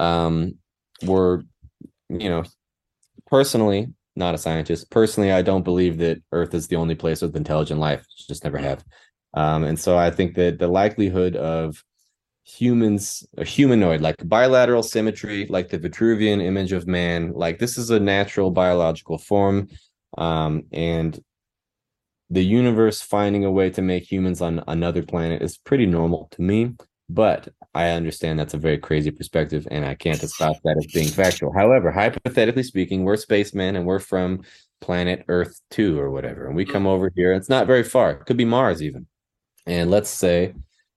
um, 0.00 0.54
were, 1.02 1.44
you 2.08 2.28
know, 2.28 2.44
personally, 3.26 3.88
not 4.16 4.34
a 4.34 4.38
scientist. 4.38 4.90
Personally, 4.90 5.30
I 5.30 5.42
don't 5.42 5.64
believe 5.64 5.98
that 5.98 6.22
Earth 6.32 6.54
is 6.54 6.66
the 6.66 6.76
only 6.76 6.96
place 6.96 7.22
with 7.22 7.36
intelligent 7.36 7.78
life. 7.78 8.04
Just 8.26 8.42
never 8.42 8.58
have. 8.58 8.84
Um, 9.34 9.64
and 9.64 9.78
so 9.78 9.96
I 9.96 10.10
think 10.10 10.34
that 10.34 10.58
the 10.58 10.68
likelihood 10.68 11.36
of 11.36 11.84
humans, 12.44 13.26
a 13.36 13.44
humanoid, 13.44 14.00
like 14.00 14.16
bilateral 14.26 14.82
symmetry, 14.82 15.46
like 15.48 15.68
the 15.68 15.78
Vitruvian 15.78 16.42
image 16.42 16.72
of 16.72 16.86
man, 16.86 17.32
like 17.34 17.58
this 17.58 17.76
is 17.76 17.90
a 17.90 18.00
natural 18.00 18.50
biological 18.50 19.18
form. 19.18 19.68
Um, 20.16 20.64
and 20.72 21.20
the 22.30 22.44
universe 22.44 23.00
finding 23.00 23.44
a 23.44 23.50
way 23.50 23.70
to 23.70 23.82
make 23.82 24.10
humans 24.10 24.40
on 24.40 24.62
another 24.66 25.02
planet 25.02 25.42
is 25.42 25.58
pretty 25.58 25.86
normal 25.86 26.28
to 26.32 26.42
me. 26.42 26.74
But 27.10 27.48
I 27.74 27.88
understand 27.90 28.38
that's 28.38 28.54
a 28.54 28.58
very 28.58 28.76
crazy 28.76 29.10
perspective, 29.10 29.66
and 29.70 29.84
I 29.84 29.94
can't 29.94 30.22
espouse 30.22 30.58
that 30.64 30.76
as 30.76 30.86
being 30.92 31.08
factual. 31.08 31.52
However, 31.54 31.90
hypothetically 31.90 32.62
speaking, 32.62 33.04
we're 33.04 33.16
spacemen 33.16 33.76
and 33.76 33.86
we're 33.86 33.98
from 33.98 34.42
planet 34.80 35.24
Earth 35.28 35.60
2 35.70 35.98
or 35.98 36.10
whatever, 36.10 36.46
and 36.46 36.54
we 36.54 36.66
come 36.66 36.86
over 36.86 37.10
here. 37.14 37.32
It's 37.32 37.48
not 37.48 37.66
very 37.66 37.82
far, 37.82 38.10
it 38.10 38.26
could 38.26 38.36
be 38.36 38.44
Mars 38.44 38.82
even. 38.82 39.06
And 39.68 39.90
let's 39.90 40.08
say 40.08 40.54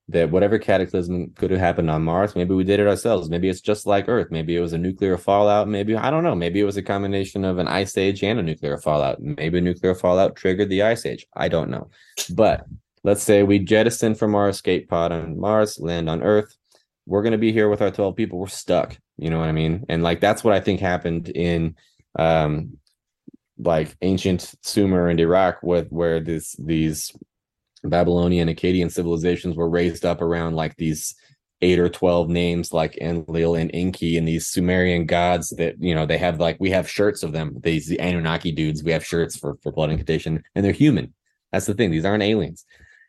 that 0.07 0.31
whatever 0.31 0.57
cataclysm 0.57 1.31
could 1.35 1.51
have 1.51 1.59
happened 1.59 1.91
on 1.91 2.03
Mars, 2.03 2.35
maybe 2.35 2.53
we 2.53 2.63
did 2.63 2.79
it 2.79 2.87
ourselves. 2.87 3.29
Maybe 3.29 3.49
it's 3.49 3.61
just 3.61 3.85
like 3.85 4.07
Earth. 4.07 4.27
Maybe 4.31 4.55
it 4.55 4.61
was 4.61 4.73
a 4.73 4.77
nuclear 4.77 5.17
fallout. 5.17 5.67
Maybe, 5.67 5.95
I 5.95 6.09
don't 6.09 6.23
know. 6.23 6.35
Maybe 6.35 6.61
it 6.61 6.63
was 6.63 6.77
a 6.77 6.81
combination 6.81 7.43
of 7.43 7.57
an 7.57 7.67
ice 7.67 7.97
age 7.97 8.23
and 8.23 8.39
a 8.39 8.43
nuclear 8.43 8.77
fallout. 8.77 9.21
Maybe 9.21 9.57
a 9.57 9.61
nuclear 9.61 9.93
fallout 9.93 10.37
triggered 10.37 10.69
the 10.69 10.83
ice 10.83 11.05
age. 11.05 11.27
I 11.35 11.49
don't 11.49 11.69
know. 11.69 11.89
But 12.33 12.65
let's 13.03 13.23
say 13.23 13.43
we 13.43 13.59
jettison 13.59 14.15
from 14.15 14.35
our 14.35 14.47
escape 14.47 14.89
pod 14.89 15.11
on 15.11 15.39
Mars, 15.39 15.77
land 15.79 16.09
on 16.09 16.23
Earth. 16.23 16.55
We're 17.05 17.23
going 17.23 17.33
to 17.33 17.37
be 17.37 17.51
here 17.51 17.69
with 17.69 17.81
our 17.81 17.91
12 17.91 18.15
people. 18.15 18.39
We're 18.39 18.47
stuck. 18.47 18.97
You 19.17 19.29
know 19.29 19.39
what 19.39 19.49
I 19.49 19.53
mean? 19.53 19.85
And 19.89 20.01
like 20.01 20.21
that's 20.21 20.43
what 20.43 20.53
I 20.53 20.61
think 20.61 20.79
happened 20.79 21.29
in 21.29 21.75
um 22.17 22.77
like 23.57 23.95
ancient 24.01 24.55
Sumer 24.61 25.07
and 25.07 25.19
Iraq 25.19 25.61
with 25.61 25.89
where 25.89 26.19
this 26.19 26.55
these 26.57 27.11
Babylonian 27.83 28.47
Akkadian 28.47 28.91
civilizations 28.91 29.55
were 29.55 29.69
raised 29.69 30.05
up 30.05 30.21
around 30.21 30.55
like 30.55 30.75
these 30.75 31.15
eight 31.61 31.79
or 31.79 31.89
12 31.89 32.29
names 32.29 32.73
like 32.73 32.97
Enlil 32.97 33.55
and 33.55 33.69
Enki 33.73 34.17
and 34.17 34.27
these 34.27 34.47
Sumerian 34.47 35.05
gods 35.05 35.49
that, 35.57 35.75
you 35.79 35.93
know, 35.93 36.05
they 36.05 36.17
have 36.17 36.39
like, 36.39 36.57
we 36.59 36.71
have 36.71 36.89
shirts 36.89 37.23
of 37.23 37.33
them. 37.33 37.55
These 37.61 37.87
the 37.87 37.99
Anunnaki 37.99 38.51
dudes, 38.51 38.83
we 38.83 38.91
have 38.91 39.05
shirts 39.05 39.37
for, 39.37 39.57
for 39.61 39.71
blood 39.71 39.91
incantation 39.91 40.43
and 40.55 40.65
they're 40.65 40.71
human. 40.71 41.13
That's 41.51 41.67
the 41.67 41.73
thing. 41.73 41.91
These 41.91 42.05
aren't 42.05 42.23
aliens. 42.23 42.65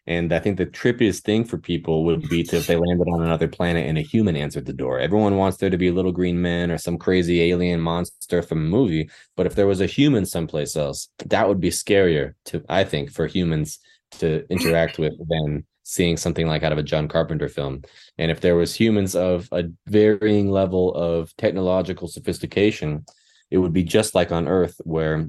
And 0.06 0.32
I 0.32 0.40
think 0.40 0.58
the 0.58 0.66
trippiest 0.66 1.22
thing 1.22 1.44
for 1.44 1.58
people 1.58 2.04
would 2.04 2.28
be 2.28 2.42
to 2.44 2.56
if 2.56 2.66
they 2.66 2.74
landed 2.74 3.06
on 3.08 3.22
another 3.22 3.46
planet 3.46 3.86
and 3.86 3.96
a 3.96 4.02
human 4.02 4.34
answered 4.34 4.66
the 4.66 4.72
door. 4.72 4.98
Everyone 4.98 5.36
wants 5.36 5.58
there 5.58 5.70
to 5.70 5.78
be 5.78 5.92
little 5.92 6.10
green 6.10 6.42
man 6.42 6.72
or 6.72 6.78
some 6.78 6.98
crazy 6.98 7.40
alien 7.40 7.80
monster 7.80 8.42
from 8.42 8.58
a 8.58 8.68
movie. 8.68 9.08
But 9.36 9.46
if 9.46 9.54
there 9.54 9.68
was 9.68 9.80
a 9.80 9.86
human 9.86 10.26
someplace 10.26 10.74
else, 10.74 11.08
that 11.26 11.48
would 11.48 11.60
be 11.60 11.70
scarier 11.70 12.34
to, 12.46 12.64
I 12.68 12.82
think, 12.82 13.12
for 13.12 13.28
humans 13.28 13.78
to 14.18 14.44
interact 14.50 14.98
with 14.98 15.14
than 15.28 15.64
seeing 15.84 16.16
something 16.16 16.46
like 16.46 16.62
out 16.62 16.72
of 16.72 16.78
a 16.78 16.82
John 16.82 17.08
Carpenter 17.08 17.48
film. 17.48 17.82
And 18.18 18.30
if 18.30 18.40
there 18.40 18.56
was 18.56 18.74
humans 18.74 19.14
of 19.14 19.48
a 19.52 19.64
varying 19.86 20.50
level 20.50 20.94
of 20.94 21.36
technological 21.36 22.08
sophistication, 22.08 23.04
it 23.50 23.58
would 23.58 23.72
be 23.72 23.84
just 23.84 24.14
like 24.14 24.32
on 24.32 24.48
Earth, 24.48 24.80
where, 24.84 25.28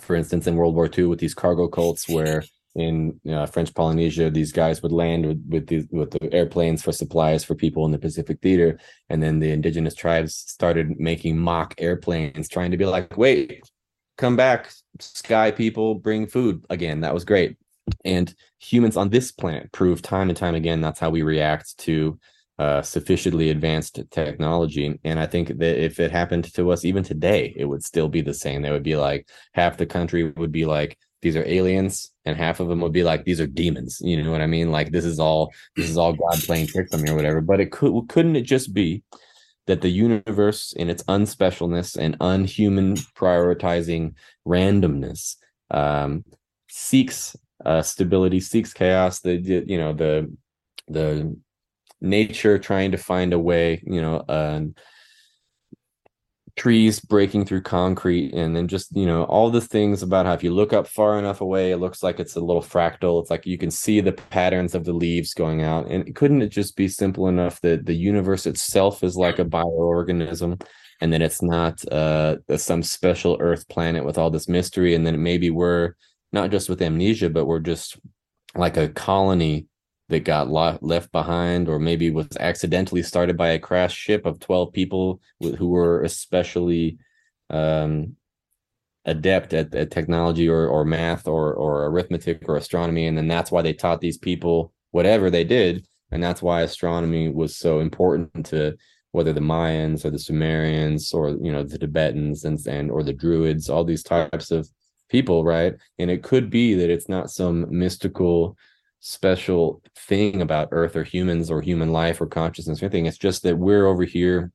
for 0.00 0.16
instance, 0.16 0.46
in 0.46 0.56
World 0.56 0.74
War 0.74 0.90
II 0.96 1.06
with 1.06 1.20
these 1.20 1.34
cargo 1.34 1.68
cults, 1.68 2.08
where 2.08 2.42
in 2.74 3.20
uh, 3.30 3.46
French 3.46 3.72
Polynesia, 3.72 4.30
these 4.30 4.50
guys 4.50 4.82
would 4.82 4.92
land 4.92 5.26
with 5.26 5.42
with 5.48 5.66
the 5.68 5.86
with 5.92 6.10
the 6.10 6.32
airplanes 6.34 6.82
for 6.82 6.92
supplies 6.92 7.44
for 7.44 7.54
people 7.54 7.84
in 7.86 7.92
the 7.92 7.98
Pacific 7.98 8.40
theater, 8.42 8.78
and 9.08 9.22
then 9.22 9.38
the 9.38 9.52
indigenous 9.52 9.94
tribes 9.94 10.34
started 10.34 10.98
making 10.98 11.38
mock 11.38 11.74
airplanes, 11.78 12.48
trying 12.48 12.72
to 12.72 12.76
be 12.76 12.84
like, 12.84 13.16
"Wait, 13.16 13.62
come 14.18 14.34
back, 14.34 14.72
sky 14.98 15.52
people, 15.52 15.94
bring 15.94 16.26
food 16.26 16.64
again." 16.68 17.00
That 17.00 17.14
was 17.14 17.24
great 17.24 17.56
and 18.04 18.34
humans 18.58 18.96
on 18.96 19.10
this 19.10 19.30
planet 19.32 19.70
prove 19.72 20.02
time 20.02 20.28
and 20.28 20.36
time 20.36 20.54
again 20.54 20.80
that's 20.80 21.00
how 21.00 21.10
we 21.10 21.22
react 21.22 21.76
to 21.78 22.18
uh, 22.58 22.82
sufficiently 22.82 23.50
advanced 23.50 24.00
technology. 24.10 24.98
And 25.04 25.18
i 25.18 25.26
think 25.26 25.48
that 25.48 25.84
if 25.84 25.98
it 25.98 26.10
happened 26.10 26.52
to 26.54 26.70
us 26.70 26.84
even 26.84 27.02
today 27.02 27.52
it 27.56 27.64
would 27.64 27.82
still 27.82 28.08
be 28.08 28.20
the 28.20 28.34
same. 28.34 28.62
They 28.62 28.70
would 28.70 28.82
be 28.82 28.96
like 28.96 29.28
half 29.54 29.76
the 29.76 29.86
country 29.86 30.30
would 30.30 30.52
be 30.52 30.64
like 30.64 30.96
these 31.22 31.36
are 31.36 31.48
aliens 31.48 32.12
and 32.26 32.36
half 32.36 32.60
of 32.60 32.68
them 32.68 32.80
would 32.80 32.92
be 32.92 33.02
like 33.02 33.24
these 33.24 33.40
are 33.40 33.46
demons. 33.46 34.00
You 34.00 34.22
know 34.22 34.30
what 34.30 34.40
i 34.40 34.46
mean? 34.46 34.70
Like 34.70 34.92
this 34.92 35.04
is 35.04 35.18
all 35.18 35.52
this 35.74 35.88
is 35.88 35.98
all 35.98 36.12
god 36.12 36.38
playing 36.42 36.68
tricks 36.68 36.94
on 36.94 37.02
me 37.02 37.10
or 37.10 37.16
whatever. 37.16 37.40
But 37.40 37.60
it 37.60 37.72
could 37.72 38.08
couldn't 38.08 38.36
it 38.36 38.42
just 38.42 38.72
be 38.72 39.02
that 39.66 39.80
the 39.80 39.88
universe 39.88 40.74
in 40.74 40.90
its 40.90 41.02
unspecialness 41.04 41.96
and 41.96 42.16
unhuman 42.20 42.94
prioritizing 43.16 44.14
randomness 44.46 45.36
um, 45.70 46.24
seeks 46.68 47.34
uh, 47.64 47.82
stability, 47.82 48.40
seeks 48.40 48.72
chaos. 48.72 49.20
The, 49.20 49.36
you 49.36 49.78
know 49.78 49.92
the 49.92 50.34
the 50.88 51.36
nature 52.00 52.58
trying 52.58 52.92
to 52.92 52.98
find 52.98 53.32
a 53.32 53.38
way. 53.38 53.82
You 53.86 54.00
know, 54.00 54.16
uh, 54.16 54.60
trees 56.56 57.00
breaking 57.00 57.44
through 57.44 57.62
concrete 57.62 58.32
and 58.32 58.54
then 58.54 58.68
just 58.68 58.94
you 58.96 59.06
know 59.06 59.24
all 59.24 59.50
the 59.50 59.60
things 59.60 60.02
about 60.02 60.24
how 60.24 60.32
if 60.32 60.44
you 60.44 60.54
look 60.54 60.72
up 60.72 60.86
far 60.86 61.18
enough 61.18 61.40
away 61.40 61.72
it 61.72 61.78
looks 61.78 62.00
like 62.00 62.20
it's 62.20 62.36
a 62.36 62.40
little 62.40 62.62
fractal 62.62 63.20
it's 63.20 63.30
like 63.30 63.44
you 63.44 63.58
can 63.58 63.72
see 63.72 64.00
the 64.00 64.12
patterns 64.12 64.72
of 64.74 64.84
the 64.84 64.92
leaves 64.92 65.34
going 65.34 65.62
out 65.62 65.86
and 65.90 66.14
couldn't 66.14 66.42
it 66.42 66.50
just 66.50 66.76
be 66.76 66.86
simple 66.86 67.26
enough 67.26 67.60
that 67.60 67.86
the 67.86 67.94
universe 67.94 68.46
itself 68.46 69.02
is 69.02 69.16
like 69.16 69.40
a 69.40 69.44
bioorganism 69.44 70.62
and 71.00 71.12
that 71.12 71.22
it's 71.22 71.42
not 71.42 71.84
uh 71.92 72.36
some 72.56 72.84
special 72.84 73.36
earth 73.40 73.68
planet 73.68 74.04
with 74.04 74.16
all 74.16 74.30
this 74.30 74.48
mystery 74.48 74.94
and 74.94 75.04
then 75.04 75.20
maybe 75.20 75.50
we're 75.50 75.94
not 76.34 76.50
just 76.50 76.68
with 76.68 76.82
amnesia 76.82 77.30
but 77.30 77.46
we're 77.46 77.60
just 77.60 77.98
like 78.54 78.76
a 78.76 78.88
colony 78.88 79.66
that 80.08 80.20
got 80.20 80.50
left 80.50 81.10
behind 81.12 81.68
or 81.68 81.78
maybe 81.78 82.10
was 82.10 82.28
accidentally 82.38 83.02
started 83.02 83.36
by 83.36 83.48
a 83.48 83.58
crash 83.58 83.94
ship 83.94 84.26
of 84.26 84.38
12 84.38 84.72
people 84.72 85.20
who 85.40 85.70
were 85.70 86.02
especially 86.02 86.98
um, 87.48 88.14
adept 89.06 89.54
at, 89.54 89.74
at 89.74 89.90
technology 89.90 90.48
or, 90.48 90.66
or 90.66 90.84
math 90.84 91.26
or, 91.26 91.54
or 91.54 91.86
arithmetic 91.86 92.46
or 92.48 92.56
astronomy. 92.56 93.06
And 93.06 93.16
then 93.16 93.28
that's 93.28 93.50
why 93.50 93.62
they 93.62 93.72
taught 93.72 94.00
these 94.00 94.18
people 94.18 94.72
whatever 94.90 95.30
they 95.30 95.44
did. 95.44 95.86
And 96.10 96.22
that's 96.22 96.42
why 96.42 96.62
astronomy 96.62 97.28
was 97.28 97.56
so 97.56 97.80
important 97.80 98.46
to 98.46 98.76
whether 99.12 99.32
the 99.32 99.40
mayans 99.40 100.04
or 100.04 100.10
the 100.10 100.18
sumerians 100.18 101.12
or 101.12 101.30
you 101.30 101.52
know 101.52 101.62
the 101.62 101.78
tibetans 101.78 102.44
and, 102.44 102.58
and 102.66 102.90
or 102.90 103.04
the 103.04 103.12
druids 103.12 103.70
all 103.70 103.84
these 103.84 104.02
types 104.02 104.50
of 104.50 104.68
people 105.08 105.44
right? 105.44 105.74
And 105.98 106.10
it 106.10 106.22
could 106.22 106.50
be 106.50 106.74
that 106.74 106.90
it's 106.90 107.08
not 107.08 107.30
some 107.30 107.66
mystical 107.70 108.56
special 109.00 109.82
thing 109.96 110.40
about 110.40 110.68
earth 110.72 110.96
or 110.96 111.04
humans 111.04 111.50
or 111.50 111.60
human 111.60 111.92
life 111.92 112.20
or 112.20 112.26
consciousness 112.26 112.82
or 112.82 112.86
anything. 112.86 113.06
It's 113.06 113.18
just 113.18 113.42
that 113.42 113.58
we're 113.58 113.86
over 113.86 114.04
here 114.04 114.50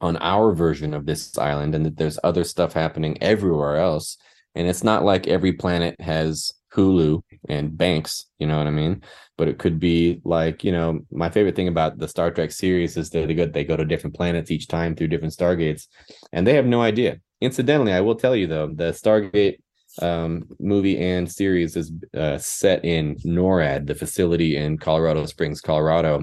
on 0.00 0.16
our 0.16 0.52
version 0.52 0.92
of 0.92 1.06
this 1.06 1.38
island 1.38 1.74
and 1.74 1.86
that 1.86 1.96
there's 1.96 2.18
other 2.24 2.42
stuff 2.42 2.72
happening 2.72 3.16
everywhere 3.22 3.76
else. 3.76 4.16
And 4.54 4.66
it's 4.68 4.82
not 4.82 5.04
like 5.04 5.28
every 5.28 5.52
planet 5.52 6.00
has 6.00 6.52
hulu 6.74 7.22
and 7.48 7.76
banks 7.76 8.26
you 8.38 8.46
know 8.46 8.56
what 8.58 8.66
i 8.66 8.70
mean? 8.70 9.02
But 9.36 9.48
it 9.48 9.58
could 9.58 9.78
be 9.78 10.20
like 10.24 10.64
you 10.64 10.72
know 10.72 11.00
my 11.10 11.30
favorite 11.30 11.56
thing 11.56 11.68
about 11.68 11.98
the 11.98 12.08
star 12.08 12.30
trek 12.30 12.52
series 12.52 12.96
is 12.96 13.10
that 13.10 13.26
they 13.28 13.34
go 13.34 13.46
they 13.46 13.64
go 13.64 13.76
to 13.76 13.84
different 13.84 14.16
planets 14.16 14.50
each 14.50 14.68
time 14.68 14.94
through 14.94 15.08
different 15.08 15.34
stargates 15.34 15.86
and 16.32 16.46
they 16.46 16.54
have 16.54 16.66
no 16.66 16.80
idea. 16.80 17.18
Incidentally 17.40 17.92
i 17.92 18.00
will 18.00 18.14
tell 18.14 18.36
you 18.36 18.46
though 18.46 18.68
the 18.68 18.92
stargate 18.92 19.58
um, 20.00 20.44
movie 20.58 20.98
and 20.98 21.30
series 21.30 21.76
is 21.76 21.92
uh, 22.16 22.38
set 22.38 22.84
in 22.84 23.16
NORAD, 23.16 23.86
the 23.86 23.94
facility 23.94 24.56
in 24.56 24.78
Colorado 24.78 25.26
Springs, 25.26 25.60
Colorado, 25.60 26.22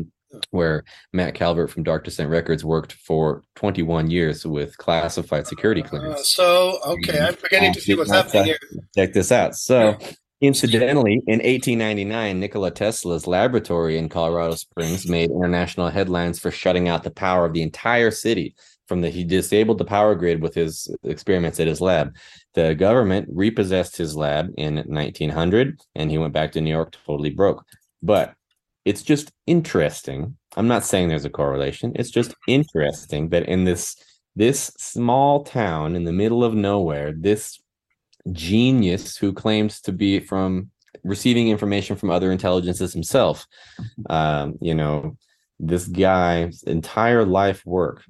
where 0.52 0.84
Matt 1.14 1.36
Calvert 1.36 1.70
from 1.70 1.84
Dark 1.84 2.04
Descent 2.04 2.30
Records 2.30 2.64
worked 2.64 2.94
for 2.94 3.44
21 3.56 4.10
years 4.10 4.46
with 4.46 4.78
classified 4.78 5.48
security 5.48 5.82
clearance. 5.82 6.20
Uh, 6.20 6.24
so, 6.24 6.80
okay, 6.86 7.20
I'm 7.20 7.36
beginning 7.42 7.74
to 7.74 7.82
see 7.82 7.96
what's 7.96 8.12
happening 8.12 8.46
here. 8.46 8.60
Check 8.96 9.14
this 9.14 9.32
out. 9.32 9.56
So, 9.56 9.98
incidentally, 10.42 11.22
in 11.28 11.40
1899, 11.40 12.40
Nikola 12.40 12.72
Tesla's 12.72 13.28
laboratory 13.28 13.98
in 13.98 14.10
Colorado 14.10 14.56
Springs 14.56 15.08
made 15.08 15.32
international 15.32 15.90
headlines 15.90 16.40
for 16.40 16.52
shutting 16.52 16.88
out 16.88 17.04
the 17.04 17.12
power 17.12 17.46
of 17.46 17.54
the 17.54 17.64
entire 17.64 18.12
city 18.12 18.56
from 18.90 19.02
the 19.02 19.10
he 19.10 19.24
disabled 19.24 19.78
the 19.78 19.86
power 19.86 20.16
grid 20.16 20.42
with 20.42 20.56
his 20.56 20.94
experiments 21.04 21.60
at 21.60 21.68
his 21.68 21.80
lab. 21.80 22.16
The 22.56 22.74
government 22.74 23.30
repossessed 23.32 23.96
his 23.96 24.18
lab 24.18 24.52
in 24.58 24.78
1900 24.78 25.80
and 25.96 26.10
he 26.10 26.18
went 26.18 26.34
back 26.34 26.52
to 26.54 26.62
New 26.62 26.72
York 26.72 26.96
totally 27.06 27.30
broke. 27.30 27.64
But 28.02 28.34
it's 28.86 29.04
just 29.04 29.32
interesting. 29.46 30.36
I'm 30.58 30.68
not 30.68 30.84
saying 30.84 31.08
there's 31.08 31.24
a 31.24 31.30
correlation. 31.30 31.94
It's 31.96 32.10
just 32.10 32.34
interesting 32.48 33.30
that 33.30 33.48
in 33.48 33.64
this 33.64 33.96
this 34.36 34.72
small 34.78 35.44
town 35.44 35.96
in 35.96 36.06
the 36.06 36.14
middle 36.14 36.44
of 36.44 36.56
nowhere, 36.56 37.14
this 37.16 37.62
genius 38.32 39.18
who 39.18 39.34
claims 39.34 39.82
to 39.82 39.92
be 39.92 40.20
from 40.20 40.72
receiving 41.04 41.50
information 41.50 41.96
from 41.96 42.10
other 42.10 42.32
intelligences 42.32 42.92
himself, 42.92 43.46
um, 44.10 44.58
you 44.62 44.74
know, 44.74 45.16
this 45.60 45.86
guy's 45.86 46.64
entire 46.64 47.26
life 47.26 47.64
work 47.66 48.04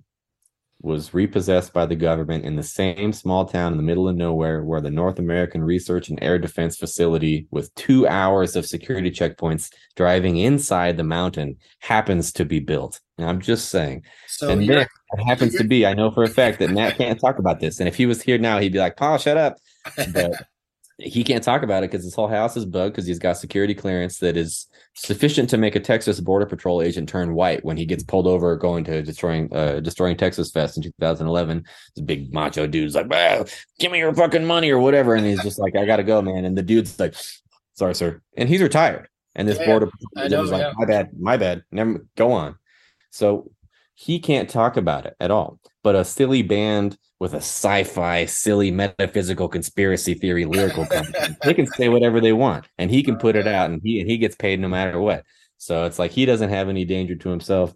was 0.82 1.14
repossessed 1.14 1.74
by 1.74 1.86
the 1.86 1.96
government 1.96 2.46
in 2.46 2.56
the 2.56 2.64
same 2.64 3.12
small 3.12 3.46
town 3.46 3.74
in 3.74 3.78
the 3.78 3.84
middle 3.84 4.08
of 4.08 4.16
nowhere 4.16 4.64
where 4.64 4.80
the 4.80 4.90
North 4.90 5.20
American 5.20 5.62
Research 5.62 6.08
and 6.08 6.18
Air 6.22 6.40
Defense 6.40 6.78
Facility, 6.78 7.48
with 7.52 7.74
two 7.76 8.08
hours 8.08 8.56
of 8.56 8.66
security 8.66 9.12
checkpoints 9.12 9.74
driving 9.96 10.38
inside 10.38 10.96
the 10.96 11.04
mountain, 11.04 11.58
happens 11.80 12.32
to 12.34 12.46
be 12.46 12.60
built. 12.60 13.02
And 13.18 13.28
I'm 13.28 13.42
just 13.42 13.70
saying. 13.70 14.04
So 14.28 14.50
and 14.50 14.68
there 14.70 14.82
it 15.12 15.24
happens 15.26 15.56
to 15.56 15.66
be, 15.66 15.86
I 15.86 15.94
know 15.94 16.12
for 16.12 16.24
a 16.24 16.30
fact 16.30 16.60
that 16.60 16.70
Matt 16.70 16.98
can't 16.98 17.20
talk 17.20 17.40
about 17.40 17.60
this. 17.60 17.80
And 17.80 17.90
if 17.90 17.96
he 17.96 18.06
was 18.06 18.22
here 18.22 18.38
now, 18.38 18.60
he'd 18.60 18.72
be 18.72 18.80
like, 18.80 18.96
Paul, 18.96 19.18
shut 19.18 19.38
up. 19.38 19.58
But 20.14 20.32
he 21.00 21.24
can't 21.24 21.44
talk 21.44 21.64
about 21.64 21.84
it 21.84 21.90
because 21.90 22.04
his 22.04 22.14
whole 22.14 22.28
house 22.28 22.58
is 22.58 22.66
bugged 22.66 22.94
because 22.94 23.08
he's 23.08 23.20
got 23.20 23.38
security 23.38 23.74
clearance 23.74 24.20
that 24.20 24.36
is 24.36 24.68
sufficient 24.96 25.50
to 25.50 25.58
make 25.58 25.76
a 25.76 25.80
Texas 25.80 26.20
Border 26.20 26.46
Patrol 26.46 26.82
agent 26.82 27.08
turn 27.08 27.34
white 27.34 27.64
when 27.64 27.78
he 27.78 27.86
gets 27.86 28.04
pulled 28.04 28.28
over 28.28 28.56
going 28.58 28.84
to 28.84 29.02
destroying 29.02 29.54
uh, 29.54 29.80
destroying 29.80 30.18
Texas 30.18 30.52
Fest 30.52 30.78
in 30.78 30.84
2011. 30.84 31.64
This 31.96 32.06
big 32.06 32.34
macho 32.34 32.68
dude's 32.68 32.96
like, 32.96 33.10
well, 33.10 33.46
"Give 33.80 33.92
me 33.92 34.00
your 34.00 34.14
fucking 34.14 34.46
money 34.46 34.70
or 34.72 34.80
whatever," 34.80 35.16
and 35.16 35.26
he's 35.26 35.42
just 35.42 35.58
like, 35.58 35.76
"I 35.76 35.86
gotta 35.86 36.04
go, 36.04 36.22
man." 36.22 36.44
And 36.44 36.58
the 36.58 36.64
dude's 36.64 37.00
like, 37.00 37.16
"Sorry, 37.76 37.96
sir," 37.96 38.22
and 38.36 38.50
he's 38.50 38.62
retired. 38.62 39.08
And 39.36 39.48
this 39.48 39.60
yeah, 39.60 39.68
Border 39.68 39.86
Patrol 39.86 40.26
agent 40.26 40.42
was 40.42 40.52
like, 40.52 40.62
yeah. 40.62 40.74
"My 40.76 40.86
bad, 40.86 41.10
my 41.18 41.38
bad. 41.38 41.64
Never 41.72 42.06
go 42.18 42.34
on." 42.34 42.56
So 43.10 43.52
he 43.94 44.20
can't 44.20 44.50
talk 44.50 44.76
about 44.76 45.06
it 45.06 45.16
at 45.20 45.32
all. 45.32 45.60
But 45.90 45.96
a 45.96 46.06
silly 46.06 46.44
band 46.44 47.00
with 47.20 47.34
a 47.34 47.38
sci-fi, 47.38 48.26
silly 48.26 48.70
metaphysical 48.70 49.48
conspiracy 49.48 50.14
theory 50.14 50.46
lyrical 50.46 50.86
company. 50.92 51.36
they 51.44 51.56
can 51.56 51.66
say 51.66 51.90
whatever 51.90 52.22
they 52.22 52.32
want, 52.32 52.68
and 52.78 52.92
he 52.92 53.02
can 53.02 53.18
put 53.18 53.36
it 53.36 53.48
out, 53.48 53.72
and 53.72 53.82
he 53.84 54.00
and 54.00 54.08
he 54.08 54.20
gets 54.20 54.36
paid 54.36 54.60
no 54.60 54.68
matter 54.68 55.02
what. 55.02 55.24
So 55.58 55.86
it's 55.86 55.98
like 55.98 56.12
he 56.12 56.28
doesn't 56.28 56.52
have 56.52 56.70
any 56.70 56.86
danger 56.86 57.16
to 57.16 57.30
himself 57.30 57.74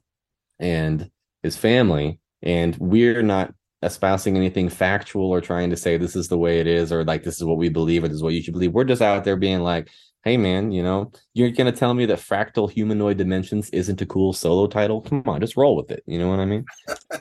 and 0.59 1.09
his 1.41 1.57
family, 1.57 2.19
and 2.43 2.77
we're 2.77 3.23
not 3.23 3.55
espousing 3.81 4.37
anything 4.37 4.69
factual 4.69 5.31
or 5.31 5.41
trying 5.41 5.71
to 5.71 5.75
say 5.75 5.97
this 5.97 6.15
is 6.15 6.27
the 6.27 6.37
way 6.37 6.59
it 6.59 6.67
is 6.67 6.93
or 6.93 7.03
like 7.03 7.23
this 7.23 7.37
is 7.37 7.43
what 7.43 7.57
we 7.57 7.69
believe 7.69 8.03
or 8.03 8.09
this 8.09 8.17
is 8.17 8.23
what 8.23 8.35
you 8.35 8.43
should 8.43 8.53
believe. 8.53 8.73
We're 8.73 8.83
just 8.83 9.01
out 9.01 9.23
there 9.23 9.37
being 9.37 9.61
like, 9.61 9.89
hey 10.23 10.37
man, 10.37 10.71
you 10.71 10.83
know, 10.83 11.11
you're 11.33 11.49
gonna 11.49 11.71
tell 11.71 11.95
me 11.95 12.05
that 12.05 12.19
fractal 12.19 12.71
humanoid 12.71 13.17
dimensions 13.17 13.71
isn't 13.71 14.03
a 14.03 14.05
cool 14.05 14.33
solo 14.33 14.67
title? 14.67 15.01
Come 15.01 15.23
on, 15.25 15.41
just 15.41 15.57
roll 15.57 15.75
with 15.75 15.89
it. 15.89 16.03
You 16.05 16.19
know 16.19 16.29
what 16.29 16.39
I 16.39 16.45
mean? 16.45 16.63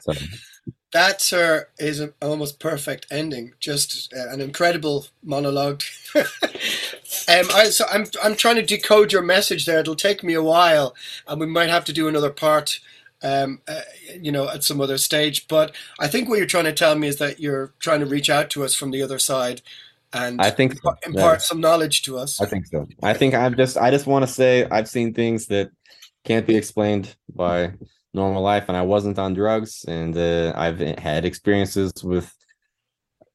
So 0.02 0.12
that, 0.92 1.20
sir, 1.20 1.68
is 1.78 2.00
an 2.00 2.12
almost 2.20 2.60
perfect 2.60 3.06
ending. 3.10 3.54
Just 3.58 4.12
uh, 4.14 4.28
an 4.28 4.40
incredible 4.40 5.06
monologue. 5.24 5.82
um, 6.14 6.24
I, 7.28 7.70
so 7.70 7.86
I'm 7.90 8.06
I'm 8.22 8.36
trying 8.36 8.56
to 8.56 8.62
decode 8.62 9.12
your 9.12 9.22
message 9.22 9.64
there. 9.66 9.80
It'll 9.80 9.96
take 9.96 10.22
me 10.22 10.34
a 10.34 10.42
while, 10.42 10.94
and 11.26 11.40
we 11.40 11.46
might 11.46 11.70
have 11.70 11.84
to 11.86 11.92
do 11.92 12.08
another 12.08 12.30
part. 12.30 12.78
Um, 13.24 13.60
uh, 13.68 13.82
you 14.20 14.32
know, 14.32 14.48
at 14.48 14.64
some 14.64 14.80
other 14.80 14.98
stage. 14.98 15.46
But 15.46 15.76
I 16.00 16.08
think 16.08 16.28
what 16.28 16.38
you're 16.38 16.46
trying 16.46 16.64
to 16.64 16.72
tell 16.72 16.96
me 16.96 17.06
is 17.06 17.18
that 17.18 17.38
you're 17.38 17.72
trying 17.78 18.00
to 18.00 18.06
reach 18.06 18.28
out 18.28 18.50
to 18.50 18.64
us 18.64 18.74
from 18.74 18.90
the 18.90 19.00
other 19.00 19.20
side, 19.20 19.62
and 20.12 20.40
I 20.42 20.50
think 20.50 20.74
so. 20.82 20.94
impart 21.06 21.36
yeah. 21.36 21.38
some 21.38 21.60
knowledge 21.60 22.02
to 22.02 22.18
us. 22.18 22.40
I 22.40 22.46
think 22.46 22.66
so. 22.66 22.88
I 23.02 23.14
think 23.14 23.34
I'm 23.34 23.56
just 23.56 23.78
I 23.78 23.90
just 23.92 24.06
want 24.06 24.26
to 24.26 24.32
say 24.32 24.66
I've 24.70 24.88
seen 24.88 25.14
things 25.14 25.46
that 25.46 25.70
can't 26.24 26.46
be 26.46 26.56
explained 26.56 27.14
by 27.34 27.72
normal 28.14 28.42
life 28.42 28.64
and 28.68 28.76
I 28.76 28.82
wasn't 28.82 29.18
on 29.18 29.34
drugs. 29.34 29.84
And 29.86 30.16
uh, 30.16 30.52
I've 30.56 30.78
had 30.98 31.24
experiences 31.24 31.92
with 32.02 32.34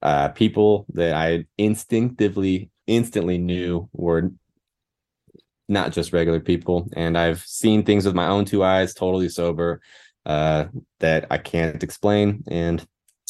uh, 0.01 0.29
people 0.29 0.85
that 0.93 1.13
I 1.13 1.45
instinctively 1.57 2.69
instantly 2.85 3.37
knew 3.37 3.89
were 3.93 4.31
not 5.67 5.91
just 5.91 6.13
regular 6.13 6.39
people. 6.39 6.87
And 6.95 7.17
I've 7.17 7.41
seen 7.41 7.83
things 7.83 8.05
with 8.05 8.15
my 8.15 8.27
own 8.27 8.45
two 8.45 8.63
eyes 8.63 8.93
totally 8.93 9.29
sober 9.29 9.81
uh, 10.25 10.65
that 10.99 11.25
I 11.29 11.37
can't 11.37 11.83
explain. 11.83 12.43
And 12.47 12.85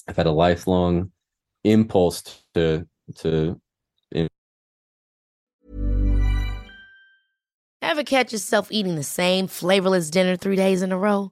I've 0.08 0.18
had 0.18 0.28
a 0.28 0.32
lifelong 0.32 1.12
impulse 1.64 2.44
to 2.54 2.88
to 3.16 3.60
Ever 7.82 8.04
catch 8.04 8.34
yourself 8.34 8.68
eating 8.70 8.96
the 8.96 9.04
same 9.04 9.48
flavorless 9.48 10.10
dinner 10.10 10.36
3 10.36 10.56
days 10.58 10.82
in 10.82 10.92
a 10.92 10.98
row? 10.98 11.32